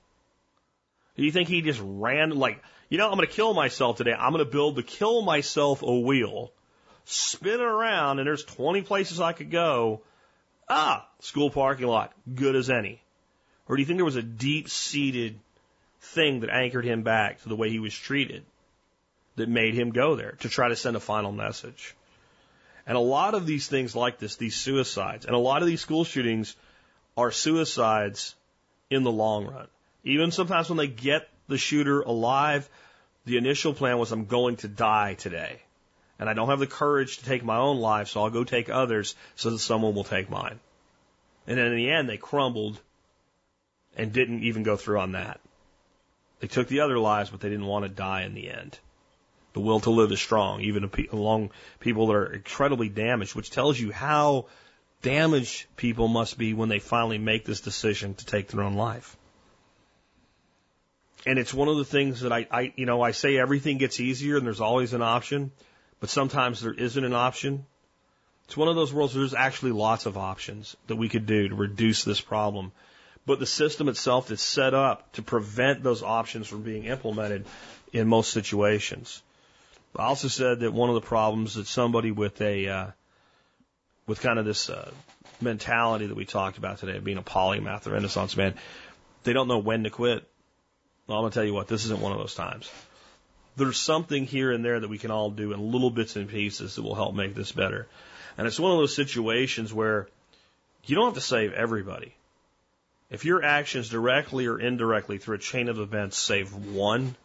Do 1.18 1.24
you 1.24 1.32
think 1.32 1.50
he 1.50 1.62
just 1.62 1.82
ran 1.84 2.32
like, 2.32 2.62
you 2.90 2.98
know, 2.98 3.10
I'm 3.10 3.16
going 3.16 3.28
to 3.28 3.34
kill 3.34 3.54
myself 3.54 3.98
today. 3.98 4.14
I'm 4.14 4.34
going 4.34 4.46
to 4.46 4.52
build 4.52 4.76
the 4.76 4.84
kill 4.84 5.22
myself 5.22 5.82
a 5.82 6.00
wheel, 6.00 6.52
spin 7.06 7.54
it 7.54 7.62
around, 7.62 8.20
and 8.20 8.28
there's 8.28 8.44
20 8.44 8.82
places 8.82 9.20
I 9.20 9.34
could 9.34 9.52
go. 9.52 10.02
Ah, 10.68 11.08
school 11.20 11.50
parking 11.50 11.88
lot, 11.88 12.12
good 12.34 12.56
as 12.56 12.70
any. 12.70 13.02
Or 13.68 13.76
do 13.76 13.82
you 13.82 13.86
think 13.86 13.98
there 13.98 14.06
was 14.06 14.16
a 14.16 14.24
deep 14.24 14.70
seated 14.70 15.40
thing 16.02 16.42
that 16.42 16.50
anchored 16.50 16.86
him 16.86 17.04
back 17.04 17.42
to 17.42 17.50
the 17.50 17.56
way 17.56 17.70
he 17.70 17.80
was 17.80 17.96
treated 17.96 18.44
that 19.36 19.50
made 19.50 19.74
him 19.74 19.92
go 19.92 20.16
there 20.16 20.34
to 20.42 20.50
try 20.50 20.70
to 20.70 20.76
send 20.76 20.96
a 20.96 21.00
final 21.00 21.32
message? 21.32 21.96
And 22.88 22.96
a 22.96 23.02
lot 23.02 23.34
of 23.34 23.48
these 23.48 23.68
things 23.68 23.96
like 23.96 24.20
this, 24.20 24.36
these 24.36 24.56
suicides, 24.56 25.26
and 25.26 25.36
a 25.36 25.40
lot 25.40 25.62
of 25.62 25.68
these 25.68 25.82
school 25.82 26.04
shootings 26.04 26.56
are 27.18 27.32
suicides 27.32 28.36
in 28.90 29.04
the 29.04 29.12
long 29.12 29.46
run. 29.46 29.68
Even 30.04 30.32
sometimes 30.32 30.70
when 30.70 30.78
they 30.78 30.88
get 30.88 31.28
the 31.48 31.58
shooter 31.58 32.02
alive, 32.02 32.70
the 33.26 33.38
initial 33.38 33.74
plan 33.74 33.98
was 33.98 34.12
I'm 34.12 34.26
going 34.26 34.58
to 34.58 34.68
die 34.68 35.16
today. 35.16 35.62
And 36.20 36.30
I 36.30 36.34
don't 36.34 36.50
have 36.50 36.60
the 36.60 36.68
courage 36.68 37.18
to 37.18 37.26
take 37.26 37.44
my 37.44 37.58
own 37.58 37.80
life, 37.80 38.08
so 38.08 38.24
I'll 38.24 38.30
go 38.30 38.44
take 38.44 38.70
others 38.70 39.16
so 39.36 39.50
that 39.50 39.60
someone 39.60 39.96
will 39.96 40.04
take 40.04 40.30
mine. 40.30 40.60
And 41.48 41.58
then 41.58 41.68
in 41.68 41.76
the 41.76 41.92
end, 41.92 42.10
they 42.10 42.18
crumbled 42.18 42.80
and 43.98 44.14
didn't 44.14 44.44
even 44.44 44.64
go 44.64 44.78
through 44.78 45.00
on 45.00 45.14
that. 45.14 45.40
They 46.40 46.48
took 46.48 46.68
the 46.68 46.82
other 46.82 47.00
lives, 47.00 47.30
but 47.30 47.40
they 47.40 47.50
didn't 47.50 47.66
want 47.66 47.84
to 47.84 47.90
die 47.90 48.24
in 48.24 48.34
the 48.34 48.50
end. 48.50 48.78
The 49.54 49.62
will 49.62 49.80
to 49.82 49.90
live 49.90 50.12
is 50.12 50.20
strong, 50.20 50.62
even 50.62 50.90
among 51.12 51.52
people 51.80 52.08
that 52.08 52.14
are 52.14 52.34
incredibly 52.34 52.90
damaged, 52.90 53.36
which 53.36 53.50
tells 53.50 53.80
you 53.80 53.92
how 53.92 54.48
damaged 55.02 55.66
people 55.78 56.08
must 56.08 56.38
be 56.38 56.54
when 56.54 56.68
they 56.68 56.80
finally 56.80 57.18
make 57.18 57.46
this 57.46 57.62
decision 57.62 58.16
to 58.16 58.26
take 58.26 58.48
their 58.48 58.64
own 58.64 58.74
life. 58.74 59.16
And 61.26 61.40
it's 61.40 61.54
one 61.54 61.68
of 61.68 61.78
the 61.78 61.86
things 61.86 62.22
that 62.22 62.34
I, 62.34 62.48
I, 62.52 62.74
you 62.76 62.86
know, 62.86 63.02
I 63.02 63.12
say 63.12 63.38
everything 63.38 63.78
gets 63.78 64.00
easier 64.00 64.38
and 64.38 64.46
there's 64.46 64.62
always 64.62 64.94
an 64.94 65.02
option, 65.02 65.52
but 66.00 66.10
sometimes 66.10 66.62
there 66.62 66.74
isn't 66.74 67.04
an 67.04 67.14
option. 67.14 67.66
It's 68.46 68.58
one 68.58 68.68
of 68.68 68.76
those 68.76 68.94
worlds 68.94 69.14
where 69.14 69.22
there's 69.22 69.34
actually 69.34 69.72
lots 69.72 70.06
of 70.06 70.18
options 70.18 70.76
that 70.88 70.96
we 70.96 71.10
could 71.10 71.26
do 71.26 71.50
to 71.50 71.56
reduce 71.56 72.04
this 72.04 72.22
problem 72.22 72.72
but 73.26 73.40
the 73.40 73.46
system 73.46 73.90
itself 73.90 74.32
is 74.32 74.42
set 74.42 74.74
up 74.74 75.12
to 75.14 75.22
prevent 75.22 75.84
those 75.84 76.04
options 76.04 76.48
from 76.48 76.62
being 76.62 76.86
implemented 76.86 77.46
in 77.92 78.08
most 78.08 78.32
situations. 78.32 79.22
I 79.96 80.06
also 80.06 80.28
said 80.28 80.60
that 80.60 80.74
one 80.74 80.90
of 80.90 80.96
the 80.96 81.02
problems 81.02 81.56
that 81.56 81.68
somebody 81.68 82.12
with 82.12 82.40
a 82.42 82.68
uh, 82.68 82.88
with 84.08 84.22
kind 84.22 84.38
of 84.38 84.46
this 84.46 84.70
uh, 84.70 84.92
mentality 85.42 86.06
that 86.08 86.16
we 86.16 86.26
talked 86.26 86.58
about 86.58 86.80
today, 86.80 86.98
of 86.98 87.04
being 87.04 87.18
a 87.18 87.24
polymath, 87.24 87.84
the 87.84 87.92
Renaissance 87.92 88.38
man, 88.38 88.54
They 89.24 89.34
don't 89.34 89.48
know 89.48 89.58
when 89.58 89.84
to 89.84 89.90
quit. 89.90 90.28
Well, 91.08 91.18
I'm 91.18 91.24
going 91.24 91.32
to 91.32 91.36
tell 91.36 91.46
you 91.46 91.54
what, 91.54 91.68
this 91.68 91.86
isn't 91.86 92.00
one 92.00 92.12
of 92.12 92.18
those 92.18 92.36
times. 92.36 92.70
There's 93.58 93.80
something 93.80 94.26
here 94.26 94.52
and 94.52 94.66
there 94.66 94.80
that 94.80 94.90
we 94.90 94.98
can 94.98 95.12
all 95.12 95.30
do 95.30 95.54
in 95.54 95.72
little 95.72 95.90
bits 95.90 96.16
and 96.16 96.28
pieces 96.30 96.76
that 96.76 96.82
will 96.82 96.96
help 96.96 97.16
make 97.16 97.36
this 97.36 97.52
better. 97.52 97.88
And 98.38 98.48
it's 98.48 98.60
one 98.60 98.72
of 98.72 98.78
those 98.78 98.96
situations 98.96 99.74
where 99.74 100.08
you 100.84 100.96
don't 100.96 101.06
have 101.06 101.14
to 101.14 101.22
save 101.22 101.54
everybody. 101.54 102.14
If 103.10 103.24
your 103.24 103.44
actions 103.44 103.90
directly 103.90 104.48
or 104.48 104.60
indirectly 104.60 105.20
through 105.20 105.36
a 105.36 105.40
chain 105.40 105.70
of 105.70 105.80
events 105.80 106.18
save 106.18 106.54
one, 106.54 107.16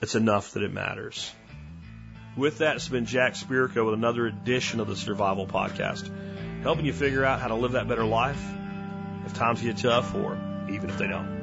it's 0.00 0.14
enough 0.14 0.52
that 0.52 0.62
it 0.62 0.72
matters. 0.72 1.30
With 2.36 2.58
that, 2.58 2.76
it's 2.76 2.88
been 2.88 3.06
Jack 3.06 3.34
Spirko 3.34 3.84
with 3.84 3.94
another 3.94 4.26
edition 4.26 4.80
of 4.80 4.88
the 4.88 4.96
Survival 4.96 5.46
Podcast, 5.46 6.10
helping 6.62 6.84
you 6.84 6.92
figure 6.92 7.24
out 7.24 7.40
how 7.40 7.48
to 7.48 7.54
live 7.54 7.72
that 7.72 7.86
better 7.86 8.04
life 8.04 8.42
if 9.26 9.34
times 9.34 9.60
get 9.60 9.76
tough 9.76 10.14
or 10.14 10.36
even 10.70 10.90
if 10.90 10.98
they 10.98 11.06
don't. 11.06 11.33